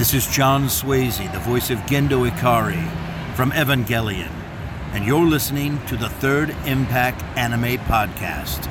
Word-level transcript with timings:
This 0.00 0.14
is 0.14 0.26
John 0.26 0.64
Swasey, 0.64 1.30
the 1.30 1.40
voice 1.40 1.68
of 1.68 1.76
Gendo 1.80 2.26
Ikari 2.26 2.88
from 3.34 3.50
Evangelion, 3.50 4.32
and 4.94 5.04
you're 5.04 5.26
listening 5.26 5.78
to 5.88 5.96
the 5.98 6.08
Third 6.08 6.56
Impact 6.64 7.22
Anime 7.36 7.76
Podcast. 7.84 8.64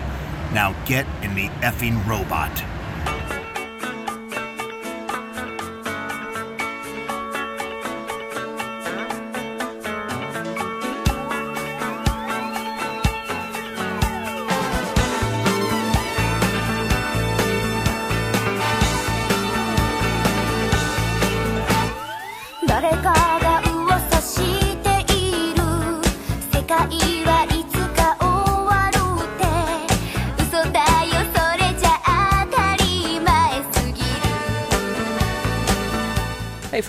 Now 0.55 0.73
get 0.87 1.05
in 1.21 1.35
the 1.35 1.49
effing 1.61 2.03
robot. 2.07 2.49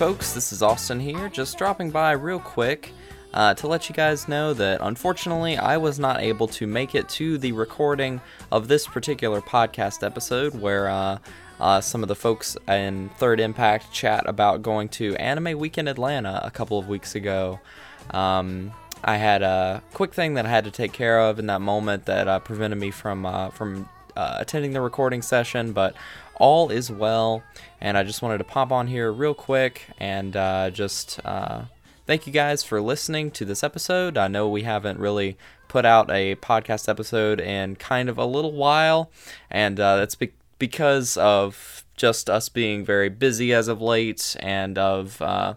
Folks, 0.00 0.32
this 0.32 0.50
is 0.50 0.62
Austin 0.62 0.98
here, 0.98 1.28
just 1.28 1.58
dropping 1.58 1.90
by 1.90 2.12
real 2.12 2.38
quick 2.38 2.90
uh, 3.34 3.52
to 3.52 3.66
let 3.66 3.86
you 3.86 3.94
guys 3.94 4.28
know 4.28 4.54
that 4.54 4.80
unfortunately 4.80 5.58
I 5.58 5.76
was 5.76 5.98
not 5.98 6.22
able 6.22 6.48
to 6.48 6.66
make 6.66 6.94
it 6.94 7.06
to 7.10 7.36
the 7.36 7.52
recording 7.52 8.22
of 8.50 8.66
this 8.66 8.86
particular 8.86 9.42
podcast 9.42 10.02
episode 10.02 10.54
where 10.58 10.88
uh, 10.88 11.18
uh, 11.60 11.82
some 11.82 12.02
of 12.02 12.08
the 12.08 12.14
folks 12.14 12.56
in 12.66 13.10
Third 13.18 13.40
Impact 13.40 13.92
chat 13.92 14.26
about 14.26 14.62
going 14.62 14.88
to 14.88 15.14
Anime 15.16 15.58
Weekend 15.58 15.86
Atlanta 15.86 16.40
a 16.42 16.50
couple 16.50 16.78
of 16.78 16.88
weeks 16.88 17.14
ago. 17.14 17.60
Um, 18.08 18.72
I 19.04 19.18
had 19.18 19.42
a 19.42 19.82
quick 19.92 20.14
thing 20.14 20.32
that 20.32 20.46
I 20.46 20.48
had 20.48 20.64
to 20.64 20.70
take 20.70 20.94
care 20.94 21.20
of 21.20 21.38
in 21.38 21.44
that 21.48 21.60
moment 21.60 22.06
that 22.06 22.26
uh, 22.26 22.38
prevented 22.38 22.78
me 22.78 22.90
from 22.90 23.26
uh, 23.26 23.50
from 23.50 23.86
uh, 24.16 24.38
attending 24.40 24.72
the 24.72 24.80
recording 24.80 25.20
session, 25.20 25.72
but 25.72 25.94
all 26.40 26.70
is 26.70 26.90
well. 26.90 27.44
And 27.80 27.96
I 27.96 28.02
just 28.02 28.22
wanted 28.22 28.38
to 28.38 28.44
pop 28.44 28.72
on 28.72 28.88
here 28.88 29.12
real 29.12 29.34
quick 29.34 29.86
and 29.98 30.36
uh, 30.36 30.70
just 30.70 31.20
uh, 31.24 31.62
thank 32.06 32.26
you 32.26 32.32
guys 32.32 32.64
for 32.64 32.80
listening 32.80 33.30
to 33.32 33.44
this 33.44 33.62
episode. 33.62 34.18
I 34.18 34.26
know 34.26 34.48
we 34.48 34.62
haven't 34.62 34.98
really 34.98 35.38
put 35.68 35.84
out 35.84 36.10
a 36.10 36.34
podcast 36.36 36.88
episode 36.88 37.40
in 37.40 37.76
kind 37.76 38.08
of 38.08 38.18
a 38.18 38.24
little 38.24 38.52
while, 38.52 39.10
and 39.48 39.78
uh, 39.78 39.96
that's 39.96 40.16
be- 40.16 40.32
because 40.58 41.16
of 41.16 41.84
just 41.96 42.28
us 42.28 42.48
being 42.48 42.84
very 42.84 43.08
busy 43.08 43.52
as 43.52 43.68
of 43.68 43.80
late 43.80 44.34
and 44.40 44.76
of 44.76 45.22
uh, 45.22 45.54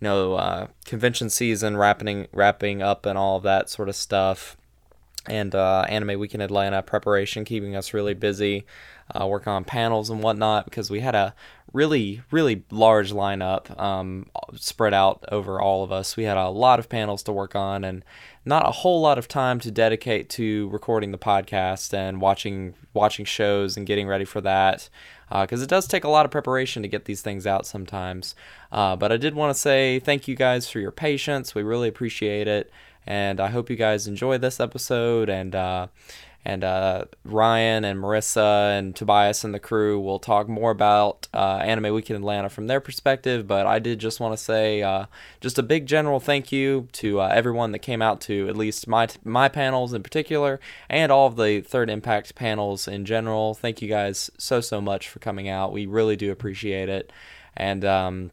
you 0.00 0.04
know 0.06 0.34
uh, 0.34 0.68
convention 0.86 1.28
season 1.28 1.76
wrapping 1.76 2.28
wrapping 2.32 2.80
up 2.80 3.04
and 3.04 3.18
all 3.18 3.36
of 3.36 3.42
that 3.42 3.68
sort 3.68 3.90
of 3.90 3.96
stuff 3.96 4.56
and 5.26 5.54
uh, 5.54 5.84
Anime 5.88 6.18
Weekend 6.18 6.42
Atlanta 6.42 6.82
preparation, 6.82 7.44
keeping 7.44 7.76
us 7.76 7.94
really 7.94 8.14
busy, 8.14 8.64
uh, 9.18 9.26
working 9.26 9.52
on 9.52 9.64
panels 9.64 10.10
and 10.10 10.22
whatnot 10.22 10.64
because 10.64 10.90
we 10.90 11.00
had 11.00 11.14
a 11.14 11.34
really, 11.72 12.22
really 12.30 12.64
large 12.70 13.12
lineup 13.12 13.78
um, 13.80 14.26
spread 14.56 14.92
out 14.92 15.24
over 15.30 15.60
all 15.60 15.82
of 15.82 15.90
us. 15.90 16.16
We 16.16 16.24
had 16.24 16.36
a 16.36 16.48
lot 16.48 16.78
of 16.78 16.88
panels 16.88 17.22
to 17.24 17.32
work 17.32 17.56
on 17.56 17.84
and 17.84 18.04
not 18.44 18.66
a 18.66 18.72
whole 18.72 19.00
lot 19.00 19.18
of 19.18 19.28
time 19.28 19.60
to 19.60 19.70
dedicate 19.70 20.28
to 20.30 20.68
recording 20.68 21.12
the 21.12 21.18
podcast 21.18 21.94
and 21.94 22.20
watching 22.20 22.74
watching 22.92 23.24
shows 23.24 23.76
and 23.76 23.86
getting 23.86 24.06
ready 24.06 24.24
for 24.24 24.40
that 24.42 24.88
because 25.30 25.62
it 25.62 25.68
does 25.68 25.86
take 25.86 26.04
a 26.04 26.10
lot 26.10 26.26
of 26.26 26.30
preparation 26.30 26.82
to 26.82 26.88
get 26.88 27.06
these 27.06 27.22
things 27.22 27.46
out 27.46 27.66
sometimes. 27.66 28.34
Uh, 28.70 28.96
but 28.96 29.10
I 29.10 29.16
did 29.16 29.34
want 29.34 29.54
to 29.54 29.58
say 29.58 29.98
thank 29.98 30.28
you 30.28 30.36
guys 30.36 30.68
for 30.68 30.78
your 30.78 30.90
patience. 30.90 31.54
We 31.54 31.62
really 31.62 31.88
appreciate 31.88 32.46
it 32.46 32.70
and 33.06 33.40
I 33.40 33.48
hope 33.48 33.70
you 33.70 33.76
guys 33.76 34.06
enjoy 34.06 34.38
this 34.38 34.60
episode. 34.60 35.28
And 35.28 35.54
uh, 35.54 35.88
and 36.44 36.64
uh, 36.64 37.04
Ryan 37.24 37.84
and 37.84 38.00
Marissa 38.00 38.76
and 38.76 38.96
Tobias 38.96 39.44
and 39.44 39.54
the 39.54 39.60
crew 39.60 40.00
will 40.00 40.18
talk 40.18 40.48
more 40.48 40.70
about 40.70 41.28
uh, 41.32 41.60
Anime 41.62 41.94
Weekend 41.94 42.18
Atlanta 42.18 42.48
from 42.48 42.66
their 42.66 42.80
perspective. 42.80 43.46
But 43.46 43.66
I 43.66 43.78
did 43.78 44.00
just 44.00 44.18
want 44.18 44.36
to 44.36 44.42
say 44.42 44.82
uh, 44.82 45.06
just 45.40 45.58
a 45.58 45.62
big 45.62 45.86
general 45.86 46.18
thank 46.18 46.50
you 46.50 46.88
to 46.92 47.20
uh, 47.20 47.28
everyone 47.28 47.72
that 47.72 47.78
came 47.78 48.02
out 48.02 48.20
to 48.22 48.48
at 48.48 48.56
least 48.56 48.88
my 48.88 49.08
my 49.24 49.48
panels 49.48 49.92
in 49.92 50.02
particular, 50.02 50.58
and 50.88 51.12
all 51.12 51.28
of 51.28 51.36
the 51.36 51.60
Third 51.60 51.88
Impact 51.88 52.34
panels 52.34 52.88
in 52.88 53.04
general. 53.04 53.54
Thank 53.54 53.80
you 53.80 53.88
guys 53.88 54.30
so 54.38 54.60
so 54.60 54.80
much 54.80 55.08
for 55.08 55.20
coming 55.20 55.48
out. 55.48 55.72
We 55.72 55.86
really 55.86 56.16
do 56.16 56.32
appreciate 56.32 56.88
it. 56.88 57.12
And 57.56 57.84
um, 57.84 58.30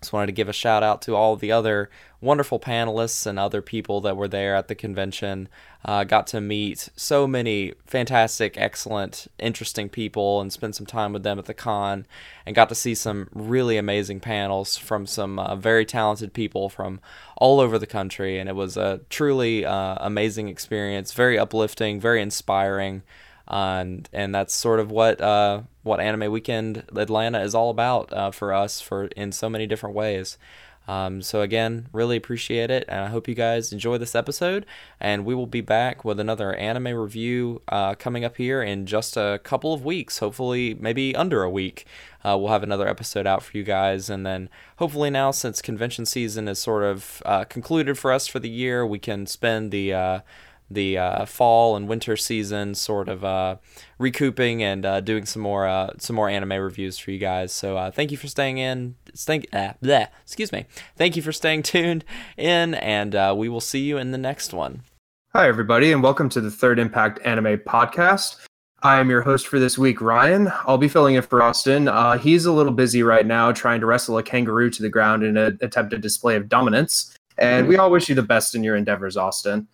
just 0.00 0.12
wanted 0.12 0.26
to 0.26 0.32
give 0.32 0.48
a 0.48 0.52
shout 0.52 0.82
out 0.82 1.02
to 1.02 1.14
all 1.14 1.36
the 1.36 1.50
other 1.50 1.90
wonderful 2.20 2.58
panelists 2.58 3.26
and 3.26 3.38
other 3.38 3.62
people 3.62 4.00
that 4.00 4.16
were 4.16 4.28
there 4.28 4.54
at 4.54 4.68
the 4.68 4.74
convention. 4.74 5.48
Uh, 5.84 6.04
got 6.04 6.26
to 6.26 6.40
meet 6.40 6.88
so 6.96 7.26
many 7.26 7.72
fantastic, 7.86 8.56
excellent, 8.56 9.28
interesting 9.38 9.88
people 9.88 10.40
and 10.40 10.52
spend 10.52 10.74
some 10.74 10.86
time 10.86 11.12
with 11.12 11.22
them 11.22 11.38
at 11.38 11.46
the 11.46 11.54
con, 11.54 12.06
and 12.44 12.56
got 12.56 12.68
to 12.68 12.74
see 12.74 12.94
some 12.94 13.28
really 13.32 13.76
amazing 13.76 14.20
panels 14.20 14.76
from 14.76 15.06
some 15.06 15.38
uh, 15.38 15.54
very 15.54 15.84
talented 15.84 16.32
people 16.32 16.68
from 16.68 17.00
all 17.36 17.60
over 17.60 17.78
the 17.78 17.86
country. 17.86 18.38
And 18.38 18.48
it 18.48 18.56
was 18.56 18.76
a 18.76 19.00
truly 19.10 19.64
uh, 19.64 19.96
amazing 20.00 20.48
experience, 20.48 21.12
very 21.12 21.38
uplifting, 21.38 22.00
very 22.00 22.20
inspiring 22.20 23.02
and 23.48 24.08
and 24.12 24.34
that's 24.34 24.54
sort 24.54 24.78
of 24.78 24.90
what 24.90 25.20
uh, 25.20 25.62
what 25.82 26.00
Anime 26.00 26.30
Weekend 26.30 26.84
Atlanta 26.94 27.40
is 27.40 27.54
all 27.54 27.70
about 27.70 28.12
uh, 28.12 28.30
for 28.30 28.52
us 28.52 28.80
for 28.80 29.06
in 29.16 29.32
so 29.32 29.48
many 29.48 29.66
different 29.66 29.94
ways. 29.94 30.38
Um, 30.86 31.20
so 31.20 31.42
again, 31.42 31.86
really 31.92 32.16
appreciate 32.16 32.70
it, 32.70 32.86
and 32.88 33.00
I 33.00 33.08
hope 33.08 33.28
you 33.28 33.34
guys 33.34 33.74
enjoy 33.74 33.98
this 33.98 34.14
episode. 34.14 34.64
And 34.98 35.26
we 35.26 35.34
will 35.34 35.46
be 35.46 35.60
back 35.60 36.02
with 36.02 36.18
another 36.18 36.54
anime 36.54 36.94
review 36.94 37.60
uh, 37.68 37.94
coming 37.94 38.24
up 38.24 38.38
here 38.38 38.62
in 38.62 38.86
just 38.86 39.14
a 39.18 39.38
couple 39.42 39.74
of 39.74 39.84
weeks. 39.84 40.18
Hopefully, 40.18 40.74
maybe 40.80 41.14
under 41.14 41.42
a 41.42 41.50
week. 41.50 41.86
Uh, 42.24 42.38
we'll 42.38 42.48
have 42.48 42.62
another 42.62 42.88
episode 42.88 43.26
out 43.26 43.42
for 43.42 43.56
you 43.56 43.62
guys, 43.62 44.08
and 44.08 44.24
then 44.24 44.48
hopefully 44.76 45.10
now, 45.10 45.30
since 45.30 45.60
convention 45.60 46.06
season 46.06 46.48
is 46.48 46.58
sort 46.58 46.82
of 46.82 47.22
uh, 47.26 47.44
concluded 47.44 47.98
for 47.98 48.10
us 48.10 48.26
for 48.26 48.38
the 48.38 48.48
year, 48.48 48.86
we 48.86 48.98
can 48.98 49.26
spend 49.26 49.70
the 49.70 49.92
uh, 49.92 50.20
the 50.70 50.98
uh, 50.98 51.24
fall 51.24 51.76
and 51.76 51.88
winter 51.88 52.16
season, 52.16 52.74
sort 52.74 53.08
of 53.08 53.24
uh, 53.24 53.56
recouping 53.98 54.62
and 54.62 54.84
uh, 54.84 55.00
doing 55.00 55.24
some 55.24 55.42
more 55.42 55.66
uh, 55.66 55.90
some 55.98 56.16
more 56.16 56.28
anime 56.28 56.52
reviews 56.52 56.98
for 56.98 57.10
you 57.10 57.18
guys. 57.18 57.52
So 57.52 57.76
uh, 57.76 57.90
thank 57.90 58.10
you 58.10 58.16
for 58.16 58.28
staying 58.28 58.58
in. 58.58 58.96
Thank 59.16 59.46
uh, 59.52 59.74
bleh, 59.82 60.08
excuse 60.22 60.52
me. 60.52 60.66
Thank 60.96 61.16
you 61.16 61.22
for 61.22 61.32
staying 61.32 61.62
tuned 61.62 62.04
in, 62.36 62.74
and 62.74 63.14
we 63.36 63.48
will 63.48 63.60
see 63.60 63.80
you 63.80 63.98
in 63.98 64.12
the 64.12 64.18
next 64.18 64.52
one. 64.52 64.82
Hi, 65.34 65.48
everybody, 65.48 65.92
and 65.92 66.02
welcome 66.02 66.28
to 66.30 66.40
the 66.40 66.50
Third 66.50 66.78
Impact 66.78 67.20
Anime 67.24 67.58
Podcast. 67.58 68.36
I 68.82 69.00
am 69.00 69.10
your 69.10 69.22
host 69.22 69.48
for 69.48 69.58
this 69.58 69.76
week, 69.76 70.00
Ryan. 70.00 70.52
I'll 70.64 70.78
be 70.78 70.88
filling 70.88 71.16
in 71.16 71.22
for 71.22 71.42
Austin. 71.42 71.88
He's 72.20 72.46
a 72.46 72.52
little 72.52 72.72
busy 72.72 73.02
right 73.02 73.26
now 73.26 73.52
trying 73.52 73.80
to 73.80 73.86
wrestle 73.86 74.18
a 74.18 74.22
kangaroo 74.22 74.70
to 74.70 74.82
the 74.82 74.88
ground 74.88 75.24
in 75.24 75.36
an 75.36 75.58
attempted 75.60 76.00
display 76.00 76.36
of 76.36 76.48
dominance. 76.48 77.14
And 77.38 77.68
we 77.68 77.76
all 77.76 77.90
wish 77.90 78.08
you 78.08 78.14
the 78.14 78.22
best 78.22 78.54
in 78.54 78.64
your 78.64 78.76
endeavors, 78.76 79.16
Austin. 79.16 79.68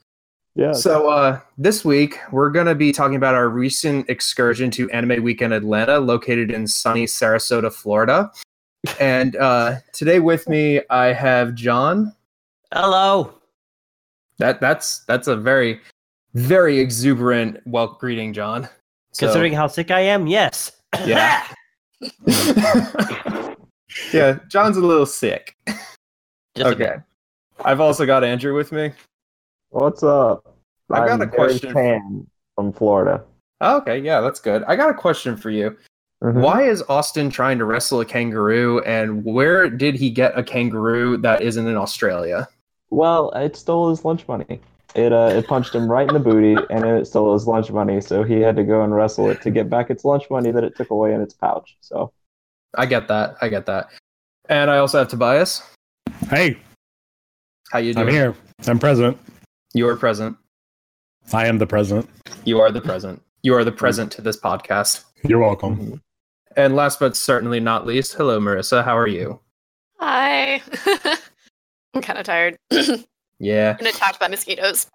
Yeah. 0.56 0.72
So 0.72 1.08
uh, 1.08 1.40
this 1.58 1.84
week 1.84 2.18
we're 2.30 2.50
going 2.50 2.66
to 2.66 2.76
be 2.76 2.92
talking 2.92 3.16
about 3.16 3.34
our 3.34 3.48
recent 3.48 4.08
excursion 4.08 4.70
to 4.72 4.88
Anime 4.90 5.22
Weekend 5.22 5.52
Atlanta, 5.52 5.98
located 5.98 6.50
in 6.52 6.68
sunny 6.68 7.06
Sarasota, 7.06 7.72
Florida. 7.72 8.30
And 9.00 9.34
uh, 9.36 9.76
today 9.92 10.20
with 10.20 10.48
me 10.48 10.80
I 10.90 11.06
have 11.12 11.54
John. 11.54 12.14
Hello. 12.72 13.34
That 14.38 14.60
that's 14.60 15.00
that's 15.00 15.26
a 15.26 15.36
very 15.36 15.80
very 16.34 16.78
exuberant 16.78 17.60
well 17.66 17.96
greeting, 17.98 18.32
John. 18.32 18.68
So, 19.12 19.26
Considering 19.26 19.52
how 19.52 19.68
sick 19.68 19.90
I 19.90 20.00
am, 20.00 20.26
yes. 20.26 20.72
yeah, 21.06 21.46
yeah, 24.12 24.38
John's 24.48 24.76
a 24.76 24.80
little 24.80 25.06
sick. 25.06 25.56
Just 26.56 26.74
okay, 26.74 26.76
bit. 26.76 27.02
I've 27.64 27.80
also 27.80 28.06
got 28.06 28.24
Andrew 28.24 28.54
with 28.54 28.72
me. 28.72 28.92
What's 29.74 30.04
up? 30.04 30.54
I've 30.88 31.08
got 31.08 31.14
I'm 31.14 31.22
a 31.22 31.26
question. 31.26 31.74
Tan 31.74 32.26
from 32.54 32.72
Florida. 32.72 33.24
Oh, 33.60 33.78
okay, 33.78 33.98
yeah, 33.98 34.20
that's 34.20 34.38
good. 34.38 34.62
I 34.68 34.76
got 34.76 34.88
a 34.88 34.94
question 34.94 35.36
for 35.36 35.50
you. 35.50 35.76
Mhm. 36.22 36.42
Why 36.42 36.62
is 36.62 36.84
Austin 36.88 37.28
trying 37.28 37.58
to 37.58 37.64
wrestle 37.64 37.98
a 38.00 38.04
kangaroo, 38.04 38.80
and 38.82 39.24
where 39.24 39.68
did 39.68 39.96
he 39.96 40.10
get 40.10 40.38
a 40.38 40.44
kangaroo 40.44 41.16
that 41.18 41.42
isn't 41.42 41.66
in 41.66 41.76
Australia? 41.76 42.46
Well, 42.90 43.32
it 43.32 43.56
stole 43.56 43.90
his 43.90 44.04
lunch 44.04 44.28
money. 44.28 44.60
It 44.94 45.12
uh, 45.12 45.32
it 45.34 45.48
punched 45.48 45.74
him 45.74 45.90
right 45.90 46.06
in 46.06 46.14
the 46.14 46.20
booty, 46.20 46.54
and 46.70 46.84
it 46.84 47.08
stole 47.08 47.32
his 47.32 47.48
lunch 47.48 47.72
money. 47.72 48.00
So 48.00 48.22
he 48.22 48.40
had 48.40 48.54
to 48.54 48.62
go 48.62 48.84
and 48.84 48.94
wrestle 48.94 49.28
it 49.28 49.42
to 49.42 49.50
get 49.50 49.68
back 49.68 49.90
its 49.90 50.04
lunch 50.04 50.30
money 50.30 50.52
that 50.52 50.62
it 50.62 50.76
took 50.76 50.90
away 50.90 51.14
in 51.14 51.20
its 51.20 51.34
pouch. 51.34 51.76
So 51.80 52.12
I 52.76 52.86
get 52.86 53.08
that. 53.08 53.38
I 53.42 53.48
get 53.48 53.66
that. 53.66 53.88
And 54.48 54.70
I 54.70 54.78
also 54.78 54.98
have 55.00 55.08
Tobias. 55.08 55.68
Hey, 56.30 56.58
How 57.72 57.80
you 57.80 57.92
doing? 57.92 58.06
I'm 58.06 58.12
here. 58.12 58.36
I'm 58.68 58.78
president. 58.78 59.18
You 59.76 59.88
are 59.88 59.96
present. 59.96 60.36
I 61.32 61.48
am 61.48 61.58
the 61.58 61.66
president. 61.66 62.08
You 62.44 62.60
are 62.60 62.70
the 62.70 62.80
present. 62.80 63.20
You 63.42 63.54
are 63.56 63.64
the 63.64 63.72
present 63.72 64.12
to 64.12 64.22
this 64.22 64.36
podcast. 64.40 65.02
You're 65.24 65.40
welcome. 65.40 66.00
And 66.56 66.76
last 66.76 67.00
but 67.00 67.16
certainly 67.16 67.58
not 67.58 67.84
least, 67.84 68.14
hello, 68.14 68.38
Marissa. 68.38 68.84
How 68.84 68.96
are 68.96 69.08
you? 69.08 69.40
Hi. 69.98 70.62
I'm 71.94 72.02
kind 72.02 72.20
of 72.20 72.24
tired. 72.24 72.56
Yeah. 73.40 73.76
and 73.76 73.88
attacked 73.88 74.20
by 74.20 74.28
mosquitoes. 74.28 74.86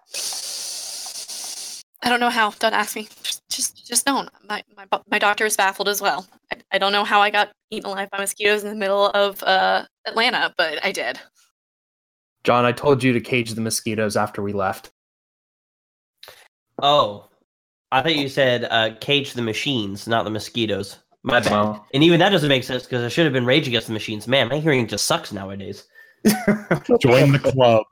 I 2.02 2.08
don't 2.08 2.18
know 2.18 2.30
how. 2.30 2.50
Don't 2.52 2.72
ask 2.72 2.96
me. 2.96 3.06
Just, 3.22 3.42
just, 3.50 3.86
just 3.86 4.06
don't. 4.06 4.30
My, 4.48 4.64
my, 4.74 4.86
my 5.10 5.18
doctor 5.18 5.44
is 5.44 5.58
baffled 5.58 5.90
as 5.90 6.00
well. 6.00 6.26
I, 6.50 6.56
I 6.72 6.78
don't 6.78 6.90
know 6.92 7.04
how 7.04 7.20
I 7.20 7.28
got 7.28 7.50
eaten 7.70 7.90
alive 7.90 8.08
by 8.10 8.18
mosquitoes 8.18 8.64
in 8.64 8.70
the 8.70 8.76
middle 8.76 9.08
of 9.10 9.42
uh, 9.42 9.84
Atlanta, 10.06 10.54
but 10.56 10.82
I 10.82 10.90
did. 10.90 11.20
John, 12.44 12.64
I 12.64 12.72
told 12.72 13.02
you 13.02 13.12
to 13.12 13.20
cage 13.20 13.52
the 13.52 13.60
mosquitoes 13.60 14.16
after 14.16 14.42
we 14.42 14.52
left. 14.52 14.90
Oh, 16.82 17.28
I 17.92 18.02
thought 18.02 18.16
you 18.16 18.28
said 18.28 18.64
uh, 18.70 18.94
cage 19.00 19.34
the 19.34 19.42
machines, 19.42 20.06
not 20.06 20.24
the 20.24 20.30
mosquitoes. 20.30 20.98
My 21.22 21.40
bad. 21.40 21.50
Well, 21.50 21.86
And 21.92 22.02
even 22.02 22.18
that 22.20 22.30
doesn't 22.30 22.48
make 22.48 22.64
sense 22.64 22.84
because 22.84 23.04
I 23.04 23.08
should 23.08 23.24
have 23.24 23.32
been 23.32 23.44
Rage 23.44 23.68
Against 23.68 23.88
the 23.88 23.92
Machines. 23.92 24.26
Man, 24.26 24.48
my 24.48 24.58
hearing 24.58 24.86
just 24.86 25.06
sucks 25.06 25.32
nowadays. 25.32 25.86
Join 27.00 27.32
the 27.32 27.38
club. 27.42 27.84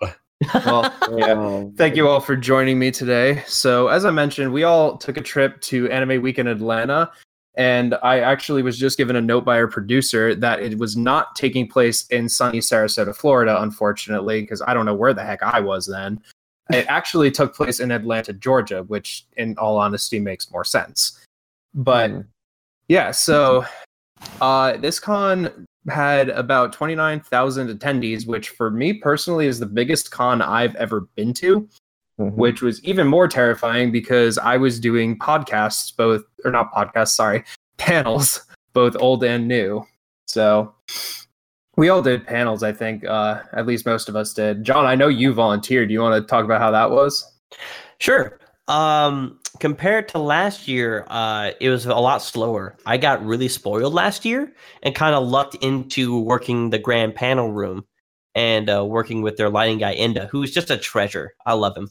well, 0.64 0.94
yeah. 1.18 1.64
Thank 1.76 1.96
you 1.96 2.08
all 2.08 2.20
for 2.20 2.36
joining 2.36 2.78
me 2.78 2.90
today. 2.90 3.42
So, 3.46 3.88
as 3.88 4.04
I 4.04 4.10
mentioned, 4.10 4.52
we 4.52 4.64
all 4.64 4.96
took 4.96 5.16
a 5.18 5.22
trip 5.22 5.60
to 5.62 5.90
Anime 5.90 6.22
Weekend 6.22 6.48
Atlanta, 6.48 7.10
and 7.58 7.96
I 8.05 8.20
actually 8.20 8.62
was 8.62 8.78
just 8.78 8.96
given 8.96 9.16
a 9.16 9.20
note 9.20 9.44
by 9.44 9.58
our 9.58 9.66
producer 9.66 10.32
that 10.37 10.60
it 10.60 10.78
was 10.78 10.96
not 10.96 11.34
taking 11.34 11.66
place 11.66 12.06
in 12.06 12.28
sunny 12.28 12.60
Sarasota, 12.60 13.14
Florida, 13.14 13.60
unfortunately, 13.60 14.43
because 14.43 14.62
I 14.62 14.72
don't 14.72 14.87
know 14.87 14.94
where 14.94 15.12
the 15.12 15.25
heck 15.25 15.43
I 15.43 15.58
was 15.58 15.84
then. 15.84 16.22
It 16.70 16.87
actually 16.88 17.32
took 17.32 17.56
place 17.56 17.81
in 17.81 17.90
Atlanta, 17.90 18.32
Georgia, 18.32 18.84
which, 18.84 19.26
in 19.37 19.58
all 19.58 19.76
honesty, 19.76 20.20
makes 20.20 20.52
more 20.52 20.64
sense. 20.64 21.19
But 21.75 22.10
Mm. 22.12 22.26
yeah, 22.87 23.10
so 23.10 23.64
uh, 24.40 24.76
this 24.76 25.00
con 25.00 25.66
had 25.88 26.28
about 26.28 26.72
29,000 26.72 27.76
attendees, 27.76 28.25
which 28.25 28.50
for 28.50 28.70
me 28.70 28.93
personally 28.93 29.49
is 29.49 29.58
the 29.58 29.66
biggest 29.66 30.12
con 30.12 30.40
I've 30.40 30.76
ever 30.76 31.08
been 31.16 31.34
to, 31.34 31.69
Mhm. 32.19 32.35
which 32.35 32.62
was 32.62 32.82
even 32.85 33.06
more 33.06 33.29
terrifying 33.29 33.93
because 33.93 34.38
I 34.38 34.56
was 34.56 34.81
doing 34.81 35.17
podcasts, 35.19 35.94
both, 35.97 36.25
or 36.44 36.50
not 36.50 36.73
podcasts, 36.73 37.15
sorry, 37.15 37.44
panels, 37.76 38.43
both 38.73 38.97
old 38.99 39.23
and 39.23 39.47
new. 39.47 39.87
So 40.26 40.75
we 41.76 41.88
all 41.88 42.03
did 42.03 42.26
panels, 42.26 42.65
I 42.65 42.73
think. 42.73 43.05
Uh, 43.05 43.43
at 43.53 43.67
least 43.67 43.87
most 43.87 44.09
of 44.09 44.17
us 44.17 44.35
did. 44.35 44.65
John, 44.65 44.85
I 44.85 44.97
know 44.97 45.06
you 45.06 45.32
volunteered. 45.32 45.88
Do 45.88 45.94
you 45.94 46.00
want 46.00 46.20
to 46.20 46.29
talk 46.29 46.44
about 46.44 46.61
how 46.61 46.73
that 46.73 46.91
was? 46.91 47.25
Sure. 48.00 48.38
Um, 48.67 49.38
compared 49.61 50.09
to 50.09 50.19
last 50.19 50.67
year, 50.69 51.06
uh, 51.09 51.53
it 51.61 51.70
was 51.70 51.87
a 51.87 51.94
lot 51.94 52.20
slower. 52.20 52.76
I 52.85 52.97
got 52.97 53.25
really 53.25 53.49
spoiled 53.49 53.94
last 53.94 54.25
year 54.25 54.53
and 54.82 54.94
kind 54.94 55.15
of 55.15 55.26
lucked 55.26 55.55
into 55.56 56.19
working 56.20 56.70
the 56.70 56.79
grand 56.79 57.15
panel 57.15 57.53
room 57.53 57.85
and 58.38 58.70
uh, 58.70 58.85
working 58.85 59.20
with 59.20 59.37
their 59.37 59.50
lighting 59.50 59.79
guy 59.79 59.96
Enda, 59.96 60.29
who's 60.29 60.52
just 60.52 60.70
a 60.70 60.76
treasure. 60.76 61.35
I 61.44 61.55
love 61.55 61.76
him. 61.76 61.90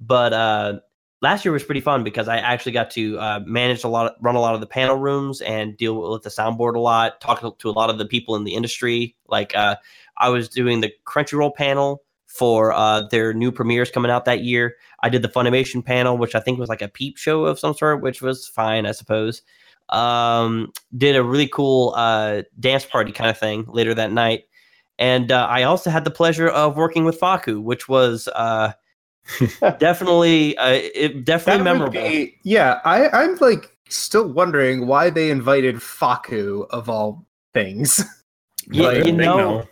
But 0.00 0.32
uh, 0.32 0.78
last 1.22 1.44
year 1.44 1.50
was 1.50 1.64
pretty 1.64 1.80
fun 1.80 2.04
because 2.04 2.28
I 2.28 2.36
actually 2.36 2.70
got 2.70 2.92
to 2.92 3.18
uh, 3.18 3.40
manage 3.44 3.82
a 3.82 3.88
lot, 3.88 4.14
run 4.20 4.36
a 4.36 4.40
lot 4.40 4.54
of 4.54 4.60
the 4.60 4.66
panel 4.68 4.94
rooms, 4.94 5.40
and 5.40 5.76
deal 5.76 6.12
with 6.12 6.22
the 6.22 6.30
soundboard 6.30 6.76
a 6.76 6.80
lot. 6.80 7.20
Talk 7.20 7.58
to 7.58 7.68
a 7.68 7.72
lot 7.72 7.90
of 7.90 7.98
the 7.98 8.06
people 8.06 8.36
in 8.36 8.44
the 8.44 8.54
industry. 8.54 9.16
Like 9.26 9.56
uh, 9.56 9.74
I 10.16 10.28
was 10.28 10.48
doing 10.48 10.82
the 10.82 10.92
Crunchyroll 11.04 11.52
panel 11.56 12.04
for 12.26 12.72
uh, 12.72 13.02
their 13.10 13.34
new 13.34 13.50
premieres 13.50 13.90
coming 13.90 14.12
out 14.12 14.24
that 14.26 14.44
year. 14.44 14.76
I 15.02 15.08
did 15.08 15.22
the 15.22 15.28
Funimation 15.28 15.84
panel, 15.84 16.16
which 16.16 16.36
I 16.36 16.40
think 16.40 16.60
was 16.60 16.68
like 16.68 16.82
a 16.82 16.88
peep 16.88 17.16
show 17.16 17.44
of 17.44 17.58
some 17.58 17.74
sort, 17.74 18.02
which 18.02 18.22
was 18.22 18.46
fine, 18.46 18.86
I 18.86 18.92
suppose. 18.92 19.42
Um, 19.88 20.70
did 20.96 21.16
a 21.16 21.24
really 21.24 21.48
cool 21.48 21.92
uh, 21.96 22.42
dance 22.60 22.84
party 22.84 23.10
kind 23.10 23.30
of 23.30 23.38
thing 23.38 23.64
later 23.66 23.94
that 23.94 24.12
night. 24.12 24.44
And 24.98 25.30
uh, 25.30 25.46
I 25.48 25.62
also 25.62 25.90
had 25.90 26.04
the 26.04 26.10
pleasure 26.10 26.48
of 26.48 26.76
working 26.76 27.04
with 27.04 27.20
Fakku, 27.20 27.62
which 27.62 27.88
was 27.88 28.28
uh, 28.34 28.72
definitely 29.78 30.56
uh, 30.58 30.70
it, 30.70 31.24
definitely 31.24 31.58
That 31.58 31.64
memorable. 31.64 32.00
be- 32.00 32.36
yeah, 32.42 32.80
I, 32.84 33.08
I'm 33.10 33.36
like 33.36 33.76
still 33.88 34.28
wondering 34.28 34.86
why 34.86 35.10
they 35.10 35.30
invited 35.30 35.76
Fakku 35.76 36.66
of 36.70 36.88
all 36.88 37.26
things. 37.54 38.02
Yeah, 38.70 38.88
Like, 38.88 38.96
you 38.98 39.04
Big 39.04 39.14
know, 39.14 39.36
no. 39.38 39.68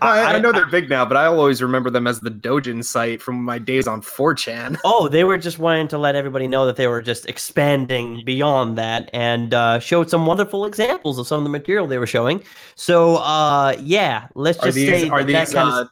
I, 0.00 0.36
I, 0.36 0.38
know 0.38 0.52
they're 0.52 0.66
big 0.66 0.88
now, 0.88 1.04
but 1.04 1.16
I 1.16 1.26
always 1.26 1.62
remember 1.62 1.90
them 1.90 2.06
as 2.06 2.20
the 2.20 2.30
Dojin 2.30 2.84
site 2.84 3.20
from 3.20 3.42
my 3.42 3.58
days 3.58 3.86
on 3.86 4.02
4chan. 4.02 4.78
Oh, 4.86 5.08
they 5.08 5.24
were 5.24 5.38
just 5.38 5.58
wanting 5.58 5.88
to 5.88 5.98
let 5.98 6.14
everybody 6.14 6.46
know 6.46 6.66
that 6.66 6.76
they 6.76 6.86
were 6.86 7.02
just 7.02 7.26
expanding 7.26 8.22
beyond 8.24 8.76
that 8.78 9.10
and 9.12 9.54
uh, 9.54 9.78
showed 9.78 10.10
some 10.10 10.26
wonderful 10.26 10.66
examples 10.66 11.18
of 11.18 11.26
some 11.26 11.38
of 11.38 11.44
the 11.44 11.50
material 11.50 11.86
they 11.86 11.98
were 11.98 12.06
showing. 12.06 12.42
So, 12.74 13.16
uh, 13.16 13.76
yeah, 13.80 14.28
let's 14.34 14.58
Are 14.58 14.66
just 14.66 14.76
these 14.76 14.88
say 14.88 15.08
are 15.08 15.24
that, 15.24 15.32
that 15.32 15.54
kind 15.54 15.70
uh, 15.70 15.80
of, 15.82 15.88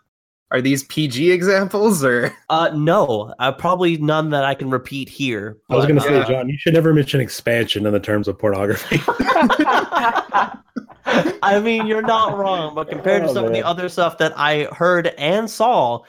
are 0.52 0.60
these 0.60 0.84
PG 0.84 1.32
examples 1.32 2.04
or 2.04 2.32
uh, 2.50 2.70
no, 2.74 3.34
uh, 3.38 3.50
probably 3.50 3.96
none 3.96 4.30
that 4.30 4.44
I 4.44 4.54
can 4.54 4.70
repeat 4.70 5.08
here. 5.08 5.56
I 5.70 5.76
was 5.76 5.86
going 5.86 5.96
to 5.96 6.02
say, 6.02 6.14
Yeah. 6.14 6.28
John, 6.28 6.48
you 6.48 6.58
should 6.58 6.74
never 6.74 6.92
mention 6.92 7.20
expansion 7.20 7.86
in 7.86 7.92
the 7.92 7.98
terms 8.00 8.28
of 8.28 8.38
pornography. 8.38 9.00
I 11.44 11.58
mean, 11.60 11.86
you're 11.86 12.02
not 12.02 12.36
wrong, 12.36 12.74
but 12.74 12.88
compared 12.88 13.22
to 13.24 13.30
Oh, 13.30 13.34
some 13.34 13.44
of 13.46 13.52
the 13.52 13.62
other 13.62 13.88
stuff 13.88 14.18
that 14.18 14.32
I 14.36 14.64
heard 14.64 15.08
and 15.18 15.50
saw, 15.50 16.00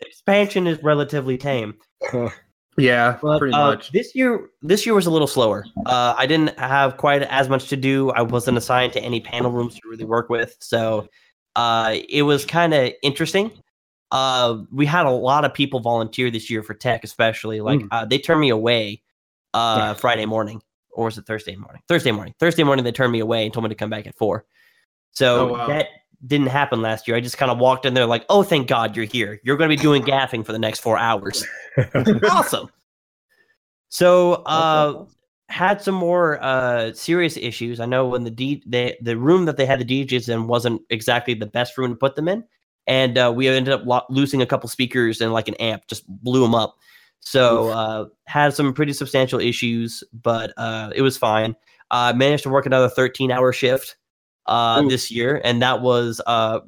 expansion 0.00 0.66
is 0.66 0.82
relatively 0.82 1.38
tame. 1.38 1.74
yeah, 2.78 3.18
But 3.22 3.38
pretty 3.38 3.54
uh, 3.54 3.70
much. 3.70 3.92
this 3.92 4.14
year, 4.14 4.50
this 4.60 4.84
year 4.84 4.94
was 4.94 5.06
a 5.06 5.10
little 5.10 5.26
slower. 5.26 5.64
Uh, 5.86 6.14
I 6.16 6.26
didn't 6.26 6.56
have 6.58 6.98
quite 6.98 7.22
as 7.22 7.48
much 7.48 7.68
to 7.70 7.76
do. 7.76 8.10
I 8.10 8.20
wasn't 8.20 8.58
assigned 8.58 8.92
to 8.92 9.00
any 9.00 9.20
panel 9.20 9.50
rooms 9.50 9.74
to 9.76 9.88
really 9.88 10.04
work 10.04 10.28
with, 10.28 10.54
so 10.60 11.08
uh, 11.56 11.96
it 12.10 12.22
was 12.22 12.44
kind 12.44 12.74
of 12.74 12.92
interesting. 13.02 13.50
Uh, 14.12 14.58
we 14.72 14.86
had 14.86 15.06
a 15.06 15.10
lot 15.10 15.44
of 15.44 15.52
people 15.52 15.80
volunteer 15.80 16.30
this 16.30 16.48
year 16.50 16.62
for 16.62 16.74
tech, 16.74 17.02
especially. 17.04 17.60
Like 17.60 17.80
Mm. 17.80 17.88
uh, 17.90 18.04
they 18.04 18.18
turned 18.18 18.40
me 18.40 18.50
away 18.50 19.02
uh, 19.54 19.94
Friday 19.94 20.26
morning, 20.26 20.62
or 20.90 21.06
was 21.06 21.18
it 21.18 21.26
Thursday 21.26 21.56
morning? 21.56 21.82
Thursday 21.88 22.12
morning. 22.12 22.34
Thursday 22.38 22.62
morning, 22.62 22.84
they 22.84 22.92
turned 22.92 23.12
me 23.12 23.20
away 23.20 23.44
and 23.44 23.52
told 23.52 23.64
me 23.64 23.68
to 23.70 23.74
come 23.74 23.90
back 23.90 24.06
at 24.06 24.16
four. 24.16 24.44
So 25.12 25.48
Oh, 25.48 25.52
wow. 25.54 25.66
that 25.68 25.88
didn't 26.26 26.48
happen 26.48 26.82
last 26.82 27.08
year. 27.08 27.16
I 27.16 27.20
just 27.20 27.36
kind 27.38 27.50
of 27.50 27.58
walked 27.58 27.84
in 27.86 27.94
there 27.94 28.06
like, 28.06 28.24
"Oh, 28.28 28.42
thank 28.42 28.68
God 28.68 28.96
you're 28.96 29.04
here. 29.06 29.40
You're 29.44 29.56
going 29.56 29.70
to 29.70 29.76
be 29.76 29.82
doing 29.82 30.02
gaffing 30.02 30.44
for 30.46 30.52
the 30.52 30.58
next 30.58 30.80
four 30.80 30.98
hours." 30.98 31.44
awesome. 32.30 32.68
So, 33.88 34.34
uh, 34.46 35.04
had 35.48 35.80
some 35.80 35.94
more 35.94 36.42
uh 36.42 36.92
serious 36.92 37.36
issues. 37.36 37.78
I 37.80 37.86
know 37.86 38.06
when 38.08 38.24
the 38.24 38.30
D 38.30 38.62
they, 38.66 38.96
the 39.00 39.16
room 39.16 39.44
that 39.44 39.56
they 39.56 39.64
had 39.66 39.78
the 39.80 39.84
DJs 39.84 40.28
in 40.28 40.46
wasn't 40.48 40.82
exactly 40.90 41.34
the 41.34 41.46
best 41.46 41.78
room 41.78 41.90
to 41.90 41.96
put 41.96 42.16
them 42.16 42.26
in, 42.28 42.42
and 42.86 43.18
uh, 43.18 43.32
we 43.34 43.48
ended 43.48 43.72
up 43.72 43.84
lo- 43.84 44.06
losing 44.08 44.42
a 44.42 44.46
couple 44.46 44.68
speakers 44.68 45.20
and 45.20 45.32
like 45.32 45.48
an 45.48 45.54
amp, 45.56 45.86
just 45.88 46.06
blew 46.08 46.40
them 46.40 46.54
up. 46.54 46.76
So 47.20 47.68
uh, 47.68 48.06
had 48.26 48.54
some 48.54 48.72
pretty 48.72 48.92
substantial 48.92 49.40
issues, 49.40 50.04
but 50.12 50.52
uh, 50.56 50.92
it 50.94 51.02
was 51.02 51.18
fine. 51.18 51.56
Uh, 51.90 52.12
managed 52.14 52.44
to 52.44 52.50
work 52.50 52.66
another 52.66 52.88
13 52.88 53.32
hour 53.32 53.52
shift 53.52 53.96
uh, 54.46 54.82
this 54.82 55.10
year, 55.10 55.40
and 55.44 55.60
that 55.62 55.80
was 55.80 56.20
uh, 56.26 56.60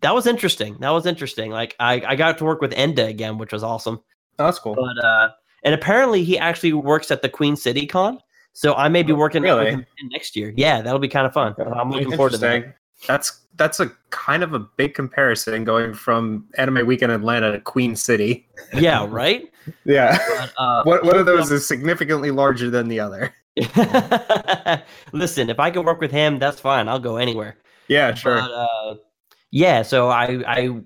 that 0.00 0.14
was 0.14 0.26
interesting. 0.26 0.76
That 0.80 0.90
was 0.90 1.06
interesting. 1.06 1.50
Like 1.50 1.74
I, 1.80 2.02
I 2.06 2.16
got 2.16 2.38
to 2.38 2.44
work 2.44 2.60
with 2.60 2.72
Enda 2.72 3.08
again, 3.08 3.38
which 3.38 3.52
was 3.52 3.64
awesome. 3.64 4.00
Oh, 4.38 4.44
that's 4.44 4.58
cool. 4.58 4.76
But 4.76 5.04
uh, 5.04 5.30
and 5.64 5.74
apparently 5.74 6.22
he 6.24 6.38
actually 6.38 6.72
works 6.72 7.10
at 7.10 7.22
the 7.22 7.28
Queen 7.28 7.56
City 7.56 7.86
Con, 7.86 8.20
so 8.52 8.74
I 8.74 8.88
may 8.88 9.02
be 9.02 9.12
working 9.12 9.42
with 9.42 9.50
really? 9.50 9.86
next 10.10 10.36
year. 10.36 10.52
Yeah, 10.56 10.82
that'll 10.82 11.00
be 11.00 11.08
kind 11.08 11.26
of 11.26 11.32
fun. 11.32 11.54
I'm 11.58 11.90
looking 11.90 12.12
forward 12.12 12.32
to 12.32 12.38
that. 12.38 12.76
Interesting. 13.00 13.14
That's 13.14 13.40
that's 13.56 13.80
a 13.80 13.90
kind 14.10 14.42
of 14.42 14.54
a 14.54 14.60
big 14.60 14.94
comparison 14.94 15.64
going 15.64 15.92
from 15.92 16.46
Anime 16.56 16.86
Weekend 16.86 17.12
Atlanta 17.12 17.52
to 17.52 17.60
Queen 17.60 17.96
City. 17.96 18.46
Yeah, 18.74 19.06
right. 19.08 19.50
Yeah. 19.84 20.18
But, 20.36 20.52
uh, 20.58 20.82
What 20.84 21.04
one 21.04 21.16
of 21.16 21.26
those 21.26 21.50
is 21.50 21.66
significantly 21.66 22.30
larger 22.30 22.70
than 22.70 22.88
the 22.88 23.00
other? 23.00 23.32
Listen, 25.12 25.48
if 25.48 25.58
I 25.58 25.70
can 25.70 25.84
work 25.84 26.00
with 26.00 26.10
him, 26.10 26.38
that's 26.38 26.60
fine. 26.60 26.88
I'll 26.88 26.98
go 26.98 27.16
anywhere. 27.16 27.56
Yeah, 27.88 28.14
sure. 28.14 28.40
But 28.40 28.50
uh, 28.50 28.94
yeah, 29.50 29.82
so 29.82 30.08
I 30.08 30.42
I 30.46 30.80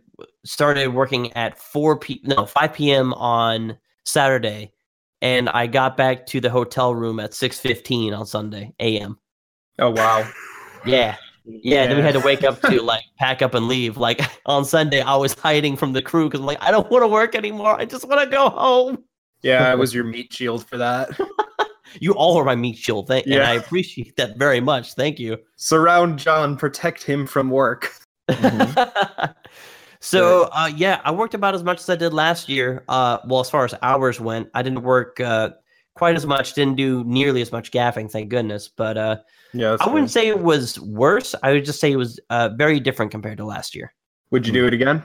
started 0.44 0.88
working 0.88 1.32
at 1.32 1.58
four 1.58 1.98
p 1.98 2.20
no 2.24 2.46
five 2.46 2.72
p.m. 2.72 3.14
on 3.14 3.76
Saturday, 4.04 4.72
and 5.20 5.48
I 5.48 5.66
got 5.66 5.96
back 5.96 6.26
to 6.26 6.40
the 6.40 6.50
hotel 6.50 6.94
room 6.94 7.18
at 7.20 7.34
six 7.34 7.58
fifteen 7.58 8.14
on 8.14 8.26
Sunday 8.26 8.72
a.m. 8.80 9.18
oh 9.78 9.90
wow. 9.90 10.30
Yeah. 10.86 11.16
Yeah, 11.44 11.86
then 11.86 11.96
we 11.96 12.02
had 12.02 12.14
to 12.14 12.20
wake 12.20 12.44
up 12.44 12.60
to 12.62 12.82
like 12.82 13.04
pack 13.18 13.42
up 13.42 13.54
and 13.54 13.68
leave. 13.68 13.96
Like 13.96 14.20
on 14.46 14.64
Sunday, 14.64 15.00
I 15.00 15.16
was 15.16 15.34
hiding 15.34 15.76
from 15.76 15.92
the 15.92 16.02
crew 16.02 16.28
because 16.28 16.40
I'm 16.40 16.46
like, 16.46 16.62
I 16.62 16.70
don't 16.70 16.90
want 16.90 17.02
to 17.02 17.08
work 17.08 17.34
anymore. 17.34 17.78
I 17.78 17.84
just 17.84 18.06
want 18.08 18.20
to 18.20 18.28
go 18.28 18.48
home. 18.48 19.04
Yeah, 19.42 19.70
I 19.70 19.74
was 19.74 19.92
your 19.92 20.04
meat 20.04 20.32
shield 20.32 20.66
for 20.66 20.76
that. 20.78 21.10
You 22.00 22.12
all 22.12 22.36
are 22.38 22.44
my 22.44 22.54
meat 22.54 22.76
shield, 22.78 23.08
thank, 23.08 23.26
and 23.26 23.42
I 23.42 23.54
appreciate 23.54 24.16
that 24.16 24.38
very 24.38 24.60
much. 24.60 24.94
Thank 24.94 25.18
you. 25.18 25.38
Surround 25.56 26.18
John, 26.18 26.56
protect 26.56 27.02
him 27.02 27.26
from 27.26 27.50
work. 27.50 27.92
so 30.00 30.48
uh, 30.52 30.70
yeah, 30.74 31.00
I 31.04 31.10
worked 31.10 31.34
about 31.34 31.54
as 31.54 31.62
much 31.62 31.80
as 31.80 31.90
I 31.90 31.96
did 31.96 32.14
last 32.14 32.48
year. 32.48 32.84
Uh, 32.88 33.18
well, 33.26 33.40
as 33.40 33.50
far 33.50 33.64
as 33.64 33.74
hours 33.82 34.20
went, 34.20 34.48
I 34.54 34.62
didn't 34.62 34.82
work 34.82 35.20
uh, 35.20 35.50
quite 35.94 36.16
as 36.16 36.26
much. 36.26 36.54
Didn't 36.54 36.76
do 36.76 37.04
nearly 37.04 37.42
as 37.42 37.52
much 37.52 37.70
gaffing, 37.70 38.10
thank 38.10 38.28
goodness. 38.30 38.68
But 38.68 38.96
uh, 38.96 39.16
Yeah, 39.54 39.70
that's 39.70 39.82
I 39.82 39.90
wouldn't 39.90 40.10
say 40.10 40.28
it 40.28 40.40
was 40.40 40.80
worse. 40.80 41.34
I 41.42 41.52
would 41.52 41.64
just 41.64 41.80
say 41.80 41.92
it 41.92 41.96
was 41.96 42.18
uh, 42.30 42.50
very 42.56 42.80
different 42.80 43.10
compared 43.10 43.38
to 43.38 43.44
last 43.44 43.74
year. 43.74 43.92
Would 44.30 44.46
you 44.46 44.52
do 44.52 44.66
it 44.66 44.74
again? 44.74 45.04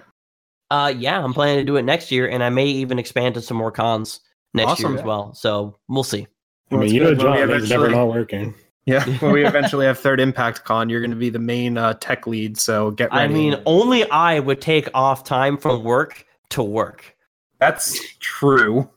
Uh, 0.69 0.93
yeah, 0.97 1.23
I'm 1.23 1.33
planning 1.33 1.57
to 1.57 1.63
do 1.65 1.75
it 1.77 1.83
next 1.83 2.11
year, 2.11 2.27
and 2.27 2.43
I 2.43 2.49
may 2.49 2.65
even 2.65 2.99
expand 2.99 3.35
to 3.35 3.41
some 3.41 3.57
more 3.57 3.71
cons 3.71 4.21
next 4.53 4.79
year 4.79 4.87
Awesome. 4.87 4.97
as 4.97 5.03
well. 5.03 5.33
So 5.33 5.77
we'll 5.87 6.03
see. 6.03 6.27
I 6.71 6.75
mean, 6.75 6.93
you 6.93 7.01
know, 7.01 7.15
good 7.15 7.23
when 7.23 7.31
we 7.31 7.37
John 7.39 7.61
is 7.61 7.69
never 7.69 7.89
not 7.89 8.07
working. 8.07 8.53
Yeah, 8.85 9.03
when 9.19 9.31
we 9.31 9.45
eventually 9.45 9.85
have 9.85 9.99
third 9.99 10.19
Impact 10.19 10.63
Con, 10.63 10.89
you're 10.89 11.01
going 11.01 11.11
to 11.11 11.17
be 11.17 11.29
the 11.29 11.39
main 11.39 11.77
uh, 11.77 11.93
tech 11.95 12.27
lead. 12.27 12.57
So 12.57 12.91
get 12.91 13.11
ready. 13.11 13.23
I 13.23 13.27
mean, 13.27 13.61
only 13.65 14.09
I 14.09 14.39
would 14.39 14.61
take 14.61 14.89
off 14.93 15.23
time 15.23 15.57
from 15.57 15.83
work 15.83 16.25
to 16.49 16.63
work. 16.63 17.15
That's 17.59 17.99
true. 18.19 18.89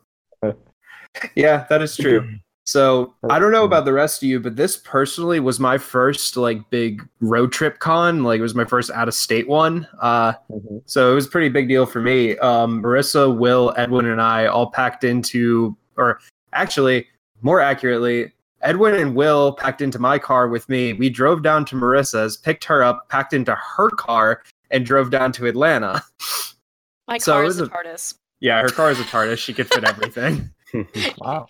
yeah, 1.34 1.66
that 1.68 1.82
is 1.82 1.96
true. 1.96 2.38
So 2.70 3.14
I 3.28 3.40
don't 3.40 3.50
know 3.50 3.64
about 3.64 3.84
the 3.84 3.92
rest 3.92 4.22
of 4.22 4.28
you, 4.28 4.38
but 4.38 4.54
this 4.54 4.76
personally 4.76 5.40
was 5.40 5.58
my 5.58 5.76
first 5.76 6.36
like 6.36 6.70
big 6.70 7.02
road 7.20 7.50
trip 7.50 7.80
con. 7.80 8.22
Like 8.22 8.38
it 8.38 8.42
was 8.42 8.54
my 8.54 8.64
first 8.64 8.92
out 8.92 9.08
of 9.08 9.14
state 9.14 9.48
one. 9.48 9.88
Uh, 10.00 10.34
Mhm. 10.52 10.80
so 10.86 11.10
it 11.10 11.14
was 11.16 11.26
a 11.26 11.30
pretty 11.30 11.48
big 11.48 11.66
deal 11.68 11.84
for 11.84 12.00
me. 12.00 12.38
Um, 12.38 12.80
Marissa, 12.80 13.36
Will, 13.36 13.74
Edwin, 13.76 14.06
and 14.06 14.22
I 14.22 14.46
all 14.46 14.70
packed 14.70 15.02
into, 15.02 15.76
or 15.96 16.20
actually, 16.52 17.08
more 17.42 17.60
accurately, 17.60 18.32
Edwin 18.62 18.94
and 18.94 19.16
Will 19.16 19.52
packed 19.52 19.80
into 19.80 19.98
my 19.98 20.16
car 20.18 20.46
with 20.46 20.68
me. 20.68 20.92
We 20.92 21.10
drove 21.10 21.42
down 21.42 21.64
to 21.66 21.74
Marissa's, 21.74 22.36
picked 22.36 22.62
her 22.66 22.84
up, 22.84 23.08
packed 23.08 23.32
into 23.32 23.56
her 23.56 23.90
car, 23.90 24.42
and 24.70 24.86
drove 24.86 25.10
down 25.10 25.32
to 25.32 25.46
Atlanta. 25.46 26.02
My 27.08 27.18
So 27.18 27.32
car 27.32 27.44
is 27.46 27.58
a 27.58 27.64
a- 27.64 27.68
TARDIS. 27.68 28.14
Yeah, 28.38 28.62
her 28.62 28.68
car 28.68 28.92
is 28.92 29.00
a 29.00 29.04
TARDIS. 29.04 29.38
She 29.38 29.52
could 29.54 29.66
fit 29.66 29.82
everything. 29.82 30.50
Wow. 31.18 31.48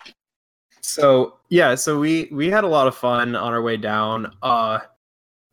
So 0.80 1.38
yeah 1.48 1.74
so 1.74 1.98
we 1.98 2.28
we 2.32 2.48
had 2.50 2.64
a 2.64 2.68
lot 2.68 2.86
of 2.86 2.94
fun 2.94 3.34
on 3.36 3.52
our 3.52 3.62
way 3.62 3.76
down. 3.76 4.34
Uh 4.42 4.80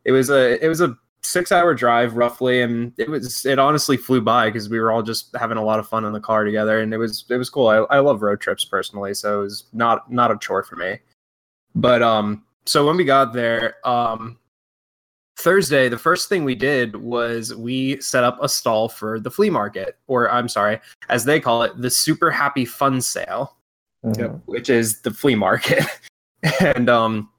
it 0.06 0.12
was 0.12 0.30
a 0.30 0.64
it 0.64 0.68
was 0.68 0.82
a 0.82 0.98
six 1.24 1.52
hour 1.52 1.74
drive 1.74 2.16
roughly 2.16 2.62
and 2.62 2.94
it 2.98 3.10
was 3.10 3.46
it 3.46 3.60
honestly 3.60 3.98
flew 3.98 4.22
by 4.22 4.48
because 4.48 4.70
we 4.70 4.80
were 4.80 4.92
all 4.92 5.04
just 5.04 5.36
having 5.36 5.58
a 5.58 5.64
lot 5.64 5.80
of 5.80 5.88
fun 5.88 6.06
in 6.06 6.14
the 6.14 6.20
car 6.20 6.46
together 6.46 6.80
and 6.80 6.94
it 6.94 6.98
was 6.98 7.26
it 7.30 7.38
was 7.38 7.50
cool. 7.50 7.68
I, 7.68 7.78
I 7.96 8.00
love 8.00 8.22
road 8.22 8.40
trips 8.40 8.64
personally 8.64 9.14
so 9.14 9.42
it 9.42 9.44
was 9.44 9.66
not 9.74 10.12
not 10.12 10.32
a 10.32 10.38
chore 10.38 10.64
for 10.64 10.76
me. 10.78 11.00
But 11.76 12.02
um 12.02 12.44
so 12.66 12.86
when 12.86 12.98
we 12.98 13.04
got 13.04 13.34
there 13.34 13.76
um 13.86 14.38
thursday 15.38 15.88
the 15.88 15.98
first 15.98 16.30
thing 16.30 16.44
we 16.44 16.56
did 16.56 16.96
was 16.96 17.54
we 17.56 18.00
set 18.02 18.24
up 18.24 18.42
a 18.42 18.50
stall 18.50 18.90
for 18.90 19.20
the 19.20 19.30
flea 19.30 19.52
market 19.52 19.98
or 20.08 20.32
i'm 20.32 20.50
sorry 20.50 20.80
as 21.10 21.24
they 21.26 21.40
call 21.40 21.62
it 21.62 21.80
the 21.80 21.92
super 21.92 22.32
happy 22.32 22.66
fun 22.66 23.00
sale 23.00 23.57
Mhm. 24.14 24.42
which 24.46 24.70
is 24.70 25.02
the 25.02 25.12
flea 25.12 25.36
market. 25.36 25.84
and 26.60 26.90
um 26.90 27.30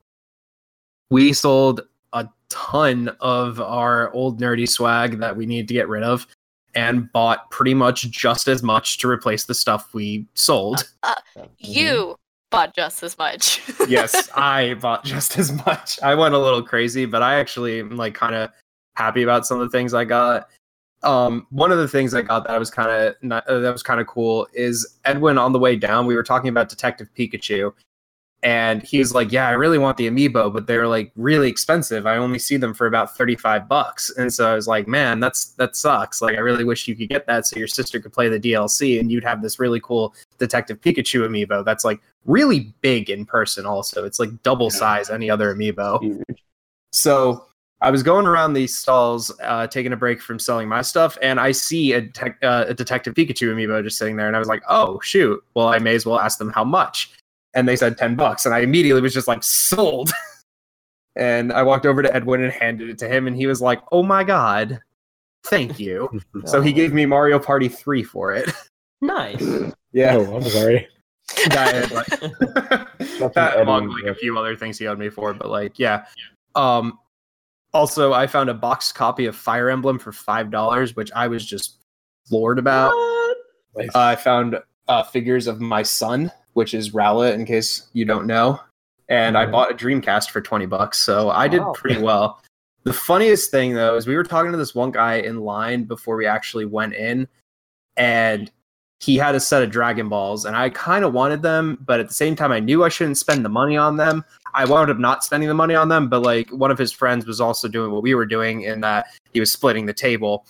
we 1.11 1.33
sold 1.33 1.83
a 2.13 2.29
ton 2.51 3.09
of 3.21 3.61
our 3.61 4.13
old 4.13 4.41
nerdy 4.41 4.69
swag 4.69 5.19
that 5.19 5.37
we 5.37 5.47
needed 5.47 5.69
to 5.69 5.75
get 5.75 5.89
rid 5.89 6.03
of 6.03 6.27
and 6.75 7.11
bought 7.13 7.51
pretty 7.51 7.75
much 7.75 8.11
just 8.11 8.47
as 8.49 8.63
much 8.63 8.99
to 8.99 9.09
replace 9.09 9.45
the 9.45 9.55
stuff 9.55 9.95
we 9.95 10.27
sold. 10.35 10.85
Mm-hmm. 11.05 11.45
You 11.59 12.17
bought 12.51 12.75
just 12.75 13.03
as 13.03 13.17
much. 13.19 13.63
yes, 13.89 14.29
I 14.35 14.75
bought 14.75 15.05
just 15.05 15.39
as 15.39 15.53
much. 15.67 15.99
I 16.03 16.15
went 16.15 16.35
a 16.35 16.39
little 16.39 16.63
crazy, 16.63 17.07
but 17.07 17.23
I 17.23 17.39
actually 17.39 17.81
am 17.81 17.97
like 17.97 18.15
kind 18.15 18.35
of 18.35 18.51
happy 18.97 19.23
about 19.23 19.47
some 19.47 19.61
of 19.61 19.71
the 19.71 19.77
things 19.77 19.95
I 19.95 20.05
got. 20.05 20.49
Um, 21.03 21.47
one 21.51 21.71
of 21.71 21.79
the 21.79 21.89
things 21.89 22.13
I 22.13 22.23
got 22.23 22.45
that 22.45 22.53
I 22.53 22.59
was 22.59 22.71
kind 22.71 22.91
of 22.91 23.33
uh, 23.33 23.59
that 23.61 23.73
was 23.73 23.83
kind 23.83 24.01
of 24.01 24.07
cool 24.07 24.49
is 24.53 24.99
Edwin 25.05 25.39
on 25.39 25.53
the 25.53 25.59
way 25.59 25.77
down. 25.77 26.07
We 26.07 26.17
were 26.17 26.25
talking 26.25 26.49
about 26.49 26.69
Detective 26.69 27.09
Pikachu, 27.17 27.73
and 28.43 28.83
he 28.83 28.99
was 28.99 29.15
like, 29.15 29.33
"Yeah, 29.33 29.49
I 29.49 29.53
really 29.53 29.79
want 29.79 29.97
the 29.97 30.09
amiibo, 30.09 30.53
but 30.53 30.67
they're 30.67 30.89
like 30.89 31.13
really 31.17 31.49
expensive. 31.49 32.07
I 32.07 32.17
only 32.17 32.39
see 32.39 32.57
them 32.57 32.75
for 32.75 32.87
about 32.87 33.17
thirty 33.17 33.37
five 33.37 33.69
bucks." 33.69 34.11
And 34.17 34.33
so 34.33 34.51
I 34.51 34.55
was 34.55 34.67
like, 34.67 34.89
"Man, 34.89 35.21
that's 35.21 35.51
that 35.53 35.77
sucks. 35.77 36.21
Like, 36.21 36.37
I 36.37 36.41
really 36.41 36.65
wish 36.65 36.89
you 36.89 36.97
could 36.97 37.09
get 37.09 37.27
that 37.27 37.47
so 37.47 37.59
your 37.59 37.69
sister 37.69 38.01
could 38.01 38.13
play 38.13 38.29
the 38.29 38.41
DLC, 38.41 39.01
and 39.01 39.11
you'd 39.11 39.25
have 39.25 39.43
this 39.43 39.59
really 39.59 39.81
cool 39.81 40.15
Detective 40.39 40.81
Pikachu 40.81 41.27
amiibo 41.29 41.65
that's 41.65 41.85
like 41.85 42.01
really 42.25 42.73
big 42.81 43.11
in 43.11 43.25
person. 43.25 43.67
Also, 43.67 44.05
it's 44.05 44.19
like 44.19 44.43
double 44.43 44.71
size 44.71 45.11
any 45.11 45.31
other 45.31 45.55
amiibo." 45.55 46.23
So 46.93 47.48
I 47.81 47.91
was 47.91 48.03
going 48.03 48.27
around 48.27 48.55
these 48.55 48.77
stalls, 48.77 49.33
uh, 49.43 49.67
taking 49.69 49.93
a 49.93 49.97
break 49.97 50.21
from 50.21 50.39
selling 50.39 50.69
my 50.69 50.83
stuff, 50.83 51.17
and 51.23 51.39
I 51.39 51.53
see 51.53 51.93
a, 51.93 52.03
tech 52.03 52.37
uh, 52.43 52.65
a 52.69 52.75
Detective 52.75 53.15
Pikachu 53.15 53.55
amiibo 53.55 53.83
just 53.85 53.99
sitting 53.99 54.17
there, 54.17 54.27
and 54.27 54.35
I 54.35 54.41
was 54.41 54.49
like, 54.49 54.63
"Oh 54.69 54.99
shoot! 55.01 55.43
Well, 55.55 55.69
I 55.69 55.79
may 55.79 55.95
as 55.95 56.05
well 56.05 56.19
ask 56.19 56.39
them 56.39 56.51
how 56.51 56.65
much." 56.65 57.13
And 57.55 57.69
they 57.69 57.77
said 57.77 57.97
ten 57.97 58.17
bucks, 58.17 58.47
and 58.47 58.55
I 58.55 58.61
immediately 58.61 59.01
was 59.01 59.15
just 59.15 59.29
like, 59.29 59.45
"Sold!" 59.45 60.11
and 61.17 61.53
I 61.53 61.63
walked 61.63 61.87
over 61.87 62.03
to 62.03 62.13
Edwin 62.15 62.43
and 62.43 62.53
handed 62.53 62.89
it 62.91 62.99
to 62.99 63.09
him, 63.09 63.29
and 63.29 63.37
he 63.37 63.47
was 63.47 63.63
like, 63.63 63.81
"Oh 63.93 64.03
my 64.03 64.25
god, 64.25 64.81
thank 65.45 65.79
you!" 65.79 66.21
so 66.47 66.61
he 66.61 66.73
gave 66.73 66.93
me 66.93 67.07
Mario 67.07 67.39
Party 67.39 67.69
three 67.69 68.03
for 68.03 68.33
it. 68.35 68.51
Nice. 69.01 69.41
yeah, 69.93 70.17
Oh, 70.17 70.37
I'm 70.37 70.43
sorry. 70.43 70.89
that, 71.51 71.93
like, 71.93 73.19
That's 73.21 73.35
that 73.35 73.61
among 73.61 73.91
like 73.91 74.05
a 74.05 74.15
few 74.15 74.37
other 74.37 74.57
things 74.57 74.79
he 74.79 74.89
owed 74.89 74.99
me 74.99 75.11
for, 75.11 75.33
but 75.33 75.49
like 75.49 75.79
yeah. 75.79 76.07
Um 76.57 76.99
also 77.73 78.13
I 78.13 78.27
found 78.27 78.49
a 78.51 78.55
boxed 78.55 78.95
copy 78.95 79.27
of 79.27 79.37
Fire 79.37 79.71
Emblem 79.71 79.99
for 79.99 80.13
five 80.13 80.51
dollars, 80.51 80.97
which 80.97 81.11
I 81.13 81.29
was 81.29 81.45
just 81.45 81.79
floored 82.27 82.59
about. 82.59 82.93
Nice. 83.77 83.91
Uh, 83.95 84.01
I 84.01 84.17
found 84.17 84.59
uh, 84.89 85.03
figures 85.03 85.47
of 85.47 85.61
my 85.61 85.83
son, 85.83 86.33
which 86.55 86.73
is 86.75 86.91
Rowlet, 86.93 87.35
in 87.35 87.45
case 87.45 87.89
you 87.93 88.05
don't 88.05 88.27
know. 88.27 88.59
And 89.11 89.37
I 89.39 89.47
Mhm. 89.47 89.53
bought 89.53 89.71
a 89.71 89.75
Dreamcast 89.75 90.31
for 90.31 90.41
20 90.41 90.67
bucks, 90.67 90.99
so 90.99 91.31
I 91.31 91.49
did 91.49 91.63
Wow. 91.63 91.73
pretty 91.75 92.01
well. 92.01 92.41
The 92.85 92.93
funniest 92.93 93.51
thing 93.51 93.75
though 93.75 93.97
is 93.97 94.07
we 94.07 94.17
were 94.17 94.25
talking 94.25 94.51
to 94.53 94.59
this 94.59 94.75
one 94.75 94.91
guy 94.91 95.17
in 95.17 95.41
line 95.41 95.85
before 95.85 96.17
we 96.17 96.27
actually 96.27 96.65
went 96.65 96.95
in, 96.95 97.29
and 97.97 98.51
he 99.01 99.17
had 99.17 99.35
a 99.35 99.41
set 99.41 99.63
of 99.63 99.71
Dragon 99.71 100.09
Balls, 100.09 100.45
and 100.45 100.57
I 100.57 100.71
kind 100.71 101.05
of 101.05 101.13
wanted 101.13 101.43
them, 101.43 101.79
but 101.87 102.01
at 102.01 102.09
the 102.09 102.15
same 102.15 102.35
time, 102.35 102.51
I 102.51 102.61
knew 102.61 102.83
I 102.85 102.89
shouldn't 102.89 103.19
spend 103.19 103.45
the 103.45 103.49
money 103.49 103.77
on 103.77 103.97
them. 103.97 104.25
I 104.59 104.65
wound 104.65 104.91
up 104.91 104.99
not 104.99 105.23
spending 105.23 105.49
the 105.49 105.55
money 105.55 105.77
on 105.77 105.89
them, 105.89 106.09
but 106.09 106.21
like 106.23 106.51
one 106.51 106.73
of 106.73 106.79
his 106.79 106.91
friends 106.91 107.27
was 107.27 107.41
also 107.41 107.69
doing 107.69 107.93
what 107.93 108.03
we 108.03 108.17
were 108.17 108.27
doing 108.27 108.63
in 108.63 108.81
that 108.81 109.07
he 109.33 109.39
was 109.39 109.53
splitting 109.53 109.87
the 109.87 109.95
table, 109.95 110.47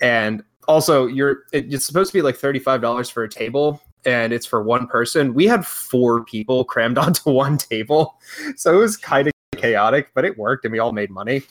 and 0.00 0.42
also 0.66 1.06
you're 1.06 1.44
it- 1.52 1.72
it's 1.72 1.86
supposed 1.86 2.10
to 2.10 2.18
be 2.18 2.22
like 2.22 2.36
thirty 2.36 2.58
five 2.58 2.80
dollars 2.80 3.08
for 3.08 3.22
a 3.22 3.28
table, 3.28 3.80
and 4.04 4.32
it's 4.32 4.44
for 4.44 4.60
one 4.64 4.88
person. 4.88 5.34
We 5.34 5.46
had 5.46 5.64
four 5.64 6.24
people 6.24 6.64
crammed 6.72 6.98
onto 6.98 7.30
one 7.30 7.56
table, 7.56 8.20
so 8.56 8.74
it 8.74 8.78
was 8.78 8.96
kind 8.96 9.28
of 9.28 9.32
chaotic, 9.56 10.08
but 10.14 10.24
it 10.24 10.36
worked, 10.36 10.64
and 10.64 10.72
we 10.72 10.80
all 10.80 10.92
made 10.92 11.10
money. 11.10 11.42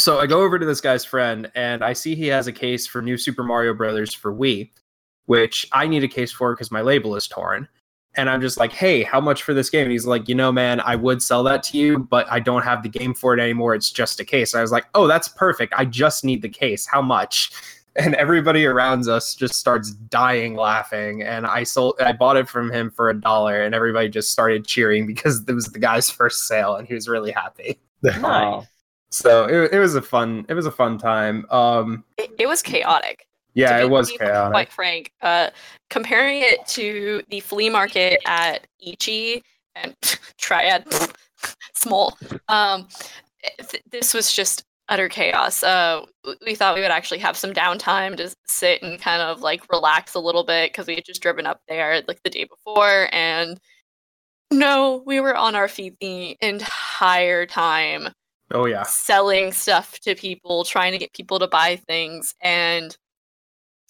So 0.00 0.18
I 0.18 0.26
go 0.26 0.42
over 0.42 0.58
to 0.58 0.66
this 0.66 0.80
guy's 0.80 1.04
friend, 1.04 1.48
and 1.54 1.84
I 1.84 1.92
see 1.92 2.16
he 2.16 2.26
has 2.28 2.48
a 2.48 2.52
case 2.52 2.84
for 2.84 3.00
New 3.00 3.16
Super 3.16 3.44
Mario 3.44 3.74
Brothers 3.74 4.12
for 4.12 4.34
Wii, 4.34 4.70
which 5.26 5.68
I 5.70 5.86
need 5.86 6.02
a 6.02 6.08
case 6.08 6.32
for 6.32 6.52
because 6.52 6.72
my 6.72 6.80
label 6.80 7.14
is 7.14 7.28
torn. 7.28 7.68
And 8.14 8.28
I'm 8.28 8.40
just 8.40 8.58
like, 8.58 8.72
hey, 8.72 9.02
how 9.02 9.20
much 9.20 9.42
for 9.42 9.54
this 9.54 9.70
game? 9.70 9.82
And 9.82 9.92
he's 9.92 10.06
like, 10.06 10.28
you 10.28 10.34
know, 10.34 10.52
man, 10.52 10.80
I 10.80 10.96
would 10.96 11.22
sell 11.22 11.42
that 11.44 11.62
to 11.64 11.78
you, 11.78 11.98
but 11.98 12.30
I 12.30 12.40
don't 12.40 12.62
have 12.62 12.82
the 12.82 12.88
game 12.88 13.14
for 13.14 13.32
it 13.32 13.40
anymore. 13.40 13.74
It's 13.74 13.90
just 13.90 14.20
a 14.20 14.24
case. 14.24 14.52
And 14.52 14.58
I 14.58 14.62
was 14.62 14.72
like, 14.72 14.84
oh, 14.94 15.06
that's 15.06 15.28
perfect. 15.28 15.72
I 15.76 15.86
just 15.86 16.24
need 16.24 16.42
the 16.42 16.48
case. 16.48 16.86
How 16.86 17.02
much? 17.02 17.52
And 17.94 18.14
everybody 18.14 18.64
around 18.64 19.06
us 19.06 19.34
just 19.34 19.56
starts 19.56 19.90
dying 19.90 20.54
laughing. 20.54 21.22
And 21.22 21.46
I 21.46 21.62
sold, 21.62 21.96
I 22.00 22.12
bought 22.12 22.38
it 22.38 22.48
from 22.48 22.72
him 22.72 22.90
for 22.90 23.10
a 23.10 23.20
dollar, 23.20 23.64
and 23.64 23.74
everybody 23.74 24.08
just 24.08 24.30
started 24.30 24.66
cheering 24.66 25.06
because 25.14 25.44
it 25.46 25.52
was 25.52 25.66
the 25.66 25.78
guy's 25.78 26.08
first 26.08 26.46
sale, 26.46 26.76
and 26.76 26.88
he 26.88 26.94
was 26.94 27.06
really 27.06 27.32
happy. 27.32 27.78
Nice. 28.02 28.66
So 29.10 29.44
it, 29.44 29.74
it 29.74 29.78
was 29.78 29.94
a 29.94 30.00
fun, 30.00 30.46
it 30.48 30.54
was 30.54 30.64
a 30.64 30.70
fun 30.70 30.96
time. 30.96 31.44
Um, 31.50 32.02
it, 32.16 32.30
it 32.38 32.46
was 32.46 32.62
chaotic. 32.62 33.26
Yeah, 33.54 33.78
it 33.80 33.88
was 33.88 34.10
chaotic. 34.10 34.52
Quite 34.52 34.72
frank, 34.72 35.12
uh, 35.22 35.50
comparing 35.90 36.42
it 36.42 36.66
to 36.68 37.22
the 37.28 37.40
flea 37.40 37.70
market 37.70 38.20
at 38.26 38.66
Ichi 38.80 39.42
and 39.74 39.94
Triad, 40.38 40.86
small. 41.74 42.16
Um, 42.48 42.88
th- 43.70 43.82
this 43.90 44.14
was 44.14 44.32
just 44.32 44.64
utter 44.88 45.08
chaos. 45.08 45.62
Uh, 45.62 46.04
we 46.44 46.54
thought 46.54 46.74
we 46.74 46.80
would 46.80 46.90
actually 46.90 47.18
have 47.18 47.36
some 47.36 47.52
downtime 47.52 48.16
to 48.16 48.34
sit 48.46 48.82
and 48.82 49.00
kind 49.00 49.22
of 49.22 49.40
like 49.40 49.70
relax 49.70 50.14
a 50.14 50.20
little 50.20 50.44
bit 50.44 50.72
because 50.72 50.86
we 50.86 50.94
had 50.94 51.04
just 51.04 51.22
driven 51.22 51.46
up 51.46 51.60
there 51.68 52.02
like 52.08 52.22
the 52.22 52.30
day 52.30 52.44
before, 52.44 53.08
and 53.12 53.58
no, 54.50 55.02
we 55.06 55.20
were 55.20 55.36
on 55.36 55.54
our 55.54 55.68
feet 55.68 55.96
the 56.00 56.36
entire 56.40 57.46
time 57.46 58.08
Oh 58.54 58.66
yeah. 58.66 58.82
selling 58.82 59.52
stuff 59.52 59.98
to 60.00 60.14
people, 60.14 60.64
trying 60.64 60.92
to 60.92 60.98
get 60.98 61.14
people 61.14 61.38
to 61.38 61.48
buy 61.48 61.76
things, 61.76 62.34
and 62.42 62.96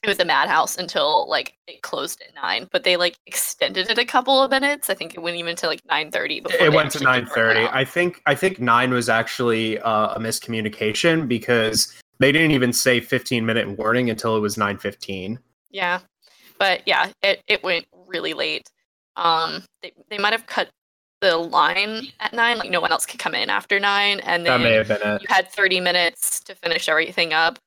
it 0.02 0.08
was 0.08 0.18
a 0.18 0.24
madhouse 0.24 0.76
until 0.78 1.28
like 1.28 1.54
it 1.68 1.82
closed 1.82 2.22
at 2.26 2.34
nine. 2.34 2.68
But 2.72 2.82
they 2.84 2.96
like 2.96 3.16
extended 3.26 3.88
it 3.90 3.98
a 3.98 4.04
couple 4.04 4.42
of 4.42 4.50
minutes. 4.50 4.90
I 4.90 4.94
think 4.94 5.14
it 5.14 5.20
went 5.20 5.36
even 5.36 5.54
to 5.56 5.66
like 5.66 5.80
nine 5.86 6.10
thirty. 6.10 6.42
it 6.60 6.72
went 6.72 6.90
to 6.92 6.98
9:30. 6.98 7.68
I 7.72 7.84
think 7.84 8.20
I 8.26 8.34
think 8.34 8.60
9 8.60 8.90
was 8.92 9.08
actually 9.08 9.78
uh, 9.78 10.14
a 10.14 10.18
miscommunication 10.18 11.28
because 11.28 11.94
they 12.18 12.32
didn't 12.32 12.50
even 12.52 12.72
say 12.72 13.00
15 13.00 13.46
minute 13.46 13.78
warning 13.78 14.10
until 14.10 14.36
it 14.36 14.40
was 14.40 14.56
9:15. 14.56 15.38
Yeah, 15.70 16.00
but 16.58 16.82
yeah, 16.86 17.10
it 17.22 17.42
it 17.46 17.62
went 17.62 17.86
really 18.08 18.34
late. 18.34 18.68
Um, 19.16 19.62
they 19.82 19.92
they 20.10 20.18
might 20.18 20.32
have 20.32 20.46
cut 20.46 20.68
the 21.20 21.36
line 21.36 22.08
at 22.18 22.32
nine, 22.32 22.58
like 22.58 22.70
no 22.70 22.80
one 22.80 22.90
else 22.90 23.06
could 23.06 23.20
come 23.20 23.34
in 23.36 23.48
after 23.48 23.78
nine, 23.78 24.18
and 24.20 24.44
That 24.44 24.60
may 24.60 24.72
have 24.72 24.88
been 24.88 25.00
it. 25.02 25.22
you 25.22 25.28
had 25.30 25.48
30 25.48 25.78
minutes 25.78 26.40
to 26.40 26.54
finish 26.56 26.88
everything 26.88 27.32
up, 27.32 27.60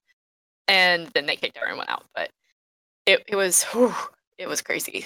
and 0.67 1.07
then 1.13 1.25
they 1.25 1.35
kicked 1.35 1.57
everyone 1.57 1.85
out. 1.87 2.05
But 2.15 2.31
it 3.05 3.23
it 3.27 3.35
was 3.35 3.63
whew, 3.65 3.93
it 4.37 4.47
was 4.47 4.61
crazy. 4.61 5.05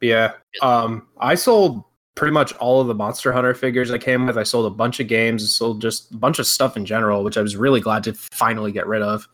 Yeah. 0.00 0.32
Um, 0.62 1.08
I 1.18 1.34
sold 1.34 1.84
pretty 2.14 2.32
much 2.32 2.52
all 2.54 2.80
of 2.80 2.86
the 2.86 2.94
Monster 2.94 3.32
Hunter 3.32 3.54
figures 3.54 3.90
I 3.90 3.98
came 3.98 4.26
with. 4.26 4.36
I 4.36 4.42
sold 4.42 4.66
a 4.66 4.74
bunch 4.74 5.00
of 5.00 5.08
games, 5.08 5.42
I 5.42 5.46
sold 5.46 5.80
just 5.80 6.12
a 6.12 6.16
bunch 6.16 6.38
of 6.38 6.46
stuff 6.46 6.76
in 6.76 6.84
general, 6.84 7.24
which 7.24 7.36
I 7.36 7.42
was 7.42 7.56
really 7.56 7.80
glad 7.80 8.04
to 8.04 8.14
finally 8.14 8.72
get 8.72 8.86
rid 8.86 9.02
of. 9.02 9.28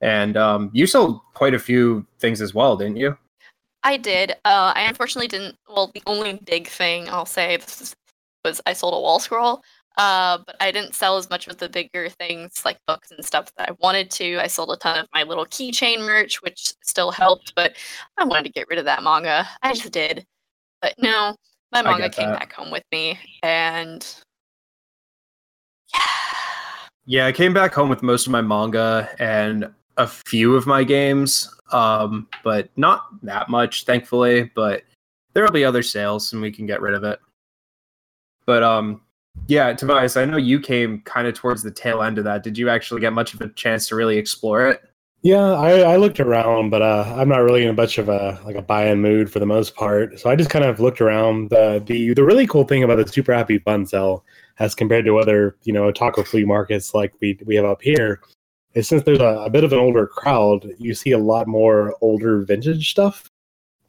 And 0.00 0.36
um, 0.36 0.70
you 0.72 0.86
sold 0.86 1.20
quite 1.34 1.54
a 1.54 1.58
few 1.58 2.06
things 2.18 2.40
as 2.40 2.54
well, 2.54 2.76
didn't 2.76 2.96
you? 2.96 3.16
I 3.82 3.96
did. 3.96 4.32
Uh, 4.44 4.72
I 4.74 4.82
unfortunately 4.88 5.28
didn't. 5.28 5.56
Well, 5.68 5.90
the 5.94 6.02
only 6.06 6.40
big 6.44 6.68
thing 6.68 7.08
I'll 7.08 7.26
say 7.26 7.56
this 7.56 7.94
was 8.44 8.60
I 8.66 8.72
sold 8.72 8.94
a 8.94 9.00
wall 9.00 9.20
scroll. 9.20 9.62
Uh, 9.96 10.38
but 10.44 10.56
I 10.60 10.72
didn't 10.72 10.94
sell 10.94 11.16
as 11.16 11.30
much 11.30 11.46
of 11.46 11.58
the 11.58 11.68
bigger 11.68 12.08
things 12.08 12.62
like 12.64 12.78
books 12.86 13.12
and 13.12 13.24
stuff 13.24 13.52
that 13.56 13.68
I 13.68 13.72
wanted 13.80 14.10
to. 14.12 14.38
I 14.38 14.48
sold 14.48 14.70
a 14.72 14.76
ton 14.76 14.98
of 14.98 15.06
my 15.14 15.22
little 15.22 15.46
keychain 15.46 16.00
merch, 16.00 16.42
which 16.42 16.72
still 16.82 17.12
helped, 17.12 17.54
but 17.54 17.76
I 18.18 18.24
wanted 18.24 18.44
to 18.44 18.52
get 18.52 18.66
rid 18.68 18.78
of 18.78 18.84
that 18.86 19.04
manga. 19.04 19.46
I 19.62 19.72
just 19.72 19.92
did. 19.92 20.26
But 20.82 20.94
no, 20.98 21.36
my 21.72 21.82
manga 21.82 22.10
came 22.10 22.30
that. 22.30 22.40
back 22.40 22.52
home 22.52 22.72
with 22.72 22.82
me, 22.90 23.18
and 23.42 24.04
yeah, 25.94 26.00
Yeah, 27.06 27.26
I 27.26 27.32
came 27.32 27.54
back 27.54 27.72
home 27.72 27.88
with 27.88 28.02
most 28.02 28.26
of 28.26 28.32
my 28.32 28.40
manga 28.42 29.08
and 29.18 29.70
a 29.96 30.06
few 30.08 30.56
of 30.56 30.66
my 30.66 30.82
games, 30.82 31.48
um, 31.70 32.26
but 32.42 32.68
not 32.76 33.06
that 33.22 33.48
much, 33.48 33.84
thankfully. 33.84 34.50
But 34.56 34.82
there'll 35.34 35.52
be 35.52 35.64
other 35.64 35.84
sales, 35.84 36.32
and 36.32 36.42
we 36.42 36.50
can 36.50 36.66
get 36.66 36.80
rid 36.80 36.94
of 36.94 37.04
it. 37.04 37.20
But 38.44 38.62
um, 38.62 39.00
yeah, 39.46 39.72
Tobias, 39.74 40.16
I 40.16 40.24
know 40.24 40.36
you 40.36 40.58
came 40.60 41.00
kind 41.02 41.26
of 41.26 41.34
towards 41.34 41.62
the 41.62 41.70
tail 41.70 42.02
end 42.02 42.18
of 42.18 42.24
that. 42.24 42.42
Did 42.42 42.56
you 42.56 42.68
actually 42.68 43.00
get 43.00 43.12
much 43.12 43.34
of 43.34 43.40
a 43.40 43.48
chance 43.50 43.88
to 43.88 43.96
really 43.96 44.16
explore 44.16 44.66
it? 44.66 44.82
Yeah, 45.22 45.52
I, 45.52 45.80
I 45.80 45.96
looked 45.96 46.20
around, 46.20 46.68
but 46.68 46.82
uh, 46.82 47.14
I'm 47.16 47.30
not 47.30 47.38
really 47.38 47.62
in 47.62 47.70
a 47.70 47.72
much 47.72 47.96
of 47.96 48.10
a 48.10 48.38
like 48.44 48.56
a 48.56 48.62
buy-in 48.62 49.00
mood 49.00 49.32
for 49.32 49.38
the 49.38 49.46
most 49.46 49.74
part. 49.74 50.20
So 50.20 50.28
I 50.28 50.36
just 50.36 50.50
kind 50.50 50.64
of 50.64 50.80
looked 50.80 51.00
around. 51.00 51.48
The 51.48 51.82
the 51.84 52.12
the 52.12 52.22
really 52.22 52.46
cool 52.46 52.64
thing 52.64 52.82
about 52.82 52.96
the 52.96 53.10
Super 53.10 53.32
Happy 53.32 53.58
Fun 53.58 53.86
Cell, 53.86 54.22
as 54.58 54.74
compared 54.74 55.06
to 55.06 55.18
other 55.18 55.56
you 55.62 55.72
know 55.72 55.90
taco 55.90 56.24
flea 56.24 56.44
markets 56.44 56.92
like 56.92 57.14
we 57.20 57.38
we 57.46 57.54
have 57.54 57.64
up 57.64 57.80
here, 57.80 58.20
is 58.74 58.86
since 58.86 59.02
there's 59.04 59.20
a, 59.20 59.44
a 59.46 59.48
bit 59.48 59.64
of 59.64 59.72
an 59.72 59.78
older 59.78 60.06
crowd, 60.06 60.70
you 60.78 60.94
see 60.94 61.12
a 61.12 61.18
lot 61.18 61.46
more 61.46 61.96
older 62.02 62.42
vintage 62.44 62.90
stuff 62.90 63.30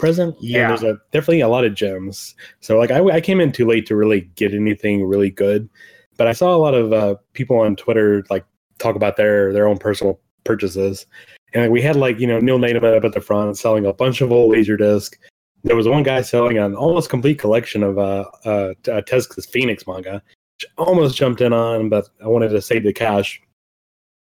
present. 0.06 0.36
and 0.36 0.50
Yeah. 0.50 0.68
there's 0.70 0.84
a 0.84 1.00
definitely 1.12 1.42
a 1.42 1.48
lot 1.48 1.66
of 1.66 1.74
gems. 1.74 2.36
So 2.60 2.78
like 2.78 2.92
I, 2.92 3.02
I 3.18 3.22
came 3.22 3.42
in 3.42 3.52
too 3.52 3.66
late 3.66 3.86
to 3.88 3.96
really 3.96 4.22
get 4.36 4.54
anything 4.54 5.06
really 5.06 5.32
good, 5.32 5.70
but 6.18 6.28
I 6.28 6.34
saw 6.34 6.56
a 6.56 6.62
lot 6.66 6.74
of 6.74 6.94
uh, 6.94 7.16
people 7.34 7.58
on 7.58 7.76
Twitter 7.76 8.24
like 8.30 8.46
talk 8.78 8.96
about 8.96 9.18
their 9.18 9.52
their 9.54 9.68
own 9.68 9.78
personal 9.78 10.20
purchases. 10.44 11.06
And 11.54 11.64
like, 11.64 11.72
we 11.72 11.82
had 11.82 11.96
like 11.96 12.20
you 12.20 12.28
know 12.28 12.40
Neil 12.40 12.60
Nadelman 12.60 12.98
up 12.98 13.04
at 13.04 13.14
the 13.14 13.22
front 13.22 13.58
selling 13.58 13.86
a 13.86 13.94
bunch 13.94 14.22
of 14.22 14.32
old 14.32 14.52
laser 14.52 14.78
Laserdisc. 14.78 15.16
There 15.64 15.76
was 15.76 15.88
one 15.88 16.04
guy 16.04 16.22
selling 16.22 16.60
an 16.60 16.76
almost 16.76 17.10
complete 17.10 17.40
collection 17.40 17.82
of 17.82 17.98
uh, 17.98 18.26
uh, 18.46 18.74
uh 18.88 19.02
Phoenix 19.50 19.88
manga, 19.88 20.22
which 20.58 20.70
I 20.78 20.84
almost 20.84 21.18
jumped 21.18 21.42
in 21.42 21.54
on, 21.54 21.90
but 21.90 22.08
I 22.24 22.28
wanted 22.28 22.50
to 22.50 22.62
save 22.62 22.84
the 22.84 22.94
cash. 22.94 23.42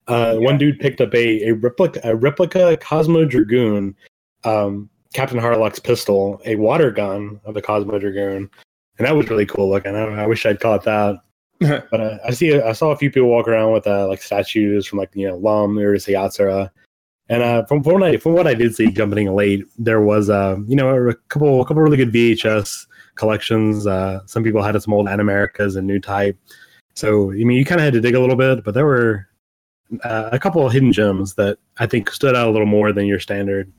Uh, 0.08 0.38
One 0.38 0.58
dude 0.58 0.80
picked 0.80 1.02
up 1.02 1.14
a, 1.14 1.50
a 1.50 1.52
replica 1.54 2.02
a 2.04 2.16
replica 2.16 2.76
Cosmo 2.78 3.26
Dragoon, 3.26 3.96
um, 4.44 4.90
Captain 5.14 5.40
Harlock's 5.40 5.80
pistol, 5.80 6.42
a 6.46 6.56
water 6.56 6.92
gun 6.92 7.40
of 7.46 7.54
the 7.54 7.62
Cosmo 7.62 7.98
Dragoon, 8.00 8.50
and 8.98 9.08
that 9.08 9.16
was 9.16 9.30
really 9.30 9.46
cool 9.46 9.70
looking. 9.70 9.96
I, 9.96 10.24
I 10.24 10.28
wish 10.28 10.46
I'd 10.46 10.60
caught 10.60 10.84
that. 10.84 11.20
But 11.92 12.00
uh, 12.00 12.18
I 12.26 12.32
see, 12.32 12.58
I 12.58 12.72
saw 12.72 12.92
a 12.92 12.96
few 12.96 13.12
people 13.12 13.28
walk 13.28 13.46
around 13.46 13.74
with 13.74 13.86
uh, 13.86 14.08
like 14.08 14.22
statues 14.22 14.88
from 14.88 14.98
like 14.98 15.10
you 15.14 15.28
know 15.28 15.36
Lum 15.36 15.78
or 15.78 15.98
Yatsura, 15.98 16.70
and 17.28 17.44
uh, 17.44 17.66
from, 17.66 17.84
from 17.84 17.94
what 17.94 18.04
I 18.04 18.18
from 18.18 18.34
what 18.34 18.48
I 18.48 18.54
did 18.54 18.74
see 18.76 18.90
jumping 18.90 19.28
in 19.28 19.36
late, 19.36 19.66
there 19.78 20.02
was 20.02 20.30
uh, 20.30 20.56
you 20.68 20.76
know 20.76 21.10
a 21.10 21.14
couple 21.28 21.62
a 21.62 21.66
couple 21.66 21.84
really 21.84 21.98
good 21.98 22.14
VHS 22.14 22.88
collections. 23.16 23.86
Uh, 23.86 24.22
some 24.26 24.44
people 24.44 24.64
had 24.64 24.82
some 24.82 24.94
old 24.94 25.08
Animericas 25.08 25.76
and 25.76 25.90
Newtype. 25.90 26.38
So 26.96 27.32
I 27.32 27.36
mean, 27.36 27.58
you 27.58 27.66
kind 27.66 27.82
of 27.82 27.86
had 27.86 27.94
to 27.94 28.02
dig 28.02 28.16
a 28.16 28.20
little 28.20 28.38
bit, 28.38 28.64
but 28.64 28.74
there 28.74 28.86
were 28.86 29.28
uh, 30.04 30.30
a 30.32 30.40
couple 30.40 30.66
of 30.66 30.74
hidden 30.74 30.94
gems 30.94 31.36
that 31.36 31.58
I 31.78 31.86
think 31.86 32.10
stood 32.10 32.36
out 32.36 32.48
a 32.48 32.52
little 32.52 32.68
more 32.68 32.92
than 32.92 33.06
your 33.06 33.20
standard, 33.20 33.72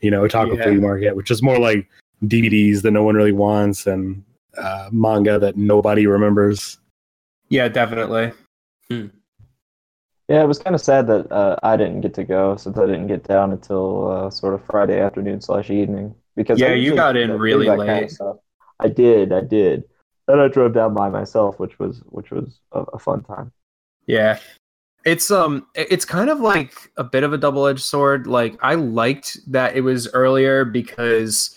you 0.00 0.10
know, 0.10 0.26
otaku 0.26 0.56
Yeah. 0.56 0.64
flea 0.64 0.76
market, 0.76 1.16
which 1.16 1.30
is 1.30 1.42
more 1.42 1.58
like 1.58 1.88
DVDs 2.24 2.82
that 2.82 2.90
no 2.92 3.02
one 3.02 3.14
really 3.14 3.32
wants 3.32 3.86
and 3.86 4.22
uh, 4.56 4.88
manga 4.92 5.38
that 5.38 5.56
nobody 5.56 6.06
remembers. 6.06 6.78
Yeah, 7.48 7.68
definitely. 7.68 8.32
Yeah, 8.90 10.42
it 10.42 10.46
was 10.46 10.58
kind 10.58 10.74
of 10.74 10.80
sad 10.80 11.06
that 11.06 11.30
uh, 11.30 11.56
I 11.62 11.76
didn't 11.76 12.00
get 12.00 12.14
to 12.14 12.24
go 12.24 12.56
since 12.56 12.76
I 12.76 12.86
didn't 12.86 13.06
get 13.06 13.22
down 13.22 13.52
until 13.52 14.10
uh, 14.10 14.30
sort 14.30 14.54
of 14.54 14.64
Friday 14.64 14.98
afternoon 15.00 15.40
slash 15.40 15.70
evening. 15.70 16.14
Because 16.34 16.58
Yeah, 16.58 16.72
you 16.74 16.96
got 16.96 17.16
in 17.16 17.38
really 17.38 17.66
that 17.66 17.78
kind 17.78 18.04
of 18.04 18.20
late. 18.20 18.40
I 18.80 18.88
did, 18.88 19.32
I 19.32 19.40
did. 19.40 19.84
Then 20.26 20.40
I 20.40 20.48
drove 20.48 20.74
down 20.74 20.94
by 20.94 21.08
myself, 21.08 21.60
which 21.60 21.78
was 21.78 22.02
which 22.06 22.30
was 22.32 22.58
a, 22.72 22.80
a 22.94 22.98
fun 22.98 23.22
time. 23.22 23.52
Yeah. 24.06 24.38
It's 25.06 25.30
um 25.30 25.66
it's 25.74 26.04
kind 26.04 26.28
of 26.28 26.40
like 26.40 26.74
a 26.96 27.04
bit 27.04 27.22
of 27.22 27.32
a 27.32 27.38
double-edged 27.38 27.80
sword. 27.82 28.26
Like 28.26 28.58
I 28.60 28.74
liked 28.74 29.38
that 29.46 29.76
it 29.76 29.82
was 29.82 30.12
earlier 30.12 30.64
because 30.64 31.56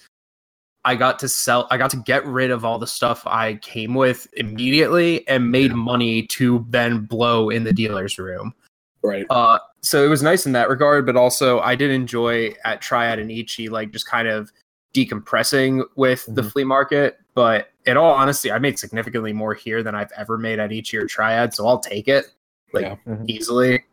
I 0.86 0.96
got 0.96 1.18
to 1.20 1.28
sell 1.28 1.68
I 1.72 1.78
got 1.78 1.90
to 1.92 1.98
get 1.98 2.24
rid 2.28 2.52
of 2.52 2.64
all 2.64 2.78
the 2.78 2.86
stuff 2.88 3.26
I 3.26 3.56
came 3.56 3.96
with 3.96 4.28
immediately 4.38 5.28
and 5.28 5.52
made 5.52 5.74
money 5.74 6.28
to 6.28 6.64
then 6.70 7.06
blow 7.06 7.50
in 7.50 7.64
the 7.64 7.74
dealer's 7.74 8.20
room. 8.20 8.54
Right. 9.04 9.26
Uh 9.32 9.58
so 9.82 10.06
it 10.06 10.10
was 10.10 10.22
nice 10.22 10.46
in 10.46 10.52
that 10.52 10.70
regard, 10.70 11.08
but 11.08 11.16
also 11.16 11.60
I 11.60 11.74
did 11.74 11.90
enjoy 11.90 12.54
at 12.66 12.82
Triad 12.82 13.18
and 13.18 13.32
Ichi 13.32 13.68
like 13.68 13.92
just 13.92 14.06
kind 14.08 14.28
of 14.28 14.52
decompressing 14.94 15.84
with 15.96 16.24
the 16.28 16.44
Mhm. 16.44 16.52
flea 16.52 16.64
market. 16.66 17.18
But 17.34 17.70
in 17.86 17.98
all 17.98 18.14
honesty, 18.14 18.52
I 18.52 18.60
made 18.60 18.78
significantly 18.78 19.34
more 19.34 19.56
here 19.56 19.82
than 19.82 19.96
I've 19.96 20.12
ever 20.16 20.38
made 20.38 20.60
at 20.60 20.72
Ichi 20.72 20.98
or 20.98 21.08
Triad, 21.08 21.56
so 21.56 21.66
I'll 21.66 21.80
take 21.80 22.08
it 22.08 22.32
like 22.74 22.84
Yeah. 22.84 22.96
Mhm. 23.08 23.30
easily. 23.30 23.84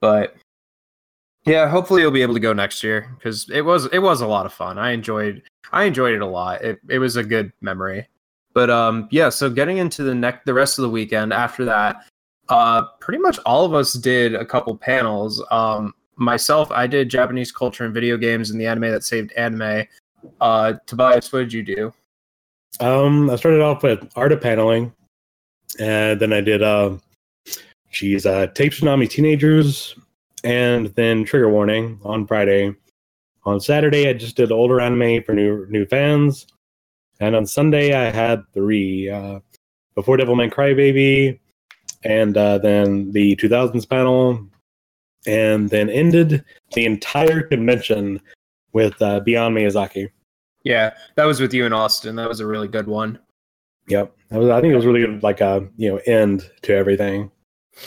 But 0.00 0.34
yeah, 1.46 1.68
hopefully 1.68 2.02
you'll 2.02 2.10
be 2.10 2.22
able 2.22 2.34
to 2.34 2.40
go 2.40 2.52
next 2.52 2.82
year 2.82 3.14
because 3.18 3.48
it 3.50 3.62
was 3.62 3.86
it 3.86 3.98
was 3.98 4.20
a 4.20 4.26
lot 4.26 4.46
of 4.46 4.52
fun. 4.52 4.78
I 4.78 4.90
enjoyed 4.90 5.42
I 5.72 5.84
enjoyed 5.84 6.14
it 6.14 6.22
a 6.22 6.26
lot. 6.26 6.62
It 6.62 6.80
it 6.88 6.98
was 6.98 7.16
a 7.16 7.24
good 7.24 7.52
memory. 7.60 8.06
But 8.52 8.70
um 8.70 9.08
yeah, 9.10 9.28
so 9.28 9.48
getting 9.50 9.78
into 9.78 10.02
the 10.02 10.14
next 10.14 10.44
the 10.46 10.54
rest 10.54 10.78
of 10.78 10.82
the 10.82 10.90
weekend 10.90 11.32
after 11.32 11.64
that, 11.66 12.06
uh 12.48 12.82
pretty 13.00 13.18
much 13.20 13.38
all 13.46 13.64
of 13.64 13.74
us 13.74 13.92
did 13.94 14.34
a 14.34 14.44
couple 14.44 14.76
panels. 14.76 15.42
Um 15.50 15.94
myself, 16.16 16.70
I 16.70 16.86
did 16.86 17.08
Japanese 17.08 17.50
culture 17.52 17.84
and 17.84 17.94
video 17.94 18.16
games 18.16 18.50
and 18.50 18.60
the 18.60 18.66
anime 18.66 18.90
that 18.90 19.04
saved 19.04 19.32
anime. 19.32 19.86
Uh 20.40 20.74
Tobias, 20.86 21.32
what 21.32 21.40
did 21.40 21.52
you 21.52 21.62
do? 21.62 21.92
Um, 22.78 23.28
I 23.30 23.36
started 23.36 23.60
off 23.60 23.82
with 23.82 24.08
art 24.16 24.30
of 24.32 24.40
paneling, 24.40 24.92
and 25.80 26.20
then 26.20 26.32
I 26.32 26.40
did 26.40 26.62
uh, 26.62 26.96
geez, 27.90 28.26
uh, 28.26 28.46
tape 28.48 28.72
tsunami 28.72 29.08
teenagers, 29.08 29.94
and 30.44 30.86
then 30.94 31.24
trigger 31.24 31.50
warning 31.50 31.98
on 32.02 32.26
Friday. 32.26 32.74
On 33.44 33.60
Saturday, 33.60 34.08
I 34.08 34.12
just 34.12 34.36
did 34.36 34.52
older 34.52 34.80
anime 34.80 35.22
for 35.22 35.34
new 35.34 35.66
new 35.68 35.86
fans, 35.86 36.46
and 37.20 37.34
on 37.34 37.46
Sunday 37.46 37.94
I 37.94 38.10
had 38.10 38.42
three: 38.52 39.08
uh, 39.08 39.40
Before 39.94 40.16
Devilman 40.16 40.52
Crybaby, 40.52 41.38
and 42.04 42.36
uh, 42.36 42.58
then 42.58 43.12
the 43.12 43.36
2000s 43.36 43.88
panel, 43.88 44.46
and 45.26 45.70
then 45.70 45.88
ended 45.88 46.44
the 46.74 46.84
entire 46.84 47.42
convention 47.42 48.20
with 48.72 49.00
uh, 49.02 49.20
Beyond 49.20 49.56
Miyazaki. 49.56 50.10
Yeah, 50.64 50.92
that 51.16 51.24
was 51.24 51.40
with 51.40 51.54
you 51.54 51.64
in 51.64 51.72
Austin. 51.72 52.16
That 52.16 52.28
was 52.28 52.40
a 52.40 52.46
really 52.46 52.68
good 52.68 52.86
one. 52.86 53.18
Yep, 53.88 54.14
that 54.28 54.38
was, 54.38 54.50
I 54.50 54.60
think 54.60 54.72
it 54.72 54.76
was 54.76 54.86
really 54.86 55.00
good, 55.00 55.22
like 55.22 55.40
a 55.40 55.66
you 55.76 55.90
know 55.90 56.00
end 56.06 56.48
to 56.62 56.74
everything. 56.74 57.30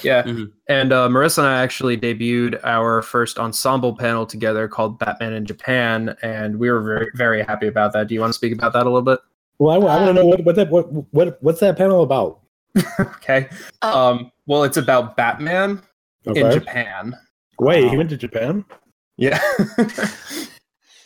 Yeah. 0.02 0.24
Mhm. 0.24 0.52
And 0.68 0.92
uh, 0.92 1.08
Marissa 1.10 1.40
and 1.40 1.48
I 1.48 1.62
actually 1.62 1.98
debuted 1.98 2.60
our 2.64 3.02
first 3.02 3.38
ensemble 3.38 3.96
panel 3.96 4.26
together 4.26 4.68
called 4.68 5.00
Batman 5.00 5.34
in 5.34 5.46
Japan, 5.46 6.16
and 6.22 6.58
we 6.58 6.72
were 6.72 6.82
very, 6.82 7.12
very 7.16 7.44
happy 7.44 7.68
about 7.68 7.94
that. 7.94 8.08
Do 8.08 8.14
you 8.14 8.22
want 8.22 8.32
to 8.32 8.38
speak 8.38 8.54
about 8.54 8.74
that 8.74 8.84
a 8.84 8.90
little 8.90 9.02
bit? 9.02 9.20
Well, 9.60 9.76
I, 9.76 9.78
want 9.78 10.08
to 10.08 10.14
know 10.14 10.26
what 10.26 10.44
what 10.44 10.56
that 10.56 10.70
what, 10.70 10.92
what 11.14 11.38
what's 11.42 11.60
that 11.60 11.78
panel 11.78 12.02
about? 12.02 12.40
okay. 13.00 13.48
Oh. 13.82 14.10
Um, 14.12 14.32
well, 14.48 14.64
it's 14.64 14.78
about 14.78 15.16
Batman 15.16 15.82
in 16.26 16.52
Japan. 16.52 17.16
Wait, 17.60 17.84
he 17.84 17.90
Um, 17.92 17.98
went 17.98 18.10
to 18.10 18.18
Japan. 18.18 18.66
Yeah. 19.18 19.40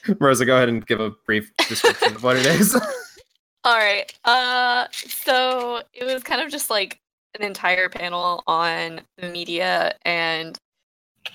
Marissa, 0.07 0.45
go 0.45 0.55
ahead 0.55 0.69
and 0.69 0.85
give 0.85 0.99
a 1.01 1.11
brief 1.25 1.51
description 1.67 2.15
of 2.15 2.23
what 2.23 2.37
it 2.37 2.45
is. 2.45 2.73
All 3.65 3.75
right. 3.75 4.11
Uh, 4.23 4.87
so 4.93 5.81
it 5.93 6.05
was 6.05 6.23
kind 6.23 6.41
of 6.41 6.49
just 6.49 6.69
like 6.69 7.01
an 7.35 7.43
entire 7.43 7.89
panel 7.89 8.43
on 8.47 9.01
the 9.17 9.29
media 9.29 9.95
and 10.03 10.57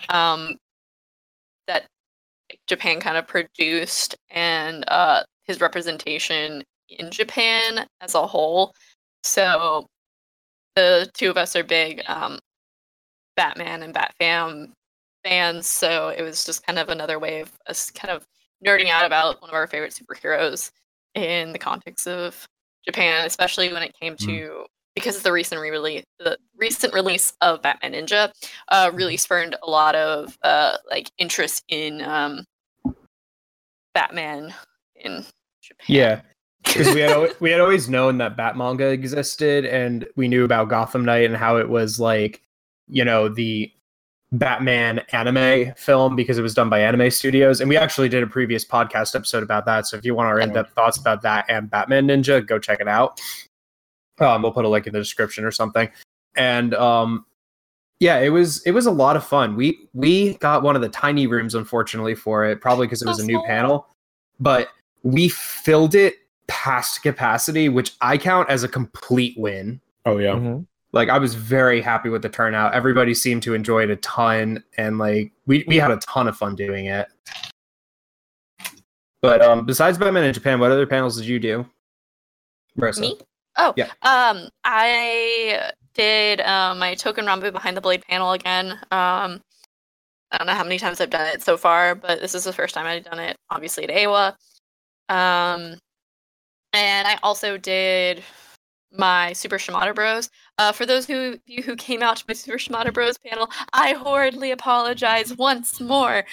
um 0.09 0.57
that 1.67 1.87
Japan 2.67 3.01
kind 3.01 3.17
of 3.17 3.27
produced 3.27 4.17
and 4.31 4.85
uh 4.89 5.23
his 5.45 5.61
representation 5.61 6.63
in 6.89 7.11
Japan 7.11 7.87
as 8.01 8.15
a 8.15 8.27
whole. 8.27 8.73
So 9.23 9.87
the 10.77 11.11
two 11.15 11.31
of 11.31 11.37
us 11.37 11.57
are 11.57 11.65
big 11.65 12.03
um, 12.07 12.39
Batman 13.37 13.83
and 13.83 13.95
Batfam 13.95 14.73
fans, 15.25 15.67
so 15.67 16.09
it 16.09 16.23
was 16.23 16.45
just 16.45 16.67
kind 16.67 16.79
of 16.79 16.89
another 16.89 17.19
way 17.19 17.41
of 17.41 17.53
us 17.67 17.91
kind 17.91 18.11
of 18.11 18.27
nerding 18.67 18.89
out 18.89 19.05
about 19.05 19.41
one 19.41 19.51
of 19.51 19.55
our 19.55 19.67
favorite 19.67 19.93
superheroes 19.95 20.71
in 21.15 21.53
the 21.53 21.59
context 21.59 22.07
of 22.07 22.47
Japan, 22.85 23.27
especially 23.27 23.73
when 23.73 23.83
it 23.83 23.95
came 24.01 24.17
to 24.17 24.65
because 24.95 25.17
of 25.17 25.23
the 25.23 25.33
recent 25.33 25.61
re-release 25.61 26.05
the 26.19 26.37
recent 26.57 26.93
release 26.95 27.33
of 27.41 27.63
Batman 27.63 27.93
Ninja 27.93 28.31
uh, 28.69 28.91
really 28.95 29.17
spurned 29.17 29.57
a 29.63 29.71
lot 29.71 29.95
of 29.95 30.37
uh, 30.43 30.77
like 30.91 31.11
interest 31.19 31.65
in 31.69 32.03
um, 32.03 32.45
Batman 33.95 34.55
in 34.97 35.25
Japan. 35.63 35.87
Yeah, 35.87 36.21
because 36.65 36.95
we 36.95 37.01
had 37.01 37.11
al- 37.13 37.35
we 37.41 37.51
had 37.51 37.61
always 37.61 37.89
known 37.89 38.19
that 38.19 38.37
Bat 38.37 38.57
manga 38.57 38.89
existed, 38.89 39.65
and 39.65 40.07
we 40.17 40.29
knew 40.29 40.45
about 40.45 40.69
Gotham 40.69 41.05
Knight 41.05 41.25
and 41.25 41.37
how 41.37 41.57
it 41.57 41.69
was 41.69 41.99
like, 42.01 42.43
you 42.89 43.05
know, 43.05 43.29
the 43.29 43.71
Batman 44.33 45.03
anime 45.13 45.75
film 45.77 46.17
because 46.17 46.39
it 46.39 46.43
was 46.43 46.55
done 46.55 46.71
by 46.71 46.81
Anime 46.81 47.11
Studios, 47.11 47.61
and 47.61 47.69
we 47.69 47.77
actually 47.77 48.09
did 48.09 48.23
a 48.23 48.27
previous 48.27 48.65
podcast 48.65 49.15
episode 49.15 49.43
about 49.43 49.67
that. 49.67 49.87
So 49.87 49.97
if 49.97 50.05
you 50.05 50.15
want 50.15 50.29
our 50.29 50.41
in-depth 50.41 50.73
thoughts 50.75 50.99
about 50.99 51.23
that 51.23 51.45
and 51.49 51.71
Batman 51.71 52.09
Ninja, 52.09 52.45
go 52.47 52.59
check 52.59 52.81
it 52.81 52.89
out. 52.89 53.21
Um, 54.23 54.43
we'll 54.43 54.53
put 54.53 54.65
a 54.65 54.69
link 54.69 54.87
in 54.87 54.93
the 54.93 54.99
description 54.99 55.45
or 55.45 55.51
something. 55.51 55.91
And 56.37 56.75
um, 56.75 57.27
yeah, 58.01 58.19
it 58.19 58.31
was 58.31 58.63
it 58.63 58.73
was 58.73 58.87
a 58.87 58.91
lot 58.91 59.17
of 59.17 59.25
fun. 59.25 59.57
We 59.57 59.79
we 59.93 60.35
got 60.35 60.63
one 60.63 60.77
of 60.77 60.83
the 60.83 60.89
tiny 60.89 61.27
rooms, 61.27 61.55
unfortunately, 61.55 62.15
for 62.15 62.45
it, 62.45 62.61
probably 62.61 62.87
because 62.87 63.03
it 63.03 63.09
was 63.09 63.19
a 63.19 63.27
new 63.27 63.43
panel, 63.47 63.87
but 64.41 64.69
we 65.03 65.29
filled 65.29 65.95
it 65.95 66.15
past 66.47 67.03
capacity, 67.03 67.69
which 67.69 67.93
I 68.01 68.19
count 68.19 68.49
as 68.51 68.63
a 68.65 68.69
complete 68.69 69.39
win. 69.39 69.81
Oh 70.07 70.19
yeah. 70.19 70.35
Mhm. 70.35 70.67
Like 70.93 71.09
I 71.09 71.19
was 71.19 71.35
very 71.35 71.81
happy 71.81 72.09
with 72.09 72.23
the 72.23 72.29
turnout. 72.29 72.75
Everybody 72.75 73.15
seemed 73.15 73.43
to 73.45 73.55
enjoy 73.55 73.85
it 73.85 73.91
a 73.91 73.97
ton, 73.97 74.63
and 74.77 74.99
like 74.99 75.33
we 75.47 75.65
we 75.67 75.77
had 75.77 75.91
a 75.91 75.97
ton 75.99 76.29
of 76.29 76.37
fun 76.37 76.55
doing 76.57 76.87
it. 76.87 77.09
But 79.21 79.41
um, 79.41 79.65
besides 79.65 79.97
Batman 79.97 80.25
in 80.25 80.35
Japan, 80.35 80.59
what 80.59 80.73
other 80.73 80.87
panels 80.87 81.17
did 81.17 81.27
you 81.27 81.39
do? 81.39 81.65
Marissa? 82.79 83.01
Me? 83.01 83.19
Oh, 83.57 83.75
Yeah. 83.77 83.91
Um, 84.03 84.49
I 84.65 85.73
did 85.95 86.41
um, 86.41 86.79
my 86.79 86.95
Touken 86.95 87.27
Ranbu 87.27 87.53
Behind 87.53 87.77
the 87.77 87.81
Blade 87.81 88.03
panel 88.09 88.33
again. 88.33 88.73
Um, 88.91 89.41
I 90.31 90.39
don't 90.39 90.47
know 90.47 90.55
how 90.55 90.65
many 90.65 90.79
times 90.79 91.01
I've 91.01 91.11
done 91.11 91.27
it 91.27 91.43
so 91.43 91.57
far, 91.57 91.95
but 91.95 92.21
this 92.21 92.35
is 92.35 92.45
the 92.45 92.53
first 92.53 92.75
time 92.75 92.87
I've 92.87 93.05
done 93.05 93.19
it, 93.19 93.37
obviously, 93.51 93.85
at 93.85 93.91
AWA. 93.91 94.37
Um, 95.11 95.79
and 96.73 97.07
I 97.07 97.19
also 97.23 97.59
did 97.59 98.23
my 98.93 99.33
Super 99.35 99.59
Shimada 99.59 99.93
Bros. 99.95 100.31
Uh, 100.59 100.73
for 100.73 100.87
those 100.87 101.07
who 101.07 101.39
you 101.47 101.63
who 101.63 101.77
came 101.77 102.03
out 102.03 102.17
to 102.19 102.25
my 102.29 102.35
Super 102.35 102.59
Shimada 102.59 102.93
Bros 102.93 103.19
panel, 103.19 103.51
I 103.73 103.93
horridly 103.93 104.51
apologize 104.53 105.37
once 105.37 105.81
more. 105.81 106.25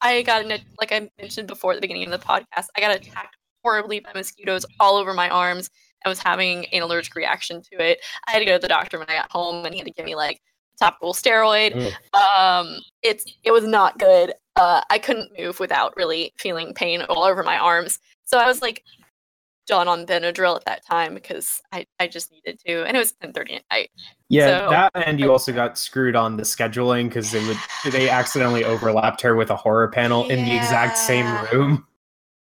I 0.00 0.22
got 0.22 0.44
in 0.44 0.52
a, 0.52 0.58
like 0.80 0.92
I 0.92 1.10
mentioned 1.18 1.48
before 1.48 1.72
at 1.72 1.76
the 1.76 1.80
beginning 1.80 2.10
of 2.10 2.18
the 2.18 2.24
podcast, 2.24 2.68
I 2.76 2.80
got 2.80 2.94
attacked 2.94 3.36
horribly 3.62 4.00
by 4.00 4.12
mosquitoes 4.14 4.64
all 4.80 4.96
over 4.96 5.12
my 5.12 5.28
arms. 5.28 5.68
I 6.04 6.08
was 6.08 6.18
having 6.20 6.66
an 6.66 6.82
allergic 6.82 7.14
reaction 7.14 7.62
to 7.72 7.82
it. 7.82 7.98
I 8.26 8.32
had 8.32 8.38
to 8.40 8.44
go 8.44 8.52
to 8.54 8.58
the 8.58 8.68
doctor 8.68 8.98
when 8.98 9.08
I 9.10 9.16
got 9.16 9.30
home, 9.32 9.64
and 9.64 9.74
he 9.74 9.78
had 9.78 9.86
to 9.86 9.92
give 9.92 10.04
me 10.06 10.14
like 10.14 10.40
topical 10.78 11.12
steroid. 11.12 11.74
Um, 12.14 12.78
it's 13.02 13.24
it 13.44 13.50
was 13.50 13.64
not 13.64 13.98
good. 13.98 14.32
Uh, 14.56 14.80
I 14.90 14.98
couldn't 14.98 15.30
move 15.38 15.60
without 15.60 15.96
really 15.96 16.32
feeling 16.38 16.74
pain 16.74 17.02
all 17.02 17.24
over 17.24 17.42
my 17.42 17.58
arms. 17.58 17.98
So 18.24 18.38
I 18.38 18.46
was 18.46 18.62
like 18.62 18.82
done 19.66 19.86
on 19.86 20.06
Benadryl 20.06 20.56
at 20.56 20.64
that 20.64 20.84
time 20.86 21.14
because 21.14 21.60
I, 21.72 21.86
I 22.00 22.08
just 22.08 22.32
needed 22.32 22.58
to, 22.66 22.84
and 22.86 22.96
it 22.96 23.00
was 23.00 23.12
10:30 23.22 23.56
at 23.56 23.62
night. 23.70 23.90
Yeah, 24.28 24.60
So- 24.64 24.70
that 24.70 24.92
and 24.94 25.18
you 25.20 25.30
also 25.32 25.52
got 25.52 25.76
screwed 25.78 26.16
on 26.16 26.36
the 26.36 26.42
scheduling 26.44 27.08
because 27.08 27.30
they 27.32 27.44
would 27.46 27.58
they 27.92 28.08
accidentally 28.08 28.64
overlapped 28.64 29.20
her 29.22 29.34
with 29.34 29.50
a 29.50 29.56
horror 29.56 29.88
panel 29.88 30.28
in 30.30 30.44
the 30.44 30.56
exact 30.56 30.96
same 30.96 31.26
room. 31.52 31.86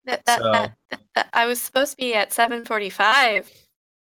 That, 0.06 0.24
that, 0.26 0.38
So- 0.40 0.52
that, 0.52 0.72
that, 0.90 1.00
that- 1.14 1.28
I 1.32 1.46
was 1.46 1.60
supposed 1.60 1.92
to 1.92 1.96
be 1.96 2.14
at 2.14 2.30
7:45, 2.30 3.50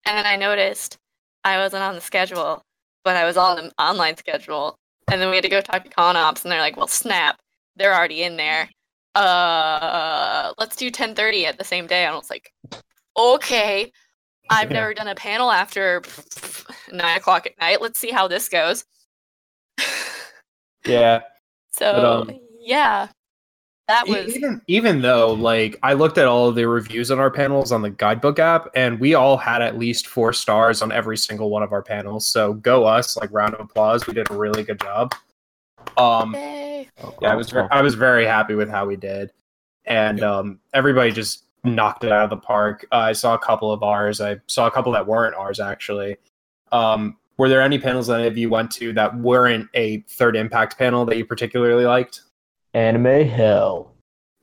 and 0.05 0.17
then 0.17 0.25
I 0.25 0.35
noticed 0.35 0.97
I 1.43 1.57
wasn't 1.57 1.83
on 1.83 1.95
the 1.95 2.01
schedule, 2.01 2.61
but 3.03 3.15
I 3.15 3.25
was 3.25 3.37
on 3.37 3.55
the 3.57 3.71
online 3.81 4.17
schedule, 4.17 4.77
and 5.11 5.21
then 5.21 5.29
we 5.29 5.35
had 5.37 5.43
to 5.43 5.49
go 5.49 5.61
talk 5.61 5.83
to 5.83 5.89
ConOps, 5.89 6.43
and 6.43 6.51
they're 6.51 6.59
like, 6.61 6.77
"Well, 6.77 6.87
snap, 6.87 7.39
they're 7.75 7.93
already 7.93 8.23
in 8.23 8.37
there. 8.37 8.69
Uh, 9.15 10.53
let's 10.57 10.75
do 10.75 10.89
10:30 10.91 11.45
at 11.45 11.57
the 11.57 11.63
same 11.63 11.87
day." 11.87 12.05
And 12.05 12.13
I 12.13 12.17
was 12.17 12.29
like, 12.29 12.51
"Okay." 13.17 13.91
I've 14.49 14.69
Yeah. 14.69 14.79
never 14.81 14.93
done 14.93 15.07
a 15.07 15.15
panel 15.15 15.49
after 15.51 16.01
nine 16.91 17.17
o'clock 17.17 17.45
at 17.47 17.57
night. 17.59 17.81
Let's 17.81 17.97
see 17.97 18.11
how 18.11 18.27
this 18.27 18.49
goes. 18.49 18.83
Yeah, 20.85 21.21
so 21.71 22.23
um, 22.29 22.39
yeah, 22.59 23.07
that 23.87 24.07
was 24.07 24.35
even 24.35 24.61
even 24.67 25.01
though 25.01 25.33
like 25.33 25.77
I 25.83 25.93
looked 25.93 26.17
at 26.17 26.25
all 26.25 26.47
of 26.47 26.55
the 26.55 26.67
reviews 26.67 27.11
on 27.11 27.19
our 27.19 27.29
panels 27.29 27.71
on 27.71 27.81
the 27.81 27.89
guidebook 27.89 28.39
app, 28.39 28.69
and 28.75 28.99
we 28.99 29.13
all 29.13 29.37
had 29.37 29.61
at 29.61 29.77
least 29.77 30.07
four 30.07 30.31
stars 30.31 30.81
on 30.81 30.91
every 30.91 31.17
single 31.17 31.49
one 31.49 31.63
of 31.63 31.73
our 31.73 31.81
panels. 31.81 32.25
So 32.25 32.53
go 32.53 32.85
us! 32.85 33.17
Like 33.17 33.29
round 33.33 33.53
of 33.53 33.59
applause. 33.59 34.07
We 34.07 34.13
did 34.13 34.31
a 34.31 34.35
really 34.35 34.63
good 34.63 34.79
job. 34.79 35.13
Um, 35.97 36.33
Yay. 36.33 36.89
yeah, 37.21 37.31
I 37.31 37.35
was 37.35 37.49
ver- 37.49 37.67
I 37.71 37.81
was 37.81 37.95
very 37.95 38.25
happy 38.25 38.55
with 38.55 38.69
how 38.69 38.85
we 38.85 38.95
did, 38.95 39.31
and 39.85 40.23
um, 40.23 40.59
everybody 40.73 41.11
just 41.11 41.43
knocked 41.65 42.03
it 42.03 42.11
out 42.11 42.25
of 42.25 42.29
the 42.29 42.37
park. 42.37 42.85
Uh, 42.91 42.97
I 42.97 43.13
saw 43.13 43.33
a 43.33 43.39
couple 43.39 43.71
of 43.71 43.83
ours. 43.83 44.21
I 44.21 44.37
saw 44.47 44.67
a 44.67 44.71
couple 44.71 44.91
that 44.93 45.05
weren't 45.05 45.35
ours 45.35 45.59
actually. 45.59 46.17
Um, 46.71 47.17
were 47.37 47.49
there 47.49 47.61
any 47.61 47.79
panels 47.79 48.07
that 48.07 48.19
any 48.19 48.27
of 48.27 48.37
you 48.37 48.49
went 48.49 48.71
to 48.71 48.93
that 48.93 49.17
weren't 49.17 49.67
a 49.73 50.01
third 50.07 50.35
impact 50.35 50.77
panel 50.77 51.05
that 51.05 51.17
you 51.17 51.25
particularly 51.25 51.85
liked? 51.85 52.21
Anime 52.73 53.27
hell. 53.27 53.93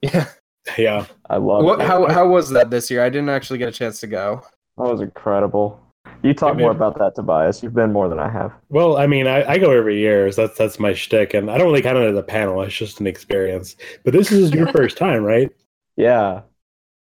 Yeah. 0.03 0.27
Yeah. 0.79 1.07
I 1.29 1.39
love 1.39 1.65
What? 1.65 1.81
it. 1.81 1.87
How 1.87 2.07
how 2.07 2.29
was 2.29 2.51
that 2.51 2.71
this 2.71 2.91
year? 2.91 3.03
I 3.03 3.09
didn't 3.09 3.31
actually 3.31 3.59
get 3.59 3.69
a 3.69 3.73
chance 3.73 3.99
to 4.01 4.07
go. 4.07 4.43
That 4.77 4.85
was 4.85 5.01
incredible. 5.01 5.81
You 6.23 6.35
talk 6.35 6.55
Yeah, 6.55 6.61
more 6.61 6.71
about 6.71 6.99
that, 6.99 7.15
Tobias. 7.17 7.63
You've 7.63 7.75
been 7.75 7.93
more 7.93 8.09
than 8.11 8.19
I 8.21 8.29
have. 8.31 8.53
Well, 8.69 8.99
I 8.99 9.07
mean, 9.07 9.27
I, 9.27 9.43
I 9.53 9.59
go 9.59 9.71
every 9.73 9.99
year. 9.99 10.31
So 10.31 10.47
that's 10.47 10.59
that's 10.59 10.79
my 10.79 10.93
shtick, 10.93 11.33
and 11.35 11.51
I 11.51 11.57
don't 11.57 11.67
really 11.67 11.81
count 11.83 11.99
it 11.99 12.11
as 12.11 12.17
a 12.17 12.23
panel. 12.23 12.61
It's 12.63 12.75
just 12.77 13.01
an 13.01 13.07
experience. 13.07 13.75
But 14.05 14.13
this 14.13 14.31
is 14.31 14.53
your 14.53 14.67
first 14.73 14.99
time, 14.99 15.25
right? 15.25 15.51
Yeah. 15.97 16.43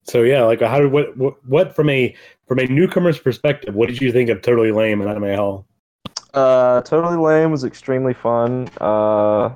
So 0.06 0.24
yeah, 0.24 0.44
like 0.46 0.62
how 0.62 0.80
did 0.80 0.92
what 0.92 1.16
what, 1.18 1.46
what 1.46 1.76
from 1.76 1.90
a 1.90 2.16
from 2.48 2.60
a 2.60 2.66
newcomer's 2.66 3.20
perspective, 3.20 3.76
what 3.76 3.90
did 3.90 4.02
you 4.02 4.12
think 4.14 4.30
of 4.30 4.42
Totally 4.42 4.72
Lame 4.72 5.02
and 5.02 5.10
Anime 5.10 5.26
Hell? 5.26 5.68
Uh, 6.34 6.82
totally 6.82 7.18
lame 7.18 7.52
was 7.52 7.66
extremely 7.66 8.14
fun. 8.14 8.70
Uh, 8.80 9.50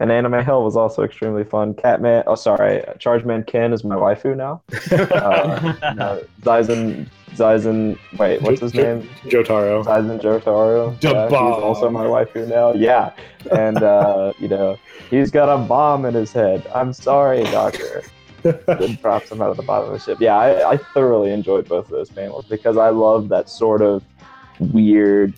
and 0.00 0.12
Anime 0.12 0.44
Hell 0.44 0.62
was 0.64 0.76
also 0.76 1.02
extremely 1.02 1.44
fun. 1.44 1.74
Catman, 1.74 2.24
oh 2.26 2.34
sorry, 2.34 2.82
Chargeman 2.98 3.44
Ken 3.44 3.72
is 3.72 3.84
my 3.84 3.96
waifu 3.96 4.36
now. 4.36 4.60
Uh, 5.18 5.92
no, 5.94 6.22
Zaizen, 6.42 7.08
Zaizen, 7.34 7.98
wait, 8.18 8.40
what's 8.42 8.60
his 8.60 8.74
name? 8.74 9.08
Jotaro. 9.24 9.84
Zaizen 9.84 10.20
Jotaro. 10.20 10.98
Da 11.00 11.10
Yeah, 11.10 11.22
he's 11.24 11.30
bomb. 11.32 11.62
also 11.62 11.90
my 11.90 12.04
waifu 12.04 12.48
now. 12.48 12.72
Yeah, 12.72 13.12
and 13.50 13.82
uh, 13.82 14.32
you 14.38 14.48
know 14.48 14.76
he's 15.10 15.30
got 15.30 15.48
a 15.48 15.58
bomb 15.58 16.04
in 16.04 16.14
his 16.14 16.32
head. 16.32 16.66
I'm 16.74 16.92
sorry, 16.92 17.42
Doctor. 17.44 18.02
Then 18.42 18.94
drops 19.02 19.30
him 19.32 19.42
out 19.42 19.50
of 19.50 19.56
the 19.56 19.64
bottom 19.64 19.88
of 19.92 19.94
the 19.94 19.98
ship. 19.98 20.18
Yeah, 20.20 20.36
I, 20.36 20.70
I 20.72 20.76
thoroughly 20.76 21.32
enjoyed 21.32 21.68
both 21.68 21.86
of 21.86 21.90
those 21.90 22.08
panels 22.08 22.44
because 22.46 22.76
I 22.76 22.90
love 22.90 23.28
that 23.30 23.48
sort 23.48 23.82
of 23.82 24.04
weird, 24.60 25.34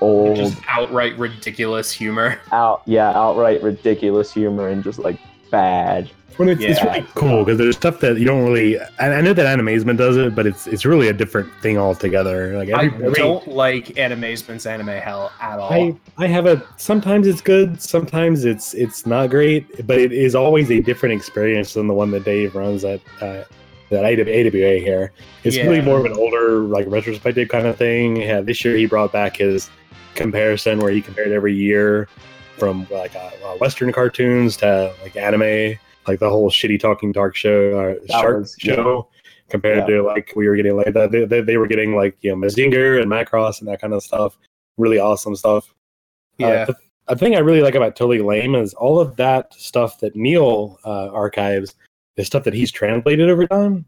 old, 0.00 0.36
Just 0.36 0.58
outright 0.68 1.16
ridiculous 1.18 1.92
humor. 1.92 2.40
out, 2.52 2.82
yeah, 2.86 3.10
outright 3.10 3.62
ridiculous 3.62 4.32
humor 4.32 4.68
and 4.68 4.82
just 4.82 4.98
like 4.98 5.18
bad. 5.50 6.10
When 6.36 6.48
it's, 6.48 6.62
it's 6.62 6.80
really 6.84 7.04
cool 7.16 7.44
because 7.44 7.58
there's 7.58 7.74
stuff 7.74 7.98
that 7.98 8.16
you 8.18 8.24
don't 8.24 8.44
really. 8.44 8.78
I, 9.00 9.14
I 9.14 9.20
know 9.20 9.32
that 9.32 9.58
Animazement 9.58 9.96
does 9.96 10.16
it, 10.16 10.36
but 10.36 10.46
it's 10.46 10.68
it's 10.68 10.84
really 10.84 11.08
a 11.08 11.12
different 11.12 11.52
thing 11.60 11.78
altogether. 11.78 12.56
Like 12.56 12.70
I 12.70 12.84
every, 12.84 13.06
every- 13.06 13.18
don't 13.18 13.48
like 13.48 13.86
Animazement's 13.96 14.64
anime 14.64 14.86
hell 14.86 15.32
at 15.40 15.58
all. 15.58 15.72
I 15.72 15.96
I 16.16 16.28
have 16.28 16.46
a 16.46 16.64
sometimes 16.76 17.26
it's 17.26 17.40
good, 17.40 17.82
sometimes 17.82 18.44
it's 18.44 18.72
it's 18.74 19.04
not 19.04 19.30
great, 19.30 19.84
but 19.84 19.98
it 19.98 20.12
is 20.12 20.36
always 20.36 20.70
a 20.70 20.80
different 20.80 21.16
experience 21.16 21.74
than 21.74 21.88
the 21.88 21.94
one 21.94 22.12
that 22.12 22.24
Dave 22.24 22.54
runs 22.54 22.84
at 22.84 23.00
uh, 23.20 23.42
that 23.90 24.04
AWA 24.04 24.78
here. 24.78 25.12
It's 25.42 25.56
really 25.56 25.80
more 25.80 25.98
of 25.98 26.04
an 26.04 26.12
older 26.12 26.60
like 26.60 26.86
retrospective 26.88 27.48
kind 27.48 27.66
of 27.66 27.76
thing. 27.76 28.16
Yeah, 28.18 28.42
this 28.42 28.64
year 28.64 28.76
he 28.76 28.86
brought 28.86 29.12
back 29.12 29.38
his 29.38 29.70
comparison 30.18 30.80
where 30.80 30.90
he 30.90 31.00
compared 31.00 31.32
every 31.32 31.54
year 31.54 32.08
from 32.58 32.86
like 32.90 33.14
uh, 33.14 33.30
uh, 33.44 33.54
Western 33.56 33.92
cartoons 33.92 34.56
to 34.58 34.92
like 35.02 35.16
anime, 35.16 35.78
like 36.06 36.18
the 36.18 36.28
whole 36.28 36.50
shitty 36.50 36.78
talking 36.78 37.12
dark 37.12 37.36
show, 37.36 37.96
uh, 38.10 38.12
Shark 38.12 38.38
was- 38.40 38.56
show. 38.58 39.08
Compared 39.50 39.78
Yeah. 39.88 39.96
to 39.96 40.02
like 40.02 40.34
we 40.36 40.46
were 40.46 40.56
getting 40.56 40.76
like 40.76 40.92
that, 40.92 41.10
they, 41.10 41.24
they, 41.24 41.40
they 41.40 41.56
were 41.56 41.66
getting 41.66 41.96
like 41.96 42.18
you 42.20 42.30
know 42.30 42.36
Mazinger 42.36 43.00
and 43.00 43.10
Macross 43.10 43.60
and 43.60 43.68
that 43.68 43.80
kind 43.80 43.94
of 43.94 44.02
stuff, 44.02 44.36
really 44.76 44.98
awesome 44.98 45.34
stuff. 45.34 45.74
Uh, 46.38 46.46
yeah. 46.48 46.64
the, 46.66 46.76
the 47.08 47.16
thing 47.16 47.34
I 47.34 47.38
really 47.38 47.62
like 47.62 47.74
about 47.74 47.96
Totally 47.96 48.18
Lame 48.20 48.54
is 48.56 48.74
all 48.74 49.00
of 49.00 49.16
that 49.16 49.54
stuff 49.54 50.00
that 50.00 50.14
Neil 50.14 50.78
uh, 50.84 51.08
archives 51.08 51.74
is 52.18 52.26
stuff 52.26 52.44
that 52.44 52.52
he's 52.52 52.70
translated 52.70 53.30
over 53.30 53.46
time. 53.46 53.86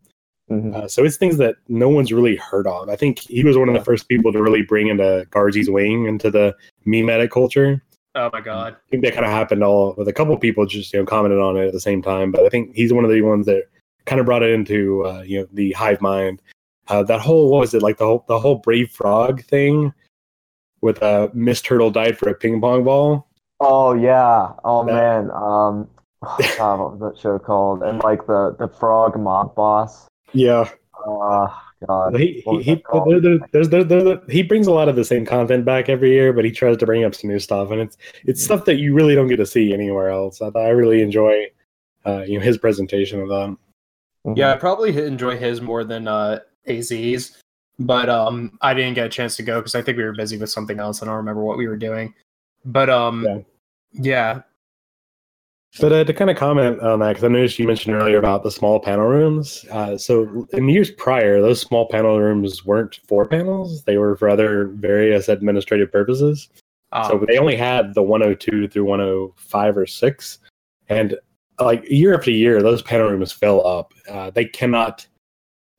Mhm. 0.51 0.75
Uh, 0.75 0.89
so 0.89 1.05
it's 1.05 1.17
things 1.17 1.37
that 1.37 1.57
no 1.69 1.89
one's 1.89 2.13
really 2.13 2.37
heard 2.37 2.67
of. 2.67 2.89
I 2.89 2.97
think 2.97 3.21
he 3.21 3.45
was 3.45 3.57
one 3.57 3.69
of 3.69 3.75
the 3.75 3.85
first 3.85 4.09
people 4.09 4.33
to 4.33 4.43
really 4.43 4.63
bring 4.63 4.89
into 4.89 5.27
Garzey's 5.31 5.71
Wing 5.71 6.07
into 6.07 6.31
the 6.31 6.57
meme 6.85 7.09
edit 7.09 7.31
culture. 7.31 7.83
Oh 8.17 8.29
my 8.33 8.41
god. 8.41 8.75
I 8.75 8.91
think 8.91 9.05
that 9.05 9.13
kind 9.15 9.25
of 9.25 9.31
happened 9.31 9.63
all 9.63 9.95
with 9.97 10.09
a 10.09 10.13
couple 10.13 10.35
of 10.35 10.41
people 10.41 10.67
just 10.67 10.93
you 10.93 10.99
know 10.99 11.07
commented 11.07 11.39
on 11.39 11.57
it 11.57 11.67
at 11.69 11.73
the 11.73 11.79
same 11.81 12.03
time. 12.03 12.33
But 12.33 12.45
I 12.45 12.49
think 12.49 12.75
he's 12.75 12.93
one 12.93 13.05
of 13.05 13.11
the 13.11 13.23
ones 13.23 13.47
that 13.47 13.69
kind 14.07 14.19
of 14.19 14.27
brought 14.27 14.43
it 14.43 14.51
into 14.51 15.07
uh, 15.07 15.23
you 15.23 15.41
know 15.41 15.47
the 15.53 15.71
hive 15.73 16.01
mind. 16.01 16.43
Uh, 16.89 17.05
that 17.05 17.21
whole 17.21 17.51
what 17.53 17.61
was 17.61 17.73
it 17.75 17.83
like 17.83 17.99
the 17.99 18.05
whole 18.07 18.25
the 18.27 18.41
whole 18.41 18.57
brave 18.57 18.91
frog 18.91 19.45
thing 19.45 19.95
with 20.81 21.01
uh, 21.03 21.29
Miss 21.33 21.63
Turtle 21.63 21.93
died 21.93 22.19
for 22.19 22.29
a 22.29 22.35
ping 22.35 22.61
pong 22.61 22.83
ball. 22.83 23.29
Oh 23.61 23.93
yeah. 23.95 24.53
Oh 24.65 24.85
That- 24.85 24.93
man. 24.95 25.31
Um. 25.31 25.89
oh, 26.23 26.39
God, 26.59 26.81
what 26.81 26.99
was 26.99 27.01
that 27.15 27.21
show 27.21 27.39
called? 27.39 27.85
And 27.85 28.03
like 28.03 28.27
the 28.27 28.57
the 28.59 28.67
frog 28.67 29.17
mob 29.17 29.55
boss. 29.55 30.09
Yeah, 30.33 30.69
Uh, 31.07 31.49
God. 31.87 32.15
he 32.19 32.43
he, 32.47 32.63
he 32.63 32.75
that 32.75 32.85
called? 32.85 33.09
there- 33.11 33.21
there- 33.21 33.49
there's 33.53 33.69
there, 33.71 33.85
there, 33.85 34.21
he 34.29 34.43
brings 34.43 34.67
a 34.67 34.73
lot 34.73 34.89
of 34.89 34.97
the 34.97 35.05
same 35.05 35.25
content 35.25 35.65
back 35.65 35.89
every 35.89 36.11
year, 36.11 36.33
but 36.33 36.45
he 36.45 36.51
tries 36.51 36.77
to 36.79 36.87
bring 36.87 37.05
up 37.05 37.15
some 37.15 37.31
new 37.31 37.39
stuff, 37.39 37.71
and 37.71 37.81
it's 37.81 37.97
it's 38.27 38.43
stuff 38.45 38.65
that 38.67 38.77
you 38.77 38.95
really 38.95 39.15
don't 39.15 39.29
get 39.29 39.37
to 39.39 39.47
see 39.47 39.73
anywhere 39.73 40.11
else. 40.11 40.41
I, 40.43 40.49
I 40.59 40.69
really 40.69 41.01
enjoy 41.03 41.47
uh, 42.07 42.23
you 42.27 42.39
know 42.39 42.45
his 42.45 42.59
presentation 42.59 43.21
of 43.21 43.29
that. 43.29 43.57
Mhm. 44.27 44.37
Yeah, 44.37 44.53
I 44.53 44.57
probably 44.57 44.97
enjoy 45.05 45.37
his 45.39 45.61
more 45.63 45.83
than 45.85 46.07
uh, 46.07 46.41
AZ's, 46.67 47.41
but 47.79 48.09
um, 48.11 48.59
I 48.61 48.75
didn't 48.75 48.95
get 48.95 49.07
a 49.07 49.11
chance 49.11 49.37
to 49.37 49.43
go 49.43 49.57
because 49.61 49.75
I 49.75 49.81
think 49.83 49.97
we 49.97 50.05
were 50.05 50.13
busy 50.13 50.37
with 50.37 50.51
something 50.51 50.79
else. 50.79 51.03
I 51.03 51.07
don't 51.07 51.15
remember 51.17 51.43
what 51.43 51.57
we 51.57 51.67
were 51.67 51.77
doing, 51.79 52.13
but 52.67 52.91
um, 52.91 53.25
Yeah. 53.25 53.39
yeah, 53.95 54.41
But 55.79 55.93
uh, 55.93 56.05
to 56.05 56.13
kind 56.13 56.31
of 56.31 56.37
comment 56.37 56.81
on 56.81 56.99
that, 56.99 57.11
because 57.11 57.25
I 57.25 57.29
noticed 57.29 57.59
you 57.59 57.67
mentioned 57.67 57.95
earlier 57.95 58.19
about 58.19 58.43
the 58.43 58.51
small 58.51 58.81
panel 58.81 59.07
rooms. 59.07 59.65
Uh, 59.71 59.97
so 59.97 60.49
in 60.53 60.69
years 60.69 60.91
prior, 60.91 61.41
those 61.41 61.61
small 61.61 61.87
panel 61.89 62.19
rooms 62.19 62.65
weren't 62.65 62.99
for 63.07 63.25
panels; 63.25 63.85
they 63.85 63.97
were 63.97 64.17
for 64.17 64.29
other 64.29 64.67
various 64.75 65.29
administrative 65.29 65.93
purposes. 65.93 66.49
so 67.07 67.19
um, 67.19 67.25
they 67.29 67.39
only 67.39 67.55
had 67.55 67.95
the 67.95 68.03
102 68.03 68.67
through 68.67 68.85
105 68.85 69.77
or 69.77 69.87
six, 69.87 70.39
and 70.89 71.17
like 71.61 71.89
year 71.89 72.15
after 72.17 72.33
year, 72.33 72.63
those 72.63 72.83
panel 72.83 73.09
rooms 73.09 73.31
fill 73.31 73.65
up. 73.65 73.95
Uh, 74.09 74.31
they 74.31 74.47
cannot, 74.47 75.07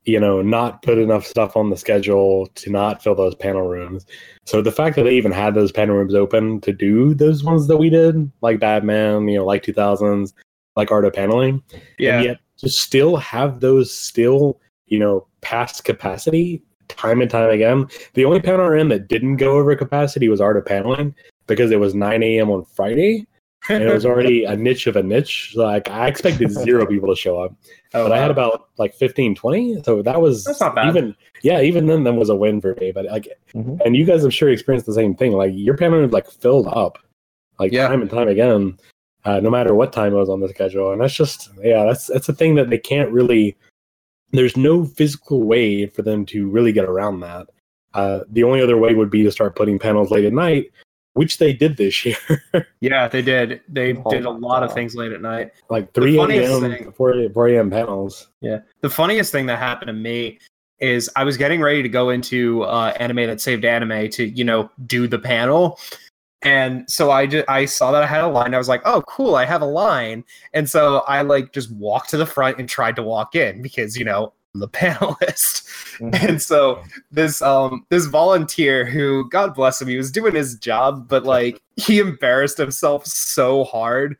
you 0.05 0.19
know, 0.19 0.41
not 0.41 0.81
put 0.81 0.97
enough 0.97 1.25
stuff 1.25 1.55
on 1.55 1.69
the 1.69 1.77
schedule 1.77 2.47
to 2.55 2.71
not 2.71 3.03
fill 3.03 3.15
those 3.15 3.35
panel 3.35 3.67
rooms. 3.67 4.05
So 4.45 4.61
the 4.61 4.71
fact 4.71 4.95
that 4.95 5.03
they 5.03 5.15
even 5.15 5.31
had 5.31 5.53
those 5.53 5.71
panel 5.71 5.95
rooms 5.95 6.15
open 6.15 6.59
to 6.61 6.73
do 6.73 7.13
those 7.13 7.43
ones 7.43 7.67
that 7.67 7.77
we 7.77 7.89
did, 7.89 8.31
like 8.41 8.59
Batman, 8.59 9.27
you 9.27 9.37
know, 9.37 9.45
like 9.45 9.63
2000s, 9.63 10.33
like 10.75 10.91
art 10.91 11.05
of 11.05 11.13
paneling, 11.13 11.61
yeah, 11.99 12.15
and 12.15 12.25
yet 12.25 12.37
to 12.57 12.69
still 12.69 13.17
have 13.17 13.59
those 13.59 13.91
still, 13.91 14.59
you 14.87 14.97
know, 14.97 15.27
past 15.41 15.83
capacity 15.83 16.63
time 16.87 17.21
and 17.21 17.29
time 17.29 17.49
again. 17.49 17.87
The 18.13 18.25
only 18.25 18.41
panel 18.41 18.67
room 18.67 18.89
that 18.89 19.07
didn't 19.07 19.37
go 19.37 19.57
over 19.57 19.75
capacity 19.75 20.29
was 20.29 20.41
art 20.41 20.57
of 20.57 20.65
paneling 20.65 21.15
because 21.47 21.71
it 21.71 21.79
was 21.79 21.93
9 21.95 22.23
a.m. 22.23 22.49
on 22.49 22.65
Friday 22.65 23.27
and 23.69 23.83
it 23.83 23.93
was 23.93 24.05
already 24.05 24.43
a 24.43 24.55
niche 24.55 24.87
of 24.87 24.95
a 24.95 25.03
niche. 25.03 25.53
Like 25.55 25.89
I 25.89 26.07
expected 26.07 26.51
zero 26.65 26.85
people 26.85 27.09
to 27.09 27.15
show 27.15 27.39
up, 27.41 27.53
oh, 27.93 28.03
but 28.03 28.11
I 28.11 28.17
had 28.17 28.31
about 28.31 28.69
like 28.77 28.93
15, 28.95 29.35
20. 29.35 29.83
So 29.83 30.01
that 30.01 30.19
was 30.21 30.43
That's 30.43 30.59
not 30.61 30.75
bad. 30.75 30.87
even, 30.89 31.15
yeah, 31.43 31.61
even 31.61 31.85
then 31.87 32.03
that 32.05 32.13
was 32.13 32.29
a 32.29 32.35
win 32.35 32.59
for 32.61 32.75
me. 32.75 32.91
But 32.91 33.05
like, 33.05 33.27
Mhm. 33.53 33.79
and 33.85 33.95
you 33.95 34.05
guys 34.05 34.23
I'm 34.23 34.31
sure 34.31 34.49
experienced 34.49 34.87
the 34.87 34.93
same 34.93 35.15
thing. 35.15 35.33
Like 35.33 35.51
your 35.53 35.77
panel 35.77 35.99
room 35.99 36.09
like 36.11 36.29
filled 36.29 36.67
up 36.67 36.97
like 37.59 37.71
Yeah. 37.71 37.87
time 37.87 38.01
and 38.01 38.09
time 38.09 38.27
again, 38.27 38.77
uh, 39.25 39.39
no 39.39 39.49
matter 39.51 39.75
what 39.75 39.93
time 39.93 40.13
it 40.13 40.17
was 40.17 40.29
on 40.29 40.39
the 40.39 40.49
schedule. 40.49 40.91
And 40.91 41.01
that's 41.01 41.13
just, 41.13 41.49
yeah, 41.61 41.83
that's, 41.85 42.07
that's 42.07 42.29
a 42.29 42.33
thing 42.33 42.55
that 42.55 42.69
they 42.71 42.79
can't 42.79 43.11
really, 43.11 43.55
there's 44.31 44.57
no 44.57 44.85
physical 44.85 45.43
way 45.43 45.85
for 45.85 46.01
them 46.01 46.25
to 46.27 46.49
really 46.49 46.71
get 46.71 46.85
around 46.85 47.19
that. 47.19 47.47
Uh, 47.93 48.21
the 48.31 48.43
only 48.43 48.61
other 48.61 48.77
way 48.77 48.95
would 48.95 49.11
be 49.11 49.21
to 49.21 49.31
start 49.31 49.55
putting 49.55 49.77
panels 49.77 50.09
late 50.09 50.25
at 50.25 50.33
night, 50.33 50.71
which 51.13 51.37
they 51.37 51.53
did 51.53 51.77
this 51.77 52.05
year. 52.05 52.15
yeah, 52.81 53.07
they 53.07 53.21
did. 53.21 53.61
They 53.67 53.95
Oh 53.95 54.09
did 54.11 54.25
a 54.25 54.31
my 54.31 54.47
lot 54.47 54.63
of 54.63 54.73
things 54.73 54.95
late 54.95 55.11
at 55.11 55.21
night. 55.21 55.51
like 55.69 55.93
3 55.93 56.17
a.m. 56.17 56.91
4, 56.93 57.29
4 57.33 57.47
a.m. 57.49 57.69
panels. 57.69 58.29
Yeah. 58.41 58.59
The 58.81 58.89
funniest 58.89 59.31
thing 59.31 59.45
that 59.47 59.59
happened 59.59 59.87
to 59.87 59.93
me 59.93 60.39
is 60.79 61.09
I 61.15 61.23
was 61.23 61.37
getting 61.37 61.61
ready 61.61 61.83
to 61.83 61.89
go 61.89 62.09
into 62.09 62.63
uh, 62.63 62.93
anime 62.99 63.27
that 63.27 63.39
saved 63.41 63.65
anime 63.65 64.09
to 64.11 64.25
you 64.25 64.43
know 64.43 64.69
do 64.87 65.07
the 65.07 65.19
panel. 65.19 65.79
And 66.43 66.89
so 66.89 67.11
I 67.11 67.27
just 67.27 67.47
I 67.47 67.65
saw 67.65 67.91
that 67.91 68.01
I 68.01 68.07
had 68.07 68.23
a 68.23 68.27
line. 68.27 68.55
I 68.55 68.57
was 68.57 68.67
like, 68.67 68.81
"Oh, 68.83 69.03
cool! 69.07 69.35
I 69.35 69.45
have 69.45 69.61
a 69.61 69.65
line." 69.65 70.23
And 70.53 70.67
so 70.67 70.99
I 71.07 71.21
like 71.21 71.53
just 71.53 71.71
walked 71.71 72.09
to 72.11 72.17
the 72.17 72.25
front 72.25 72.57
and 72.57 72.67
tried 72.67 72.95
to 72.95 73.03
walk 73.03 73.35
in 73.35 73.61
because 73.61 73.95
you 73.95 74.05
know 74.05 74.25
I'm 74.25 74.31
the 74.53 74.67
panelist. 74.67 75.67
Mhm. 75.99 76.29
And 76.29 76.41
so 76.41 76.83
this 77.11 77.41
um 77.41 77.85
this 77.89 78.05
volunteer 78.05 78.85
who 78.85 79.29
God 79.29 79.53
bless 79.53 79.81
him, 79.81 79.87
he 79.87 79.97
was 79.97 80.11
doing 80.11 80.35
his 80.35 80.55
job, 80.55 81.07
but 81.07 81.23
like 81.23 81.61
he 81.77 81.99
embarrassed 81.99 82.57
himself 82.57 83.05
so 83.05 83.63
hard 83.63 84.17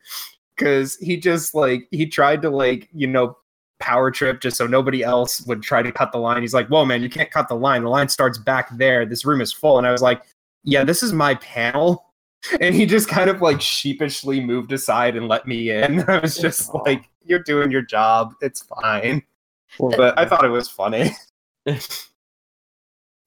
because 0.56 0.96
he 0.98 1.16
just 1.16 1.54
like 1.54 1.88
he 1.90 2.06
tried 2.06 2.42
to 2.42 2.50
like 2.50 2.88
you 2.92 3.06
know 3.06 3.36
power 3.80 4.10
trip 4.12 4.40
just 4.40 4.56
so 4.56 4.66
nobody 4.66 5.02
else 5.02 5.40
would 5.46 5.60
try 5.62 5.82
to 5.82 5.90
cut 5.90 6.12
the 6.12 6.18
line. 6.18 6.40
He's 6.40 6.54
like, 6.54 6.68
"Whoa, 6.68 6.84
man, 6.84 7.02
you 7.02 7.10
can't 7.10 7.30
cut 7.30 7.48
the 7.48 7.56
line. 7.56 7.82
The 7.82 7.88
line 7.90 8.08
starts 8.08 8.38
back 8.38 8.68
there. 8.76 9.04
This 9.04 9.24
room 9.24 9.40
is 9.40 9.52
full." 9.52 9.78
And 9.78 9.86
I 9.86 9.92
was 9.92 10.02
like, 10.02 10.22
"Yeah, 10.64 10.84
this 10.84 11.02
is 11.02 11.12
my 11.12 11.34
panel." 11.36 12.06
And 12.60 12.74
he 12.74 12.86
just 12.86 13.08
kind 13.08 13.30
of 13.30 13.40
like 13.40 13.60
sheepishly 13.60 14.40
moved 14.40 14.72
aside 14.72 15.16
and 15.16 15.28
let 15.28 15.46
me 15.46 15.70
in. 15.70 16.00
I 16.08 16.18
was 16.18 16.36
just 16.36 16.74
like, 16.74 17.08
"You're 17.24 17.42
doing 17.42 17.70
your 17.70 17.82
job. 17.82 18.34
It's 18.40 18.62
fine." 18.64 19.22
Well, 19.78 19.92
But 19.96 20.18
I 20.18 20.24
thought 20.24 20.44
it 20.44 20.48
was 20.48 20.68
funny. 20.68 21.10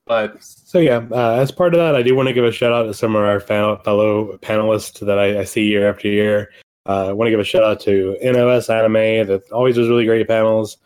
but 0.06 0.44
So 0.44 0.80
yeah, 0.80 1.06
uh, 1.12 1.38
as 1.40 1.52
part 1.52 1.74
of 1.74 1.80
that, 1.80 1.96
I 1.96 2.04
do 2.04 2.16
want 2.16 2.28
to 2.28 2.34
give 2.34 2.46
a 2.46 2.52
shout 2.52 2.74
out 2.74 2.84
to 2.84 2.94
some 2.94 3.16
of 3.16 3.24
our 3.24 3.40
fel- 3.40 3.78
fellow 3.84 4.38
panelists 4.38 5.06
that 5.06 5.18
I, 5.18 5.40
I 5.40 5.44
see 5.44 5.64
year 5.66 5.90
after 5.90 6.08
year. 6.08 6.52
Uh, 6.88 7.08
I 7.08 7.14
want 7.14 7.28
to 7.28 7.32
give 7.32 7.40
a 7.40 7.44
shout 7.44 7.64
out 7.64 7.80
to 7.82 8.18
NOS 8.22 8.70
Anime 8.70 9.28
that 9.28 9.44
always 9.52 9.76
does 9.76 9.90
really 9.90 10.06
great 10.06 10.28
panels. 10.28 10.78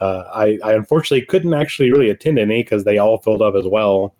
Uh, 0.00 0.24
I, 0.32 0.58
I 0.64 0.74
unfortunately 0.74 1.26
couldn't 1.26 1.54
actually 1.54 1.90
really 1.90 2.08
attend 2.08 2.38
any 2.38 2.62
because 2.62 2.84
they 2.84 2.98
all 2.98 3.18
filled 3.18 3.42
up 3.42 3.54
as 3.54 3.66
well, 3.66 4.14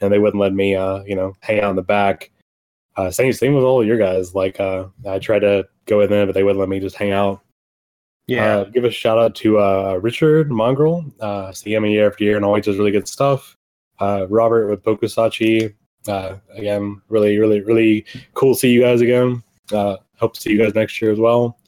and 0.00 0.12
they 0.12 0.18
wouldn't 0.18 0.40
let 0.40 0.54
me, 0.54 0.74
uh, 0.74 1.02
you 1.04 1.14
know, 1.14 1.34
hang 1.40 1.60
out 1.60 1.70
in 1.70 1.76
the 1.76 1.82
back. 1.82 2.30
Uh, 2.96 3.10
same 3.10 3.32
same 3.32 3.54
with 3.54 3.64
all 3.64 3.80
of 3.80 3.86
your 3.86 3.98
guys. 3.98 4.34
Like 4.34 4.58
uh, 4.58 4.86
I 5.08 5.18
tried 5.18 5.40
to 5.40 5.68
go 5.86 6.00
in 6.00 6.10
there, 6.10 6.26
but 6.26 6.34
they 6.34 6.42
wouldn't 6.42 6.58
let 6.58 6.68
me 6.68 6.80
just 6.80 6.96
hang 6.96 7.12
out. 7.12 7.40
Yeah, 8.30 8.58
Uh, 8.58 8.64
give 8.64 8.84
a 8.84 8.90
shout 8.90 9.18
out 9.18 9.34
to 9.36 9.58
uh, 9.58 9.98
Richard 10.00 10.50
Mongrel. 10.50 11.04
Uh, 11.20 11.50
see 11.52 11.74
him 11.74 11.84
year 11.86 12.06
after 12.08 12.22
year 12.24 12.36
and 12.36 12.44
always 12.44 12.64
does 12.64 12.78
really 12.78 12.90
good 12.92 13.08
stuff. 13.08 13.56
Uh, 13.98 14.26
Robert 14.28 14.68
with 14.68 14.82
Bokusachi. 14.84 15.74
Uh, 16.08 16.36
again, 16.54 17.02
really, 17.08 17.36
really, 17.38 17.60
really 17.60 18.04
cool 18.34 18.54
to 18.54 18.58
see 18.60 18.70
you 18.72 18.80
guys 18.82 19.00
again. 19.00 19.42
Uh, 19.72 19.96
hope 20.18 20.34
to 20.34 20.40
see 20.40 20.50
you 20.52 20.58
guys 20.58 20.74
next 20.74 21.02
year 21.02 21.10
as 21.10 21.18
well. 21.18 21.58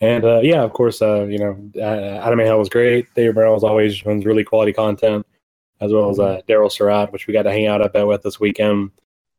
And 0.00 0.24
uh, 0.24 0.40
yeah, 0.40 0.62
of 0.62 0.72
course, 0.72 1.00
uh, 1.02 1.24
you 1.24 1.38
know, 1.38 1.56
uh, 1.76 2.26
Anime 2.26 2.40
Hell 2.40 2.58
was 2.58 2.68
great. 2.68 3.06
David 3.14 3.34
Brown 3.34 3.60
always 3.62 4.04
runs 4.04 4.24
really 4.24 4.42
quality 4.44 4.72
content, 4.72 5.24
as 5.80 5.92
well 5.92 6.10
as 6.10 6.18
uh, 6.18 6.40
Daryl 6.48 6.72
Surat, 6.72 7.12
which 7.12 7.26
we 7.28 7.32
got 7.34 7.42
to 7.44 7.52
hang 7.52 7.66
out 7.66 7.80
up 7.82 7.94
at 7.94 8.06
with 8.06 8.22
this 8.22 8.40
weekend, 8.40 8.90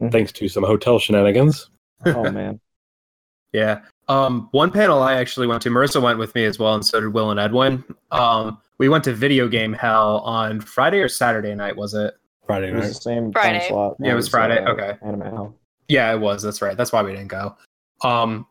Mhm. 0.02 0.12
thanks 0.12 0.32
to 0.34 0.48
some 0.48 0.64
hotel 0.64 1.00
shenanigans. 1.00 1.70
oh 2.06 2.32
man. 2.32 2.60
yeah. 3.54 3.82
Um, 4.08 4.50
one 4.52 4.72
panel 4.72 5.02
I 5.02 5.16
actually 5.16 5.48
went 5.48 5.62
to. 5.64 5.70
Marissa 5.70 6.02
went 6.02 6.20
with 6.20 6.36
me 6.36 6.46
as 6.46 6.60
well, 6.60 6.76
and 6.76 6.86
so 6.86 7.00
did 7.00 7.14
Will 7.14 7.32
and 7.32 7.40
Edwin. 7.40 7.84
Um, 8.12 8.60
we 8.78 8.90
went 8.90 9.04
to 9.06 9.14
Video 9.14 9.48
Game 9.48 9.74
Hell 9.74 10.20
on 10.20 10.60
Friday 10.60 11.00
or 11.00 11.08
Saturday 11.08 11.56
night. 11.56 11.76
Was 11.76 11.94
it? 11.94 12.14
Friday 12.46 12.70
It 12.70 12.76
was 12.76 12.82
the 12.84 12.88
night. 12.90 13.02
same 13.02 13.32
Friday. 13.32 13.60
time 13.60 13.68
slot. 13.70 13.96
Yeah, 14.00 14.12
it 14.12 14.16
was 14.16 14.26
as, 14.26 14.32
Friday, 14.32 14.58
uh, 14.64 14.72
okay. 14.72 14.98
Anime 15.02 15.22
Hell. 15.22 15.56
Yeah, 15.88 16.14
it 16.14 16.20
was. 16.20 16.44
That's 16.44 16.62
right. 16.62 16.76
That's 16.76 16.92
why 16.92 17.02
we 17.02 17.12
didn't 17.12 17.28
go. 17.30 17.56
Um, 18.04 18.46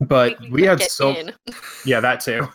but 0.00 0.38
we 0.42 0.62
couldn't 0.62 0.80
had 0.80 0.90
so 0.90 1.10
in. 1.14 1.32
yeah, 1.86 2.00
that 2.00 2.20
too. 2.20 2.48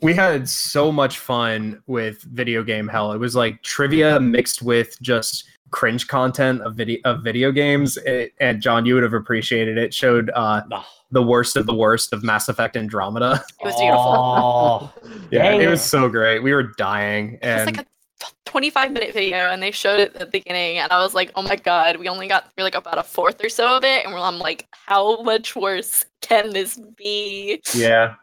We 0.00 0.14
had 0.14 0.48
so 0.48 0.92
much 0.92 1.18
fun 1.18 1.82
with 1.86 2.22
video 2.22 2.62
game 2.62 2.88
hell. 2.88 3.12
It 3.12 3.18
was 3.18 3.34
like 3.34 3.62
trivia 3.62 4.20
mixed 4.20 4.62
with 4.62 5.00
just 5.00 5.44
cringe 5.70 6.06
content 6.06 6.62
of 6.62 6.74
video 6.74 6.98
of 7.04 7.22
video 7.22 7.50
games. 7.52 7.96
It, 7.98 8.32
and 8.40 8.60
John, 8.62 8.86
you 8.86 8.94
would 8.94 9.02
have 9.02 9.14
appreciated 9.14 9.76
it. 9.78 9.92
Showed 9.92 10.30
uh, 10.34 10.62
the 11.10 11.22
worst 11.22 11.56
of 11.56 11.66
the 11.66 11.74
worst 11.74 12.12
of 12.12 12.22
Mass 12.22 12.48
Effect 12.48 12.76
Andromeda. 12.76 13.42
It 13.60 13.64
was 13.64 13.74
beautiful. 13.76 14.14
Oh, 14.16 14.92
Yeah, 15.30 15.42
Dang 15.50 15.60
it 15.60 15.64
it. 15.64 15.70
was 15.70 15.82
so 15.82 16.08
great. 16.08 16.40
We 16.42 16.52
were 16.54 16.64
dying, 16.76 17.34
It 17.34 17.38
and 17.42 17.70
was 17.70 17.76
like 17.78 17.86
a 17.86 18.30
25 18.46 18.92
minute 18.92 19.12
video 19.12 19.36
and 19.50 19.62
they 19.62 19.70
showed 19.70 19.98
it 20.00 20.14
at 20.14 20.20
the 20.20 20.26
beginning 20.26 20.78
and 20.78 20.90
I 20.92 21.02
was 21.02 21.14
like, 21.14 21.32
oh 21.34 21.42
my 21.42 21.56
god, 21.56 21.96
we 21.96 22.08
only 22.08 22.28
got 22.28 22.52
through 22.54 22.64
like 22.64 22.74
about 22.74 22.98
a 22.98 23.02
fourth 23.02 23.42
or 23.44 23.48
so 23.48 23.76
of 23.76 23.84
it 23.84 24.04
and 24.06 24.14
I'm 24.14 24.38
like, 24.38 24.66
how 24.70 25.22
much 25.22 25.56
worse 25.56 26.04
can 26.20 26.50
this 26.50 26.78
be? 26.96 27.60
yeah, 27.74 28.14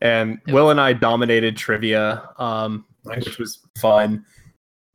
and 0.00 0.38
Will 0.48 0.70
and 0.70 0.80
I 0.80 0.92
dominated 0.94 1.56
trivia, 1.56 2.28
um, 2.38 2.84
which 3.04 3.38
was 3.38 3.58
fun. 3.78 4.24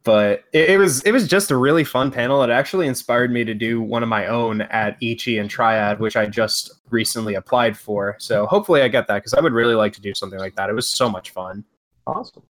But 0.05 0.43
it, 0.53 0.69
it 0.69 0.77
was 0.77 1.01
it 1.01 1.11
was 1.11 1.27
just 1.27 1.49
a 1.51 1.57
really 1.57 1.83
fun 1.83 2.11
panel. 2.11 2.41
It 2.43 2.49
actually 2.51 2.87
inspired 2.87 3.31
me 3.31 3.43
to 3.43 3.53
do 3.55 3.81
one 3.81 4.03
of 4.03 4.07
my 4.09 4.27
own 4.27 4.61
at 4.61 4.97
Ichi 5.01 5.39
and 5.39 5.49
Triad, 5.49 5.99
which 5.99 6.15
I 6.15 6.27
just 6.27 6.71
recently 6.91 7.33
applied 7.35 7.75
for. 7.77 8.15
So 8.19 8.45
hopefully 8.45 8.81
I 8.83 8.87
get 8.87 9.07
that 9.07 9.15
because 9.15 9.33
I 9.33 9.41
would 9.41 9.51
really 9.53 9.75
like 9.75 9.93
to 9.93 10.01
do 10.01 10.13
something 10.13 10.39
like 10.39 10.55
that. 10.55 10.69
It 10.69 10.73
was 10.73 10.87
so 10.89 11.09
much 11.09 11.31
fun. 11.31 11.65
Awesome. 12.07 12.43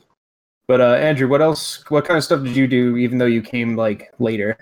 But 0.68 0.82
uh, 0.82 0.94
Andrew, 0.96 1.28
what 1.28 1.44
else? 1.44 1.84
What 1.90 2.06
kind 2.06 2.18
of 2.18 2.24
stuff 2.24 2.42
did 2.44 2.56
you 2.56 2.66
do? 2.68 2.98
Even 2.98 3.20
though 3.20 3.28
you 3.28 3.44
came 3.44 3.76
like 3.76 4.12
later. 4.18 4.58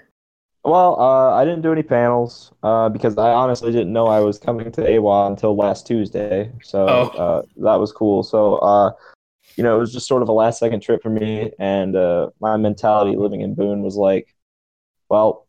Well, 0.66 1.00
uh, 1.00 1.32
I 1.34 1.46
didn't 1.46 1.62
do 1.62 1.72
any 1.72 1.82
panels 1.84 2.52
uh, 2.62 2.90
because 2.90 3.18
I 3.18 3.32
honestly 3.32 3.72
didn't 3.72 3.94
know 3.94 4.08
I 4.08 4.20
was 4.20 4.38
coming 4.38 4.70
to 4.74 4.98
AWA 4.98 5.28
until 5.28 5.56
last 5.56 5.88
Tuesday. 5.88 6.52
So 6.62 6.88
Oh. 6.90 7.04
uh, 7.18 7.42
that 7.56 7.76
was 7.76 7.94
cool. 7.94 8.22
So, 8.24 8.56
uh, 8.58 8.92
you 9.56 9.64
know, 9.64 9.76
it 9.76 9.80
was 9.80 9.94
just 9.94 10.08
sort 10.08 10.22
of 10.24 10.30
a 10.30 10.34
last 10.34 10.60
second 10.60 10.82
trip 10.82 11.02
for 11.04 11.10
me. 11.10 11.52
And 11.60 11.96
uh, 11.96 12.32
my 12.40 12.58
mentality 12.58 13.16
living 13.16 13.42
in 13.42 13.56
Boone 13.56 13.82
was 13.82 13.96
like, 13.96 14.36
well, 15.10 15.48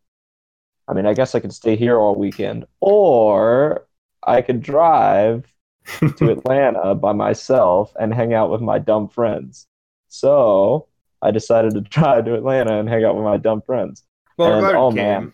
I 0.86 0.92
mean, 0.92 1.06
I 1.06 1.14
guess 1.14 1.34
I 1.34 1.40
could 1.40 1.52
stay 1.54 1.76
here 1.76 1.98
all 1.98 2.14
weekend, 2.14 2.66
or 2.80 3.86
I 4.22 4.42
could 4.42 4.62
drive 4.62 5.50
to 6.16 6.30
Atlanta 6.30 6.94
by 6.94 7.12
myself 7.12 7.92
and 7.98 8.12
hang 8.12 8.34
out 8.34 8.50
with 8.50 8.60
my 8.60 8.78
dumb 8.78 9.08
friends. 9.08 9.66
So 10.08 10.88
I 11.22 11.30
decided 11.30 11.74
to 11.74 11.80
drive 11.82 12.26
to 12.26 12.34
Atlanta 12.34 12.78
and 12.78 12.88
hang 12.88 13.04
out 13.04 13.16
with 13.16 13.24
my 13.24 13.38
dumb 13.38 13.62
friends. 13.62 14.04
Well, 14.36 14.64
And, 14.64 14.76
oh, 14.76 14.90
man. 14.90 15.32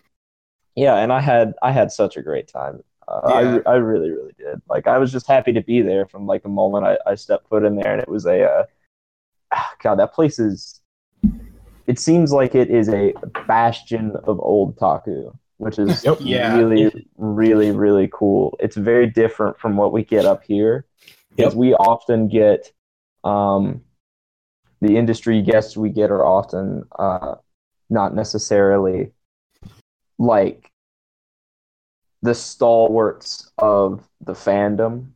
Yeah, 0.75 0.95
and 0.95 1.11
I 1.11 1.19
had 1.19 1.53
I 1.61 1.71
had 1.71 1.91
such 1.91 2.15
a 2.15 2.21
great 2.21 2.47
time. 2.47 2.81
Uh, 3.11 3.61
I 3.65 3.71
I 3.71 3.75
really 3.75 4.11
really 4.11 4.33
did. 4.37 4.61
Like 4.69 4.87
I 4.87 4.97
was 4.97 5.11
just 5.11 5.27
happy 5.27 5.51
to 5.53 5.61
be 5.61 5.81
there 5.81 6.05
from 6.05 6.25
like 6.25 6.43
the 6.43 6.49
moment 6.49 6.85
I, 6.85 6.97
I 7.05 7.15
stepped 7.15 7.49
foot 7.49 7.65
in 7.65 7.75
there, 7.75 7.91
and 7.91 8.01
it 8.01 8.07
was 8.07 8.25
a 8.25 8.43
uh, 8.43 8.63
ah, 9.51 9.73
God 9.83 9.99
that 9.99 10.13
place 10.13 10.39
is. 10.39 10.79
It 11.87 11.99
seems 11.99 12.31
like 12.31 12.55
it 12.55 12.69
is 12.69 12.87
a 12.89 13.13
bastion 13.47 14.15
of 14.23 14.39
old 14.39 14.77
Taku, 14.77 15.31
which 15.57 15.77
is 15.77 16.05
Yep. 16.05 16.19
Yeah. 16.21 16.57
really 16.57 17.07
really 17.17 17.71
really 17.71 18.09
cool. 18.13 18.55
It's 18.59 18.77
very 18.77 19.07
different 19.07 19.59
from 19.59 19.75
what 19.75 19.91
we 19.91 20.03
get 20.05 20.25
up 20.25 20.43
here, 20.43 20.85
because 21.35 21.53
Yep. 21.53 21.59
we 21.59 21.73
often 21.73 22.29
get 22.29 22.71
um, 23.23 23.81
the 24.79 24.95
industry 24.95 25.41
guests 25.41 25.75
we 25.75 25.89
get 25.89 26.11
are 26.11 26.25
often 26.25 26.85
uh, 26.97 27.35
not 27.89 28.15
necessarily 28.15 29.11
like 30.17 30.70
the 32.21 32.35
stalwarts 32.35 33.51
of 33.57 34.07
the 34.21 34.33
fandom 34.33 35.07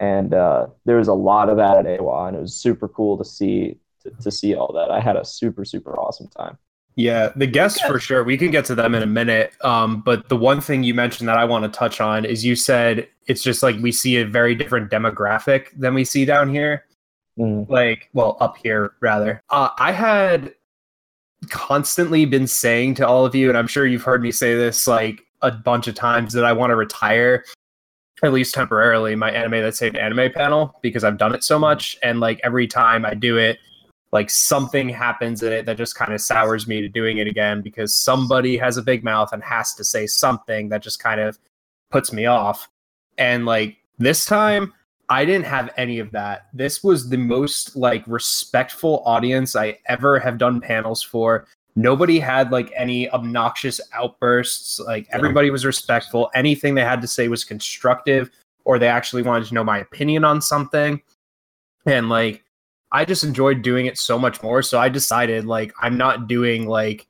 and 0.00 0.34
uh, 0.34 0.66
there 0.84 0.96
was 0.96 1.08
a 1.08 1.14
lot 1.14 1.48
of 1.48 1.56
that 1.56 1.78
at 1.78 2.00
AWA 2.00 2.26
and 2.26 2.36
it 2.36 2.40
was 2.40 2.54
super 2.54 2.88
cool 2.88 3.16
to 3.16 3.24
see 3.24 3.78
to, 4.02 4.10
to 4.22 4.30
see 4.30 4.54
all 4.54 4.72
that 4.72 4.90
I 4.90 5.00
had 5.00 5.16
a 5.16 5.24
super 5.24 5.64
super 5.64 5.98
awesome 5.98 6.28
time 6.28 6.58
Yeah, 6.96 7.32
the 7.34 7.46
guests 7.46 7.80
for 7.80 7.98
sure. 7.98 8.22
We 8.22 8.36
can 8.36 8.50
get 8.50 8.64
to 8.66 8.74
them 8.74 8.94
in 8.94 9.02
a 9.02 9.06
minute. 9.06 9.52
Um, 9.64 10.00
but 10.02 10.28
the 10.28 10.36
one 10.36 10.60
thing 10.60 10.84
you 10.84 10.94
mentioned 10.94 11.28
that 11.28 11.38
I 11.38 11.44
want 11.44 11.64
to 11.64 11.70
touch 11.78 12.00
on 12.00 12.24
is 12.24 12.44
you 12.44 12.54
said 12.54 13.08
it's 13.26 13.42
just 13.42 13.62
like 13.62 13.76
we 13.80 13.90
see 13.90 14.18
a 14.18 14.24
very 14.24 14.54
different 14.54 14.90
demographic 14.90 15.68
than 15.76 15.94
we 15.94 16.04
see 16.04 16.24
down 16.24 16.50
here. 16.54 16.84
Mhm. 17.38 17.68
Like, 17.68 18.10
well, 18.12 18.36
up 18.40 18.58
here 18.62 18.92
rather. 19.00 19.42
Uh, 19.50 19.70
I 19.76 19.90
had 19.90 20.54
constantly 21.50 22.26
been 22.26 22.46
saying 22.46 22.94
to 22.96 23.06
all 23.08 23.24
of 23.26 23.34
you, 23.34 23.48
and 23.48 23.58
I'm 23.58 23.66
sure 23.66 23.86
you've 23.86 24.04
heard 24.04 24.22
me 24.22 24.30
say 24.30 24.54
this 24.54 24.86
like 24.86 25.23
a 25.46 25.52
bunch 25.52 25.88
of 25.88 25.94
times, 25.94 26.32
that 26.32 26.44
I 26.44 26.52
want 26.52 26.70
to 26.70 26.76
retire 26.76 27.44
at 28.22 28.32
least 28.32 28.54
temporarily 28.54 29.14
my 29.16 29.30
anime 29.30 29.62
that 29.62 29.74
saved 29.74 29.96
anime 29.96 30.32
panel 30.32 30.78
because 30.82 31.04
I've 31.04 31.18
done 31.18 31.34
it 31.34 31.44
so 31.44 31.58
much, 31.58 31.98
and 32.02 32.20
like 32.20 32.40
every 32.42 32.66
time 32.66 33.04
I 33.04 33.14
do 33.14 33.36
it, 33.36 33.58
like 34.12 34.30
something 34.30 34.88
happens 34.88 35.42
in 35.42 35.52
it 35.52 35.66
that 35.66 35.76
just 35.76 35.96
kind 35.96 36.12
of 36.12 36.20
sours 36.20 36.68
me 36.68 36.80
to 36.80 36.88
doing 36.88 37.18
it 37.18 37.26
again 37.26 37.60
because 37.60 37.92
somebody 37.92 38.56
has 38.56 38.76
a 38.76 38.82
big 38.82 39.02
mouth 39.02 39.32
and 39.32 39.42
has 39.42 39.74
to 39.74 39.82
say 39.82 40.06
something 40.06 40.68
that 40.68 40.82
just 40.82 41.00
kind 41.00 41.20
of 41.20 41.36
puts 41.90 42.12
me 42.12 42.24
off. 42.24 42.68
And 43.18 43.44
like 43.44 43.76
this 43.98 44.24
time, 44.24 44.72
I 45.08 45.24
didn't 45.24 45.46
have 45.46 45.70
any 45.76 45.98
of 45.98 46.12
that. 46.12 46.46
This 46.54 46.84
was 46.84 47.08
the 47.08 47.16
most 47.16 47.74
like 47.74 48.04
respectful 48.06 49.02
audience 49.04 49.56
I 49.56 49.78
ever 49.86 50.20
have 50.20 50.38
done 50.38 50.60
panels 50.60 51.02
for. 51.02 51.46
Nobody 51.76 52.20
had 52.20 52.52
like 52.52 52.72
any 52.76 53.10
obnoxious 53.10 53.80
outbursts. 53.92 54.78
Like 54.78 55.08
everybody 55.10 55.50
was 55.50 55.64
respectful. 55.64 56.30
Anything 56.34 56.74
they 56.74 56.84
had 56.84 57.00
to 57.02 57.08
say 57.08 57.28
was 57.28 57.42
constructive 57.44 58.30
or 58.64 58.78
they 58.78 58.88
actually 58.88 59.22
wanted 59.22 59.46
to 59.48 59.54
know 59.54 59.64
my 59.64 59.78
opinion 59.78 60.24
on 60.24 60.40
something. 60.40 61.02
And 61.86 62.08
like 62.08 62.44
I 62.92 63.04
just 63.04 63.24
enjoyed 63.24 63.62
doing 63.62 63.86
it 63.86 63.98
so 63.98 64.18
much 64.18 64.40
more. 64.42 64.62
So 64.62 64.78
I 64.78 64.88
decided 64.88 65.46
like 65.46 65.72
I'm 65.82 65.96
not 65.98 66.28
doing 66.28 66.68
like 66.68 67.08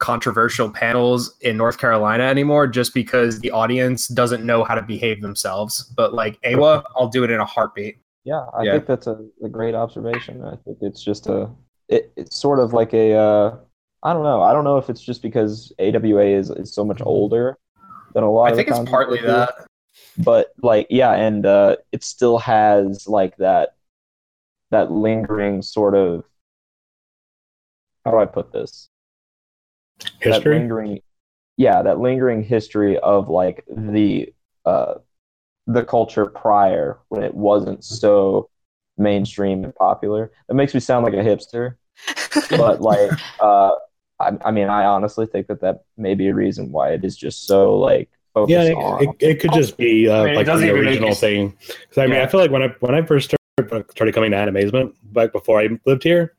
controversial 0.00 0.68
panels 0.70 1.36
in 1.42 1.56
North 1.56 1.78
Carolina 1.78 2.24
anymore 2.24 2.66
just 2.66 2.94
because 2.94 3.38
the 3.40 3.50
audience 3.50 4.08
doesn't 4.08 4.44
know 4.44 4.64
how 4.64 4.74
to 4.74 4.82
behave 4.82 5.20
themselves. 5.22 5.84
But 5.96 6.14
like 6.14 6.38
AWA, 6.44 6.82
I'll 6.96 7.08
do 7.08 7.22
it 7.22 7.30
in 7.30 7.38
a 7.38 7.44
heartbeat. 7.44 7.98
yeah 8.24 8.46
I 8.58 8.64
Yeah. 8.64 8.72
think 8.72 8.86
that's 8.86 9.06
a, 9.06 9.24
a 9.44 9.48
great 9.48 9.74
observation 9.74 10.42
I 10.44 10.56
think 10.64 10.78
it's 10.80 11.02
just 11.02 11.26
a 11.28 11.48
it, 11.88 12.12
it's 12.16 12.36
sort 12.36 12.58
of 12.60 12.72
like 12.72 12.92
a 12.94 13.14
uh, 13.14 13.56
I 14.02 14.12
don't 14.12 14.22
know 14.22 14.42
I 14.42 14.52
don't 14.52 14.64
know 14.64 14.78
if 14.78 14.88
it's 14.90 15.00
just 15.02 15.22
because 15.22 15.72
AWA 15.78 16.24
is, 16.24 16.50
is 16.50 16.72
so 16.74 16.84
much 16.84 17.00
older 17.02 17.58
than 18.14 18.24
a 18.24 18.30
lot 18.30 18.46
I 18.46 18.50
of 18.50 18.56
the 18.56 18.64
think 18.64 18.76
it's 18.80 18.90
partly 18.90 19.18
do. 19.18 19.26
that. 19.26 19.66
but 20.18 20.52
like 20.62 20.86
yeah 20.90 21.12
and 21.12 21.44
uh 21.46 21.76
it 21.92 22.02
still 22.04 22.38
has 22.38 23.06
like 23.08 23.36
that 23.36 23.74
that 24.70 24.90
lingering 24.90 25.62
sort 25.62 25.94
of 25.94 26.24
how 28.04 28.10
do 28.12 28.18
i 28.18 28.24
put 28.24 28.52
this 28.52 28.88
that 29.98 30.08
History. 30.20 30.54
lingering 30.58 31.00
yeah 31.56 31.82
that 31.82 31.98
lingering 32.00 32.42
history 32.42 32.98
of 32.98 33.28
like 33.28 33.64
the 33.68 34.32
uh 34.64 34.94
the 35.66 35.84
culture 35.84 36.26
prior 36.26 36.98
when 37.08 37.22
it 37.22 37.34
wasn't 37.34 37.84
so 37.84 38.48
mainstream 38.96 39.64
and 39.64 39.74
popular 39.74 40.30
that 40.48 40.54
makes 40.54 40.72
me 40.74 40.80
sound 40.80 41.04
like 41.04 41.14
a 41.14 41.16
hipster 41.16 41.74
but 42.50 42.80
like 42.80 43.10
uh 43.40 43.70
I, 44.20 44.32
I 44.44 44.50
mean 44.50 44.68
i 44.68 44.84
honestly 44.84 45.26
think 45.26 45.46
that 45.48 45.60
that 45.62 45.84
may 45.96 46.14
be 46.14 46.28
a 46.28 46.34
reason 46.34 46.70
why 46.70 46.90
it 46.92 47.04
is 47.04 47.16
just 47.16 47.46
so 47.46 47.78
like 47.78 48.10
focused 48.34 48.68
Yeah, 48.68 48.74
on 48.74 49.02
it, 49.02 49.08
it, 49.08 49.28
it 49.30 49.40
could 49.40 49.52
just 49.52 49.76
be 49.76 50.08
uh, 50.08 50.22
I 50.22 50.26
mean, 50.26 50.34
like 50.36 50.46
the 50.46 50.52
even 50.54 50.66
make 50.66 50.74
original 50.74 51.14
thing. 51.14 51.56
Because 51.66 51.98
I 51.98 52.06
mean, 52.06 52.16
Yeah. 52.16 52.22
I 52.22 52.26
feel 52.26 52.40
like 52.40 52.50
when 52.50 52.62
I 52.62 52.68
when 52.80 52.94
I 52.94 53.02
first 53.02 53.30
started 53.58 53.90
started 53.90 54.14
coming 54.14 54.30
to 54.30 54.36
Animazement, 54.36 54.94
back 55.12 55.32
before 55.32 55.60
I 55.60 55.68
lived 55.84 56.02
here, 56.02 56.34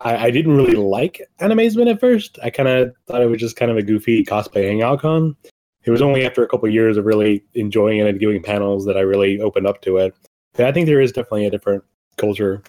I, 0.00 0.26
I 0.26 0.30
didn't 0.30 0.56
really 0.56 0.74
like 0.74 1.20
Animazement 1.40 1.90
at 1.90 2.00
first. 2.00 2.38
I 2.42 2.50
kind 2.50 2.68
of 2.68 2.94
thought 3.06 3.22
it 3.22 3.26
was 3.26 3.40
just 3.40 3.56
kind 3.56 3.70
of 3.70 3.76
a 3.76 3.82
goofy 3.82 4.24
cosplay 4.24 4.64
hangout 4.64 5.00
con. 5.00 5.36
It 5.84 5.90
was 5.90 6.02
only 6.02 6.24
after 6.24 6.44
a 6.44 6.48
couple 6.48 6.68
of 6.68 6.74
years 6.74 6.96
of 6.96 7.06
really 7.06 7.44
enjoying 7.54 7.98
it 7.98 8.06
and 8.06 8.20
doing 8.20 8.42
panels 8.42 8.84
that 8.86 8.96
I 8.96 9.00
really 9.00 9.40
opened 9.40 9.66
up 9.66 9.82
to 9.82 9.96
it. 9.96 10.14
But 10.54 10.66
I 10.66 10.72
think 10.72 10.86
there 10.86 11.00
is 11.00 11.10
definitely 11.12 11.46
a 11.46 11.50
different 11.50 11.82
culture. 12.16 12.62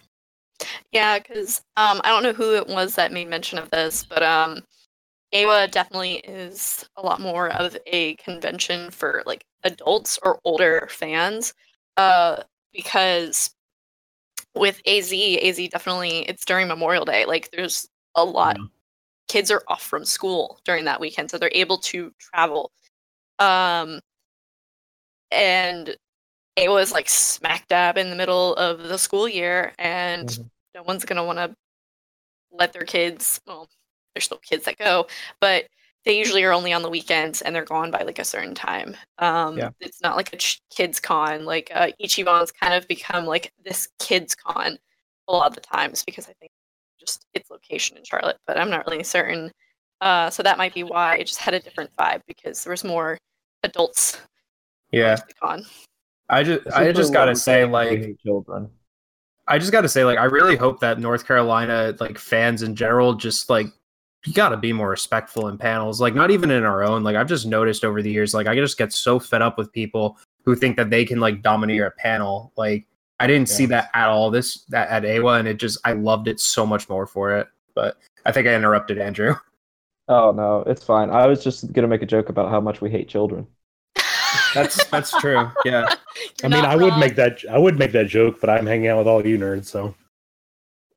Yeah, 0.94 1.20
because 1.20 1.60
um, 1.76 2.02
I 2.04 2.10
don't 2.10 2.24
know 2.24 2.34
who 2.34 2.56
it 2.56 2.68
was 2.68 2.96
that 2.96 3.12
made 3.12 3.28
mention 3.30 3.58
of 3.58 3.70
this, 3.72 4.04
but 4.06 4.22
um, 4.24 4.62
AWA 5.34 5.68
definitely 5.68 6.16
is 6.18 6.88
a 6.98 7.02
lot 7.02 7.20
more 7.20 7.50
of 7.50 7.76
a 7.88 8.16
convention 8.18 8.92
for 8.92 9.24
like 9.26 9.46
adults 9.64 10.20
or 10.24 10.40
older 10.46 10.88
fans. 10.92 11.54
Uh, 11.98 12.44
because 12.74 13.52
with 14.56 14.82
AZ, 14.86 15.38
AZ 15.38 15.68
definitely 15.70 16.20
it's 16.30 16.46
during 16.46 16.68
Memorial 16.68 17.06
Day. 17.06 17.26
Like 17.26 17.50
there's 17.52 17.88
a 18.16 18.24
lot. 18.24 18.58
Yeah. 18.60 18.66
Kids 19.30 19.52
are 19.52 19.64
off 19.70 19.84
from 19.84 20.06
school 20.06 20.60
during 20.66 20.86
that 20.86 21.00
weekend, 21.02 21.32
so 21.32 21.38
they're 21.38 21.52
able 21.54 21.80
to 21.80 22.12
travel. 22.20 22.72
Um, 23.40 24.02
and 25.32 25.96
it 26.58 26.70
was 26.70 26.92
like 26.92 27.10
smack 27.10 27.68
dab 27.70 27.98
in 27.98 28.12
the 28.12 28.18
middle 28.18 28.56
of 28.56 28.80
the 28.84 28.98
school 29.00 29.28
year, 29.30 29.74
and 29.80 30.30
Mhm. 30.30 30.50
No 30.76 30.84
one's 30.84 31.06
gonna 31.06 31.24
want 31.24 31.38
to 31.40 31.56
let 32.52 32.74
their 32.74 32.84
kids. 32.84 33.42
Well, 33.48 33.70
there's 34.14 34.26
still 34.26 34.38
kids 34.40 34.66
that 34.66 34.78
go, 34.78 35.08
but 35.40 35.66
they 36.06 36.18
usually 36.18 36.44
are 36.44 36.52
only 36.52 36.74
on 36.74 36.82
the 36.82 36.90
weekends 36.90 37.42
and 37.42 37.56
they're 37.56 37.64
gone 37.64 37.90
by 37.90 38.02
like 38.04 38.20
a 38.20 38.26
certain 38.26 38.54
time. 38.54 38.96
Um, 39.20 39.58
Yeah. 39.58 39.70
It's 39.80 40.02
not 40.02 40.18
like 40.18 40.34
a 40.34 40.38
ch- 40.38 40.62
kids 40.70 41.00
con. 41.00 41.46
Like 41.46 41.72
uh, 41.74 41.92
Ichiban's 42.02 42.52
kind 42.52 42.74
of 42.74 42.88
become 42.88 43.26
like 43.26 43.52
this 43.64 43.88
kids 44.00 44.36
con 44.36 44.78
a 45.28 45.32
lot 45.32 45.48
of 45.48 45.56
the 45.56 45.62
times 45.62 46.04
because 46.04 46.28
I 46.28 46.34
think 46.40 46.52
just 47.00 47.26
its 47.34 47.50
location 47.50 47.98
in 47.98 48.04
Charlotte, 48.04 48.38
but 48.46 48.58
I'm 48.58 48.70
not 48.70 48.86
really 48.86 49.04
certain. 49.04 49.52
Uh, 50.02 50.30
so 50.30 50.44
that 50.44 50.58
might 50.58 50.74
be 50.74 50.84
why 50.84 51.16
it 51.16 51.28
just 51.28 51.40
had 51.40 51.54
a 51.54 51.60
different 51.60 51.90
vibe 51.98 52.22
because 52.28 52.64
there 52.64 52.72
was 52.72 52.84
more 52.84 53.18
adults. 53.64 54.20
Yeah. 54.92 55.16
the 55.16 55.34
con. 55.42 55.66
I 56.30 56.44
just 56.44 56.68
I 56.68 56.92
just 56.92 57.14
gotta 57.14 57.36
say 57.36 57.64
like 57.66 58.18
children 58.24 58.70
I 59.48 59.60
just 59.60 59.72
gotta 59.72 59.90
say 59.90 60.06
like 60.06 60.18
I 60.18 60.26
really 60.26 60.56
hope 60.56 60.80
that 60.80 61.00
North 61.00 61.28
Carolina 61.28 61.96
like 62.00 62.18
fans 62.18 62.62
in 62.62 62.76
general 62.76 63.14
just 63.14 63.50
like 63.50 63.68
you 64.26 64.34
gotta 64.34 64.58
be 64.58 64.72
more 64.72 64.90
respectful 64.90 65.48
in 65.48 65.58
panels. 65.58 66.00
Like 66.00 66.16
not 66.16 66.32
even 66.32 66.50
in 66.50 66.64
our 66.64 66.84
own. 66.84 67.04
Like 67.04 67.16
I've 67.16 67.28
just 67.28 67.46
noticed 67.46 67.84
over 67.84 68.02
the 68.02 68.12
years, 68.12 68.34
like 68.34 68.48
I 68.48 68.56
just 68.56 68.78
get 68.78 68.94
so 68.94 69.20
fed 69.20 69.42
up 69.42 69.58
with 69.58 69.72
people 69.72 70.18
who 70.46 70.56
think 70.56 70.78
that 70.78 70.90
they 70.90 71.06
can 71.06 71.20
like 71.20 71.42
domineer 71.42 71.88
a 71.88 71.92
panel. 71.92 72.54
Like 72.56 72.86
I 73.20 73.28
didn't 73.28 73.50
see 73.50 73.66
that 73.68 73.90
at 73.94 74.10
all 74.10 74.32
this 74.32 74.64
that 74.66 74.90
at 74.90 75.06
AWA 75.06 75.40
and 75.40 75.48
it 75.48 75.58
just 75.58 75.78
I 75.86 75.94
loved 75.94 76.28
it 76.28 76.40
so 76.40 76.66
much 76.66 76.88
more 76.88 77.06
for 77.06 77.38
it. 77.38 77.48
But 77.76 77.98
I 78.26 78.32
think 78.32 78.48
I 78.48 78.56
interrupted 78.56 78.98
Andrew. 78.98 79.36
Oh 80.10 80.34
no, 80.36 80.66
it's 80.68 80.84
fine. 80.84 81.10
I 81.10 81.28
was 81.28 81.42
just 81.42 81.72
gonna 81.72 81.88
make 81.88 82.02
a 82.02 82.06
joke 82.06 82.28
about 82.28 82.50
how 82.50 82.60
much 82.60 82.82
we 82.82 82.90
hate 82.90 83.08
children. 83.08 83.48
That's 84.54 84.86
that's 84.88 85.12
true. 85.20 85.50
Yeah. 85.66 85.86
I 85.90 85.96
You're 86.44 86.50
mean, 86.52 86.62
not 86.62 86.66
I 86.66 86.76
would 86.76 86.98
make 86.98 87.16
that 87.16 87.40
I 87.50 87.58
would 87.58 87.78
make 87.80 87.92
that 87.94 88.08
joke, 88.08 88.40
but 88.40 88.50
I'm 88.50 88.66
hanging 88.66 88.88
out 88.88 89.00
with 89.00 89.08
all 89.08 89.26
you 89.26 89.38
nerds, 89.38 89.66
so 89.66 89.96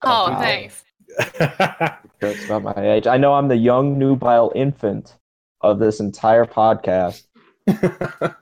Oh, 0.03 0.27
uh, 0.27 0.31
Wow. 0.31 0.39
thanks. 0.41 0.85
Jokes 2.21 2.45
about 2.45 2.63
my 2.63 2.75
age. 2.77 3.07
I 3.07 3.17
know 3.17 3.33
I'm 3.35 3.49
the 3.49 3.57
young 3.57 3.99
nubile 3.99 4.53
infant 4.55 5.15
of 5.63 5.79
this 5.79 6.01
entire 6.01 6.45
podcast. 6.45 7.25
I, 7.69 8.35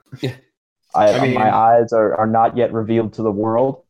I 0.95 1.21
mean- 1.23 1.35
my 1.35 1.55
eyes 1.55 1.93
are, 1.93 2.15
are 2.17 2.27
not 2.27 2.57
yet 2.57 2.73
revealed 2.73 3.15
to 3.15 3.23
the 3.23 3.31
world 3.31 3.83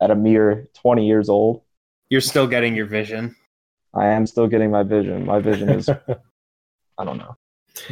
at 0.00 0.10
a 0.10 0.14
mere 0.14 0.68
20 0.74 1.06
years 1.06 1.28
old. 1.28 1.62
You're 2.08 2.20
still 2.20 2.46
getting 2.46 2.74
your 2.76 2.86
vision. 2.86 3.34
I 3.94 4.06
am 4.08 4.26
still 4.26 4.46
getting 4.46 4.70
my 4.70 4.82
vision. 4.82 5.24
My 5.26 5.38
vision 5.38 5.68
is, 5.70 5.88
I 5.88 7.04
don't 7.04 7.18
know. 7.18 7.36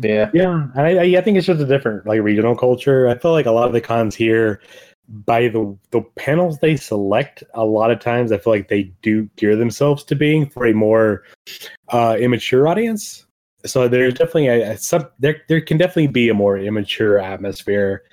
Yeah. 0.02 0.30
Yeah, 0.32 0.66
and 0.74 0.80
I, 0.80 0.96
I 0.96 1.18
I 1.18 1.20
think 1.20 1.36
it's 1.38 1.46
just 1.46 1.60
a 1.60 1.66
different 1.66 2.06
like 2.06 2.20
regional 2.20 2.56
culture. 2.56 3.08
I 3.08 3.16
feel 3.18 3.32
like 3.32 3.46
a 3.46 3.52
lot 3.52 3.66
of 3.66 3.72
the 3.72 3.80
cons 3.80 4.14
here, 4.14 4.60
by 5.08 5.48
the 5.48 5.76
the 5.90 6.02
panels 6.16 6.58
they 6.58 6.76
select, 6.76 7.42
a 7.54 7.64
lot 7.64 7.90
of 7.90 8.00
times 8.00 8.32
I 8.32 8.38
feel 8.38 8.52
like 8.52 8.68
they 8.68 8.84
do 9.02 9.28
gear 9.36 9.56
themselves 9.56 10.04
to 10.04 10.14
being 10.14 10.48
for 10.48 10.66
a 10.66 10.74
more 10.74 11.24
uh, 11.88 12.16
immature 12.18 12.68
audience. 12.68 13.26
So 13.66 13.88
there's 13.88 14.14
definitely 14.14 14.48
a, 14.48 14.72
a 14.72 14.78
some 14.78 15.06
there 15.18 15.42
there 15.48 15.60
can 15.60 15.78
definitely 15.78 16.06
be 16.06 16.28
a 16.28 16.34
more 16.34 16.56
immature 16.58 17.18
atmosphere 17.18 18.04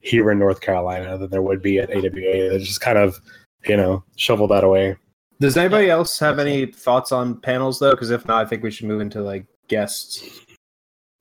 here 0.00 0.30
in 0.30 0.38
North 0.38 0.60
Carolina 0.60 1.18
than 1.18 1.30
there 1.30 1.42
would 1.42 1.62
be 1.62 1.78
at 1.78 1.90
AWA. 1.90 2.50
They 2.50 2.58
just 2.58 2.80
kind 2.80 2.98
of 2.98 3.20
you 3.66 3.76
know 3.76 4.02
shovel 4.16 4.48
that 4.48 4.64
away. 4.64 4.96
Does 5.38 5.56
anybody 5.56 5.90
else 5.90 6.18
have 6.18 6.38
any 6.38 6.66
thoughts 6.66 7.12
on 7.12 7.40
panels 7.40 7.78
though? 7.78 7.90
Because 7.90 8.10
if 8.10 8.26
not, 8.26 8.46
I 8.46 8.48
think 8.48 8.62
we 8.62 8.70
should 8.70 8.86
move 8.86 9.02
into 9.02 9.20
like 9.20 9.46
guests. 9.68 10.45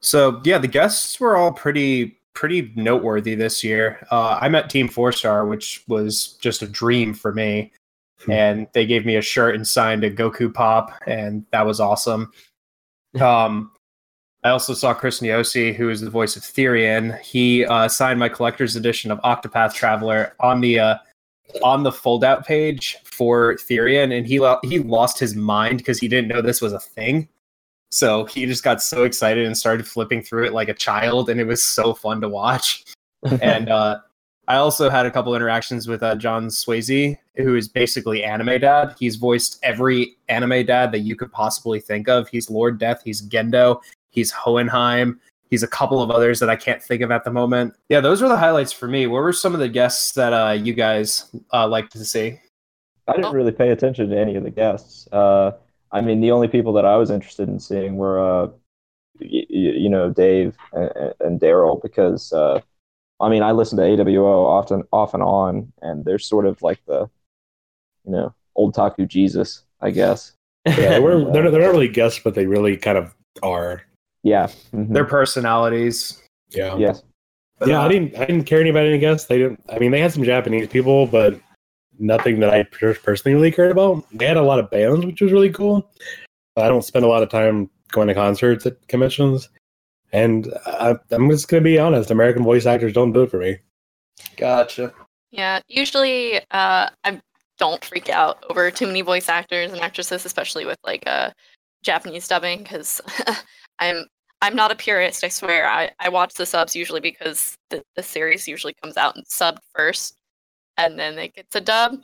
So 0.02 0.42
yeah, 0.44 0.58
the 0.58 0.68
guests 0.68 1.20
were 1.20 1.36
all 1.36 1.52
pretty 1.52 2.20
pretty 2.34 2.74
noteworthy 2.76 3.34
this 3.34 3.64
year. 3.64 4.06
Uh, 4.12 4.38
I 4.42 4.50
met 4.50 4.70
Team 4.70 4.88
Four 4.90 5.12
Star, 5.12 5.46
which 5.46 5.84
was 5.88 6.34
just 6.42 6.62
a 6.62 6.68
dream 6.68 7.14
for 7.14 7.34
me, 7.34 7.72
Hmm. 8.26 8.32
and 8.32 8.68
they 8.74 8.86
gave 8.86 9.06
me 9.06 9.16
a 9.16 9.22
shirt 9.22 9.56
and 9.56 9.68
signed 9.68 10.04
a 10.04 10.12
Goku 10.12 10.54
pop, 10.54 10.92
and 11.08 11.46
that 11.52 11.66
was 11.66 11.80
awesome. 11.80 12.32
Um, 13.20 13.72
I 14.44 14.50
also 14.50 14.74
saw 14.74 14.94
Chris 14.94 15.22
Niosi, 15.22 15.74
who 15.74 15.90
is 15.90 16.02
the 16.02 16.10
voice 16.10 16.36
of 16.36 16.44
Therion. 16.44 17.18
He 17.22 17.66
uh, 17.66 17.88
signed 17.88 18.20
my 18.20 18.30
collector's 18.30 18.76
edition 18.76 19.10
of 19.12 19.20
Octopath 19.22 19.74
Traveler 19.74 20.36
on 20.40 20.62
the 20.62 20.80
uh, 20.80 20.96
on 21.64 21.84
the 21.84 21.92
foldout 21.92 22.46
page 22.46 22.98
for 23.06 23.56
Therion, 23.56 24.16
and 24.16 24.28
he 24.28 24.40
lo- 24.40 24.60
he 24.64 24.80
lost 24.80 25.18
his 25.20 25.36
mind 25.36 25.78
because 25.80 26.00
he 26.00 26.08
didn't 26.08 26.28
know 26.28 26.42
this 26.42 26.62
was 26.62 26.74
a 26.74 26.80
thing. 26.80 27.28
So 27.96 28.26
he 28.26 28.46
just 28.46 28.62
got 28.62 28.82
so 28.82 29.04
excited 29.04 29.46
and 29.46 29.58
started 29.58 29.88
flipping 29.88 30.22
through 30.22 30.48
it 30.48 30.54
like 30.54 30.68
a 30.68 30.74
child, 30.74 31.30
and 31.30 31.40
it 31.40 31.46
was 31.46 31.64
so 31.64 31.94
fun 31.94 32.20
to 32.20 32.28
watch. 32.28 32.84
and 33.42 33.70
uh, 33.70 34.00
I 34.50 34.58
also 34.58 34.90
had 34.90 35.06
a 35.06 35.12
couple 35.12 35.34
interactions 35.34 35.88
with 35.88 36.04
uh, 36.04 36.16
John 36.16 36.48
Swasey, 36.48 37.18
who 37.38 37.56
is 37.56 37.70
basically 37.70 38.22
anime 38.22 38.60
dad. 38.60 38.96
He's 39.00 39.16
voiced 39.16 39.60
every 39.64 40.18
anime 40.28 40.66
dad 40.66 40.92
that 40.92 41.00
you 41.00 41.16
could 41.16 41.32
possibly 41.32 41.80
think 41.80 42.10
of. 42.10 42.28
He's 42.28 42.50
Lord 42.50 42.80
Death, 42.80 43.02
he's 43.06 43.22
Gendo, 43.22 43.80
he's 44.10 44.30
Hohenheim, 44.30 45.18
he's 45.50 45.64
a 45.64 45.68
couple 45.68 46.02
of 46.02 46.12
others 46.12 46.42
that 46.42 46.50
I 46.50 46.58
can't 46.58 46.84
think 46.84 47.02
of 47.02 47.12
at 47.12 47.24
the 47.24 47.32
moment. 47.32 47.76
Yeah, 47.88 48.02
those 48.02 48.22
were 48.22 48.28
the 48.28 48.36
highlights 48.36 48.74
for 48.74 48.90
me. 48.90 49.08
What 49.08 49.24
were 49.24 49.32
some 49.32 49.54
of 49.54 49.62
the 49.62 49.70
guests 49.70 50.12
that 50.16 50.34
uh, 50.34 50.52
you 50.52 50.74
guys 50.74 51.34
uh, 51.54 51.66
liked 51.66 51.94
to 51.94 52.04
see? 52.04 52.42
I 53.08 53.16
didn't 53.16 53.34
really 53.34 53.54
pay 53.54 53.70
attention 53.70 54.10
to 54.10 54.20
any 54.20 54.36
of 54.36 54.44
the 54.44 54.52
guests. 54.52 55.08
Uh, 55.14 55.54
I 55.98 56.02
mean, 56.02 56.22
the 56.22 56.32
only 56.32 56.48
people 56.48 56.74
that 56.74 56.86
I 56.86 56.98
was 56.98 57.10
interested 57.10 57.48
in 57.48 57.60
seeing 57.60 57.96
were, 57.96 58.20
uh, 58.20 58.48
y- 59.20 59.48
y- 59.50 59.78
you 59.84 59.90
know, 59.90 60.10
Dave 60.10 60.56
and, 60.74 61.14
and 61.22 61.40
Daryl 61.40 61.82
because, 61.82 62.34
uh, 62.34 62.60
I 63.22 63.30
mean, 63.30 63.44
I 63.44 63.52
listen 63.54 63.78
to 63.78 63.84
AWO 63.84 64.46
often, 64.46 64.84
off 64.92 65.14
and 65.14 65.24
on, 65.24 65.72
and 65.82 66.04
they're 66.04 66.20
sort 66.20 66.46
of 66.46 66.62
like 66.62 66.80
the, 66.86 67.10
you 68.06 68.12
know, 68.12 68.34
old 68.56 68.74
Taku 68.74 69.06
Jesus, 69.06 69.64
I 69.82 69.92
guess. 69.92 70.34
Yeah, 70.68 70.98
we're, 71.00 71.32
they're, 71.32 71.52
they're 71.52 71.62
not 71.62 71.72
really 71.72 71.88
guests, 71.88 72.20
but 72.24 72.34
they 72.34 72.48
really 72.48 72.76
kind 72.76 72.98
of 72.98 73.14
are. 73.44 73.84
Yeah. 74.24 74.48
mhm. 74.74 74.92
Their 74.92 75.06
personalities. 75.06 76.22
Yeah. 76.50 76.76
yes. 76.78 77.04
But, 77.60 77.70
yeah, 77.70 77.80
uh, 77.82 77.86
I 77.86 77.88
didn't. 77.88 78.16
I 78.18 78.26
didn't 78.26 78.46
care 78.46 78.60
any 78.60 78.72
about 78.72 78.86
any 78.86 78.98
guests. 78.98 79.28
They 79.28 79.38
didn't. 79.38 79.62
I 79.70 79.78
mean, 79.80 79.92
they 79.92 80.02
had 80.02 80.12
some 80.12 80.24
Japanese 80.24 80.68
people, 80.68 81.06
but 81.08 81.40
nothing 82.00 82.40
that 82.40 82.50
I 82.50 82.64
personally 82.64 83.36
really 83.36 83.52
cared 83.52 83.72
about. 83.72 84.06
They 84.12 84.26
had 84.26 84.38
a 84.38 84.42
lot 84.42 84.60
of 84.60 84.70
bands, 84.70 85.06
which 85.06 85.22
was 85.22 85.32
really 85.32 85.52
cool. 85.52 85.90
I 86.58 86.68
don't 86.68 86.84
spend 86.84 87.06
a 87.06 87.08
lot 87.08 87.24
of 87.24 87.30
time 87.30 87.70
going 87.92 88.08
to 88.08 88.14
concerts 88.14 88.66
at 88.66 88.88
conventions, 88.88 89.50
and 90.14 90.54
I, 90.66 90.96
I'm 91.12 91.30
just 91.30 91.48
gonna 91.48 91.62
be 91.62 91.80
honest. 91.80 92.12
American 92.12 92.44
voice 92.44 92.66
actors 92.66 92.94
don't 92.94 93.12
do 93.12 93.24
it 93.24 93.32
for 93.32 93.40
me. 93.40 93.58
Gotcha. 94.38 94.94
Yeah, 95.32 95.60
usually 95.68 96.38
uh, 96.52 96.90
I 97.04 97.22
don't 97.58 97.84
freak 97.84 98.10
out 98.10 98.44
over 98.50 98.72
too 98.72 98.88
many 98.88 99.02
voice 99.02 99.28
actors 99.28 99.72
and 99.72 99.82
actresses, 99.82 100.26
especially 100.26 100.66
with 100.66 100.78
like 100.86 101.04
uh, 101.08 101.32
Japanese 101.84 102.28
dubbing, 102.28 102.64
because 102.64 103.02
I'm 103.80 104.06
I'm 104.42 104.56
not 104.56 104.72
a 104.72 104.76
purist. 104.76 105.24
I 105.24 105.30
swear. 105.30 105.68
I, 105.68 105.92
I 106.00 106.10
watch 106.10 106.34
the 106.36 106.46
subs 106.46 106.76
usually 106.76 107.00
because 107.00 107.58
the, 107.70 107.84
the 107.96 108.04
series 108.04 108.48
usually 108.48 108.76
comes 108.82 108.98
out 108.98 109.16
and 109.16 109.26
subbed 109.26 109.60
first, 109.74 110.15
and 110.78 110.98
then 111.00 111.18
it 111.20 111.34
gets 111.36 111.56
a 111.56 111.62
dub. 111.62 111.98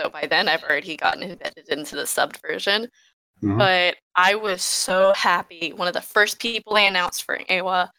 So 0.00 0.08
by 0.08 0.26
then, 0.26 0.48
I've 0.48 0.62
already 0.64 0.96
gotten 0.96 1.22
embedded 1.22 1.68
into 1.68 1.96
the 1.96 2.02
subbed 2.02 2.40
version. 2.46 2.88
Mhm. 3.42 3.58
But 3.58 3.96
I 4.16 4.34
was 4.34 4.62
so 4.62 5.12
happy. 5.14 5.72
One 5.72 5.88
of 5.88 5.94
the 5.94 6.00
first 6.00 6.38
people 6.40 6.74
they 6.74 6.86
announced 6.86 7.24
for 7.24 7.38
Awa 7.50 7.90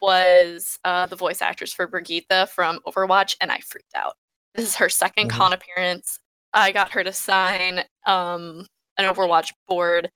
was 0.00 0.78
uh, 0.84 1.06
the 1.06 1.16
voice 1.16 1.40
actress 1.42 1.72
for 1.72 1.86
Brigitte 1.86 2.48
from 2.50 2.80
Overwatch, 2.86 3.36
and 3.40 3.52
I 3.52 3.58
freaked 3.60 3.94
out. 3.94 4.14
This 4.54 4.66
is 4.66 4.76
her 4.76 4.88
2nd 4.88 5.28
Mhm. 5.30 5.36
con 5.36 5.52
appearance. 5.52 6.18
I 6.52 6.72
got 6.72 6.90
her 6.92 7.04
to 7.04 7.12
sign 7.12 7.84
um, 8.06 8.66
an 8.98 9.04
Overwatch 9.12 9.52
board 9.68 10.10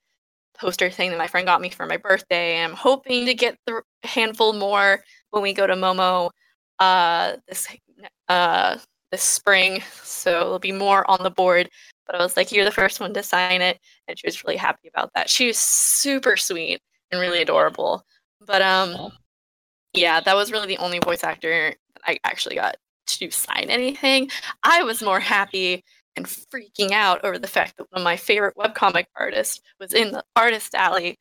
poster 0.59 0.91
thing 0.91 1.11
that 1.11 1.18
my 1.18 1.27
friend 1.27 1.47
got 1.47 1.61
me 1.61 1.70
for 1.70 1.87
my 1.87 1.97
birthday, 1.99 2.62
I'm 2.62 2.72
hoping 2.74 3.27
to 3.27 3.35
get 3.35 3.59
the 3.66 3.83
handful 4.03 4.53
more 4.55 5.05
when 5.31 5.43
we 5.43 5.53
go 5.53 5.66
to 5.66 5.74
Momo 5.74 6.31
uh, 6.79 7.37
this 7.49 7.68
uh, 8.29 8.79
this 9.17 9.23
spring. 9.23 9.83
So 10.03 10.41
it'll 10.41 10.59
be 10.59 10.73
more 10.73 11.09
on 11.11 11.23
the 11.23 11.31
board. 11.31 11.71
But 12.07 12.17
I 12.17 12.19
was 12.19 12.37
like, 12.37 12.53
"You're 12.53 12.67
the 12.67 12.71
first 12.71 13.01
one 13.01 13.14
to 13.14 13.23
sign 13.23 13.62
it," 13.62 13.81
and 14.07 14.19
she 14.19 14.27
was 14.27 14.45
really 14.45 14.59
happy 14.59 14.89
about 14.89 15.11
that. 15.14 15.31
She 15.31 15.47
was 15.47 15.59
super 15.59 16.37
sweet 16.37 16.83
and 17.11 17.21
really 17.21 17.41
adorable. 17.41 18.05
But 18.47 18.61
um, 18.62 19.11
yeah, 19.95 20.21
that 20.21 20.37
was 20.37 20.53
really 20.53 20.69
the 20.69 20.79
only 20.79 20.99
voice 20.99 21.25
actor 21.25 21.75
that 21.95 22.03
I 22.07 22.19
actually 22.25 22.57
got 22.57 22.77
to 23.07 23.31
sign 23.31 23.71
anything. 23.71 24.31
I 24.62 24.83
was 24.83 25.03
more 25.03 25.21
happy 25.21 25.83
and 26.17 26.27
freaking 26.27 26.93
out 26.93 27.25
over 27.25 27.39
the 27.39 27.49
fact 27.49 27.77
that 27.79 27.91
one 27.91 28.03
of 28.03 28.05
my 28.05 28.17
favorite 28.17 28.57
webcomic 28.57 29.07
artists 29.17 29.61
was 29.81 29.95
in 29.95 30.12
the 30.12 30.25
artist 30.37 30.75
alley. 30.75 31.19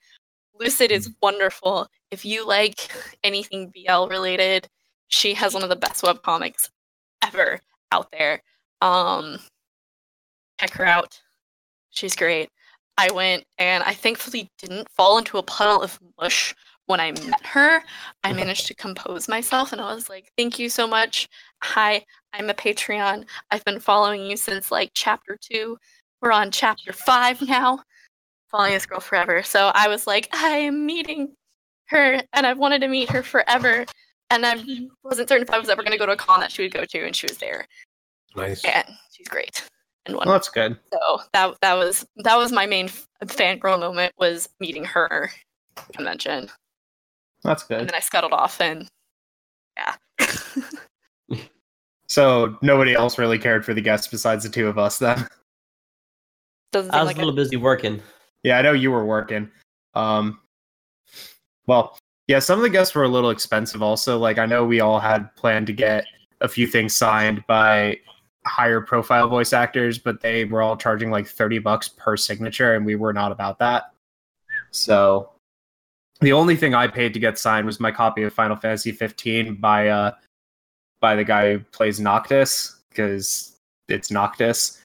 Lucid 0.59 0.91
is 0.91 1.13
wonderful. 1.21 1.87
If 2.11 2.25
you 2.25 2.45
like 2.47 2.89
anything 3.23 3.71
BL 3.73 4.07
related, 4.07 4.67
she 5.07 5.33
has 5.35 5.53
one 5.53 5.63
of 5.63 5.69
the 5.69 5.75
best 5.75 6.03
webcomics 6.03 6.69
ever 7.23 7.61
out 7.91 8.11
there. 8.11 8.41
Um, 8.81 9.39
check 10.59 10.73
her 10.73 10.85
out. 10.85 11.19
She's 11.91 12.15
great. 12.15 12.49
I 12.97 13.11
went 13.11 13.43
and 13.57 13.83
I 13.83 13.93
thankfully 13.93 14.49
didn't 14.57 14.89
fall 14.89 15.17
into 15.17 15.37
a 15.37 15.43
puddle 15.43 15.81
of 15.81 15.99
mush 16.19 16.55
when 16.85 16.99
I 16.99 17.11
met 17.11 17.45
her. 17.45 17.81
I 18.23 18.33
managed 18.33 18.67
to 18.67 18.75
compose 18.75 19.27
myself 19.27 19.71
and 19.71 19.81
I 19.81 19.93
was 19.93 20.09
like, 20.09 20.31
thank 20.37 20.59
you 20.59 20.69
so 20.69 20.87
much. 20.87 21.27
Hi, 21.63 22.03
I'm 22.33 22.49
a 22.49 22.53
Patreon. 22.53 23.25
I've 23.51 23.65
been 23.65 23.79
following 23.79 24.25
you 24.25 24.37
since 24.37 24.71
like 24.71 24.91
chapter 24.93 25.37
two. 25.39 25.77
We're 26.21 26.31
on 26.31 26.51
chapter 26.51 26.93
five 26.93 27.41
now. 27.41 27.79
Following 28.49 28.73
this 28.73 28.85
girl 28.85 29.01
forever. 29.01 29.43
So 29.43 29.71
I 29.73 29.87
was 29.87 30.07
like, 30.07 30.29
I 30.31 30.57
am 30.57 30.85
meeting 30.85 31.35
her 31.87 32.21
and 32.33 32.45
I've 32.45 32.57
wanted 32.57 32.79
to 32.81 32.87
meet 32.87 33.09
her 33.09 33.23
forever. 33.23 33.85
And 34.29 34.45
I 34.45 34.55
wasn't 35.03 35.29
certain 35.29 35.43
if 35.47 35.53
I 35.53 35.59
was 35.59 35.69
ever 35.69 35.83
going 35.83 35.91
to 35.91 35.97
go 35.97 36.05
to 36.05 36.13
a 36.13 36.17
con 36.17 36.39
that 36.39 36.51
she 36.51 36.63
would 36.63 36.73
go 36.73 36.85
to, 36.85 37.05
and 37.05 37.15
she 37.15 37.27
was 37.27 37.37
there. 37.37 37.67
Nice. 38.35 38.65
And 38.65 38.85
she's 39.11 39.27
great 39.27 39.63
and 40.05 40.15
Well, 40.15 40.25
that's 40.25 40.49
good. 40.49 40.77
So 40.93 41.21
that 41.33 41.55
that 41.61 41.73
was 41.73 42.05
that 42.17 42.37
was 42.37 42.51
my 42.51 42.65
main 42.65 42.85
f- 42.85 43.07
fangirl 43.25 43.79
moment 43.79 44.13
was 44.17 44.49
meeting 44.59 44.83
her 44.85 45.31
convention, 45.93 46.49
That's 47.43 47.63
good. 47.63 47.79
and 47.79 47.89
then 47.89 47.95
I 47.95 47.99
scuttled 47.99 48.33
off 48.33 48.61
and 48.61 48.87
yeah. 49.77 49.95
So 52.07 52.55
nobody 52.61 52.93
else 52.93 53.17
really 53.17 53.39
cared 53.39 53.65
for 53.65 53.73
the 53.73 53.81
guests 53.81 54.07
besides 54.07 54.43
the 54.43 54.49
two 54.49 54.67
of 54.67 54.77
us 54.77 54.99
then. 54.99 55.27
Doesn't 56.71 56.93
I 56.93 56.99
was 56.99 57.07
like 57.07 57.15
a 57.15 57.19
little 57.19 57.33
busy 57.33 57.57
working. 57.57 57.99
Yeah, 58.43 58.59
I 58.59 58.61
know 58.61 58.73
you 58.73 58.91
were 58.91 59.05
working. 59.05 59.49
Um, 59.95 60.39
well, 61.65 61.97
yeah, 62.27 62.39
some 62.39 62.59
of 62.59 62.63
the 62.63 62.69
guests 62.69 62.95
were 62.95 63.03
a 63.03 63.09
little 63.09 63.29
expensive. 63.29 63.81
Also, 63.81 64.17
like 64.17 64.37
I 64.37 64.45
know 64.45 64.65
we 64.65 64.79
all 64.79 64.99
had 64.99 65.33
planned 65.35 65.67
to 65.67 65.73
get 65.73 66.05
a 66.41 66.47
few 66.47 66.67
things 66.67 66.95
signed 66.95 67.43
by 67.47 67.99
higher 68.45 68.81
profile 68.81 69.27
voice 69.27 69.53
actors, 69.53 69.97
but 69.97 70.21
they 70.21 70.45
were 70.45 70.61
all 70.61 70.77
charging 70.77 71.11
like 71.11 71.27
thirty 71.27 71.59
bucks 71.59 71.87
per 71.87 72.17
signature, 72.17 72.75
and 72.75 72.85
we 72.85 72.95
were 72.95 73.13
not 73.13 73.31
about 73.31 73.59
that. 73.59 73.91
So, 74.71 75.29
the 76.21 76.33
only 76.33 76.55
thing 76.55 76.73
I 76.73 76.87
paid 76.87 77.13
to 77.13 77.19
get 77.19 77.37
signed 77.37 77.65
was 77.65 77.79
my 77.79 77.91
copy 77.91 78.23
of 78.23 78.33
Final 78.33 78.55
Fantasy 78.55 78.91
15 78.91 79.55
by 79.55 79.89
uh 79.89 80.11
by 80.99 81.15
the 81.15 81.23
guy 81.23 81.53
who 81.53 81.59
plays 81.59 81.99
Noctis 81.99 82.77
because 82.89 83.55
it's 83.87 84.09
Noctis. 84.09 84.81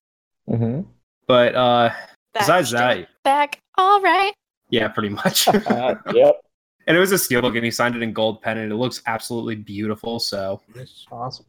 hmm 0.46 0.82
But 1.26 1.54
uh, 1.54 1.88
Back, 1.88 2.42
besides 2.42 2.70
that, 2.72 3.08
back. 3.24 3.58
All 3.78 4.00
right. 4.02 4.34
yeah, 4.68 4.88
pretty 4.88 5.08
much. 5.08 5.48
Uh, 5.66 5.94
yep. 6.14 6.40
And 6.86 6.96
it 6.96 7.00
was 7.00 7.12
a 7.12 7.16
steelbook, 7.16 7.56
and 7.56 7.64
he 7.64 7.70
signed 7.70 7.96
it 7.96 8.02
in 8.02 8.12
gold 8.12 8.42
pen, 8.42 8.58
and 8.58 8.72
it 8.72 8.76
looks 8.76 9.02
absolutely 9.06 9.56
beautiful. 9.56 10.18
So 10.18 10.60
it's 10.74 11.06
Awesome. 11.10 11.46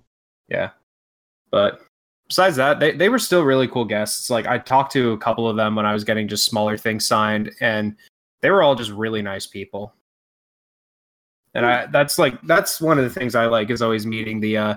yeah, 0.50 0.72
but 1.52 1.82
besides 2.28 2.56
that, 2.58 2.80
they 2.80 2.92
they 2.92 3.10
were 3.10 3.20
still 3.20 3.44
really 3.44 3.68
cool 3.68 3.86
guests. 3.86 4.30
Like 4.30 4.48
I 4.48 4.58
talked 4.58 4.92
to 4.94 5.12
a 5.12 5.18
couple 5.18 5.48
of 5.48 5.56
them 5.56 5.76
when 5.76 5.86
I 5.86 5.94
was 5.94 6.04
getting 6.04 6.28
just 6.28 6.46
smaller 6.46 6.78
things 6.78 7.06
signed, 7.06 7.52
and 7.60 7.96
they 8.42 8.50
were 8.52 8.64
all 8.64 8.76
just 8.76 8.92
really 8.92 9.22
nice 9.22 9.48
people. 9.48 9.94
And 11.54 11.66
I 11.66 11.86
that's 11.88 12.18
like 12.18 12.42
that's 12.44 12.80
one 12.80 12.98
of 12.98 13.04
the 13.04 13.10
things 13.10 13.36
I 13.36 13.46
like 13.48 13.70
is 13.70 13.82
always 13.82 14.06
meeting 14.06 14.40
the 14.40 14.58
uh 14.58 14.76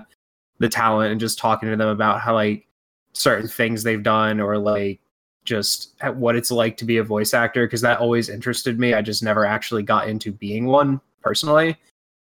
the 0.59 0.69
talent 0.69 1.11
and 1.11 1.19
just 1.19 1.37
talking 1.37 1.69
to 1.69 1.75
them 1.75 1.89
about 1.89 2.21
how 2.21 2.33
like 2.33 2.67
certain 3.13 3.47
things 3.47 3.83
they've 3.83 4.03
done 4.03 4.39
or 4.39 4.57
like 4.57 4.99
just 5.45 5.93
at 6.01 6.15
what 6.15 6.35
it's 6.35 6.51
like 6.51 6.75
to 6.77 6.85
be 6.85 6.97
a 6.97 7.03
voice 7.03 7.33
actor 7.33 7.65
because 7.65 7.81
that 7.81 7.99
always 7.99 8.29
interested 8.29 8.79
me. 8.79 8.93
I 8.93 9.01
just 9.01 9.23
never 9.23 9.45
actually 9.45 9.83
got 9.83 10.09
into 10.09 10.31
being 10.31 10.65
one 10.65 10.99
personally. 11.21 11.77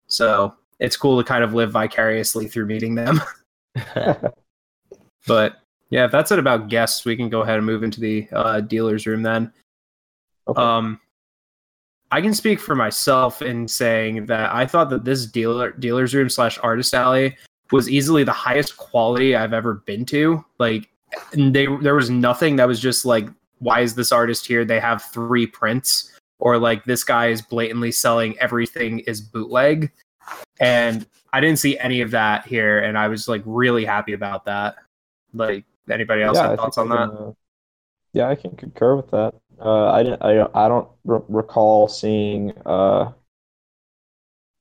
So 0.08 0.56
it's 0.80 0.96
cool 0.96 1.22
to 1.22 1.28
kind 1.28 1.44
of 1.44 1.54
live 1.54 1.72
vicariously 1.72 2.48
through 2.48 2.68
meeting 2.68 2.96
them. 2.96 3.22
But 5.28 5.58
yeah, 5.90 6.06
if 6.06 6.12
that's 6.12 6.32
it 6.32 6.40
about 6.40 6.70
guests, 6.70 7.06
we 7.06 7.16
can 7.16 7.30
go 7.30 7.42
ahead 7.42 7.58
and 7.58 7.66
move 7.66 7.84
into 7.84 8.00
the 8.00 8.28
uh, 8.32 8.62
dealer's 8.62 9.06
room 9.06 9.24
then. 9.24 9.52
Okay. 10.48 10.62
Um, 10.62 11.00
I 12.12 12.22
can 12.22 12.34
speak 12.34 12.60
for 12.60 12.76
myself 12.76 13.44
in 13.44 13.68
saying 13.68 14.26
that 14.26 14.52
I 14.52 14.66
thought 14.66 14.90
that 14.90 15.06
this 15.06 15.28
dealer 15.28 15.72
dealer's 15.72 16.16
room 16.16 16.30
slash 16.30 16.58
artist 16.64 16.96
alley 16.96 17.38
was 17.72 17.88
easily 17.88 18.24
the 18.24 18.32
highest 18.32 18.78
quality 18.78 19.36
I've 19.36 19.54
ever 19.54 19.76
been 19.76 20.04
to. 20.06 20.44
Like, 20.58 20.89
and 21.34 21.54
they 21.54 21.68
there 21.82 21.96
was 21.96 22.10
nothing 22.10 22.56
that 22.58 22.68
was 22.68 22.80
just 22.80 23.06
like, 23.06 23.28
why 23.60 23.82
is 23.82 23.96
this 23.96 24.12
artist 24.12 24.46
here? 24.48 24.66
They 24.66 24.80
have 24.80 25.04
three 25.04 25.48
prints, 25.48 26.18
or 26.40 26.58
like 26.58 26.84
this 26.86 27.04
guy 27.04 27.28
is 27.28 27.42
blatantly 27.42 27.92
selling 27.92 28.38
everything 28.40 29.00
is 29.00 29.22
bootleg, 29.22 29.92
and 30.60 31.06
I 31.34 31.40
didn't 31.40 31.60
see 31.60 31.78
any 31.80 32.02
of 32.02 32.12
that 32.12 32.46
here, 32.48 32.80
and 32.80 32.98
I 32.98 33.08
was 33.08 33.28
like 33.28 33.42
really 33.46 33.86
happy 33.86 34.14
about 34.14 34.46
that. 34.46 34.76
Like, 35.34 35.66
anybody 35.90 36.24
else 36.24 36.38
Yeah, 36.38 36.50
have 36.50 36.60
thoughts 36.60 36.78
on 36.78 36.90
that? 36.90 37.10
uh, 37.10 37.32
yeah, 38.14 38.28
I 38.30 38.36
can 38.36 38.56
concur 38.56 38.96
with 38.96 39.12
that. 39.12 39.36
Uh, 39.64 39.92
I 39.92 40.04
didn't. 40.04 40.24
I 40.24 40.34
don't. 40.34 40.56
I 40.56 40.68
don't 40.68 40.88
r- 41.08 41.24
recall 41.28 41.88
seeing 41.88 42.52
uh, 42.66 43.12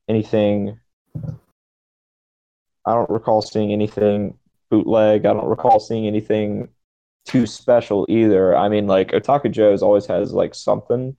anything. 0.08 0.78
I 2.84 2.94
don't 2.94 3.10
recall 3.10 3.42
seeing 3.42 3.72
anything 3.72 4.37
bootleg. 4.70 5.26
I 5.26 5.32
don't 5.32 5.48
recall 5.48 5.80
seeing 5.80 6.06
anything 6.06 6.68
too 7.24 7.46
special 7.46 8.06
either. 8.08 8.56
I 8.56 8.68
mean, 8.68 8.86
like 8.86 9.12
Otaku 9.12 9.50
Joe's 9.50 9.82
always 9.82 10.06
has 10.06 10.32
like 10.32 10.54
something 10.54 11.16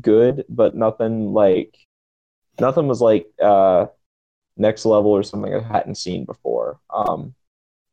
good, 0.00 0.44
but 0.48 0.74
nothing 0.74 1.32
like 1.32 1.76
nothing 2.60 2.88
was 2.88 3.00
like 3.00 3.26
uh, 3.42 3.86
next 4.56 4.84
level 4.84 5.10
or 5.10 5.22
something 5.22 5.54
I 5.54 5.60
hadn't 5.60 5.96
seen 5.96 6.24
before. 6.24 6.80
Um, 6.92 7.34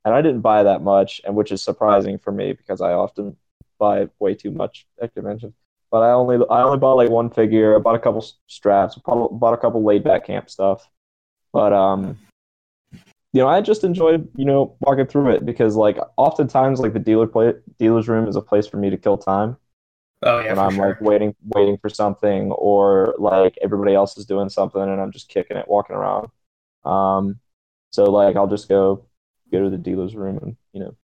and 0.05 0.13
I 0.13 0.21
didn't 0.21 0.41
buy 0.41 0.63
that 0.63 0.81
much, 0.81 1.21
and 1.25 1.35
which 1.35 1.51
is 1.51 1.61
surprising 1.61 2.17
for 2.17 2.31
me 2.31 2.53
because 2.53 2.81
I 2.81 2.93
often 2.93 3.35
buy 3.77 4.09
way 4.19 4.35
too 4.35 4.51
much 4.51 4.87
at 5.01 5.13
conventions. 5.13 5.53
But 5.91 6.03
I 6.03 6.11
only 6.11 6.37
I 6.49 6.61
only 6.61 6.77
bought 6.77 6.97
like 6.97 7.09
one 7.09 7.29
figure. 7.29 7.75
I 7.75 7.79
bought 7.79 7.95
a 7.95 7.99
couple 7.99 8.25
straps. 8.47 8.95
Bought, 8.95 9.39
bought 9.39 9.53
a 9.53 9.57
couple 9.57 9.83
laid 9.83 10.03
back 10.03 10.25
camp 10.25 10.49
stuff. 10.49 10.87
But 11.51 11.73
um, 11.73 12.17
you 13.33 13.41
know, 13.41 13.47
I 13.47 13.61
just 13.61 13.83
enjoy, 13.83 14.13
you 14.35 14.45
know 14.45 14.75
walking 14.81 15.05
through 15.07 15.31
it 15.31 15.45
because 15.45 15.75
like 15.75 15.97
oftentimes 16.17 16.79
like 16.79 16.93
the 16.93 16.99
dealer 16.99 17.27
play 17.27 17.53
dealer's 17.77 18.07
room 18.07 18.27
is 18.27 18.35
a 18.35 18.41
place 18.41 18.67
for 18.67 18.77
me 18.77 18.89
to 18.89 18.97
kill 18.97 19.17
time 19.17 19.57
Oh 20.21 20.39
yeah, 20.39 20.55
for 20.55 20.69
I'm 20.69 20.77
sure. 20.77 20.85
like 20.87 20.99
waiting 21.01 21.35
waiting 21.45 21.77
for 21.77 21.89
something 21.89 22.51
or 22.51 23.15
like 23.19 23.57
everybody 23.61 23.93
else 23.95 24.17
is 24.17 24.25
doing 24.25 24.49
something 24.49 24.81
and 24.81 24.99
I'm 25.01 25.11
just 25.11 25.29
kicking 25.29 25.57
it, 25.57 25.67
walking 25.67 25.95
around. 25.95 26.29
Um, 26.85 27.39
so 27.91 28.05
like 28.05 28.35
I'll 28.35 28.47
just 28.47 28.69
go 28.69 29.05
go 29.51 29.63
to 29.63 29.69
the 29.69 29.77
dealer's 29.77 30.15
room 30.15 30.39
and 30.41 30.57
you 30.73 30.81
know 30.81 30.95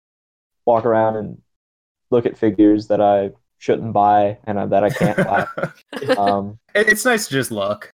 walk 0.66 0.86
around 0.86 1.18
and 1.18 1.42
look 2.12 2.26
at 2.28 2.38
figures 2.38 2.88
that 2.90 3.02
I 3.02 3.32
shouldn't 3.60 3.94
buy 3.94 4.40
and 4.46 4.60
uh, 4.60 4.68
that 4.68 4.84
I 4.84 4.92
can't 4.92 5.22
buy. 5.24 5.48
Um, 6.16 6.60
it's 6.74 7.06
nice 7.06 7.28
to 7.28 7.34
just 7.34 7.52
look. 7.52 7.92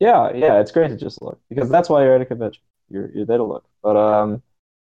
yeah, 0.00 0.32
yeah, 0.34 0.60
it's 0.60 0.70
great 0.70 0.88
to 0.88 0.96
just 0.96 1.20
look 1.22 1.40
because 1.48 1.68
that's 1.70 1.88
why 1.88 2.02
you're 2.04 2.14
at 2.14 2.20
a 2.20 2.26
convention. 2.26 2.62
You're 2.90 3.10
you're 3.12 3.26
there 3.26 3.38
to 3.38 3.44
look. 3.44 3.64
But 3.82 3.96
um, 3.96 4.42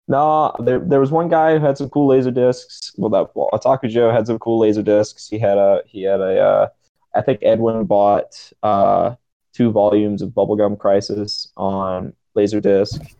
no, 0.07 0.55
there 0.61 0.79
there 0.79 1.01
was 1.01 1.11
one 1.11 1.29
guy 1.29 1.59
who 1.59 1.65
had 1.65 1.79
some 1.79 1.91
cool 1.91 2.09
laser 2.09 2.31
discs. 2.31 2.93
Well, 2.97 3.11
that 3.11 3.35
well, 3.37 3.51
Otaku 3.53 3.89
Joe 3.89 4.11
had 4.11 4.27
some 4.27 4.39
cool 4.39 4.59
laser 4.59 4.83
discs. 4.83 5.29
He 5.29 5.39
had 5.39 5.59
a 5.59 5.83
he 5.87 6.03
had 6.03 6.21
a 6.21 6.41
uh, 6.41 6.69
I 7.15 7.23
think 7.23 7.41
Edwin 7.43 7.85
bought 7.85 8.53
uh 8.63 9.17
two 9.53 9.71
volumes 9.71 10.23
of 10.23 10.31
Bubblegum 10.31 10.79
Crisis 10.79 11.51
on 11.57 12.13
laser 12.35 12.61
disc. 12.61 13.03
He 13.03 13.17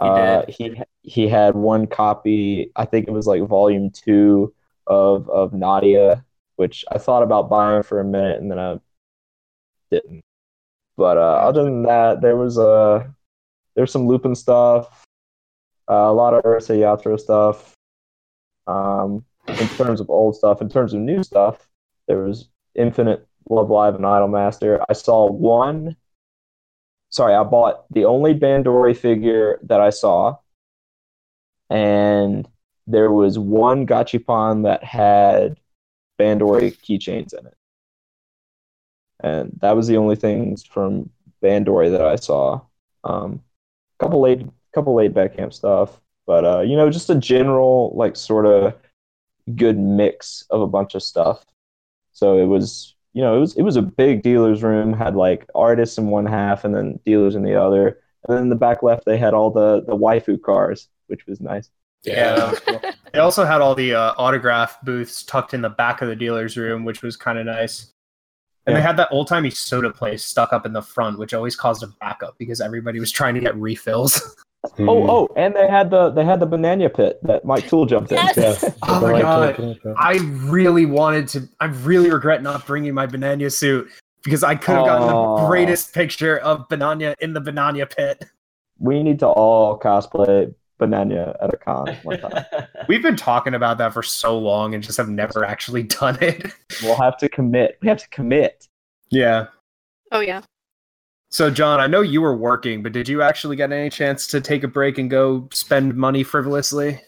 uh, 0.00 0.42
he 0.48 0.82
he 1.02 1.28
had 1.28 1.54
one 1.54 1.86
copy. 1.86 2.70
I 2.76 2.84
think 2.84 3.08
it 3.08 3.12
was 3.12 3.26
like 3.26 3.42
volume 3.42 3.90
two 3.90 4.52
of 4.86 5.28
of 5.30 5.52
Nadia, 5.52 6.24
which 6.56 6.84
I 6.90 6.98
thought 6.98 7.22
about 7.22 7.48
buying 7.48 7.82
for 7.82 8.00
a 8.00 8.04
minute 8.04 8.40
and 8.40 8.50
then 8.50 8.58
I 8.58 8.80
didn't. 9.90 10.22
But 10.96 11.18
uh, 11.18 11.38
other 11.48 11.64
than 11.64 11.82
that, 11.84 12.20
there 12.20 12.36
was 12.36 12.58
uh, 12.58 13.06
there's 13.76 13.92
some 13.92 14.08
Lupin 14.08 14.34
stuff, 14.34 15.04
uh, 15.88 15.94
a 15.94 16.12
lot 16.12 16.34
of 16.34 16.42
Urusei 16.42 16.78
Yatsura 16.78 17.20
stuff. 17.20 17.74
Um, 18.66 19.24
in 19.46 19.68
terms 19.68 20.00
of 20.00 20.10
old 20.10 20.34
stuff, 20.34 20.60
in 20.60 20.68
terms 20.68 20.92
of 20.92 21.00
new 21.00 21.22
stuff, 21.22 21.68
there 22.08 22.18
was 22.18 22.48
Infinite 22.74 23.24
Love 23.48 23.70
Live 23.70 23.94
and 23.94 24.04
Idolmaster. 24.04 24.84
I 24.88 24.92
saw 24.92 25.30
one. 25.30 25.94
Sorry, 27.10 27.34
I 27.34 27.44
bought 27.44 27.84
the 27.92 28.06
only 28.06 28.34
Bandori 28.34 28.96
figure 28.96 29.60
that 29.62 29.80
I 29.80 29.90
saw, 29.90 30.38
and 31.70 32.48
there 32.88 33.12
was 33.12 33.38
one 33.38 33.86
Gachapon 33.86 34.64
that 34.64 34.82
had 34.82 35.60
Bandori 36.18 36.76
keychains 36.82 37.32
in 37.32 37.46
it 37.46 37.54
and 39.20 39.52
that 39.60 39.76
was 39.76 39.86
the 39.86 39.96
only 39.96 40.16
things 40.16 40.64
from 40.64 41.10
Bandori 41.42 41.90
that 41.90 42.02
I 42.02 42.16
saw. 42.16 42.60
Um, 43.04 43.42
couple 43.98 44.20
laid, 44.20 44.50
couple 44.74 44.94
laid 44.94 45.14
back 45.14 45.36
camp 45.36 45.52
stuff, 45.52 46.00
but 46.26 46.44
uh, 46.44 46.60
you 46.60 46.76
know, 46.76 46.90
just 46.90 47.10
a 47.10 47.14
general 47.14 47.92
like 47.94 48.16
sort 48.16 48.46
of 48.46 48.74
good 49.54 49.78
mix 49.78 50.44
of 50.50 50.60
a 50.60 50.66
bunch 50.66 50.94
of 50.94 51.02
stuff. 51.02 51.44
So 52.12 52.38
it 52.38 52.46
was, 52.46 52.94
you 53.12 53.22
know, 53.22 53.36
it 53.36 53.40
was 53.40 53.56
it 53.56 53.62
was 53.62 53.76
a 53.76 53.82
big 53.82 54.22
dealer's 54.22 54.62
room. 54.62 54.92
Had 54.92 55.14
like 55.14 55.46
artists 55.54 55.98
in 55.98 56.08
one 56.08 56.26
half, 56.26 56.64
and 56.64 56.74
then 56.74 56.98
dealers 57.04 57.34
in 57.34 57.42
the 57.42 57.54
other. 57.54 58.00
And 58.24 58.36
then 58.36 58.42
in 58.44 58.48
the 58.48 58.56
back 58.56 58.82
left, 58.82 59.04
they 59.04 59.18
had 59.18 59.34
all 59.34 59.50
the 59.50 59.82
the 59.82 59.96
waifu 59.96 60.40
cars, 60.40 60.88
which 61.06 61.26
was 61.26 61.40
nice. 61.40 61.70
Yeah, 62.02 62.54
that. 62.66 62.96
They 63.12 63.20
also 63.20 63.46
had 63.46 63.62
all 63.62 63.74
the 63.74 63.94
uh, 63.94 64.12
autograph 64.18 64.78
booths 64.82 65.22
tucked 65.22 65.54
in 65.54 65.62
the 65.62 65.70
back 65.70 66.02
of 66.02 66.08
the 66.08 66.16
dealer's 66.16 66.58
room, 66.58 66.84
which 66.84 67.02
was 67.02 67.16
kind 67.16 67.38
of 67.38 67.46
nice. 67.46 67.94
And 68.66 68.74
they 68.76 68.80
had 68.80 68.96
that 68.96 69.08
old 69.12 69.28
timey 69.28 69.50
soda 69.50 69.90
place 69.90 70.24
stuck 70.24 70.52
up 70.52 70.66
in 70.66 70.72
the 70.72 70.82
front, 70.82 71.18
which 71.18 71.32
always 71.34 71.54
caused 71.54 71.82
a 71.84 71.86
backup 72.00 72.36
because 72.38 72.60
everybody 72.60 72.98
was 72.98 73.12
trying 73.12 73.34
to 73.34 73.40
get 73.40 73.56
refills. 73.56 74.36
Hmm. 74.76 74.88
Oh, 74.88 75.08
oh, 75.08 75.28
and 75.36 75.54
they 75.54 75.68
had 75.68 75.90
the 75.90 76.10
they 76.10 76.24
had 76.24 76.40
the 76.40 76.46
banana 76.46 76.90
pit 76.90 77.20
that 77.22 77.44
Mike 77.44 77.68
Toole 77.68 77.86
jumped 77.86 78.10
Yes. 78.10 78.64
in. 78.64 78.74
Oh 78.82 79.00
my 79.00 79.20
God. 79.22 79.78
I 79.96 80.16
really 80.50 80.86
wanted 80.86 81.28
to. 81.28 81.48
I 81.60 81.66
really 81.66 82.10
regret 82.10 82.42
not 82.42 82.66
bringing 82.66 82.92
my 82.92 83.06
banana 83.06 83.48
suit 83.48 83.88
because 84.24 84.42
I 84.42 84.56
could 84.56 84.74
have 84.74 84.86
gotten 84.86 85.08
Aw. 85.08 85.36
the 85.42 85.46
greatest 85.46 85.94
picture 85.94 86.38
of 86.38 86.68
banana 86.68 87.14
in 87.20 87.32
the 87.32 87.40
banana 87.40 87.86
pit. 87.86 88.24
we 88.80 89.04
need 89.04 89.20
to 89.20 89.28
all 89.28 89.78
cosplay 89.78 90.52
Banana 90.78 91.36
at 91.40 91.52
a 91.52 91.56
con 91.56 91.96
one 92.02 92.20
time. 92.20 92.44
We've 92.88 93.02
been 93.02 93.16
talking 93.16 93.54
about 93.54 93.78
that 93.78 93.92
for 93.92 94.02
so 94.02 94.38
long 94.38 94.74
and 94.74 94.82
just 94.82 94.96
have 94.98 95.08
never 95.08 95.44
actually 95.44 95.82
done 95.84 96.18
it. 96.20 96.52
we'll 96.82 96.96
have 96.96 97.16
to 97.18 97.28
commit. 97.28 97.78
We 97.82 97.88
have 97.88 97.98
to 97.98 98.08
commit. 98.08 98.68
Yeah. 99.10 99.46
Oh 100.12 100.20
yeah. 100.20 100.42
So, 101.28 101.50
John, 101.50 101.80
I 101.80 101.86
know 101.86 102.00
you 102.00 102.22
were 102.22 102.36
working, 102.36 102.82
but 102.82 102.92
did 102.92 103.08
you 103.08 103.20
actually 103.20 103.56
get 103.56 103.72
any 103.72 103.90
chance 103.90 104.26
to 104.28 104.40
take 104.40 104.62
a 104.62 104.68
break 104.68 104.96
and 104.96 105.10
go 105.10 105.48
spend 105.52 105.94
money 105.96 106.22
frivolously? 106.22 107.00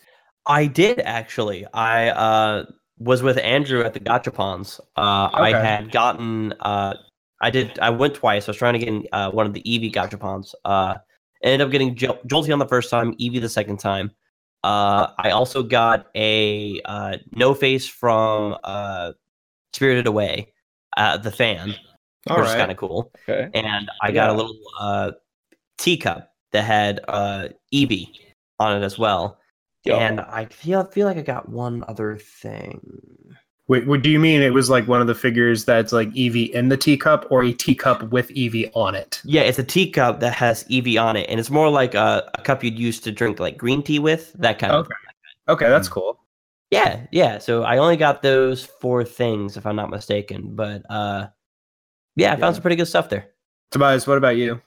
I 0.47 0.67
did 0.67 1.01
actually. 1.01 1.67
I 1.73 2.11
uh, 2.11 2.65
was 2.99 3.23
with 3.23 3.39
Andrew 3.39 3.83
at 3.83 3.95
the 3.95 4.01
Gachapons. 4.01 4.81
Uh, 4.97 5.31
I 5.33 5.51
had 5.53 5.93
gotten. 5.93 6.53
Uh, 6.61 6.95
I 7.41 7.51
did. 7.51 7.79
I 7.79 7.91
went 7.91 8.15
twice. 8.15 8.49
I 8.49 8.51
was 8.51 8.57
trying 8.57 8.79
to 8.79 8.85
get 8.85 9.09
uh, 9.13 9.31
one 9.31 9.47
of 9.47 9.53
the 9.53 9.63
Eevee 9.63 9.93
Gachapons. 9.93 10.55
Uh, 10.65 10.97
ended 11.43 11.61
up 11.61 11.71
getting 11.71 11.95
Jol- 11.95 12.19
Jolty 12.27 12.53
on 12.53 12.59
the 12.59 12.69
first 12.69 12.91
time, 12.91 13.15
Eevee 13.17 13.41
the 13.41 13.49
second 13.49 13.79
time. 13.79 14.11
Uh, 14.65 15.09
I 15.19 15.31
also 15.31 15.63
got 15.63 16.09
a 16.15 16.81
uh, 16.85 17.19
No 17.33 17.55
Face 17.55 17.87
from 17.87 18.57
uh, 18.65 19.13
Spirited 19.73 20.07
Away, 20.07 20.53
uh, 20.97 21.17
the 21.17 21.31
fan, 21.31 21.75
All 22.29 22.39
which 22.39 22.49
is 22.49 22.55
kind 22.55 22.71
of 22.71 22.77
cool. 22.77 23.13
Okay. 23.29 23.49
And 23.55 23.91
I 24.03 24.11
got 24.11 24.31
a 24.31 24.33
little 24.33 24.57
uh, 24.81 25.13
teacup 25.79 26.33
that 26.53 26.65
had 26.65 27.01
uh, 27.07 27.49
Eevee 27.73 28.09
on 28.59 28.83
it 28.83 28.85
as 28.85 28.99
well. 28.99 29.39
And 29.87 30.21
I 30.21 30.47
feel 30.47 30.85
feel 30.85 31.07
like 31.07 31.17
I 31.17 31.23
got 31.23 31.49
one 31.49 31.85
other 31.89 32.17
thing. 32.17 32.81
Wait, 33.69 33.87
what 33.87 34.01
do 34.01 34.11
you 34.11 34.19
mean 34.19 34.41
it 34.41 34.55
was 34.55 34.71
like 34.71 34.89
one 34.89 35.03
of 35.03 35.07
the 35.07 35.15
figures 35.15 35.67
that's 35.67 35.93
like 35.93 36.09
Eevee 36.13 36.51
in 36.53 36.71
the 36.71 36.77
teacup 36.77 37.27
or 37.31 37.45
a 37.45 37.53
teacup 37.53 38.03
with 38.11 38.29
Eevee 38.31 38.71
on 38.75 38.95
it? 38.95 39.21
Yeah, 39.25 39.43
it's 39.43 39.59
a 39.59 39.65
teacup 39.65 40.21
that 40.21 40.33
has 40.33 40.65
Eevee 40.65 41.01
on 41.01 41.17
it, 41.17 41.29
and 41.29 41.39
it's 41.39 41.51
more 41.51 41.69
like 41.69 41.95
a, 41.95 42.31
a 42.35 42.43
cup 42.43 42.65
you'd 42.65 42.79
use 42.79 42.99
to 43.01 43.13
drink 43.13 43.39
like 43.39 43.59
green 43.59 43.83
tea 43.83 43.99
with. 43.99 44.33
That 44.33 44.59
kind 44.59 44.73
of. 44.73 44.87
Okay. 44.87 44.95
Okay, 45.51 45.69
that's 45.69 45.89
cool. 45.89 46.19
Yeah, 46.71 47.07
yeah. 47.13 47.39
So 47.39 47.63
I 47.63 47.79
only 47.79 47.97
got 47.97 48.23
those 48.23 48.65
four 48.65 49.05
things, 49.05 49.57
if 49.57 49.67
I'm 49.67 49.77
not 49.77 49.91
mistaken. 49.91 50.55
But 50.55 50.83
uh, 50.91 51.29
yeah, 52.17 52.33
I 52.33 52.37
found 52.37 52.55
some 52.55 52.63
pretty 52.63 52.77
good 52.77 52.89
stuff 52.89 53.09
there. 53.09 53.29
Tobias, 53.71 54.07
what 54.07 54.19
about 54.19 54.37
you? 54.37 54.61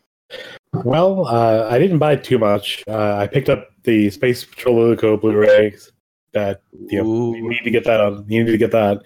Well, 0.74 1.28
uh, 1.28 1.68
I 1.70 1.80
didn't 1.80 2.00
buy 2.00 2.16
too 2.16 2.38
much. 2.38 2.84
Uh, 2.88 3.16
I 3.18 3.28
picked 3.28 3.50
up 3.50 3.70
the 3.84 4.10
Space 4.10 4.46
Patrol 4.46 4.78
Luluco 4.78 5.20
Blu-rays. 5.20 5.92
That 6.34 6.62
you 6.88 7.04
know, 7.04 7.36
you 7.36 7.50
need 7.50 7.64
to 7.66 7.72
get 7.72 7.84
that 7.84 8.00
on. 8.00 8.26
You 8.30 8.44
need 8.44 8.52
to 8.52 8.58
get 8.58 8.72
that. 8.72 9.02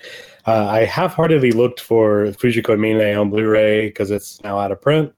Uh, 0.46 0.68
I 0.68 0.86
half-heartedly 0.86 1.54
looked 1.54 1.80
for 1.80 2.26
Fujiko 2.28 2.78
Mine 2.80 3.16
on 3.18 3.32
Blu-ray 3.32 3.88
because 3.88 4.12
it's 4.12 4.44
now 4.44 4.60
out 4.60 4.72
of 4.72 4.80
print, 4.80 5.12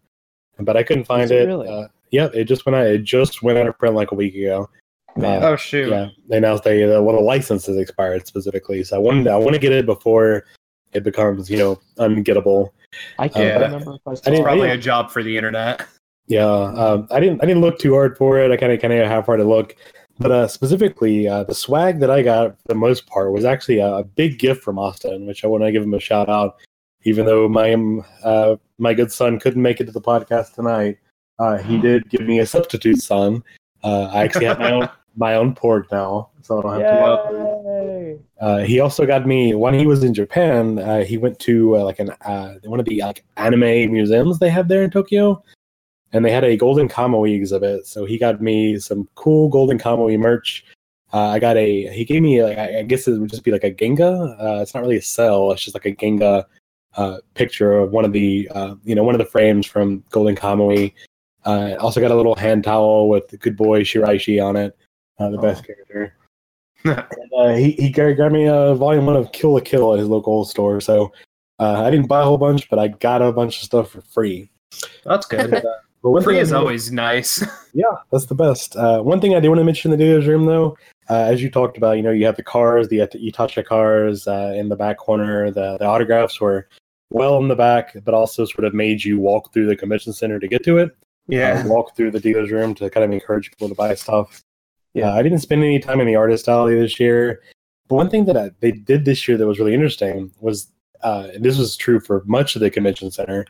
but 0.57 0.77
I 0.77 0.83
couldn't 0.83 1.03
find 1.03 1.23
Is 1.25 1.31
it 1.31 1.41
it. 1.41 1.45
really? 1.47 1.67
Uh, 1.67 1.87
yeah, 2.11 2.29
it 2.33 2.45
just 2.45 2.65
went 2.65 2.77
out. 2.77 2.87
It 2.87 3.03
just 3.03 3.43
went 3.43 3.57
out 3.57 3.67
of 3.67 3.77
print 3.77 3.93
like 3.93 4.11
a 4.11 4.15
week 4.15 4.35
ago. 4.35 4.69
Uh, 5.21 5.39
Oh 5.41 5.55
shoot. 5.57 5.89
yeah, 5.89 6.07
they 6.29 6.37
announced 6.37 6.63
they 6.63 6.83
uh, 6.83 7.01
well 7.01 7.15
the 7.17 7.21
license 7.21 7.65
has 7.65 7.75
expired 7.75 8.25
specifically. 8.25 8.83
So 8.85 8.95
I 8.95 8.99
wanted 8.99 9.27
I 9.27 9.35
want 9.35 9.53
to 9.55 9.59
get 9.59 9.73
it 9.73 9.85
before 9.85 10.45
it 10.93 11.03
becomes 11.03 11.49
you 11.49 11.57
know 11.57 11.77
ungettable. 11.97 12.69
I 13.19 13.27
can't 13.27 13.45
Yeah. 13.47 13.65
remember 13.65 13.95
if 13.95 14.01
I 14.07 14.11
I 14.11 14.13
didn't- 14.15 14.33
it. 14.39 14.43
Probably 14.43 14.69
I 14.69 14.73
a 14.75 14.77
job 14.77 15.11
for 15.11 15.23
the 15.23 15.35
internet. 15.35 15.85
Yeah, 16.27 16.45
um, 16.45 17.07
I 17.11 17.19
didn't. 17.19 17.41
I 17.43 17.45
didn't 17.47 17.61
look 17.61 17.79
too 17.79 17.93
hard 17.93 18.17
for 18.17 18.37
it. 18.39 18.51
I 18.51 18.57
kind 18.57 18.71
of, 18.71 18.79
kind 18.81 18.93
of 18.93 19.07
half-hearted 19.07 19.45
look, 19.45 19.75
but 20.19 20.31
uh, 20.31 20.47
specifically, 20.47 21.27
uh, 21.27 21.43
the 21.43 21.53
swag 21.53 21.99
that 21.99 22.09
I 22.09 22.21
got 22.21 22.59
for 22.59 22.67
the 22.67 22.75
most 22.75 23.07
part 23.07 23.31
was 23.31 23.45
actually 23.45 23.79
a, 23.79 23.95
a 23.95 24.03
big 24.03 24.39
gift 24.39 24.63
from 24.63 24.79
Austin, 24.79 25.25
which 25.27 25.43
I 25.43 25.47
want 25.47 25.63
to 25.63 25.71
give 25.71 25.83
him 25.83 25.93
a 25.93 25.99
shout 25.99 26.29
out. 26.29 26.57
Even 27.03 27.25
though 27.25 27.47
my 27.47 27.73
um, 27.73 28.03
uh, 28.23 28.55
my 28.77 28.93
good 28.93 29.11
son 29.11 29.39
couldn't 29.39 29.61
make 29.61 29.79
it 29.79 29.85
to 29.85 29.91
the 29.91 30.01
podcast 30.01 30.53
tonight, 30.53 30.97
uh, 31.39 31.57
he 31.57 31.77
did 31.79 32.09
give 32.09 32.21
me 32.21 32.39
a 32.39 32.45
substitute 32.45 33.01
son. 33.01 33.43
Uh, 33.83 34.05
I 34.05 34.23
actually 34.23 34.45
have 34.45 34.59
my 34.59 34.71
own 34.71 34.89
my 35.15 35.35
own 35.35 35.55
pork 35.55 35.91
now, 35.91 36.29
so 36.41 36.59
I 36.59 36.61
don't 36.61 36.81
have 36.81 37.29
to. 37.29 37.59
Yay! 37.65 38.19
Uh, 38.39 38.57
he 38.59 38.79
also 38.79 39.05
got 39.05 39.25
me 39.25 39.55
when 39.55 39.73
he 39.73 39.85
was 39.85 40.03
in 40.03 40.13
Japan. 40.13 40.79
Uh, 40.79 41.03
he 41.03 41.17
went 41.17 41.39
to 41.39 41.77
uh, 41.77 41.83
like 41.83 41.99
an 41.99 42.11
uh, 42.25 42.55
one 42.63 42.79
of 42.79 42.85
the 42.85 43.01
like 43.01 43.23
anime 43.37 43.91
museums 43.91 44.39
they 44.39 44.49
have 44.49 44.67
there 44.67 44.83
in 44.83 44.89
Tokyo, 44.89 45.43
and 46.13 46.23
they 46.23 46.31
had 46.31 46.43
a 46.43 46.57
Golden 46.57 46.87
Kamui 46.87 47.35
exhibit. 47.35 47.85
So 47.87 48.05
he 48.05 48.17
got 48.17 48.41
me 48.41 48.79
some 48.79 49.07
cool 49.15 49.49
Golden 49.49 49.77
Kamui 49.77 50.17
merch. 50.17 50.65
Uh, 51.13 51.27
I 51.27 51.39
got 51.39 51.57
a. 51.57 51.87
He 51.93 52.05
gave 52.05 52.21
me. 52.21 52.43
Like, 52.43 52.57
I 52.57 52.79
I 52.79 52.83
guess 52.83 53.07
it 53.07 53.17
would 53.17 53.29
just 53.29 53.43
be 53.43 53.51
like 53.51 53.63
a 53.63 53.71
Genga. 53.71 54.35
Uh, 54.39 54.61
it's 54.61 54.73
not 54.73 54.81
really 54.81 54.97
a 54.97 55.01
cell. 55.01 55.51
It's 55.51 55.63
just 55.63 55.75
like 55.75 55.85
a 55.85 55.95
Genga 55.95 56.45
uh, 56.97 57.17
picture 57.33 57.77
of 57.77 57.91
one 57.91 58.03
of 58.05 58.11
the 58.11 58.49
uh, 58.53 58.75
you 58.83 58.95
know 58.95 59.03
one 59.03 59.15
of 59.15 59.19
the 59.19 59.25
frames 59.25 59.65
from 59.65 60.03
Golden 60.09 60.35
Kamui. 60.35 60.93
Uh, 61.45 61.75
also 61.79 62.01
got 62.01 62.11
a 62.11 62.15
little 62.15 62.35
hand 62.35 62.65
towel 62.65 63.07
with 63.07 63.29
the 63.29 63.37
good 63.37 63.55
boy 63.55 63.81
Shiraishi 63.81 64.43
on 64.43 64.57
it, 64.57 64.75
uh, 65.17 65.29
the 65.29 65.37
best 65.37 65.65
character. 65.65 66.13
And, 66.83 67.31
uh, 67.37 67.53
he 67.55 67.71
he 67.71 67.89
gra- 67.89 68.15
grabbed 68.15 68.33
me 68.33 68.45
a 68.45 68.73
volume 68.73 69.07
one 69.07 69.17
of 69.17 69.31
Kill 69.33 69.55
la 69.55 69.59
Kill 69.59 69.93
at 69.93 69.99
his 69.99 70.07
local 70.07 70.45
store. 70.45 70.79
So 70.79 71.11
uh, 71.59 71.83
I 71.83 71.91
didn't 71.91 72.07
buy 72.07 72.21
a 72.21 72.23
whole 72.23 72.37
bunch, 72.37 72.69
but 72.69 72.79
I 72.79 72.89
got 72.89 73.21
a 73.21 73.31
bunch 73.33 73.57
of 73.57 73.63
stuff 73.63 73.89
for 73.89 74.01
free. 74.01 74.49
That's 75.03 75.25
good. 75.25 75.65
But 76.01 76.23
Free 76.23 76.39
is 76.39 76.53
always 76.53 76.91
nice. 76.91 77.43
yeah, 77.73 77.85
that's 78.11 78.25
the 78.25 78.35
best. 78.35 78.75
Uh, 78.75 79.01
one 79.01 79.19
thing 79.19 79.35
I 79.35 79.39
do 79.39 79.49
want 79.49 79.59
to 79.59 79.65
mention 79.65 79.91
in 79.91 79.99
the 79.99 80.05
dealer's 80.05 80.27
room, 80.27 80.45
though, 80.45 80.77
uh, 81.09 81.23
as 81.23 81.41
you 81.41 81.49
talked 81.49 81.77
about, 81.77 81.97
you 81.97 82.03
know, 82.03 82.11
you 82.11 82.25
have 82.25 82.35
the 82.35 82.43
cars, 82.43 82.87
the 82.87 82.99
itasha 82.99 83.65
cars 83.65 84.27
uh, 84.27 84.53
in 84.55 84.69
the 84.69 84.75
back 84.75 84.97
corner. 84.97 85.51
The, 85.51 85.77
the 85.77 85.85
autographs 85.85 86.39
were 86.39 86.67
well 87.09 87.37
in 87.39 87.47
the 87.47 87.55
back, 87.55 87.95
but 88.03 88.13
also 88.13 88.45
sort 88.45 88.65
of 88.65 88.73
made 88.73 89.03
you 89.03 89.19
walk 89.19 89.53
through 89.53 89.67
the 89.67 89.75
convention 89.75 90.13
center 90.13 90.39
to 90.39 90.47
get 90.47 90.63
to 90.65 90.77
it. 90.77 90.95
yeah. 91.27 91.63
uh, 91.65 91.67
walk 91.67 91.95
through 91.95 92.11
the 92.11 92.19
dealer's 92.19 92.51
room 92.51 92.75
to 92.75 92.89
kind 92.89 93.03
of 93.03 93.11
encourage 93.11 93.49
people 93.49 93.69
to 93.69 93.75
buy 93.75 93.95
stuff. 93.95 94.43
Yeah. 94.93 95.07
Yeah, 95.07 95.13
I 95.13 95.21
didn't 95.21 95.39
spend 95.39 95.63
any 95.63 95.79
time 95.79 95.99
in 95.99 96.07
the 96.07 96.15
artist 96.15 96.47
alley 96.47 96.79
this 96.79 96.99
year. 96.99 97.41
But 97.87 97.95
one 97.95 98.09
thing 98.09 98.25
that 98.25 98.37
I, 98.37 98.51
they 98.59 98.71
did 98.71 99.05
this 99.05 99.27
year 99.27 99.37
that 99.37 99.47
was 99.47 99.59
really 99.59 99.73
interesting 99.73 100.31
was, 100.39 100.71
uh, 101.03 101.29
and 101.33 101.43
this 101.43 101.57
was 101.57 101.77
true 101.77 101.99
for 101.99 102.23
much 102.25 102.55
of 102.55 102.61
the 102.61 102.69
convention 102.69 103.11
center, 103.11 103.45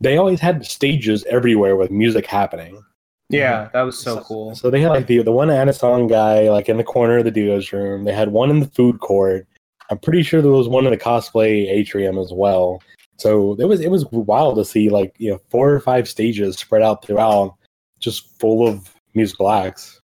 they 0.00 0.16
always 0.16 0.40
had 0.40 0.64
stages 0.64 1.24
everywhere 1.24 1.76
with 1.76 1.90
music 1.90 2.26
happening. 2.26 2.82
Yeah, 3.30 3.66
mhm. 3.66 3.72
that 3.72 3.82
was 3.82 3.98
so 3.98 4.20
cool. 4.20 4.54
So 4.54 4.70
they 4.70 4.80
had 4.80 4.90
like 4.90 5.06
the 5.06 5.22
the 5.22 5.32
one 5.32 5.48
anisong 5.48 6.08
guy 6.08 6.50
like 6.50 6.68
in 6.68 6.76
the 6.76 6.84
corner 6.84 7.18
of 7.18 7.24
the 7.24 7.30
duo's 7.30 7.72
room. 7.72 8.04
They 8.04 8.12
had 8.12 8.30
one 8.30 8.50
in 8.50 8.60
the 8.60 8.68
food 8.68 9.00
court. 9.00 9.46
I'm 9.90 9.98
pretty 9.98 10.22
sure 10.22 10.42
there 10.42 10.50
was 10.50 10.68
one 10.68 10.86
in 10.86 10.90
the 10.90 10.98
cosplay 10.98 11.68
atrium 11.68 12.18
as 12.18 12.32
well. 12.32 12.82
So 13.18 13.54
it 13.58 13.64
was 13.64 13.80
it 13.80 13.90
was 13.90 14.06
wild 14.12 14.56
to 14.56 14.64
see 14.64 14.88
like 14.88 15.14
you 15.18 15.30
know 15.30 15.40
four 15.50 15.70
or 15.72 15.80
five 15.80 16.08
stages 16.08 16.56
spread 16.56 16.82
out 16.82 17.04
throughout, 17.04 17.54
just 17.98 18.38
full 18.38 18.66
of 18.66 18.94
musical 19.14 19.50
acts. 19.50 20.00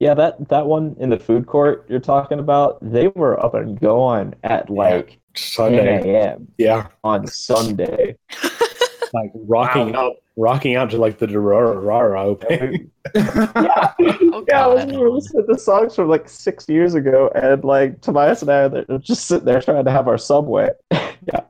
Yeah, 0.00 0.14
that 0.14 0.48
that 0.48 0.66
one 0.66 0.96
in 0.98 1.10
the 1.10 1.18
food 1.18 1.46
court 1.46 1.84
you're 1.88 2.00
talking 2.00 2.38
about, 2.38 2.78
they 2.80 3.08
were 3.08 3.42
up 3.44 3.54
and 3.54 3.78
going 3.78 4.34
at 4.44 4.70
like 4.70 5.18
10 5.56 5.72
Sunday, 5.74 6.14
a.m. 6.14 6.48
yeah, 6.58 6.88
on 7.04 7.26
Sunday. 7.26 8.16
like 9.14 9.30
rocking 9.34 9.94
out, 9.94 10.16
rocking 10.36 10.76
out 10.76 10.90
to 10.90 10.98
like 10.98 11.18
the 11.18 11.26
Durara 11.26 12.24
opening. 12.24 12.90
yeah, 13.14 13.92
Oh, 14.00 14.44
yeah. 14.48 14.64
I 14.64 14.66
was 14.66 14.86
we 14.86 14.96
were 14.96 15.10
listening 15.10 15.46
to 15.46 15.58
songs 15.58 15.94
from 15.94 16.08
like 16.08 16.28
six 16.28 16.68
years 16.68 16.94
ago, 16.94 17.30
and 17.34 17.64
like 17.64 18.00
Tobias 18.00 18.42
and 18.42 18.50
I 18.50 18.64
are 18.64 18.98
just 18.98 19.26
sitting 19.26 19.44
there 19.46 19.60
trying 19.62 19.84
to 19.84 19.90
have 19.90 20.08
our 20.08 20.18
subway. 20.18 20.70
yeah. 20.90 21.40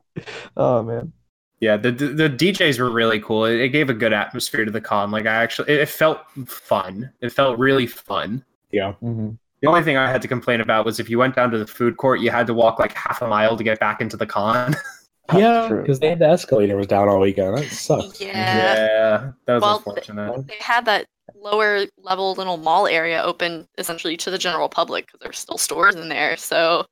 Oh 0.56 0.82
man. 0.82 1.12
Yeah, 1.60 1.76
the 1.76 1.90
the 1.90 2.06
the 2.08 2.30
DJs 2.30 2.78
were 2.78 2.90
really 2.90 3.18
cool. 3.20 3.44
It, 3.44 3.60
it 3.60 3.68
gave 3.70 3.90
a 3.90 3.94
good 3.94 4.12
atmosphere 4.12 4.64
to 4.64 4.70
the 4.70 4.80
con. 4.80 5.10
Like 5.10 5.26
I 5.26 5.34
actually, 5.42 5.72
it, 5.72 5.80
it 5.80 5.88
felt 5.88 6.20
fun. 6.46 7.10
It 7.20 7.32
felt 7.32 7.58
really 7.58 7.86
fun. 7.86 8.44
yeah, 8.70 8.92
Mm-hmm. 9.02 9.30
The 9.60 9.68
only 9.68 9.82
thing 9.82 9.96
I 9.96 10.10
had 10.10 10.22
to 10.22 10.28
complain 10.28 10.60
about 10.60 10.84
was 10.84 11.00
if 11.00 11.10
you 11.10 11.18
went 11.18 11.34
down 11.34 11.50
to 11.50 11.58
the 11.58 11.66
food 11.66 11.96
court, 11.96 12.20
you 12.20 12.30
had 12.30 12.46
to 12.46 12.54
walk 12.54 12.78
like 12.78 12.92
half 12.94 13.22
a 13.22 13.28
mile 13.28 13.56
to 13.56 13.64
get 13.64 13.80
back 13.80 14.00
into 14.00 14.16
the 14.16 14.26
con. 14.26 14.76
yeah, 15.34 15.68
because 15.68 15.98
they 15.98 16.10
had 16.10 16.20
the 16.20 16.28
escalator 16.28 16.76
was 16.76 16.86
down 16.86 17.08
all 17.08 17.20
weekend. 17.20 17.56
That 17.56 17.66
sucks. 17.66 18.20
Yeah. 18.20 18.32
yeah, 18.32 19.32
that 19.46 19.54
was 19.54 19.62
Well, 19.62 19.76
unfortunate. 19.78 20.46
They 20.46 20.56
had 20.60 20.84
that 20.84 21.06
lower 21.34 21.86
level 21.98 22.32
little 22.34 22.56
mall 22.56 22.86
area 22.86 23.22
open 23.22 23.66
essentially 23.78 24.16
to 24.16 24.30
the 24.30 24.38
general 24.38 24.68
public 24.68 25.06
because 25.06 25.20
there's 25.20 25.38
still 25.38 25.58
stores 25.58 25.94
in 25.94 26.08
there. 26.08 26.36
So 26.36 26.86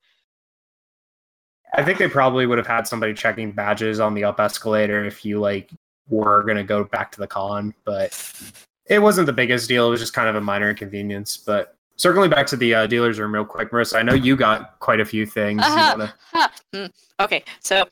I 1.73 1.83
think 1.83 1.99
they 1.99 2.07
probably 2.07 2.45
would 2.45 2.57
have 2.57 2.67
had 2.67 2.87
somebody 2.87 3.13
checking 3.13 3.51
badges 3.51 3.99
on 3.99 4.13
the 4.13 4.23
up 4.23 4.39
escalator 4.39 5.05
if 5.05 5.25
you 5.25 5.39
like 5.39 5.71
were 6.09 6.43
gonna 6.43 6.63
go 6.63 6.83
back 6.83 7.11
to 7.13 7.19
the 7.19 7.27
con, 7.27 7.73
but 7.85 8.13
it 8.85 8.99
wasn't 8.99 9.25
the 9.25 9.33
biggest 9.33 9.67
deal. 9.67 9.87
It 9.87 9.91
was 9.91 9.99
just 9.99 10.13
kind 10.13 10.29
of 10.29 10.35
a 10.35 10.41
minor 10.41 10.69
inconvenience. 10.69 11.37
But 11.37 11.76
circling 11.97 12.29
back 12.29 12.47
to 12.47 12.55
the 12.55 12.73
uh, 12.73 12.87
dealer's 12.87 13.19
room 13.19 13.33
real 13.33 13.45
quick, 13.45 13.71
Marissa, 13.71 13.97
I 13.97 14.03
know 14.03 14.13
you 14.13 14.35
got 14.35 14.79
quite 14.79 14.99
a 14.99 15.05
few 15.05 15.25
things. 15.25 15.61
Uh-huh. 15.63 15.95
wanna- 16.33 16.51
hmm, 16.73 16.85
Okay, 17.23 17.43
so 17.59 17.85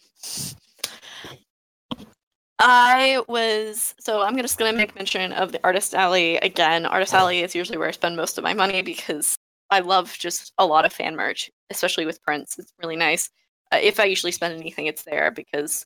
I 2.60 3.22
was 3.28 3.94
so 4.00 4.22
I'm 4.22 4.38
just 4.38 4.58
gonna 4.58 4.74
make 4.78 4.96
mention 4.96 5.34
of 5.34 5.52
the 5.52 5.60
artist 5.64 5.94
alley 5.94 6.38
again. 6.38 6.86
Artist 6.86 7.14
alley 7.14 7.42
is 7.42 7.54
usually 7.54 7.78
where 7.78 7.88
I 7.90 7.92
spend 7.92 8.16
most 8.16 8.38
of 8.38 8.44
my 8.44 8.54
money 8.54 8.82
because 8.82 9.36
I 9.70 9.80
love 9.80 10.16
just 10.18 10.54
a 10.58 10.66
lot 10.66 10.86
of 10.86 10.94
fan 10.94 11.16
merch, 11.16 11.52
especially 11.70 12.06
with 12.06 12.22
prints. 12.24 12.58
It's 12.58 12.72
really 12.82 12.96
nice. 12.96 13.30
Uh, 13.74 13.80
if 13.82 14.00
I 14.00 14.06
usually 14.06 14.32
spend 14.32 14.58
anything, 14.60 14.86
it's 14.86 15.04
there 15.04 15.32
because 15.32 15.86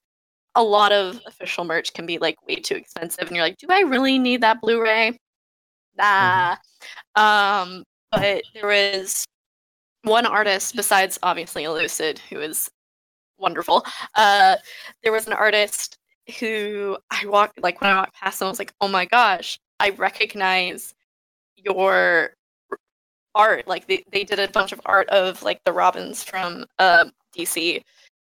a 0.56 0.62
lot 0.64 0.92
of 0.92 1.20
official 1.26 1.64
merch 1.64 1.94
can 1.94 2.06
be 2.06 2.18
like 2.20 2.36
way 2.48 2.58
too 2.58 2.76
expensive, 2.76 3.28
and 3.28 3.36
you're 3.36 3.46
like, 3.46 3.58
do 3.58 3.68
I 3.70 3.82
really 3.82 4.20
need 4.20 4.42
that 4.42 4.62
Blu-ray? 4.62 5.18
Nah. 5.98 6.56
Um, 7.16 7.84
but 8.12 8.43
there 8.53 8.68
was 8.68 9.26
one 10.03 10.26
artist 10.26 10.76
besides 10.76 11.20
obviously 11.24 11.64
Elucid, 11.64 12.20
who 12.20 12.39
is 12.39 12.70
wonderful. 13.38 13.86
Uh, 14.16 14.55
there 15.03 15.12
was 15.12 15.28
an 15.28 15.34
artist 15.34 15.97
who 16.39 16.97
I 17.12 17.26
walked 17.26 17.62
like 17.62 17.82
when 17.82 17.89
I 17.89 17.95
walked 17.95 18.16
past 18.16 18.39
them, 18.39 18.47
I 18.47 18.49
was 18.49 18.60
like, 18.60 18.74
oh 18.82 18.88
my 18.88 19.05
gosh, 19.05 19.60
I 19.80 19.91
recognize 19.91 20.93
your 21.57 22.34
art. 23.36 23.68
Like 23.68 23.88
they, 23.88 24.03
they 24.12 24.24
did 24.24 24.39
a 24.39 24.47
bunch 24.47 24.72
of 24.72 24.82
art 24.86 25.10
of 25.10 25.41
like 25.43 25.62
the 25.66 25.74
Robins 25.74 26.24
from 26.24 26.66
uh, 26.78 27.05
DC. 27.38 27.82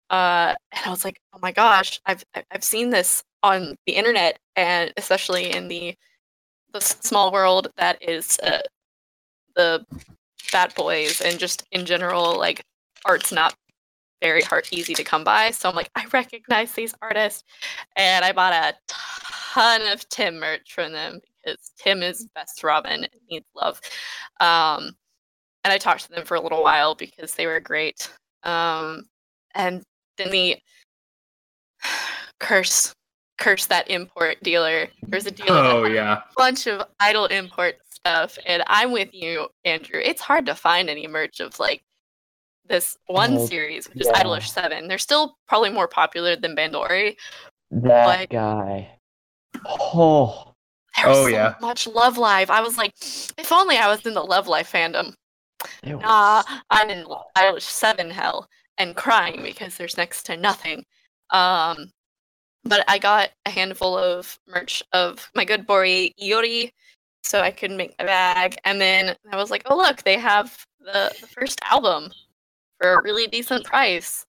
Uh, 0.09 0.53
and 0.71 0.85
I 0.85 0.89
was 0.89 1.05
like, 1.05 1.19
oh 1.33 1.39
my 1.41 1.51
gosh, 1.51 1.99
I've 2.05 2.23
I've 2.51 2.63
seen 2.63 2.89
this 2.89 3.23
on 3.43 3.75
the 3.85 3.93
internet, 3.93 4.39
and 4.55 4.93
especially 4.97 5.51
in 5.51 5.67
the 5.67 5.95
the 6.73 6.81
small 6.81 7.31
world 7.31 7.69
that 7.77 7.97
is 8.01 8.37
uh, 8.43 8.59
the 9.55 9.85
Bad 10.51 10.73
Boys, 10.75 11.21
and 11.21 11.39
just 11.39 11.65
in 11.71 11.85
general, 11.85 12.37
like 12.37 12.63
art's 13.05 13.31
not 13.31 13.55
very 14.21 14.41
hard 14.41 14.67
easy 14.71 14.93
to 14.93 15.03
come 15.03 15.23
by. 15.23 15.51
So 15.51 15.69
I'm 15.69 15.75
like, 15.75 15.89
I 15.95 16.05
recognize 16.11 16.71
these 16.73 16.95
artists, 17.01 17.43
and 17.95 18.25
I 18.25 18.31
bought 18.31 18.53
a 18.53 18.73
ton 18.87 19.81
of 19.91 20.07
Tim 20.09 20.39
merch 20.39 20.73
from 20.73 20.91
them 20.91 21.19
because 21.43 21.71
Tim 21.77 22.01
is 22.01 22.27
best 22.35 22.63
Robin 22.63 23.03
and 23.03 23.09
needs 23.29 23.45
love. 23.55 23.79
Um, 24.39 24.95
and 25.63 25.71
I 25.73 25.77
talked 25.77 26.03
to 26.03 26.09
them 26.11 26.25
for 26.25 26.35
a 26.35 26.41
little 26.41 26.63
while 26.63 26.95
because 26.95 27.35
they 27.35 27.47
were 27.47 27.59
great. 27.59 28.09
Um, 28.43 29.03
and 29.55 29.83
then 30.17 30.31
the 30.31 30.57
curse, 32.39 32.93
curse 33.37 33.65
that 33.67 33.89
import 33.89 34.37
dealer. 34.43 34.87
There's 35.03 35.25
a 35.25 35.31
dealer. 35.31 35.57
Oh 35.57 35.85
yeah. 35.85 36.17
a 36.17 36.23
bunch 36.37 36.67
of 36.67 36.87
idol 36.99 37.25
import 37.25 37.75
stuff, 38.05 38.37
and 38.45 38.63
I'm 38.67 38.91
with 38.91 39.13
you, 39.13 39.47
Andrew. 39.63 39.99
It's 40.03 40.21
hard 40.21 40.45
to 40.45 40.55
find 40.55 40.89
any 40.89 41.07
merch 41.07 41.39
of 41.39 41.59
like 41.59 41.83
this 42.67 42.97
one 43.07 43.37
Oh, 43.37 43.45
series, 43.45 43.89
which 43.89 44.01
is. 44.01 44.07
Idolish 44.07 44.49
Seven. 44.49 44.87
They're 44.87 44.97
still 44.97 45.37
probably 45.47 45.71
more 45.71 45.87
popular 45.87 46.35
than 46.35 46.55
Bandori. 46.55 47.15
That 47.71 48.05
Like- 48.05 48.29
guy. 48.29 48.89
Oh, 49.65 50.53
There 50.97 51.09
was 51.09 51.17
Oh, 51.17 51.23
so 51.23 51.27
yeah. 51.27 51.55
much 51.61 51.87
Love 51.87 52.17
Live. 52.17 52.49
I 52.49 52.61
was 52.61 52.77
like, 52.77 52.93
if 53.37 53.51
only 53.51 53.77
I 53.77 53.87
was 53.87 54.05
in 54.05 54.13
the 54.13 54.23
Love 54.23 54.47
Live 54.47 54.69
fandom. 54.71 55.13
it 55.83 55.95
Nah, 55.97 56.43
I'm 56.69 56.89
in 56.89 57.05
Idolish 57.37 57.61
Seven 57.63 58.09
hell 58.11 58.47
and 58.77 58.95
crying 58.95 59.41
because 59.41 59.77
there's 59.77 59.97
next 59.97 60.23
to 60.27 60.37
nothing. 60.37 60.85
Um, 61.31 61.91
but 62.63 62.83
I 62.87 62.97
got 62.99 63.31
a 63.45 63.49
handful 63.49 63.97
of 63.97 64.37
merch 64.47 64.83
of 64.93 65.29
my 65.35 65.43
good 65.45 65.65
boy 65.67 66.11
Iori, 66.21 66.71
so 67.25 67.41
I 67.41 67.51
could 67.51 67.71
make 67.71 67.95
a 67.99 68.05
bag. 68.05 68.57
And 68.63 68.79
then 68.79 69.15
I 69.31 69.35
was 69.35 69.51
like, 69.51 69.63
oh 69.65 69.77
look, 69.77 70.03
they 70.03 70.17
have 70.17 70.65
the, 70.79 71.13
the 71.19 71.27
first 71.27 71.59
album 71.69 72.11
for 72.79 72.93
a 72.93 73.03
really 73.03 73.27
decent 73.27 73.65
price. 73.65 74.25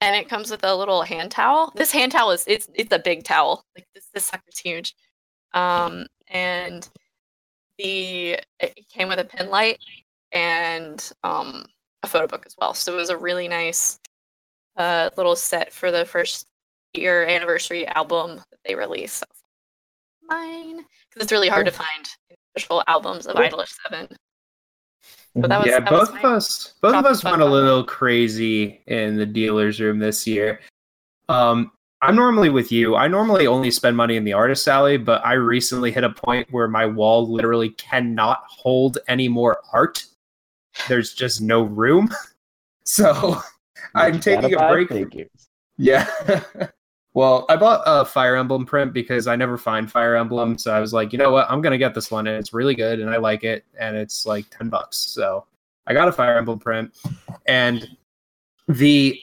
And 0.00 0.16
it 0.16 0.28
comes 0.28 0.50
with 0.50 0.64
a 0.64 0.74
little 0.74 1.02
hand 1.02 1.30
towel. 1.30 1.72
This 1.76 1.92
hand 1.92 2.12
towel 2.12 2.30
is 2.30 2.44
it's 2.46 2.68
it's 2.74 2.92
a 2.92 2.98
big 2.98 3.22
towel. 3.24 3.64
Like 3.76 3.86
this 3.94 4.08
this 4.14 4.24
sucker's 4.24 4.58
huge. 4.58 4.94
Um, 5.52 6.06
and 6.28 6.88
the 7.78 8.38
it 8.58 8.88
came 8.88 9.08
with 9.08 9.18
a 9.18 9.24
pen 9.24 9.50
light 9.50 9.78
and 10.32 11.12
um, 11.22 11.66
a 12.02 12.08
photo 12.08 12.26
book 12.26 12.44
as 12.46 12.56
well. 12.58 12.74
So 12.74 12.94
it 12.94 12.96
was 12.96 13.10
a 13.10 13.16
really 13.16 13.46
nice 13.46 14.00
uh, 14.76 15.10
little 15.16 15.36
set 15.36 15.72
for 15.72 15.90
the 15.90 16.04
first 16.04 16.46
year 16.94 17.26
anniversary 17.26 17.86
album 17.86 18.36
that 18.36 18.58
they 18.64 18.74
released. 18.74 19.18
So 19.18 19.26
mine, 20.30 20.76
because 21.08 21.22
it's 21.24 21.32
really 21.32 21.48
hard 21.48 21.66
to 21.66 21.72
find 21.72 22.08
official 22.54 22.82
albums 22.86 23.26
of 23.26 23.36
Cool. 23.36 23.44
Idolish 23.44 23.74
Seven. 23.88 24.08
But 25.34 25.48
that 25.48 25.60
was 25.60 25.68
yeah, 25.68 25.80
that 25.80 25.92
was 25.92 26.08
both 26.10 26.18
of 26.18 26.24
us 26.24 26.74
both 26.80 26.94
of 26.94 27.06
us 27.06 27.22
went 27.22 27.36
a 27.36 27.44
fact. 27.44 27.50
little 27.52 27.84
crazy 27.84 28.82
in 28.86 29.16
the 29.16 29.26
dealer's 29.26 29.80
room 29.80 29.98
this 29.98 30.26
year. 30.26 30.60
Um, 31.28 31.70
I'm 32.02 32.16
normally 32.16 32.48
with 32.50 32.72
you. 32.72 32.96
I 32.96 33.06
normally 33.08 33.46
only 33.46 33.70
spend 33.70 33.96
money 33.96 34.16
in 34.16 34.24
the 34.24 34.32
artist 34.32 34.66
alley, 34.66 34.96
but 34.96 35.24
I 35.24 35.34
recently 35.34 35.92
hit 35.92 36.02
a 36.02 36.10
point 36.10 36.48
where 36.50 36.66
my 36.66 36.86
wall 36.86 37.30
literally 37.30 37.70
cannot 37.70 38.42
hold 38.48 38.98
any 39.06 39.28
more 39.28 39.58
art. 39.72 40.04
There's 40.88 41.12
just 41.14 41.40
no 41.40 41.62
room. 41.62 42.08
So 42.84 43.40
I'm 43.94 44.18
taking 44.18 44.52
a 44.54 44.56
buy 44.56 44.72
break. 44.72 44.88
figures. 44.88 45.28
Yeah. 45.76 46.08
well, 47.12 47.44
I 47.48 47.56
bought 47.56 47.82
a 47.86 48.04
Fire 48.04 48.36
Emblem 48.36 48.64
print 48.64 48.92
because 48.92 49.26
I 49.26 49.34
never 49.34 49.58
find 49.58 49.90
Fire 49.90 50.14
Emblem. 50.16 50.56
So 50.58 50.72
I 50.72 50.80
was 50.80 50.92
like, 50.92 51.12
you 51.12 51.18
know 51.18 51.32
what? 51.32 51.50
I'm 51.50 51.60
going 51.60 51.72
to 51.72 51.78
get 51.78 51.94
this 51.94 52.10
one. 52.10 52.26
And 52.26 52.36
it's 52.36 52.52
really 52.52 52.74
good. 52.74 53.00
And 53.00 53.10
I 53.10 53.16
like 53.16 53.42
it. 53.42 53.64
And 53.78 53.96
it's 53.96 54.26
like 54.26 54.48
10 54.50 54.68
bucks. 54.68 54.96
So 54.96 55.46
I 55.86 55.92
got 55.92 56.06
a 56.06 56.12
Fire 56.12 56.38
Emblem 56.38 56.60
print. 56.60 56.94
And 57.46 57.88
the 58.68 59.20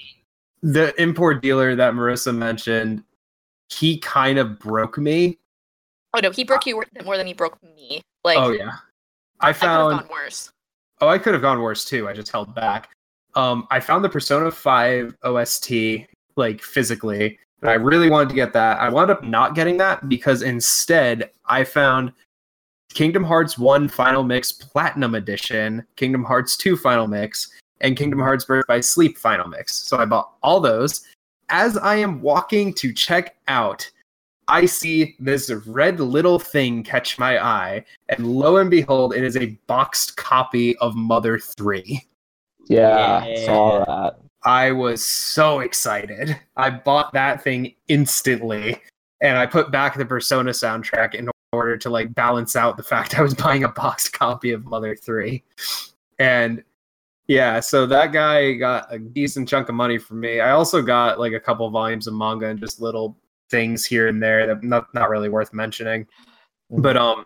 the 0.64 1.00
import 1.02 1.42
dealer 1.42 1.76
that 1.76 1.94
Marissa 1.94 2.36
mentioned, 2.36 3.04
he 3.70 4.00
kind 4.00 4.38
of 4.38 4.60
broke 4.60 4.98
me. 4.98 5.38
Oh 6.14 6.20
no, 6.20 6.32
he 6.32 6.44
broke 6.44 6.66
you 6.66 6.82
more 7.06 7.16
than 7.16 7.28
he 7.28 7.34
broke 7.34 7.62
me. 7.64 8.02
Like 8.24 8.38
oh, 8.38 8.52
yeah. 8.52 8.72
I 9.40 9.50
I 9.50 9.54
found. 9.54 10.00
gone 10.00 10.10
worse. 10.12 10.52
Oh, 11.00 11.08
I 11.08 11.20
could 11.20 11.34
have 11.34 11.42
gone 11.42 11.62
worse 11.62 11.86
too. 11.86 12.10
I 12.10 12.14
just 12.14 12.32
held 12.32 12.54
back. 12.56 12.90
Um, 13.36 13.68
I 13.70 13.80
found 13.80 14.04
the 14.04 14.10
Persona 14.10 14.50
5 14.50 15.16
OST 15.24 15.72
like 16.38 16.62
physically, 16.62 17.38
and 17.62 17.70
I 17.70 17.74
really 17.74 18.10
wanted 18.10 18.30
to 18.30 18.36
get 18.36 18.54
that. 18.54 18.80
I 18.80 18.90
wound 18.90 19.12
up 19.12 19.24
not 19.24 19.56
getting 19.56 19.78
that 19.78 20.08
because 20.10 20.42
instead 20.42 21.32
I 21.46 21.64
found 21.64 22.14
Kingdom 22.94 23.24
Hearts 23.24 23.58
1 23.58 23.90
Final 23.90 24.24
Mix 24.24 24.52
Platinum 24.52 25.16
Edition, 25.16 25.86
Kingdom 25.96 26.24
Hearts 26.24 26.56
2 26.58 26.78
Final 26.78 27.08
Mix, 27.08 27.54
and 27.82 27.98
Kingdom 27.98 28.20
Hearts 28.20 28.46
Birth 28.46 28.66
by 28.68 28.80
Sleep 28.80 29.18
Final 29.18 29.48
Mix. 29.48 29.76
So 29.76 29.98
I 29.98 30.06
bought 30.06 30.34
all 30.42 30.60
those. 30.60 31.06
As 31.50 31.78
I 31.78 31.96
am 31.96 32.22
walking 32.22 32.74
to 32.76 32.92
check 32.94 33.38
out, 33.48 33.90
I 34.48 34.66
see 34.66 35.16
this 35.20 35.52
red 35.68 36.00
little 36.00 36.40
thing 36.40 36.84
catch 36.84 37.20
my 37.20 37.44
eye, 37.44 37.84
and 38.10 38.26
lo 38.26 38.58
and 38.58 38.70
behold, 38.72 39.14
it 39.14 39.24
is 39.24 39.36
a 39.36 39.58
boxed 39.68 40.16
copy 40.16 40.78
of 40.78 40.96
Mother 40.96 41.38
3. 41.38 42.02
Yeah, 42.70 43.26
Yeah. 43.26 43.46
saw 43.46 43.86
that. 43.86 44.20
I 44.48 44.72
was 44.72 45.04
so 45.04 45.60
excited. 45.60 46.40
I 46.56 46.70
bought 46.70 47.12
that 47.14 47.44
thing 47.44 47.76
instantly, 47.90 48.82
and 49.22 49.38
I 49.38 49.46
put 49.46 49.72
back 49.72 49.98
the 49.98 50.06
Persona 50.06 50.52
soundtrack 50.52 51.16
in 51.16 51.30
order 51.52 51.76
to 51.78 51.90
like 51.90 52.16
balance 52.16 52.56
out 52.56 52.78
the 52.78 52.84
fact 52.84 53.20
I 53.20 53.22
was 53.22 53.34
buying 53.34 53.66
a 53.66 53.68
boxed 53.70 54.14
copy 54.18 54.52
of 54.54 54.64
Mother 54.66 54.96
3. 54.96 55.44
And 56.20 56.64
yeah, 57.28 57.60
so 57.60 57.86
that 57.88 58.14
guy 58.14 58.54
got 58.54 58.88
a 58.94 58.98
decent 58.98 59.50
chunk 59.50 59.68
of 59.68 59.76
money 59.76 59.98
from 59.98 60.22
me. 60.22 60.40
I 60.40 60.52
also 60.52 60.82
got 60.82 61.20
like 61.20 61.34
a 61.34 61.40
couple 61.42 61.70
volumes 61.70 62.08
of 62.08 62.14
manga 62.14 62.48
and 62.48 62.58
just 62.58 62.80
little 62.80 63.18
things 63.50 63.86
here 63.86 64.08
and 64.08 64.24
there 64.24 64.48
that 64.48 64.64
not 64.64 64.94
not 64.94 65.10
really 65.10 65.28
worth 65.30 65.54
mentioning. 65.54 66.08
But 66.70 66.96
um 66.96 67.26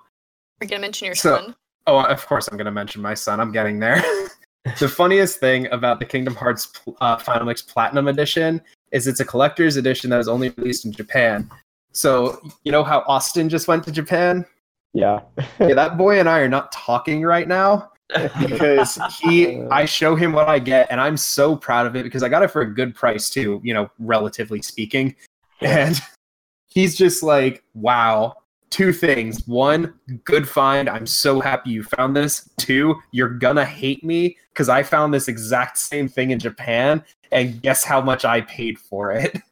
We're 0.59 0.67
gonna 0.69 0.81
mention 0.81 1.05
your 1.05 1.15
So- 1.15 1.35
son. 1.35 1.55
Oh, 1.87 1.99
of 1.99 2.25
course, 2.27 2.47
I'm 2.47 2.57
going 2.57 2.65
to 2.65 2.71
mention 2.71 3.01
my 3.01 3.15
son. 3.15 3.39
I'm 3.39 3.51
getting 3.51 3.79
there. 3.79 4.03
the 4.79 4.87
funniest 4.87 5.39
thing 5.39 5.67
about 5.71 5.99
the 5.99 6.05
Kingdom 6.05 6.35
Hearts 6.35 6.71
uh, 6.99 7.17
Final 7.17 7.45
Mix 7.45 7.61
Platinum 7.61 8.07
Edition 8.07 8.61
is 8.91 9.07
it's 9.07 9.19
a 9.19 9.25
collector's 9.25 9.77
edition 9.77 10.09
that 10.09 10.17
was 10.17 10.27
only 10.27 10.49
released 10.57 10.85
in 10.85 10.91
Japan. 10.91 11.49
So, 11.93 12.39
you 12.63 12.71
know 12.71 12.83
how 12.83 13.03
Austin 13.07 13.49
just 13.49 13.67
went 13.67 13.83
to 13.85 13.91
Japan? 13.91 14.45
Yeah. 14.93 15.21
Yeah, 15.59 15.73
that 15.73 15.97
boy 15.97 16.19
and 16.19 16.29
I 16.29 16.39
are 16.39 16.49
not 16.49 16.71
talking 16.71 17.23
right 17.23 17.47
now 17.47 17.91
because 18.39 18.99
he 19.21 19.61
I 19.71 19.85
show 19.85 20.15
him 20.15 20.33
what 20.33 20.47
I 20.47 20.59
get 20.59 20.87
and 20.91 20.99
I'm 20.99 21.17
so 21.17 21.55
proud 21.55 21.87
of 21.87 21.95
it 21.95 22.03
because 22.03 22.23
I 22.23 22.29
got 22.29 22.43
it 22.43 22.51
for 22.51 22.61
a 22.61 22.73
good 22.73 22.93
price 22.93 23.29
too, 23.29 23.61
you 23.63 23.73
know, 23.73 23.89
relatively 23.99 24.61
speaking. 24.61 25.15
And 25.61 25.99
he's 26.67 26.95
just 26.95 27.23
like, 27.23 27.63
"Wow, 27.73 28.35
two 28.71 28.91
things. 28.91 29.45
One, 29.47 29.93
good 30.23 30.49
find. 30.49 30.89
I'm 30.89 31.05
so 31.05 31.39
happy 31.39 31.69
you 31.69 31.83
found 31.83 32.15
this. 32.15 32.49
Two, 32.57 32.95
you're 33.11 33.29
gonna 33.29 33.65
hate 33.65 34.03
me 34.03 34.37
because 34.51 34.69
I 34.69 34.81
found 34.81 35.13
this 35.13 35.27
exact 35.27 35.77
same 35.77 36.07
thing 36.07 36.31
in 36.31 36.39
Japan, 36.39 37.03
and 37.31 37.61
guess 37.61 37.83
how 37.83 38.01
much 38.01 38.25
I 38.25 38.41
paid 38.41 38.79
for 38.79 39.11
it? 39.11 39.37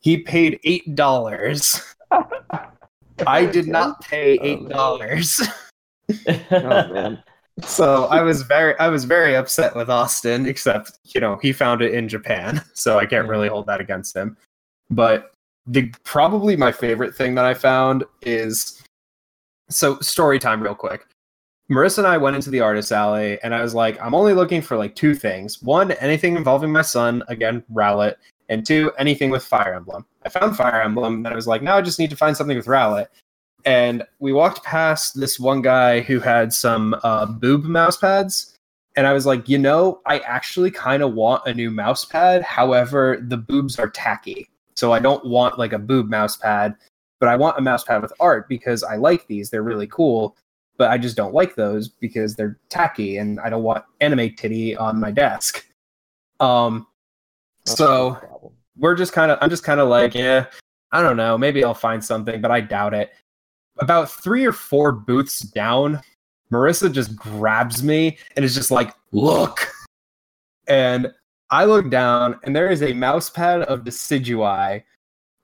He 0.00 0.18
paid 0.18 0.60
eight 0.64 0.94
dollars. 0.96 1.80
I 3.26 3.46
did 3.46 3.66
not 3.66 4.02
pay 4.02 4.36
oh, 4.38 4.44
eight 4.44 4.68
dollars. 4.68 5.40
Oh 6.50 6.92
man. 6.92 7.22
so 7.62 8.04
I 8.08 8.20
was 8.20 8.42
very 8.42 8.78
I 8.78 8.88
was 8.88 9.06
very 9.06 9.34
upset 9.34 9.74
with 9.74 9.88
Austin, 9.88 10.44
except 10.44 10.98
you 11.06 11.22
know 11.22 11.38
he 11.40 11.50
found 11.50 11.80
it 11.80 11.94
in 11.94 12.06
Japan, 12.06 12.62
so 12.74 12.98
I 12.98 13.06
can't 13.06 13.26
really 13.26 13.48
hold 13.48 13.64
that 13.68 13.80
against 13.80 14.14
him. 14.14 14.36
But 14.90 15.33
the 15.66 15.92
probably 16.04 16.56
my 16.56 16.72
favorite 16.72 17.14
thing 17.14 17.34
that 17.34 17.44
I 17.44 17.54
found 17.54 18.04
is 18.22 18.82
so 19.68 19.98
story 20.00 20.38
time 20.38 20.62
real 20.62 20.74
quick. 20.74 21.06
Marissa 21.70 21.98
and 21.98 22.06
I 22.06 22.18
went 22.18 22.36
into 22.36 22.50
the 22.50 22.60
artist 22.60 22.92
alley 22.92 23.38
and 23.42 23.54
I 23.54 23.62
was 23.62 23.74
like, 23.74 24.00
I'm 24.00 24.14
only 24.14 24.34
looking 24.34 24.60
for 24.60 24.76
like 24.76 24.94
two 24.94 25.14
things. 25.14 25.62
One, 25.62 25.92
anything 25.92 26.36
involving 26.36 26.70
my 26.70 26.82
son, 26.82 27.22
again, 27.28 27.64
Rowlet, 27.72 28.16
and 28.50 28.66
two, 28.66 28.92
anything 28.98 29.30
with 29.30 29.42
Fire 29.42 29.72
Emblem. 29.72 30.04
I 30.24 30.28
found 30.28 30.56
Fire 30.56 30.82
Emblem 30.82 31.24
and 31.24 31.28
I 31.28 31.34
was 31.34 31.46
like, 31.46 31.62
now 31.62 31.78
I 31.78 31.82
just 31.82 31.98
need 31.98 32.10
to 32.10 32.16
find 32.16 32.36
something 32.36 32.56
with 32.56 32.66
Rowlet. 32.66 33.06
And 33.64 34.04
we 34.18 34.34
walked 34.34 34.62
past 34.62 35.18
this 35.18 35.40
one 35.40 35.62
guy 35.62 36.00
who 36.00 36.20
had 36.20 36.52
some 36.52 36.94
uh, 37.02 37.24
boob 37.24 37.64
mouse 37.64 37.96
pads. 37.96 38.54
And 38.96 39.06
I 39.06 39.14
was 39.14 39.24
like, 39.24 39.48
you 39.48 39.56
know, 39.56 40.02
I 40.04 40.18
actually 40.18 40.70
kind 40.70 41.02
of 41.02 41.14
want 41.14 41.46
a 41.46 41.54
new 41.54 41.70
mouse 41.70 42.04
pad. 42.04 42.42
However, 42.42 43.24
the 43.26 43.38
boobs 43.38 43.78
are 43.78 43.88
tacky. 43.88 44.48
So 44.76 44.92
I 44.92 44.98
don't 44.98 45.24
want 45.24 45.58
like 45.58 45.72
a 45.72 45.78
boob 45.78 46.08
mouse 46.08 46.36
pad, 46.36 46.74
but 47.20 47.28
I 47.28 47.36
want 47.36 47.58
a 47.58 47.62
mouse 47.62 47.84
pad 47.84 48.02
with 48.02 48.12
art 48.20 48.48
because 48.48 48.82
I 48.82 48.96
like 48.96 49.26
these. 49.26 49.50
They're 49.50 49.62
really 49.62 49.86
cool. 49.86 50.36
But 50.76 50.90
I 50.90 50.98
just 50.98 51.16
don't 51.16 51.32
like 51.32 51.54
those 51.54 51.88
because 51.88 52.34
they're 52.34 52.58
tacky 52.68 53.18
and 53.18 53.38
I 53.38 53.48
don't 53.48 53.62
want 53.62 53.84
anime 54.00 54.34
titty 54.34 54.76
on 54.76 54.98
my 54.98 55.12
desk. 55.12 55.64
Um, 56.40 56.88
That's 57.64 57.78
so 57.78 58.52
we're 58.76 58.94
just 58.94 59.12
kind 59.12 59.30
of 59.30 59.38
i'm 59.40 59.50
just 59.50 59.64
kind 59.64 59.80
of 59.80 59.88
like 59.88 60.14
yeah 60.14 60.46
i 60.92 61.02
don't 61.02 61.16
know 61.16 61.38
maybe 61.38 61.64
i'll 61.64 61.74
find 61.74 62.04
something 62.04 62.40
but 62.40 62.50
i 62.50 62.60
doubt 62.60 62.94
it 62.94 63.12
about 63.78 64.10
three 64.10 64.44
or 64.44 64.52
four 64.52 64.92
booths 64.92 65.40
down 65.40 66.00
marissa 66.52 66.90
just 66.90 67.16
grabs 67.16 67.82
me 67.82 68.18
and 68.36 68.44
is 68.44 68.54
just 68.54 68.70
like 68.70 68.94
look 69.12 69.68
and 70.66 71.12
i 71.54 71.64
look 71.64 71.88
down 71.90 72.38
and 72.42 72.54
there 72.54 72.70
is 72.70 72.82
a 72.82 72.92
mouse 72.92 73.30
pad 73.30 73.62
of 73.62 73.84
Decidueye 73.84 74.82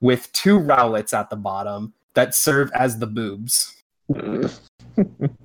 with 0.01 0.31
two 0.33 0.59
rowlets 0.59 1.13
at 1.13 1.29
the 1.29 1.35
bottom 1.35 1.93
that 2.15 2.35
serve 2.35 2.69
as 2.75 2.99
the 2.99 3.07
boobs 3.07 3.75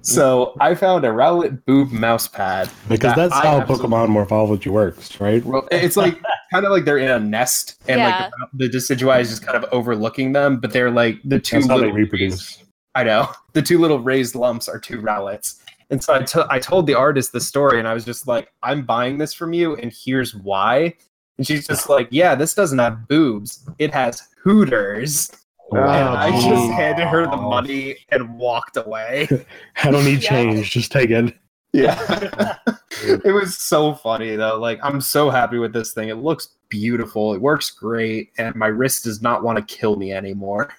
So 0.02 0.54
I 0.60 0.74
found 0.74 1.04
a 1.04 1.08
Rowlet 1.08 1.64
Boob 1.66 1.92
mouse 1.92 2.26
pad. 2.28 2.68
Because 2.88 3.14
that 3.14 3.30
that's 3.30 3.34
how 3.34 3.60
Pokemon 3.60 4.08
Morphology 4.08 4.70
works, 4.70 5.20
right? 5.20 5.44
Well, 5.44 5.66
it's 5.70 5.96
like 5.96 6.20
kind 6.52 6.64
of 6.64 6.72
like 6.72 6.84
they're 6.84 6.98
in 6.98 7.10
a 7.10 7.20
nest, 7.20 7.76
and 7.88 8.00
Yeah. 8.00 8.30
like 8.40 8.50
the 8.54 8.68
Decidueye 8.68 9.20
is 9.20 9.30
just 9.30 9.46
kind 9.46 9.56
of 9.62 9.64
overlooking 9.72 10.32
them, 10.32 10.58
but 10.58 10.72
they're 10.72 10.90
like 10.90 11.18
the 11.24 11.38
two 11.38 11.56
That's 11.56 11.68
how 11.68 11.76
they 11.76 11.82
little 11.82 11.96
reproduce. 11.96 12.62
I 12.94 13.04
know 13.04 13.30
the 13.52 13.62
two 13.62 13.78
little 13.78 14.00
raised 14.00 14.34
lumps 14.34 14.68
are 14.68 14.78
two 14.78 15.00
Rowlets. 15.00 15.60
And 15.90 16.02
so 16.02 16.24
I 16.50 16.58
told 16.58 16.86
the 16.86 16.94
artist 16.94 17.32
the 17.32 17.40
story, 17.40 17.78
and 17.78 17.86
I 17.86 17.94
was 17.94 18.04
just 18.04 18.26
like, 18.26 18.52
"I'm 18.62 18.84
buying 18.84 19.18
this 19.18 19.32
from 19.32 19.52
you, 19.52 19.76
and 19.76 19.92
here's 19.92 20.34
why." 20.34 20.94
And 21.38 21.46
she's 21.46 21.66
just 21.66 21.88
like, 21.88 22.08
"Yeah, 22.10 22.34
this 22.34 22.54
doesn't 22.54 22.78
have 22.78 23.06
boobs; 23.06 23.68
it 23.78 23.94
has 23.94 24.28
hooters." 24.42 25.30
Oh, 25.72 25.78
and 25.78 25.86
I 26.16 26.30
just 26.30 26.72
handed 26.72 27.06
her 27.08 27.24
the 27.26 27.36
money 27.36 27.96
and 28.10 28.38
walked 28.38 28.76
away. 28.76 29.28
I 29.82 29.90
don't 29.90 30.04
need 30.04 30.22
Yeah. 30.22 30.30
change. 30.30 30.70
Just 30.70 30.92
take 30.92 31.10
it. 31.10 31.36
Yeah. 31.72 32.56
it 33.02 33.34
was 33.34 33.58
so 33.58 33.94
funny 33.94 34.36
though. 34.36 34.58
Like 34.58 34.78
I'm 34.82 35.00
so 35.00 35.28
happy 35.28 35.58
with 35.58 35.72
this 35.72 35.92
thing. 35.92 36.08
It 36.08 36.18
looks 36.18 36.50
beautiful. 36.68 37.34
It 37.34 37.40
works 37.40 37.70
great 37.70 38.30
and 38.38 38.54
my 38.54 38.68
wrist 38.68 39.04
does 39.04 39.20
not 39.22 39.42
want 39.42 39.58
to 39.58 39.74
kill 39.74 39.96
me 39.96 40.12
anymore. 40.12 40.72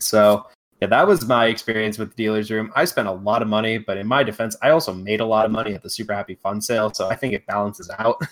So, 0.00 0.46
yeah, 0.80 0.88
that 0.88 1.06
was 1.06 1.26
my 1.26 1.46
experience 1.46 1.98
with 1.98 2.10
the 2.10 2.16
dealer's 2.16 2.50
room. 2.50 2.72
I 2.76 2.84
spent 2.84 3.08
a 3.08 3.12
lot 3.12 3.42
of 3.42 3.48
money, 3.48 3.78
but 3.78 3.96
in 3.96 4.06
my 4.06 4.22
defense, 4.22 4.56
I 4.62 4.70
also 4.70 4.94
made 4.94 5.20
a 5.20 5.24
lot 5.26 5.44
of 5.44 5.50
money 5.50 5.74
at 5.74 5.82
the 5.82 5.90
Super 5.90 6.14
Happy 6.14 6.36
Fun 6.36 6.60
sale, 6.60 6.92
so 6.92 7.08
I 7.08 7.16
think 7.16 7.34
it 7.34 7.46
balances 7.46 7.90
out. 7.98 8.20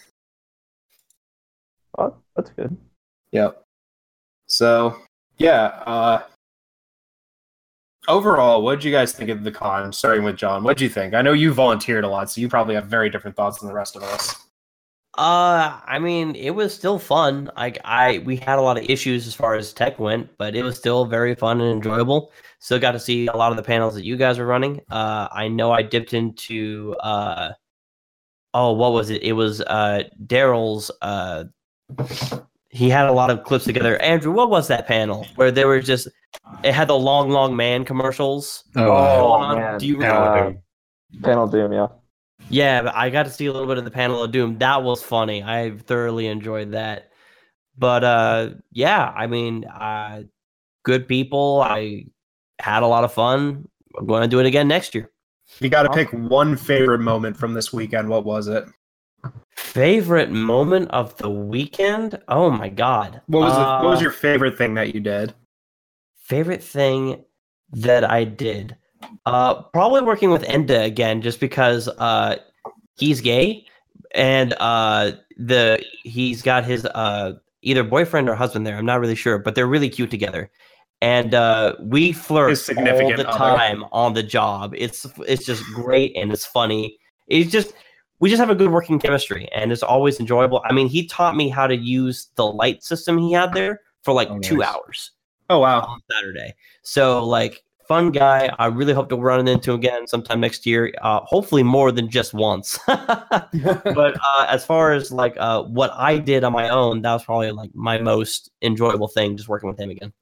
Oh, 1.98 2.14
that's 2.34 2.50
good. 2.50 2.76
Yep. 3.32 3.62
So, 4.48 4.98
yeah, 5.38 5.64
uh 5.86 6.22
overall, 8.08 8.62
what 8.62 8.76
did 8.76 8.84
you 8.84 8.92
guys 8.92 9.12
think 9.12 9.30
of 9.30 9.44
the 9.44 9.50
con? 9.50 9.92
Starting 9.92 10.24
with 10.24 10.36
John, 10.36 10.62
what 10.62 10.76
did 10.76 10.84
you 10.84 10.90
think? 10.90 11.14
I 11.14 11.22
know 11.22 11.32
you 11.32 11.52
volunteered 11.52 12.04
a 12.04 12.08
lot, 12.08 12.30
so 12.30 12.40
you 12.40 12.48
probably 12.48 12.74
have 12.74 12.86
very 12.86 13.10
different 13.10 13.36
thoughts 13.36 13.60
than 13.60 13.68
the 13.68 13.74
rest 13.74 13.96
of 13.96 14.02
us. 14.02 14.45
Uh, 15.16 15.80
I 15.86 15.98
mean, 15.98 16.36
it 16.36 16.50
was 16.50 16.74
still 16.74 16.98
fun. 16.98 17.50
Like 17.56 17.78
I, 17.84 18.18
we 18.18 18.36
had 18.36 18.58
a 18.58 18.62
lot 18.62 18.76
of 18.76 18.84
issues 18.84 19.26
as 19.26 19.34
far 19.34 19.54
as 19.54 19.72
tech 19.72 19.98
went, 19.98 20.28
but 20.36 20.54
it 20.54 20.62
was 20.62 20.76
still 20.76 21.06
very 21.06 21.34
fun 21.34 21.60
and 21.60 21.70
enjoyable. 21.70 22.32
Still 22.58 22.78
got 22.78 22.92
to 22.92 23.00
see 23.00 23.26
a 23.26 23.36
lot 23.36 23.50
of 23.50 23.56
the 23.56 23.62
panels 23.62 23.94
that 23.94 24.04
you 24.04 24.16
guys 24.16 24.38
were 24.38 24.46
running. 24.46 24.80
Uh, 24.90 25.28
I 25.32 25.48
know 25.48 25.72
I 25.72 25.82
dipped 25.82 26.12
into 26.12 26.94
uh, 27.00 27.52
oh, 28.52 28.72
what 28.72 28.92
was 28.92 29.10
it? 29.10 29.22
It 29.22 29.32
was 29.32 29.60
uh 29.62 30.02
Daryl's. 30.26 30.90
Uh, 31.00 31.44
he 32.70 32.90
had 32.90 33.06
a 33.06 33.12
lot 33.12 33.30
of 33.30 33.44
clips 33.44 33.64
together. 33.64 33.96
Andrew, 34.02 34.32
what 34.32 34.50
was 34.50 34.68
that 34.68 34.86
panel 34.86 35.26
where 35.36 35.50
there 35.50 35.66
were 35.66 35.80
just 35.80 36.08
it 36.62 36.72
had 36.72 36.88
the 36.88 36.98
long, 36.98 37.30
long 37.30 37.56
man 37.56 37.84
commercials? 37.84 38.64
Oh, 38.76 39.32
on? 39.32 39.58
man. 39.58 39.78
Do 39.78 39.86
you 39.86 39.98
Panel 39.98 40.22
Uh, 40.22 40.52
Panel 41.22 41.46
Doom, 41.46 41.72
yeah. 41.72 41.86
Yeah, 42.48 42.82
but 42.82 42.94
I 42.94 43.10
got 43.10 43.24
to 43.24 43.30
see 43.30 43.46
a 43.46 43.52
little 43.52 43.66
bit 43.66 43.78
of 43.78 43.84
the 43.84 43.90
panel 43.90 44.22
of 44.22 44.30
Doom. 44.30 44.58
That 44.58 44.82
was 44.82 45.02
funny. 45.02 45.42
I 45.42 45.72
thoroughly 45.86 46.26
enjoyed 46.28 46.72
that. 46.72 47.10
But 47.78 48.04
uh 48.04 48.50
yeah, 48.72 49.12
I 49.14 49.26
mean, 49.26 49.64
uh 49.64 50.22
good 50.84 51.06
people. 51.08 51.60
I 51.62 52.06
had 52.60 52.82
a 52.82 52.86
lot 52.86 53.04
of 53.04 53.12
fun. 53.12 53.68
I'm 53.98 54.06
going 54.06 54.22
to 54.22 54.28
do 54.28 54.40
it 54.40 54.46
again 54.46 54.68
next 54.68 54.94
year. 54.94 55.10
You 55.60 55.68
got 55.68 55.82
to 55.82 55.90
pick 55.90 56.10
one 56.12 56.56
favorite 56.56 57.00
moment 57.00 57.36
from 57.36 57.54
this 57.54 57.72
weekend, 57.72 58.08
what 58.08 58.24
was 58.24 58.48
it? 58.48 58.64
Favorite 59.56 60.30
moment 60.30 60.90
of 60.90 61.16
the 61.16 61.30
weekend? 61.30 62.20
Oh 62.28 62.50
my 62.50 62.68
god. 62.68 63.20
What 63.26 63.40
was 63.40 63.52
it, 63.52 63.84
what 63.84 63.90
was 63.90 63.98
Uh, 64.00 64.02
your 64.02 64.10
favorite 64.12 64.56
thing 64.58 64.74
that 64.74 64.94
you 64.94 65.00
did? 65.00 65.34
favorite 66.16 66.62
thing 66.62 67.24
that 67.70 68.04
I 68.04 68.24
did? 68.24 68.76
Uh, 69.26 69.62
probably 69.62 70.02
working 70.02 70.30
with 70.30 70.42
Enda 70.44 70.84
again, 70.84 71.20
just 71.22 71.40
because 71.40 71.88
uh, 71.88 72.36
he's 72.96 73.20
gay, 73.20 73.66
and 74.14 74.54
uh, 74.60 75.12
the 75.36 75.82
he's 76.04 76.42
got 76.42 76.64
his 76.64 76.84
uh, 76.86 77.32
either 77.62 77.82
boyfriend 77.84 78.28
or 78.28 78.34
husband 78.34 78.66
there. 78.66 78.76
I'm 78.76 78.86
not 78.86 79.00
really 79.00 79.14
sure, 79.14 79.38
but 79.38 79.54
they're 79.54 79.66
really 79.66 79.88
cute 79.88 80.10
together, 80.10 80.50
and 81.00 81.34
uh, 81.34 81.74
we 81.80 82.12
flirt 82.12 82.58
all 82.70 82.84
the 82.84 83.12
other. 83.14 83.24
time 83.24 83.84
on 83.92 84.14
the 84.14 84.22
job. 84.22 84.74
It's 84.76 85.06
it's 85.26 85.44
just 85.44 85.64
great 85.74 86.16
and 86.16 86.32
it's 86.32 86.46
funny. 86.46 86.98
It's 87.28 87.50
just 87.50 87.72
we 88.20 88.30
just 88.30 88.40
have 88.40 88.50
a 88.50 88.54
good 88.54 88.70
working 88.70 88.98
chemistry, 88.98 89.48
and 89.54 89.72
it's 89.72 89.82
always 89.82 90.20
enjoyable. 90.20 90.62
I 90.64 90.72
mean, 90.72 90.88
he 90.88 91.06
taught 91.06 91.36
me 91.36 91.48
how 91.48 91.66
to 91.66 91.76
use 91.76 92.28
the 92.36 92.46
light 92.46 92.82
system 92.82 93.18
he 93.18 93.32
had 93.32 93.52
there 93.52 93.80
for 94.02 94.14
like 94.14 94.28
Oh, 94.30 94.38
two 94.38 94.58
nice. 94.58 94.68
hours 94.68 95.10
Oh 95.50 95.58
wow. 95.58 95.80
on 95.80 96.00
Saturday. 96.10 96.54
So 96.82 97.24
like 97.24 97.62
fun 97.86 98.10
guy. 98.10 98.50
I 98.58 98.66
really 98.66 98.92
hope 98.92 99.08
to 99.10 99.16
run 99.16 99.46
into 99.48 99.72
him 99.72 99.78
again 99.78 100.06
sometime 100.06 100.40
next 100.40 100.66
year. 100.66 100.92
Uh, 101.00 101.20
hopefully 101.24 101.62
more 101.62 101.92
than 101.92 102.10
just 102.10 102.34
once. 102.34 102.78
but 102.86 103.50
uh, 103.54 104.46
as 104.48 104.64
far 104.64 104.92
as 104.92 105.12
like 105.12 105.36
uh, 105.38 105.62
what 105.62 105.90
I 105.94 106.18
did 106.18 106.44
on 106.44 106.52
my 106.52 106.68
own, 106.68 107.02
that 107.02 107.12
was 107.12 107.24
probably 107.24 107.52
like 107.52 107.74
my 107.74 107.98
most 107.98 108.50
enjoyable 108.62 109.08
thing, 109.08 109.36
just 109.36 109.48
working 109.48 109.68
with 109.68 109.78
him 109.78 109.90
again. 109.90 110.12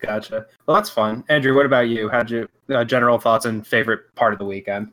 Gotcha. 0.00 0.46
Well, 0.66 0.74
that's 0.74 0.90
fun. 0.90 1.24
Andrew, 1.28 1.54
what 1.54 1.66
about 1.66 1.88
you? 1.88 2.08
How'd 2.08 2.30
you 2.30 2.48
uh, 2.70 2.84
general 2.84 3.18
thoughts 3.18 3.44
and 3.44 3.66
favorite 3.66 4.14
part 4.14 4.32
of 4.32 4.38
the 4.38 4.44
weekend? 4.44 4.92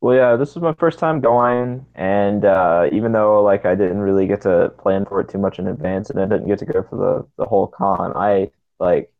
Well, 0.00 0.16
yeah, 0.16 0.36
this 0.36 0.54
was 0.54 0.62
my 0.62 0.72
first 0.74 0.98
time 0.98 1.20
going, 1.20 1.84
and 1.94 2.46
uh, 2.46 2.88
even 2.90 3.12
though 3.12 3.42
like 3.42 3.66
I 3.66 3.74
didn't 3.74 3.98
really 3.98 4.26
get 4.26 4.40
to 4.42 4.72
plan 4.78 5.04
for 5.04 5.20
it 5.20 5.28
too 5.28 5.36
much 5.38 5.58
in 5.58 5.68
advance, 5.68 6.08
and 6.08 6.18
I 6.18 6.24
didn't 6.24 6.48
get 6.48 6.58
to 6.60 6.64
go 6.64 6.82
for 6.82 6.96
the 6.96 7.26
the 7.36 7.46
whole 7.46 7.66
con, 7.66 8.12
I 8.16 8.50
like 8.78 9.12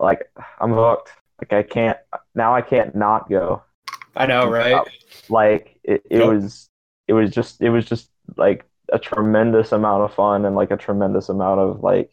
like 0.00 0.30
I'm 0.60 0.72
hooked. 0.72 1.10
Like 1.40 1.52
I 1.52 1.62
can't 1.62 1.98
now. 2.34 2.54
I 2.54 2.62
can't 2.62 2.94
not 2.94 3.28
go. 3.30 3.62
I 4.16 4.26
know, 4.26 4.48
right? 4.48 4.82
Like 5.28 5.78
it, 5.84 6.02
it 6.10 6.18
Yep. 6.18 6.26
was 6.26 6.68
it 7.06 7.12
was 7.12 7.30
just 7.30 7.60
it 7.60 7.70
was 7.70 7.84
just 7.86 8.10
like 8.36 8.64
a 8.92 8.98
tremendous 8.98 9.72
amount 9.72 10.02
of 10.04 10.14
fun 10.14 10.44
and 10.44 10.56
like 10.56 10.70
a 10.70 10.76
tremendous 10.76 11.28
amount 11.28 11.60
of 11.60 11.82
like 11.82 12.10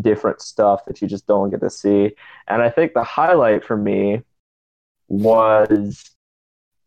different 0.00 0.40
stuff 0.40 0.84
that 0.86 1.00
you 1.00 1.06
just 1.08 1.26
don't 1.26 1.50
get 1.50 1.60
to 1.60 1.70
see. 1.70 2.14
And 2.48 2.62
I 2.62 2.70
think 2.70 2.94
the 2.94 3.04
highlight 3.04 3.64
for 3.64 3.76
me 3.76 4.22
was 5.08 6.10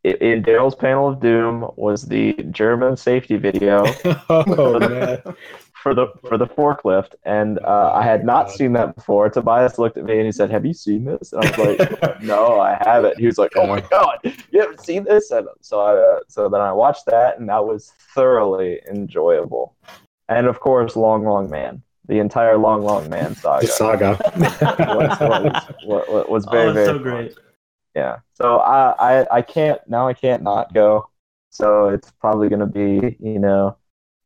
in 0.03 0.43
Daryl's 0.43 0.75
panel 0.75 1.07
of 1.09 1.19
doom 1.19 1.69
was 1.75 2.03
the 2.03 2.33
German 2.51 2.97
safety 2.97 3.37
video 3.37 3.83
oh 4.29 4.79
man. 4.79 5.21
for 5.87 5.95
the 5.95 6.07
for 6.27 6.37
the 6.37 6.47
forklift, 6.47 7.13
and 7.23 7.59
uh, 7.59 7.91
I 7.93 8.03
had 8.03 8.25
not 8.25 8.51
seen 8.51 8.73
that 8.73 8.95
before. 8.95 9.29
Tobias 9.29 9.79
looked 9.79 9.95
at 9.95 10.03
me 10.03 10.17
and 10.17 10.25
he 10.25 10.33
said, 10.33 10.51
"Have 10.51 10.65
you 10.65 10.73
seen 10.73 11.05
this?" 11.05 11.31
And 11.31 11.45
I 11.45 11.49
was 11.49 11.79
like, 11.79 12.21
"No, 12.21 12.59
I 12.59 12.77
haven't." 12.81 13.17
He 13.17 13.25
was 13.25 13.37
like, 13.37 13.53
"Oh 13.55 13.65
my 13.65 13.79
god, 13.79 14.19
you 14.51 14.59
haven't 14.59 14.81
seen 14.81 15.05
this?" 15.05 15.31
And 15.31 15.47
so 15.61 15.79
I 15.79 15.95
uh, 15.95 16.19
so 16.27 16.49
then 16.49 16.59
I 16.59 16.73
watched 16.73 17.05
that, 17.05 17.39
and 17.39 17.47
that 17.47 17.63
was 17.63 17.93
thoroughly 18.13 18.81
enjoyable. 18.89 19.75
And 20.27 20.47
of 20.47 20.59
course, 20.59 20.97
Long 20.97 21.23
Long 21.23 21.49
Man, 21.49 21.81
the 22.07 22.19
entire 22.19 22.57
Long 22.57 22.81
Long 22.81 23.09
Man 23.09 23.33
The 23.41 23.65
saga 23.65 24.17
saga. 24.57 24.93
was, 24.93 25.19
was, 25.21 26.07
was, 26.09 26.27
was 26.27 26.45
very 26.51 26.69
oh, 26.69 26.73
very 26.73 26.85
so 26.85 26.99
great. 26.99 27.35
Yeah. 27.95 28.17
So 28.33 28.57
I, 28.57 29.21
I 29.21 29.37
I 29.37 29.41
can't 29.41 29.79
now 29.87 30.05
I 30.05 30.13
can't 30.13 30.43
not 30.43 30.73
go. 30.73 31.09
So 31.49 31.87
it's 31.87 32.11
probably 32.11 32.49
gonna 32.49 32.67
be, 32.67 33.15
you 33.21 33.39
know, 33.39 33.77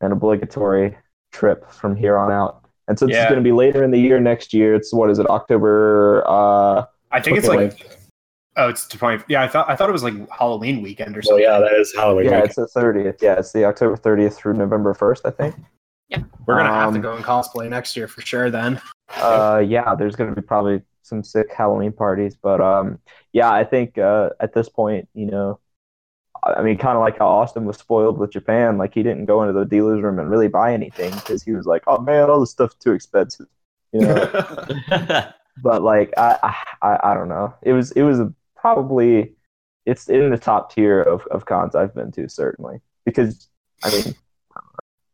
an 0.01 0.11
obligatory 0.11 0.97
trip 1.31 1.69
from 1.71 1.95
here 1.95 2.17
on 2.17 2.31
out. 2.31 2.63
And 2.87 2.97
since 2.99 3.11
Yeah. 3.11 3.23
it's 3.23 3.29
gonna 3.29 3.41
be 3.41 3.51
later 3.51 3.83
in 3.83 3.91
the 3.91 3.99
year 3.99 4.19
next 4.19 4.53
year, 4.53 4.75
it's 4.75 4.93
what 4.93 5.09
is 5.09 5.19
it, 5.19 5.29
October 5.29 6.23
uh 6.27 6.85
I 7.11 7.19
think 7.21 7.37
it's 7.37 7.47
Okay, 7.47 7.57
like 7.65 7.97
oh, 8.57 8.69
it's 8.69 8.87
twenty. 8.87 9.23
Yeah, 9.27 9.41
I 9.43 9.47
thought 9.47 9.69
I 9.69 9.75
thought 9.75 9.89
it 9.89 9.93
was 9.93 10.03
like 10.03 10.13
Halloween 10.29 10.81
weekend 10.81 11.17
or 11.17 11.21
so 11.21 11.29
something. 11.31 11.43
yeah, 11.43 11.59
that 11.59 11.73
is 11.73 11.93
Halloween. 11.95 12.25
yeah, 12.25 12.31
weekend. 12.31 12.45
it's 12.47 12.55
the 12.55 12.67
thirtieth. 12.67 13.21
Yeah, 13.21 13.35
it's 13.39 13.51
the 13.53 13.65
October 13.65 13.95
thirtieth 13.95 14.35
through 14.37 14.53
November 14.53 14.93
first, 14.93 15.25
I 15.25 15.31
think. 15.31 15.55
Yeah, 16.09 16.23
we're 16.45 16.57
gonna 16.57 16.73
have 16.73 16.89
to 16.91 16.95
Um, 16.97 17.01
go 17.01 17.13
and 17.15 17.23
cosplay 17.23 17.69
next 17.69 17.95
year 17.95 18.07
for 18.07 18.21
sure. 18.21 18.49
Then 18.49 18.81
Uh 19.21 19.61
yeah, 19.65 19.95
there's 19.95 20.15
gonna 20.15 20.35
be 20.35 20.41
probably 20.41 20.81
some 21.03 21.23
sick 21.23 21.51
Halloween 21.53 21.91
parties. 21.93 22.35
But 22.35 22.59
um 22.61 22.99
yeah, 23.33 23.51
I 23.51 23.63
think 23.63 23.97
uh 23.97 24.29
at 24.41 24.53
this 24.53 24.67
point, 24.69 25.07
you 25.13 25.27
know, 25.27 25.59
I 26.43 26.61
mean, 26.63 26.77
kind 26.77 26.97
of 26.97 27.01
like 27.01 27.19
how 27.19 27.27
Austin 27.27 27.65
was 27.65 27.77
spoiled 27.77 28.17
with 28.17 28.31
Japan. 28.31 28.77
Like 28.77 28.93
he 28.93 29.03
didn't 29.03 29.25
go 29.25 29.43
into 29.43 29.53
the 29.53 29.65
dealer's 29.65 30.01
room 30.01 30.19
and 30.19 30.29
really 30.29 30.47
buy 30.47 30.73
anything 30.73 31.13
because 31.13 31.43
he 31.43 31.51
was 31.51 31.65
like, 31.65 31.83
"Oh 31.87 31.99
man, 31.99 32.29
all 32.29 32.39
this 32.39 32.51
stuff's 32.51 32.75
too 32.75 32.93
expensive," 32.93 33.47
you 33.91 34.01
know. 34.01 34.25
but 35.63 35.83
like, 35.83 36.13
I, 36.17 36.55
I, 36.81 36.99
I 37.03 37.13
don't 37.13 37.29
know. 37.29 37.53
It 37.61 37.73
was, 37.73 37.91
it 37.91 38.01
was 38.03 38.19
probably, 38.55 39.33
it's 39.85 40.09
in 40.09 40.31
the 40.31 40.37
top 40.37 40.73
tier 40.73 41.01
of 41.01 41.25
of 41.27 41.45
cons 41.45 41.75
I've 41.75 41.93
been 41.93 42.11
to 42.13 42.27
certainly 42.27 42.81
because 43.05 43.47
I 43.83 43.91
mean, 43.91 44.15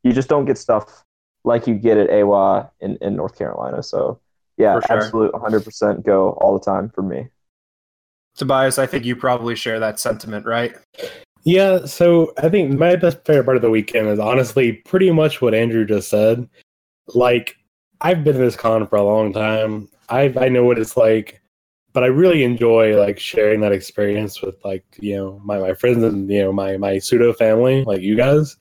you 0.03 0.13
just 0.13 0.29
don't 0.29 0.45
get 0.45 0.57
stuff 0.57 1.03
like 1.43 1.67
you 1.67 1.75
get 1.75 1.97
at 1.97 2.09
AWA 2.09 2.71
in 2.79 2.97
in 3.01 3.15
North 3.15 3.37
Carolina. 3.37 3.83
So 3.83 4.21
yeah, 4.57 4.79
sure. 4.79 4.97
absolute 4.97 5.31
100% 5.33 6.03
go 6.03 6.31
all 6.31 6.57
the 6.57 6.63
time 6.63 6.89
for 6.89 7.03
me. 7.03 7.27
Tobias, 8.37 8.77
I 8.79 8.85
think 8.85 9.03
you 9.05 9.15
probably 9.15 9.55
share 9.55 9.79
that 9.79 9.99
sentiment, 9.99 10.45
right? 10.45 10.75
Yeah, 11.43 11.85
so 11.85 12.33
I 12.37 12.49
think 12.49 12.77
my 12.77 12.95
best 12.95 13.25
favorite 13.25 13.45
part 13.45 13.57
of 13.57 13.61
the 13.61 13.69
weekend 13.69 14.07
is 14.07 14.19
honestly 14.19 14.73
pretty 14.73 15.11
much 15.11 15.41
what 15.41 15.53
Andrew 15.53 15.85
just 15.85 16.09
said. 16.09 16.47
Like, 17.13 17.57
I've 18.01 18.23
been 18.23 18.33
to 18.33 18.39
this 18.39 18.55
con 18.55 18.85
for 18.87 18.97
a 18.97 19.03
long 19.03 19.33
time. 19.33 19.89
I 20.09 20.33
I 20.39 20.49
know 20.49 20.63
what 20.63 20.79
it's 20.79 20.95
like 20.95 21.41
but 21.97 22.03
I 22.03 22.07
really 22.09 22.43
enjoy 22.43 22.95
like 22.95 23.19
sharing 23.19 23.59
that 23.61 23.71
experience 23.71 24.39
with 24.43 24.63
like 24.63 24.85
you 24.99 25.15
know 25.15 25.41
my 25.43 25.57
my 25.57 25.73
friends 25.73 26.03
and 26.03 26.29
you 26.29 26.43
know 26.43 26.51
my 26.53 26.77
my 26.77 26.99
pseudo 26.99 27.33
family 27.33 27.83
like 27.85 28.01
you 28.01 28.15
guys. 28.15 28.55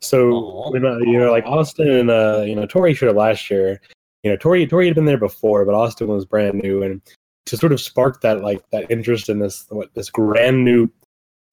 So 0.00 0.32
Aw. 0.32 0.70
when, 0.70 0.84
uh, 0.84 0.98
you 0.98 1.18
know 1.18 1.32
like 1.32 1.46
Austin 1.46 1.88
and 1.88 2.10
uh, 2.10 2.42
you 2.46 2.54
know 2.54 2.66
Tori 2.66 2.92
showed 2.92 3.16
last 3.16 3.50
year. 3.50 3.80
You 4.22 4.30
know 4.30 4.36
Tori 4.36 4.66
Tori 4.66 4.84
had 4.84 4.96
been 4.96 5.06
there 5.06 5.16
before, 5.16 5.64
but 5.64 5.74
Austin 5.74 6.08
was 6.08 6.26
brand 6.26 6.62
new, 6.62 6.82
and 6.82 7.00
to 7.46 7.56
sort 7.56 7.72
of 7.72 7.80
spark 7.80 8.20
that 8.22 8.42
like 8.42 8.62
that 8.70 8.90
interest 8.90 9.28
in 9.28 9.38
this 9.38 9.66
what 9.68 9.92
this 9.94 10.10
grand 10.10 10.64
new 10.64 10.88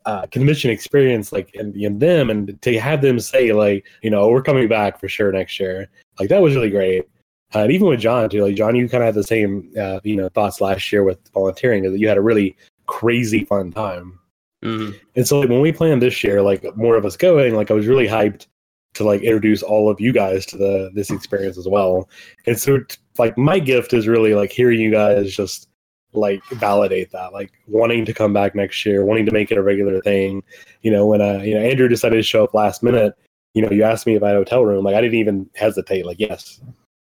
uh, 0.05 0.25
convention 0.27 0.71
experience 0.71 1.31
like 1.31 1.53
in, 1.53 1.79
in 1.79 1.99
them 1.99 2.29
and 2.29 2.59
to 2.61 2.79
have 2.79 3.01
them 3.01 3.19
say 3.19 3.53
like 3.53 3.85
you 4.01 4.09
know 4.09 4.27
we're 4.29 4.41
coming 4.41 4.67
back 4.67 4.99
for 4.99 5.07
sure 5.07 5.31
next 5.31 5.59
year. 5.59 5.87
Like 6.19 6.29
that 6.29 6.41
was 6.41 6.55
really 6.55 6.69
great. 6.69 7.07
Uh, 7.53 7.59
and 7.59 7.71
even 7.73 7.87
with 7.87 7.99
john 7.99 8.29
too 8.29 8.43
like 8.43 8.55
john 8.55 8.75
you 8.77 8.87
kind 8.87 9.03
of 9.03 9.07
had 9.07 9.15
the 9.15 9.23
same 9.23 9.69
uh, 9.77 9.99
you 10.05 10.15
know 10.15 10.29
thoughts 10.29 10.61
last 10.61 10.89
year 10.91 11.03
with 11.03 11.19
volunteering 11.33 11.83
that 11.83 11.99
you 11.99 12.07
had 12.07 12.17
a 12.17 12.21
really 12.21 12.55
crazy 12.87 13.43
fun 13.43 13.71
time. 13.71 14.17
Mhm. 14.63 14.97
and 15.15 15.27
so 15.27 15.39
like 15.39 15.49
when 15.49 15.59
we 15.59 15.71
planned 15.71 16.01
this 16.01 16.23
year 16.23 16.41
like 16.41 16.63
more 16.77 16.95
of 16.95 17.03
us 17.03 17.17
going 17.17 17.55
like 17.55 17.71
i 17.71 17.73
was 17.73 17.87
really 17.87 18.07
hyped 18.07 18.45
to 18.93 19.03
like 19.03 19.21
introduce 19.21 19.63
all 19.63 19.89
of 19.89 19.99
you 19.99 20.11
guys 20.11 20.45
to 20.47 20.57
the 20.57 20.91
this 20.93 21.09
experience 21.11 21.57
as 21.57 21.67
well. 21.67 22.09
And 22.45 22.59
so 22.59 22.79
like 23.17 23.37
my 23.37 23.59
gift 23.59 23.93
is 23.93 24.07
really 24.07 24.33
like 24.33 24.51
hearing 24.51 24.79
you 24.79 24.91
guys 24.91 25.35
just 25.35 25.67
like 26.13 26.43
validate 26.51 27.11
that 27.11 27.33
like 27.33 27.51
wanting 27.67 28.05
to 28.05 28.13
come 28.13 28.33
back 28.33 28.53
next 28.53 28.85
year 28.85 29.05
wanting 29.05 29.25
to 29.25 29.31
make 29.31 29.51
it 29.51 29.57
a 29.57 29.63
regular 29.63 30.01
thing 30.01 30.43
you 30.81 30.91
know 30.91 31.05
when 31.05 31.21
uh 31.21 31.39
you 31.39 31.53
know 31.53 31.61
andrew 31.61 31.87
decided 31.87 32.15
to 32.15 32.23
show 32.23 32.43
up 32.43 32.53
last 32.53 32.83
minute 32.83 33.15
you 33.53 33.61
know 33.61 33.71
you 33.71 33.83
asked 33.83 34.05
me 34.05 34.15
if 34.15 34.23
i 34.23 34.27
had 34.27 34.35
a 34.35 34.39
hotel 34.39 34.65
room 34.65 34.83
like 34.83 34.95
i 34.95 35.01
didn't 35.01 35.15
even 35.15 35.49
hesitate 35.55 36.05
like 36.05 36.19
yes 36.19 36.61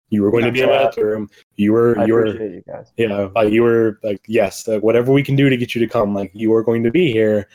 you 0.09 0.23
were 0.23 0.31
going 0.31 0.43
to 0.43 0.51
be 0.51 0.61
in 0.61 0.69
my 0.69 0.77
hotel 0.77 1.03
room 1.03 1.29
you 1.55 1.71
were 1.71 1.97
I 1.99 2.05
you 2.05 2.13
were 2.13 2.27
you 2.27 2.63
guys. 2.67 2.91
you 2.97 3.07
know, 3.07 3.31
like 3.35 3.51
you 3.51 3.63
were 3.63 3.99
like, 4.03 4.21
yes, 4.27 4.67
uh, 4.67 4.79
whatever 4.79 5.11
we 5.11 5.23
can 5.23 5.35
do 5.35 5.49
to 5.49 5.57
get 5.57 5.75
you 5.75 5.79
to 5.81 5.87
come, 5.87 6.13
like 6.13 6.31
you 6.33 6.53
are 6.53 6.63
going 6.63 6.83
to 6.83 6.91
be 6.91 7.11
here. 7.11 7.47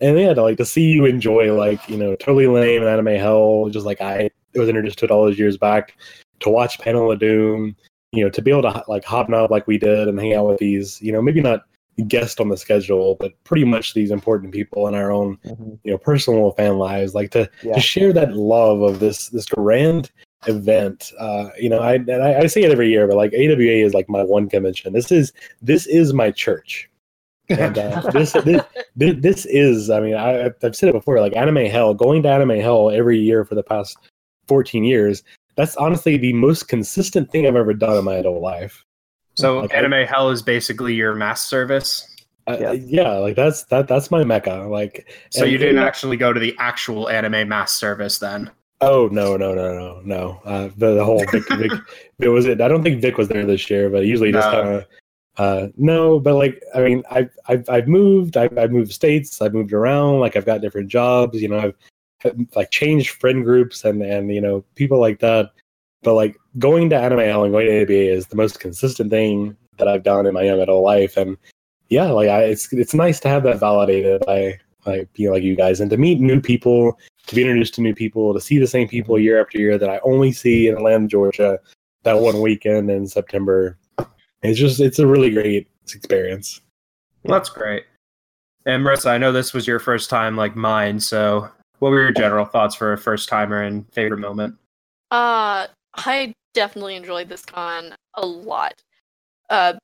And 0.00 0.18
yeah, 0.18 0.34
to 0.34 0.42
like 0.42 0.58
to 0.58 0.64
see 0.64 0.82
you 0.82 1.06
enjoy 1.06 1.54
like, 1.54 1.88
you 1.88 1.96
know, 1.96 2.14
totally 2.16 2.46
lame 2.46 2.82
and 2.82 2.90
anime 2.90 3.18
hell, 3.18 3.68
just 3.70 3.86
like 3.86 4.00
I 4.00 4.30
was 4.54 4.68
introduced 4.68 4.98
to 4.98 5.06
it 5.06 5.10
all 5.10 5.24
those 5.24 5.38
years 5.38 5.56
back, 5.56 5.96
to 6.40 6.50
watch 6.50 6.78
Panel 6.78 7.10
of 7.10 7.18
Doom, 7.18 7.74
you 8.12 8.24
know, 8.24 8.30
to 8.30 8.42
be 8.42 8.50
able 8.50 8.62
to 8.62 8.84
like 8.88 9.04
hobnob 9.04 9.50
like 9.50 9.66
we 9.66 9.78
did 9.78 10.08
and 10.08 10.18
hang 10.18 10.34
out 10.34 10.46
with 10.48 10.58
these, 10.58 11.00
you 11.02 11.12
know, 11.12 11.20
maybe 11.22 11.40
not 11.40 11.64
guest 12.08 12.40
on 12.40 12.48
the 12.50 12.56
schedule, 12.56 13.16
but 13.18 13.32
pretty 13.44 13.64
much 13.64 13.94
these 13.94 14.10
important 14.10 14.52
people 14.52 14.86
in 14.86 14.94
our 14.94 15.10
own, 15.10 15.38
Mhm. 15.46 15.78
you 15.82 15.90
know, 15.92 15.98
personal 15.98 16.50
fan 16.52 16.78
lives, 16.78 17.14
like 17.14 17.30
to 17.30 17.48
Yeah. 17.62 17.74
to 17.74 17.80
share 17.80 18.12
that 18.12 18.34
love 18.36 18.82
of 18.82 19.00
this 19.00 19.28
this 19.30 19.46
grand 19.46 20.10
event. 20.46 21.12
Uh, 21.18 21.48
you 21.58 21.68
know, 21.68 21.78
I 21.78 21.94
and 21.94 22.22
I, 22.22 22.40
I 22.40 22.46
say 22.46 22.62
it 22.62 22.70
every 22.70 22.90
year, 22.90 23.06
but 23.06 23.16
like 23.16 23.32
AWA 23.32 23.84
is 23.84 23.94
like 23.94 24.08
my 24.08 24.22
one 24.22 24.48
convention. 24.48 24.92
This 24.92 25.10
is 25.10 25.32
this 25.62 25.86
is 25.86 26.12
my 26.12 26.30
church. 26.30 26.88
And 27.48 27.78
uh, 27.78 28.00
this, 28.12 28.32
this 28.32 28.62
this 28.96 29.16
this 29.20 29.46
is, 29.46 29.88
I 29.90 30.00
mean, 30.00 30.14
I, 30.14 30.50
I've 30.62 30.76
said 30.76 30.88
it 30.90 30.92
before. 30.92 31.20
Like 31.20 31.34
Anime 31.36 31.64
Hell, 31.66 31.94
going 31.94 32.22
to 32.24 32.28
Anime 32.28 32.60
Hell 32.60 32.90
every 32.90 33.18
year 33.18 33.44
for 33.44 33.54
the 33.54 33.62
past 33.62 33.96
fourteen 34.48 34.84
years. 34.84 35.22
That's 35.56 35.76
honestly 35.76 36.16
the 36.16 36.32
most 36.32 36.68
consistent 36.68 37.30
thing 37.30 37.46
I've 37.46 37.56
ever 37.56 37.74
done 37.74 37.96
in 37.96 38.04
my 38.04 38.14
adult 38.16 38.42
life. 38.42 38.84
So 39.34 39.60
Okay. 39.60 39.76
Anime 39.76 40.06
Hell 40.06 40.30
is 40.30 40.42
basically 40.42 40.94
your 40.94 41.14
mass 41.14 41.46
service. 41.46 42.08
Uh, 42.48 42.56
Yeah. 42.60 42.72
yeah, 42.72 43.12
like 43.14 43.34
that's 43.36 43.64
that 43.64 43.88
that's 43.88 44.10
my 44.10 44.22
mecca. 44.22 44.66
Like, 44.70 45.08
So 45.30 45.44
you 45.44 45.58
didn't 45.58 45.78
actually 45.82 46.16
go 46.16 46.32
to 46.32 46.38
the 46.38 46.54
actual 46.58 47.08
anime 47.08 47.48
mass 47.48 47.72
service 47.72 48.18
then. 48.18 48.50
Oh 48.80 49.08
no 49.10 49.36
no 49.36 49.54
no 49.54 49.74
no 49.74 50.00
no! 50.04 50.40
Uh, 50.44 50.68
the, 50.76 50.94
the 50.94 51.04
whole 51.04 51.24
Vic, 51.32 51.44
Vic, 51.48 51.72
it 52.18 52.28
was 52.28 52.44
it. 52.46 52.60
I 52.60 52.68
don't 52.68 52.82
think 52.82 53.00
Vic 53.00 53.16
was 53.16 53.28
there 53.28 53.46
this 53.46 53.68
year, 53.70 53.88
but 53.88 54.04
usually 54.04 54.30
just 54.32 54.52
No. 54.52 54.62
kind 54.62 54.74
of 54.74 54.86
uh, 55.38 55.68
no. 55.78 56.20
But 56.20 56.34
like 56.34 56.62
I 56.74 56.80
mean, 56.82 57.02
I've 57.10 57.30
I've, 57.48 57.68
I've 57.70 57.88
moved. 57.88 58.36
I've, 58.36 58.56
I've 58.58 58.70
moved 58.70 58.92
states. 58.92 59.40
I've 59.40 59.54
moved 59.54 59.72
around. 59.72 60.20
Like 60.20 60.36
I've 60.36 60.44
got 60.44 60.60
different 60.60 60.88
jobs. 60.90 61.40
You 61.40 61.48
know, 61.48 61.58
I've, 61.58 61.64
I've 61.64 61.74
like 62.54 62.70
changed 62.70 63.10
friend 63.10 63.44
groups 63.44 63.84
and 63.84 64.02
and 64.02 64.32
you 64.34 64.40
know 64.40 64.64
people 64.74 65.00
like 65.00 65.20
that. 65.20 65.50
But 66.02 66.14
like 66.14 66.36
going 66.58 66.90
to 66.90 66.96
Anime 66.96 67.20
Hell 67.20 67.44
and 67.44 67.52
going 67.52 67.66
to 67.66 67.82
AWA 67.82 68.12
is 68.14 68.26
the 68.26 68.36
most 68.36 68.60
consistent 68.60 69.10
thing 69.10 69.56
that 69.78 69.88
I've 69.88 70.02
done 70.02 70.26
in 70.26 70.34
my 70.34 70.42
young 70.42 70.60
adult 70.60 70.84
life. 70.84 71.16
And 71.16 71.36
yeah, 71.88 72.06
like 72.06 72.28
I, 72.28 72.44
it's 72.44 72.72
it's 72.72 72.94
nice 72.94 73.20
to 73.20 73.28
have 73.28 73.42
that 73.44 73.60
validated 73.60 74.22
by 74.26 74.58
like 74.84 75.12
being 75.14 75.32
like 75.32 75.42
you 75.42 75.56
guys 75.56 75.80
and 75.80 75.90
to 75.90 75.96
meet 75.96 76.20
new 76.20 76.40
people 76.40 76.98
to 77.26 77.34
be 77.34 77.42
introduced 77.42 77.74
to 77.74 77.80
new 77.80 77.94
people, 77.94 78.32
to 78.32 78.40
see 78.40 78.58
the 78.58 78.66
same 78.66 78.88
people 78.88 79.18
year 79.18 79.40
after 79.40 79.58
year 79.58 79.78
that 79.78 79.90
I 79.90 79.98
only 80.04 80.32
see 80.32 80.68
in 80.68 80.76
Atlanta, 80.76 81.08
Georgia, 81.08 81.58
that 82.04 82.20
one 82.20 82.40
weekend 82.40 82.90
in 82.90 83.06
September. 83.06 83.76
It's 84.42 84.58
just 84.58 84.80
it's 84.80 85.00
a 85.00 85.06
really 85.06 85.30
great 85.30 85.68
experience. 85.92 86.60
Well, 87.24 87.38
that's 87.38 87.48
great. 87.48 87.84
And 88.64 88.84
Marissa, 88.84 89.10
I 89.10 89.18
know 89.18 89.32
this 89.32 89.52
was 89.52 89.66
your 89.66 89.78
first 89.78 90.10
time 90.10 90.36
like 90.36 90.56
mine, 90.56 91.00
so 91.00 91.48
what 91.78 91.90
were 91.90 92.00
your 92.00 92.12
general 92.12 92.44
thoughts 92.44 92.74
for 92.74 92.92
a 92.92 92.98
first 92.98 93.28
timer 93.28 93.62
and 93.62 93.90
favorite 93.92 94.18
moment? 94.18 94.56
Uh, 95.10 95.66
I 95.94 96.34
definitely 96.54 96.96
enjoyed 96.96 97.28
this 97.28 97.44
con 97.44 97.94
a 98.14 98.26
lot. 98.26 98.74
Uh, 99.50 99.74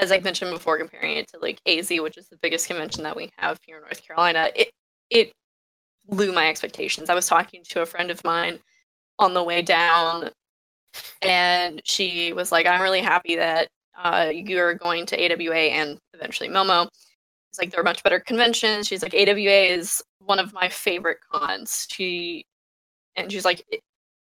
as 0.00 0.12
I 0.12 0.20
mentioned 0.20 0.50
before, 0.50 0.78
comparing 0.78 1.16
it 1.16 1.28
to 1.28 1.38
like 1.38 1.60
AZ, 1.66 1.90
which 1.90 2.18
is 2.18 2.28
the 2.28 2.38
biggest 2.42 2.66
convention 2.66 3.02
that 3.04 3.16
we 3.16 3.30
have 3.38 3.58
here 3.66 3.76
in 3.76 3.82
North 3.82 4.06
Carolina, 4.06 4.50
it 4.54 4.70
it 5.10 5.32
blew 6.08 6.32
my 6.32 6.48
expectations. 6.48 7.10
I 7.10 7.14
was 7.14 7.26
talking 7.26 7.62
to 7.70 7.82
a 7.82 7.86
friend 7.86 8.10
of 8.10 8.22
mine 8.24 8.58
on 9.18 9.34
the 9.34 9.42
way 9.42 9.62
down, 9.62 10.30
and 11.22 11.80
she 11.84 12.32
was 12.32 12.52
like, 12.52 12.66
"I'm 12.66 12.82
really 12.82 13.00
happy 13.00 13.36
that 13.36 13.68
uh, 13.96 14.30
you're 14.32 14.74
going 14.74 15.06
to 15.06 15.16
AWA 15.16 15.54
and 15.56 15.98
eventually 16.14 16.48
Momo." 16.48 16.88
It's 17.50 17.58
like 17.58 17.70
they're 17.70 17.82
much 17.82 18.02
better 18.02 18.20
conventions. 18.20 18.86
She's 18.88 19.02
like, 19.02 19.14
AWA 19.14 19.50
is 19.76 20.02
one 20.20 20.38
of 20.38 20.52
my 20.52 20.68
favorite 20.68 21.18
cons. 21.32 21.86
She 21.90 22.46
and 23.16 23.30
she's 23.32 23.44
like, 23.44 23.64
"It- 23.70 23.82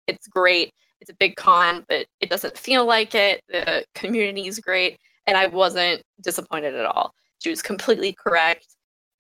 it's 0.07 0.28
great. 0.28 0.74
It's 1.01 1.09
a 1.12 1.16
big 1.16 1.36
con, 1.36 1.86
but 1.89 2.07
it 2.22 2.30
doesn't 2.30 2.57
feel 2.57 2.86
like 2.86 3.16
it. 3.16 3.41
The 3.49 3.86
community 3.95 4.47
is 4.47 4.59
great, 4.59 4.99
and 5.28 5.38
I 5.38 5.47
wasn't 5.47 6.03
disappointed 6.22 6.76
at 6.76 6.86
all. 6.86 7.14
She 7.39 7.49
was 7.49 7.62
completely 7.62 8.14
correct. 8.14 8.68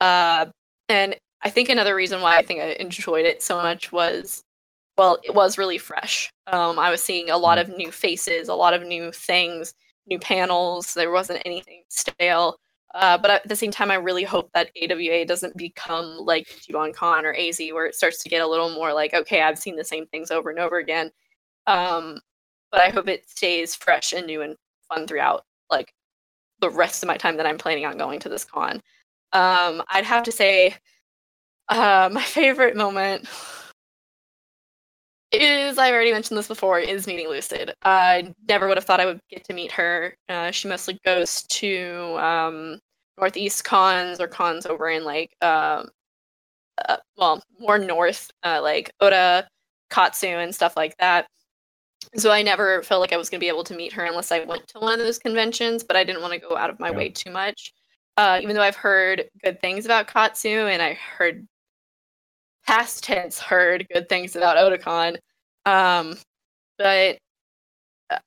Uh, 0.01 0.47
and 0.89 1.15
I 1.43 1.49
think 1.49 1.69
another 1.69 1.95
reason 1.95 2.21
why 2.21 2.37
I 2.37 2.43
think 2.43 2.61
I 2.61 2.73
enjoyed 2.79 3.25
it 3.25 3.41
so 3.43 3.57
much 3.61 3.91
was, 3.91 4.43
well, 4.97 5.19
it 5.23 5.33
was 5.33 5.57
really 5.57 5.77
fresh. 5.77 6.31
Um, 6.47 6.79
I 6.79 6.91
was 6.91 7.03
seeing 7.03 7.29
a 7.29 7.37
lot 7.37 7.57
of 7.57 7.69
new 7.69 7.91
faces, 7.91 8.49
a 8.49 8.55
lot 8.55 8.73
of 8.73 8.83
new 8.83 9.11
things, 9.11 9.73
new 10.07 10.19
panels. 10.19 10.93
There 10.93 11.11
wasn't 11.11 11.41
anything 11.45 11.83
stale. 11.89 12.57
Uh, 12.93 13.17
but 13.17 13.31
at 13.31 13.47
the 13.47 13.55
same 13.55 13.71
time, 13.71 13.89
I 13.89 13.95
really 13.95 14.23
hope 14.23 14.51
that 14.53 14.69
AWA 14.81 15.25
doesn't 15.25 15.55
become 15.55 16.17
like 16.17 16.47
Con 16.93 17.25
or 17.25 17.33
AZ, 17.33 17.59
where 17.71 17.85
it 17.85 17.95
starts 17.95 18.21
to 18.23 18.29
get 18.29 18.41
a 18.41 18.47
little 18.47 18.69
more 18.69 18.93
like, 18.93 19.13
okay, 19.13 19.41
I've 19.41 19.59
seen 19.59 19.77
the 19.77 19.83
same 19.83 20.07
things 20.07 20.29
over 20.29 20.49
and 20.49 20.59
over 20.59 20.77
again. 20.77 21.11
Um, 21.67 22.19
but 22.71 22.81
I 22.81 22.89
hope 22.89 23.07
it 23.07 23.29
stays 23.29 23.75
fresh 23.75 24.13
and 24.13 24.27
new 24.27 24.41
and 24.41 24.55
fun 24.89 25.07
throughout, 25.07 25.45
like 25.69 25.93
the 26.59 26.69
rest 26.69 27.03
of 27.03 27.07
my 27.07 27.17
time 27.17 27.37
that 27.37 27.45
I'm 27.45 27.57
planning 27.57 27.85
on 27.85 27.97
going 27.97 28.19
to 28.21 28.29
this 28.29 28.45
con. 28.45 28.81
Um, 29.33 29.81
I'd 29.89 30.05
have 30.05 30.23
to 30.23 30.31
say, 30.31 30.75
uh, 31.69 32.09
my 32.13 32.23
favorite 32.23 32.75
moment 32.75 33.27
is 35.31 35.77
I've 35.77 35.93
already 35.93 36.11
mentioned 36.11 36.37
this 36.37 36.47
before 36.47 36.79
is 36.79 37.07
meeting 37.07 37.27
Lucid. 37.29 37.73
I 37.83 38.33
never 38.47 38.67
would 38.67 38.77
have 38.77 38.85
thought 38.85 38.99
I 38.99 39.05
would 39.05 39.19
get 39.29 39.43
to 39.45 39.53
meet 39.53 39.71
her. 39.73 40.15
Uh, 40.29 40.51
she 40.51 40.67
mostly 40.67 40.99
goes 41.05 41.43
to 41.43 42.17
um, 42.19 42.79
Northeast 43.17 43.63
cons 43.63 44.19
or 44.19 44.27
cons 44.27 44.65
over 44.65 44.89
in 44.89 45.03
like 45.03 45.31
um, 45.41 45.89
uh, 46.87 46.97
well 47.17 47.43
more 47.59 47.77
north, 47.79 48.31
uh, 48.43 48.61
like 48.61 48.91
Oda, 48.99 49.47
Katsu, 49.89 50.27
and 50.27 50.53
stuff 50.53 50.75
like 50.77 50.95
that. 50.97 51.27
So 52.15 52.31
I 52.31 52.41
never 52.41 52.83
felt 52.83 53.01
like 53.01 53.13
I 53.13 53.17
was 53.17 53.29
going 53.29 53.39
to 53.39 53.43
be 53.43 53.47
able 53.49 53.63
to 53.65 53.75
meet 53.75 53.93
her 53.93 54.05
unless 54.05 54.31
I 54.31 54.43
went 54.43 54.67
to 54.69 54.79
one 54.79 54.93
of 54.93 54.99
those 54.99 55.19
conventions, 55.19 55.83
but 55.83 55.95
I 55.95 56.03
didn't 56.03 56.21
want 56.21 56.33
to 56.33 56.39
go 56.39 56.57
out 56.57 56.69
of 56.69 56.79
my 56.79 56.89
Yeah. 56.89 56.97
way 56.97 57.09
too 57.09 57.31
much. 57.31 57.73
Uh, 58.17 58.39
even 58.41 58.55
though 58.55 58.61
I've 58.61 58.75
heard 58.75 59.29
good 59.43 59.61
things 59.61 59.85
about 59.85 60.07
Katsu 60.07 60.49
and 60.67 60.81
I 60.81 60.93
heard 60.93 61.47
past 62.71 63.03
tense 63.03 63.37
heard 63.37 63.85
good 63.93 64.07
things 64.07 64.37
about 64.37 64.55
Otakon, 64.55 65.17
um, 65.65 66.15
but 66.77 67.17
uh, 68.09 68.17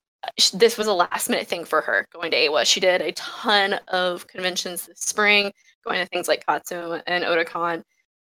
this 0.53 0.77
was 0.77 0.87
a 0.87 0.93
last 0.93 1.31
minute 1.31 1.47
thing 1.47 1.65
for 1.65 1.81
her 1.81 2.07
going 2.13 2.31
to 2.31 2.47
AWA. 2.47 2.67
She 2.67 2.79
did 2.79 3.01
a 3.01 3.13
ton 3.13 3.75
of 3.89 4.27
conventions 4.27 4.87
this 4.87 5.01
spring, 5.01 5.51
going 5.87 5.99
to 5.99 6.07
things 6.07 6.29
like 6.29 6.45
Katsu 6.45 7.01
and 7.07 7.25
Otakon, 7.25 7.83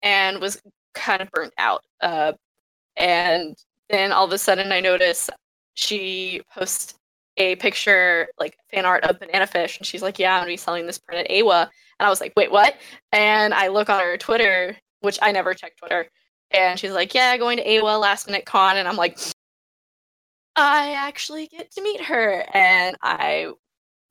and 0.03 0.39
was 0.39 0.61
kind 0.93 1.19
of 1.21 1.31
burnt 1.31 1.53
out. 1.57 1.83
Uh, 1.99 2.33
and 2.95 3.55
then 3.89 4.11
all 4.11 4.25
of 4.25 4.31
a 4.33 4.37
sudden, 4.37 4.71
I 4.71 4.81
noticed 4.81 5.31
she 5.73 6.41
posts 6.53 6.93
a 7.37 7.55
picture, 7.55 8.27
like 8.39 8.55
fan 8.71 8.85
art 8.85 9.03
of 9.05 9.19
Banana 9.19 9.47
Fish, 9.47 9.79
and 9.79 9.87
she's 9.87 10.03
like, 10.03 10.19
"Yeah, 10.19 10.35
I'm 10.35 10.41
gonna 10.41 10.51
be 10.51 10.57
selling 10.57 10.85
this 10.85 10.99
print 10.99 11.27
at 11.27 11.31
AWA." 11.35 11.61
And 11.99 12.05
I 12.05 12.09
was 12.09 12.21
like, 12.21 12.33
"Wait, 12.37 12.51
what?" 12.51 12.75
And 13.11 13.51
I 13.53 13.69
look 13.69 13.89
on 13.89 13.99
her 13.99 14.15
Twitter, 14.17 14.77
which 15.03 15.19
I 15.21 15.31
never 15.31 15.53
check 15.53 15.75
Twitter, 15.77 16.07
and 16.51 16.79
she's 16.79 16.93
like, 16.93 17.13
"Yeah, 17.13 17.37
going 17.37 17.57
to 17.57 17.63
AWA 17.77 17.97
last 17.97 18.25
minute 18.25 18.45
con," 18.45 18.77
and 18.77 18.87
I'm 18.87 18.95
like, 18.95 19.19
"I 20.55 20.93
actually 20.93 21.47
get 21.47 21.71
to 21.73 21.83
meet 21.83 22.01
her," 22.01 22.45
and 22.53 22.95
I 23.01 23.51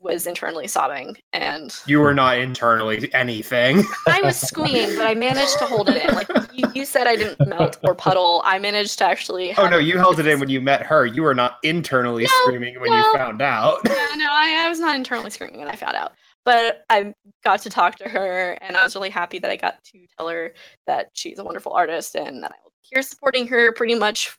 was 0.01 0.27
internally 0.27 0.67
sobbing, 0.67 1.17
and 1.33 1.75
You 1.87 2.01
were 2.01 2.13
not 2.13 2.39
internally 2.39 3.09
anything. 3.15 3.85
I 4.09 4.21
was 4.21 4.37
squeeing, 4.37 4.97
but 4.97 5.07
I 5.07 5.15
managed 5.15 5.59
to 5.61 5.65
hold 5.67 5.89
it 5.89 6.05
in. 6.05 6.15
Like 6.15 6.29
you, 6.53 6.69
you 6.75 6.85
said, 6.85 7.07
I 7.07 7.15
didn't 7.17 7.49
melt 7.49 7.79
or 7.85 7.95
puddle. 7.95 8.43
I 8.45 8.59
managed 8.59 8.99
to 8.99 9.05
actually. 9.05 9.55
oh 9.57 9.69
no, 9.69 9.79
you 9.79 9.99
held 9.99 10.19
it 10.19 10.27
in 10.27 10.41
when 10.41 10.49
you 10.49 10.61
met 10.61 10.83
her. 10.83 11.07
You 11.07 11.23
were 11.23 11.35
not 11.35 11.59
internally 11.63 12.25
No, 12.25 12.31
screaming 12.43 12.81
when 12.81 12.91
well, 12.91 13.13
you 13.13 13.17
found 13.17 13.41
out. 13.41 13.79
Yeah, 13.87 14.09
no, 14.17 14.27
I, 14.29 14.65
I 14.67 14.69
was 14.69 14.81
not 14.81 14.97
internally 14.97 15.31
screaming 15.31 15.61
when 15.61 15.69
I 15.69 15.77
found 15.77 15.97
out. 15.97 16.13
But 16.45 16.85
I 16.91 17.15
got 17.45 17.63
to 17.63 17.71
talk 17.71 17.97
to 17.97 18.09
her, 18.09 18.59
and 18.61 18.77
I 18.77 18.83
was 18.83 18.97
really 18.97 19.11
happy 19.11 19.39
that 19.39 19.51
I 19.51 19.57
got 19.57 19.83
to 19.85 20.07
tell 20.19 20.29
her 20.29 20.53
that 20.87 21.11
she's 21.13 21.39
a 21.39 21.45
wonderful 21.45 21.73
artist 21.73 22.17
and 22.17 22.43
that 22.43 22.51
I 22.53 22.57
will 22.65 22.73
be 22.73 22.89
here 22.95 23.03
supporting 23.03 23.47
her 23.49 23.73
pretty 23.73 23.95
much 23.95 24.37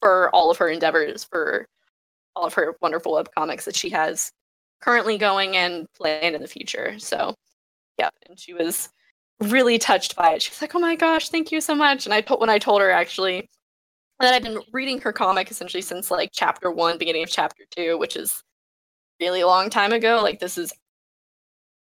for 0.00 0.30
all 0.34 0.50
of 0.50 0.56
her 0.58 0.68
endeavors, 0.68 1.24
for 1.24 1.66
all 2.34 2.46
of 2.46 2.54
her 2.54 2.76
wonderful 2.80 3.12
webcomics 3.12 3.64
that 3.64 3.76
she 3.76 3.90
has 3.90 4.32
currently 4.80 5.18
going 5.18 5.56
and 5.56 5.86
planned 5.94 6.34
in 6.34 6.42
the 6.42 6.48
future. 6.48 6.98
So, 6.98 7.34
yeah, 7.98 8.10
and 8.28 8.38
she 8.38 8.54
was 8.54 8.88
really 9.40 9.78
touched 9.78 10.16
by 10.16 10.32
it. 10.34 10.42
She 10.42 10.50
was 10.50 10.62
like, 10.62 10.74
"Oh 10.74 10.78
my 10.78 10.96
gosh, 10.96 11.28
thank 11.28 11.52
you 11.52 11.60
so 11.60 11.74
much!" 11.74 12.06
And 12.06 12.14
I 12.14 12.20
told 12.22 12.40
when 12.40 12.50
I 12.50 12.58
told 12.58 12.80
her 12.80 12.90
actually 12.90 13.48
that 14.20 14.34
I've 14.34 14.42
been 14.42 14.60
reading 14.72 15.00
her 15.02 15.12
comic 15.12 15.50
essentially 15.50 15.82
since 15.82 16.10
like 16.10 16.30
chapter 16.32 16.70
one, 16.70 16.98
beginning 16.98 17.22
of 17.24 17.30
chapter 17.30 17.64
two, 17.76 17.98
which 17.98 18.16
is 18.16 18.42
really 19.20 19.40
a 19.42 19.46
long 19.46 19.70
time 19.70 19.92
ago. 19.92 20.20
Like 20.22 20.40
this 20.40 20.58
is 20.58 20.72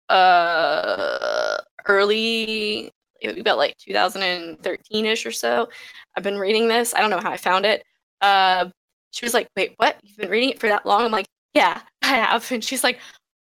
uh 0.08 1.58
early 1.86 2.90
about 3.24 3.58
like 3.58 3.76
2013ish 3.78 5.26
or 5.26 5.32
so. 5.32 5.68
I've 6.16 6.22
been 6.22 6.38
reading 6.38 6.68
this. 6.68 6.94
I 6.94 7.00
don't 7.00 7.10
know 7.10 7.20
how 7.20 7.30
I 7.32 7.36
found 7.36 7.64
it. 7.66 7.84
Uh 8.20 8.66
she 9.10 9.24
was 9.24 9.32
like, 9.34 9.48
"Wait, 9.56 9.72
what? 9.78 9.96
You've 10.02 10.18
been 10.18 10.28
reading 10.30 10.50
it 10.50 10.60
for 10.60 10.68
that 10.68 10.84
long?" 10.86 11.02
I'm 11.04 11.10
like, 11.12 11.26
"Yeah, 11.54 11.80
I 12.02 12.06
have." 12.08 12.50
And 12.52 12.62
she's 12.62 12.84
like, 12.84 12.98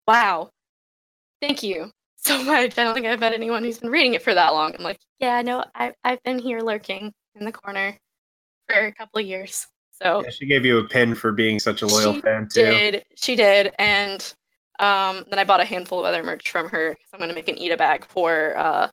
"Wow. 0.07 0.49
Thank 1.41 1.61
you 1.63 1.91
so 2.17 2.43
much. 2.43 2.77
I 2.77 2.83
don't 2.83 2.93
think 2.95 3.05
I've 3.05 3.19
met 3.19 3.33
anyone 3.33 3.63
who's 3.63 3.77
been 3.79 3.91
reading 3.91 4.13
it 4.15 4.23
for 4.23 4.33
that 4.33 4.53
long." 4.53 4.73
I'm 4.75 4.83
like, 4.83 4.99
"Yeah, 5.19 5.41
no, 5.43 5.63
I 5.75 5.93
I've 6.03 6.21
been 6.23 6.39
here 6.39 6.61
lurking 6.61 7.13
in 7.35 7.45
the 7.45 7.51
corner 7.51 7.95
for 8.67 8.87
a 8.87 8.91
couple 8.93 9.19
of 9.21 9.25
years." 9.27 9.67
So 9.91 10.23
Yeah, 10.23 10.31
she 10.31 10.47
gave 10.47 10.65
you 10.65 10.79
a 10.79 10.83
pin 10.87 11.13
for 11.13 11.31
being 11.31 11.59
such 11.59 11.83
a 11.83 11.87
loyal 11.87 12.19
fan 12.21 12.47
too. 12.51 12.63
did 12.63 13.05
she 13.15 13.35
did 13.35 13.71
and 13.77 14.33
um 14.81 15.23
then 15.29 15.39
i 15.39 15.43
bought 15.43 15.61
a 15.61 15.65
handful 15.65 15.99
of 15.99 16.05
other 16.05 16.23
merch 16.23 16.49
from 16.51 16.67
her 16.67 16.97
i'm 17.13 17.19
going 17.19 17.29
to 17.29 17.35
make 17.35 17.47
an 17.47 17.57
ita 17.57 17.77
bag 17.77 18.03
for 18.05 18.57
uh 18.57 18.89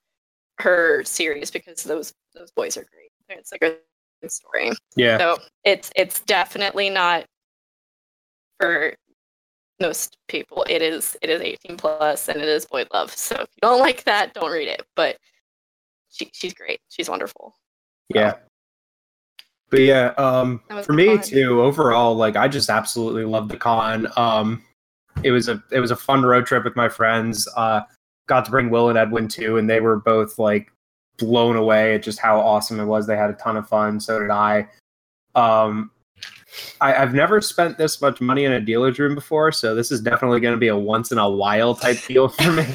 her 0.61 1.03
series 1.05 1.51
because 1.51 1.83
those 1.85 2.13
those 2.35 2.51
boys 2.53 2.77
are 2.77 2.87
great 2.93 3.11
it's 3.39 3.53
a 3.53 3.59
good 3.59 3.79
story 4.29 4.71
Yeah. 4.97 5.19
so 5.19 5.39
it's 5.65 5.91
it's 5.97 6.21
definitely 6.21 6.91
not 6.91 7.25
for 8.61 8.95
most 9.81 10.17
people 10.29 10.65
it 10.69 10.83
is 10.83 11.17
it 11.23 11.31
is 11.31 11.41
18 11.41 11.77
plus 11.77 12.29
and 12.29 12.41
it 12.41 12.49
is 12.49 12.67
boy 12.67 12.85
love 12.93 13.13
so 13.15 13.35
if 13.37 13.41
you 13.55 13.59
don't 13.63 13.79
like 13.81 14.03
that 14.05 14.35
don't 14.35 14.51
read 14.51 14.67
it 14.69 14.83
but 14.97 15.17
she, 16.11 16.29
she's 16.33 16.53
great 16.55 16.81
she's 16.89 17.09
wonderful 17.09 17.55
Yeah. 18.09 18.35
But 19.71 19.81
yeah, 19.81 20.15
um, 20.17 20.63
for 20.83 20.95
me 20.95 21.19
fun. 21.19 21.23
too. 21.23 21.61
Overall, 21.61 22.17
like 22.17 22.37
I 22.37 22.49
just 22.49 22.71
absolutely 22.71 23.27
love 23.27 23.51
the 23.51 23.59
con. 23.59 24.09
Um, 24.17 24.65
it 25.23 25.31
was 25.31 25.49
a 25.49 25.63
it 25.71 25.81
was 25.81 25.91
a 25.91 25.97
fun 25.97 26.23
road 26.23 26.47
trip 26.47 26.65
with 26.65 26.77
my 26.77 26.89
friends. 26.89 27.49
Uh, 27.57 27.83
got 28.27 28.45
to 28.45 28.51
bring 28.51 28.71
Will 28.71 28.89
and 28.89 28.99
Edwin 28.99 29.29
too, 29.29 29.57
and 29.57 29.69
they 29.69 29.81
were 29.81 29.97
both 29.97 30.39
like 30.39 30.73
blown 31.19 31.57
away 31.57 31.95
at 31.95 32.03
just 32.03 32.19
how 32.19 32.39
awesome 32.41 32.81
it 32.81 32.85
was. 32.85 33.07
They 33.07 33.17
had 33.17 33.31
a 33.31 33.35
ton 33.35 33.57
of 33.57 33.69
fun. 33.69 34.01
So 34.01 34.21
did 34.21 34.31
I. 34.31 34.69
Um, 35.35 35.91
I, 36.81 36.95
I've 36.95 37.15
never 37.15 37.41
spent 37.41 37.79
this 37.79 38.01
much 38.01 38.21
money 38.21 38.45
in 38.45 38.53
a 38.53 38.61
dealer's 38.61 38.99
room 38.99 39.15
before, 39.15 39.53
so 39.53 39.75
this 39.75 39.93
is 39.93 40.01
definitely 40.01 40.41
going 40.41 40.55
to 40.55 40.59
be 40.59 40.69
a 40.69 40.77
once 40.77 41.13
in 41.13 41.19
a 41.19 41.29
while 41.29 41.75
type 41.75 41.99
deal 42.07 42.29
for 42.29 42.53
me. 42.53 42.67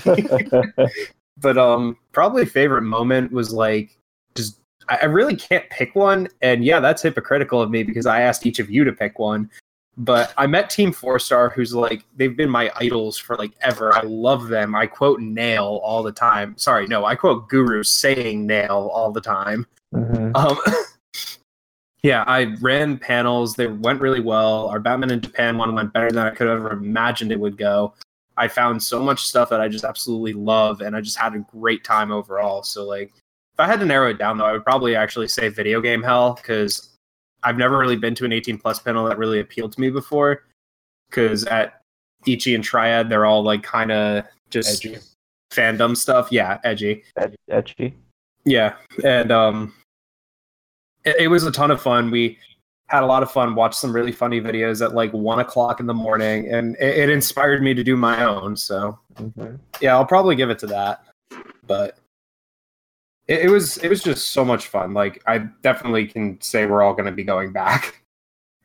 but 1.38 1.58
um 1.58 1.98
probably 2.12 2.46
favorite 2.46 2.82
moment 2.82 3.32
was 3.32 3.52
like 3.52 3.98
just 4.36 4.60
I, 4.90 5.00
I 5.02 5.06
really 5.06 5.36
can't 5.36 5.68
pick 5.70 5.96
one 5.96 6.28
and 6.42 6.64
yeah 6.64 6.80
that's 6.80 7.02
hypocritical 7.02 7.62
of 7.62 7.72
me 7.72 7.84
because 7.84 8.06
i 8.06 8.22
asked 8.22 8.46
each 8.46 8.60
of 8.60 8.70
you 8.70 8.84
to 8.84 8.92
pick 8.92 9.20
one 9.20 9.50
but 9.98 10.34
i 10.38 10.48
met 10.48 10.70
team 10.70 10.92
four 10.92 11.20
star 11.20 11.50
who's 11.50 11.74
like 11.74 12.04
they've 12.16 12.36
been 12.36 12.50
my 12.50 12.72
idols 12.78 13.18
for 13.18 13.36
like 13.36 13.52
ever 13.62 13.94
i 13.96 14.02
love 14.02 14.48
them 14.48 14.74
i 14.74 14.88
quote 14.88 15.20
nail 15.20 15.80
all 15.84 16.02
the 16.02 16.12
time 16.12 16.56
sorry 16.58 16.88
no 16.88 17.06
i 17.06 17.16
quote 17.16 17.48
guru 17.48 17.84
saying 17.84 18.48
nail 18.48 18.90
all 18.94 19.12
the 19.12 19.22
time 19.22 19.66
Mhm. 19.94 20.36
um, 20.36 20.58
yeah, 22.04 22.24
I 22.28 22.56
ran 22.60 22.98
panels. 22.98 23.56
They 23.56 23.68
went 23.68 24.02
really 24.02 24.20
well. 24.20 24.68
Our 24.68 24.80
Batman 24.80 25.12
in 25.12 25.22
Japan 25.22 25.58
one 25.58 25.74
went 25.76 25.94
better 25.94 26.12
than 26.12 26.26
I 26.26 26.32
could 26.32 26.48
have 26.48 26.58
ever 26.58 26.72
imagined 26.72 27.32
it 27.32 27.40
would 27.40 27.58
go. 27.58 27.94
I 28.36 28.48
found 28.48 28.82
so 28.82 29.02
much 29.02 29.22
stuff 29.28 29.50
that 29.50 29.62
I 29.62 29.68
just 29.68 29.86
absolutely 29.86 30.34
love, 30.34 30.82
and 30.82 30.96
I 30.96 31.02
just 31.02 31.18
had 31.18 31.36
a 31.36 31.40
great 31.40 31.84
time 31.84 32.12
overall. 32.12 32.64
So, 32.64 32.84
like, 32.84 33.12
if 33.54 33.60
I 33.60 33.68
had 33.68 33.80
to 33.80 33.86
narrow 33.86 34.10
it 34.10 34.18
down, 34.18 34.38
though, 34.38 34.46
I 34.46 34.52
would 34.54 34.64
probably 34.66 34.96
actually 34.96 35.28
say 35.28 35.50
Video 35.50 35.80
Game 35.80 36.02
Hell 36.02 36.34
because 36.34 36.93
I've 37.44 37.58
never 37.58 37.78
really 37.78 37.96
been 37.98 38.16
to 38.16 38.26
an 38.26 38.32
18 38.34 38.58
plus 38.58 38.80
panel 38.80 39.06
that 39.06 39.18
really 39.18 39.40
appealed 39.40 39.74
to 39.74 39.82
me 39.82 39.90
before. 39.90 40.44
Because 41.10 41.44
at 41.46 41.82
Ichi 42.26 42.56
and 42.56 42.64
Triad, 42.64 43.10
they're 43.10 43.26
all 43.26 43.44
like 43.44 43.62
kind 43.64 43.92
of 43.92 44.24
just 44.50 44.86
Edgy. 44.86 44.98
fandom 45.52 45.96
stuff. 45.96 46.30
Yeah, 46.32 46.60
edgy. 46.64 47.04
Ed- 47.18 47.36
Ecchi. 47.52 47.94
Yeah, 48.46 48.76
and 49.04 49.32
um, 49.32 49.74
it, 51.06 51.16
it 51.20 51.28
was 51.28 51.44
a 51.46 51.52
ton 51.52 51.72
of 51.72 51.82
fun. 51.82 52.12
We 52.12 52.38
had 52.88 53.04
a 53.04 53.06
lot 53.06 53.24
of 53.24 53.32
fun. 53.32 53.56
Watched 53.56 53.76
some 53.76 53.94
really 53.94 54.12
funny 54.12 54.42
videos 54.42 54.84
at 54.84 54.94
like 54.94 55.12
one 55.14 55.40
o'clock 55.40 55.80
in 55.80 55.86
the 55.86 55.94
morning, 55.94 56.52
and 56.52 56.76
it, 56.78 56.98
it 56.98 57.10
inspired 57.10 57.62
me 57.62 57.74
to 57.74 57.84
do 57.84 57.96
my 57.96 58.24
own. 58.24 58.56
So 58.58 59.00
Mhm. 59.16 59.60
yeah, 59.82 59.94
I'll 59.94 60.06
probably 60.06 60.36
give 60.36 60.50
it 60.50 60.60
to 60.60 60.68
that. 60.68 61.06
But 61.68 61.98
it, 63.28 63.44
it 63.46 63.50
was 63.50 63.78
it 63.78 63.90
was 63.90 64.02
just 64.04 64.30
so 64.30 64.44
much 64.46 64.68
fun. 64.68 64.94
Like 64.94 65.22
I 65.28 65.40
definitely 65.62 66.08
can 66.08 66.40
say 66.42 66.66
we're 66.66 66.82
all 66.82 66.94
going 66.94 67.06
to 67.06 67.12
be 67.12 67.24
going 67.24 67.52
back. 67.52 68.02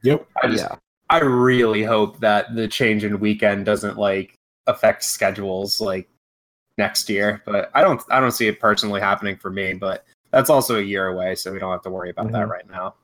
Yep. 0.04 0.28
I 0.40 0.46
just 0.46 0.62
Yeah. 0.62 0.76
I 1.11 1.18
really 1.18 1.82
hope 1.82 2.20
that 2.20 2.54
the 2.54 2.68
change 2.68 3.02
in 3.02 3.18
weekend 3.18 3.66
doesn't 3.66 3.98
like 3.98 4.34
affect 4.68 5.02
schedules 5.02 5.80
like 5.80 6.09
next 6.76 7.09
year. 7.11 7.42
But 7.44 7.68
I 7.74 7.80
don't 7.82 8.00
I 8.09 8.20
don't 8.20 8.30
see 8.30 8.46
it 8.46 8.61
personally 8.61 9.00
happening 9.00 9.36
for 9.36 9.50
me. 9.50 9.74
But 9.74 10.04
that's 10.30 10.50
also 10.50 10.78
a 10.78 10.82
year 10.82 11.09
away, 11.09 11.34
so 11.34 11.52
we 11.52 11.59
don't 11.59 11.72
have 11.72 11.82
to 11.82 11.90
worry 11.90 12.11
about 12.11 12.30
that 12.30 12.46
Mhm. 12.46 12.50
right 12.50 12.70
now. 12.70 12.94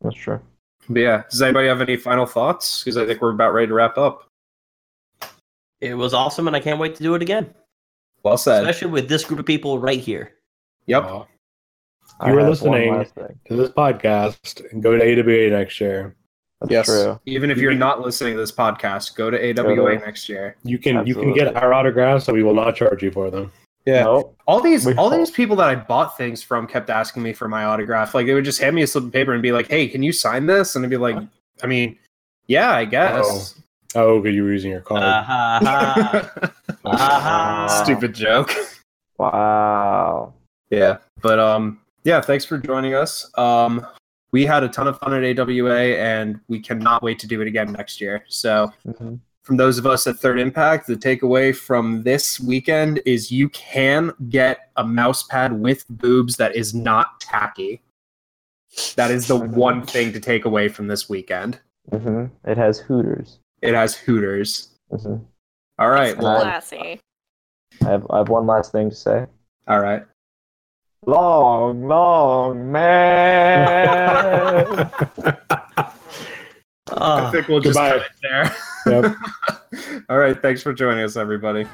That's 0.00 0.14
true. 0.14 0.40
But 0.88 1.00
yeah, 1.00 1.22
does 1.28 1.42
anybody 1.42 1.66
have 1.66 1.80
any 1.80 1.96
final 1.96 2.24
thoughts? 2.26 2.84
Because 2.84 2.96
I 2.98 3.04
think 3.04 3.20
we're 3.20 3.32
about 3.32 3.52
ready 3.52 3.66
to 3.66 3.74
wrap 3.74 3.98
up. 3.98 4.28
It 5.80 5.94
was 5.94 6.14
awesome, 6.14 6.46
and 6.46 6.54
I 6.54 6.60
can't 6.60 6.78
wait 6.78 6.94
to 6.96 7.02
do 7.02 7.14
it 7.16 7.22
again, 7.22 7.52
Well 8.22 8.36
said. 8.38 8.62
especially 8.62 8.92
with 8.92 9.08
this 9.08 9.24
group 9.24 9.40
of 9.40 9.46
people 9.46 9.78
right 9.78 9.98
here. 10.00 10.34
Yep. 10.86 11.04
Uh, 11.04 11.24
You 12.26 12.34
were 12.34 12.40
have 12.44 12.62
one 12.62 12.98
listening. 12.98 13.38
to 13.48 13.56
this 13.56 13.70
podcast 13.70 14.70
and 14.70 14.82
go 14.82 14.96
to 14.96 15.02
AWA 15.02 15.50
next 15.50 15.80
year. 15.80 16.14
That's 16.60 16.70
yes. 16.72 16.86
true. 16.86 17.20
Even 17.26 17.50
if 17.50 17.58
you're 17.58 17.74
not 17.74 18.00
listening 18.00 18.34
to 18.34 18.40
this 18.40 18.52
podcast, 18.52 19.16
go 19.16 19.30
to 19.30 19.36
AWA 19.38 19.74
Go 19.76 19.88
to- 19.88 19.98
next 19.98 20.28
year. 20.28 20.56
You 20.64 20.78
can 20.78 21.06
you 21.06 21.14
can 21.14 21.32
get 21.34 21.56
our 21.56 21.74
autographs, 21.74 22.24
so 22.24 22.32
we 22.32 22.42
will 22.42 22.54
not 22.54 22.76
charge 22.76 23.02
you 23.02 23.10
for 23.10 23.30
them. 23.30 23.52
Yeah. 23.84 24.04
Nope. 24.04 24.36
All 24.46 24.60
these 24.60 24.86
all 24.96 25.10
these 25.10 25.30
people 25.30 25.56
that 25.56 25.68
I 25.68 25.74
bought 25.74 26.16
things 26.16 26.42
from 26.42 26.66
kept 26.66 26.88
asking 26.88 27.22
me 27.22 27.32
for 27.34 27.48
my 27.48 27.64
autograph. 27.64 28.14
Like 28.14 28.26
they 28.26 28.32
would 28.34 28.44
just 28.44 28.60
hand 28.60 28.74
me 28.76 28.82
a 28.82 28.86
slip 28.86 29.04
of 29.04 29.12
paper 29.12 29.32
and 29.34 29.42
be 29.42 29.52
like, 29.52 29.68
"Hey, 29.68 29.88
can 29.88 30.02
you 30.02 30.12
sign 30.12 30.46
this?" 30.46 30.74
And 30.74 30.84
I'd 30.84 30.90
be 30.90 30.96
like, 30.96 31.16
"I 31.62 31.66
mean, 31.66 31.98
yeah, 32.46 32.70
I 32.72 32.86
guess." 32.86 33.60
Oh, 33.94 34.20
because 34.20 34.34
you 34.34 34.42
were 34.44 34.52
using 34.52 34.70
your 34.70 34.80
card. 34.80 35.02
Uh, 35.02 35.22
ha, 35.22 35.60
ha. 35.62 36.52
Ah. 36.86 37.82
Stupid 37.84 38.14
joke. 38.14 38.50
Wow. 39.18 40.32
Yeah, 40.74 40.98
but 41.22 41.38
um, 41.38 41.80
yeah. 42.04 42.20
Thanks 42.20 42.44
for 42.44 42.58
joining 42.58 42.94
us. 42.94 43.30
Um, 43.38 43.86
we 44.32 44.44
had 44.44 44.64
a 44.64 44.68
ton 44.68 44.88
of 44.88 44.98
fun 44.98 45.14
at 45.14 45.38
AWA, 45.38 45.96
and 45.96 46.40
we 46.48 46.58
cannot 46.60 47.02
wait 47.02 47.18
to 47.20 47.26
do 47.26 47.40
it 47.40 47.46
again 47.46 47.72
next 47.72 48.00
year. 48.00 48.24
So, 48.28 48.72
Mhm. 48.86 49.20
from 49.42 49.56
those 49.56 49.78
of 49.78 49.86
us 49.86 50.06
at 50.06 50.16
Third 50.16 50.40
Impact, 50.40 50.86
the 50.86 50.96
takeaway 50.96 51.54
from 51.54 52.02
this 52.02 52.40
weekend 52.40 53.00
is 53.06 53.30
you 53.30 53.48
can 53.50 54.12
get 54.28 54.70
a 54.76 54.84
mouse 54.84 55.22
pad 55.22 55.52
with 55.60 55.84
boobs 55.88 56.36
that 56.36 56.56
is 56.56 56.74
not 56.74 57.20
tacky. 57.20 57.80
That 58.96 59.12
is 59.12 59.28
the 59.28 59.36
one 59.36 59.86
thing 59.86 60.12
to 60.12 60.18
take 60.20 60.44
away 60.44 60.68
from 60.68 60.88
this 60.88 61.08
weekend. 61.08 61.60
Mhm. 61.92 62.30
It 62.44 62.56
has 62.56 62.80
Hooters. 62.80 63.38
It 63.62 63.74
has 63.74 63.94
Hooters. 63.94 64.70
Mhm. 64.90 65.24
All 65.78 65.90
right. 65.90 66.16
Well, 66.18 66.40
classy 66.40 67.00
I 67.82 67.86
have 67.88 68.06
I 68.10 68.18
have 68.18 68.28
one 68.28 68.46
last 68.46 68.72
thing 68.72 68.90
to 68.90 68.96
say. 68.96 69.26
all 69.68 69.80
right. 69.80 70.04
Long, 71.06 71.86
long 71.86 72.72
man. 72.72 73.84
I 76.96 77.30
think 77.30 77.48
we'll 77.48 77.60
just 77.60 77.76
Goodbye. 77.78 77.98
cut 77.98 78.02
it 78.02 78.12
there. 78.22 78.56
Yep. 78.86 79.16
all 80.08 80.18
right. 80.18 80.40
Thanks 80.40 80.62
for 80.62 80.72
joining 80.72 81.04
us, 81.04 81.16
everybody. 81.16 81.66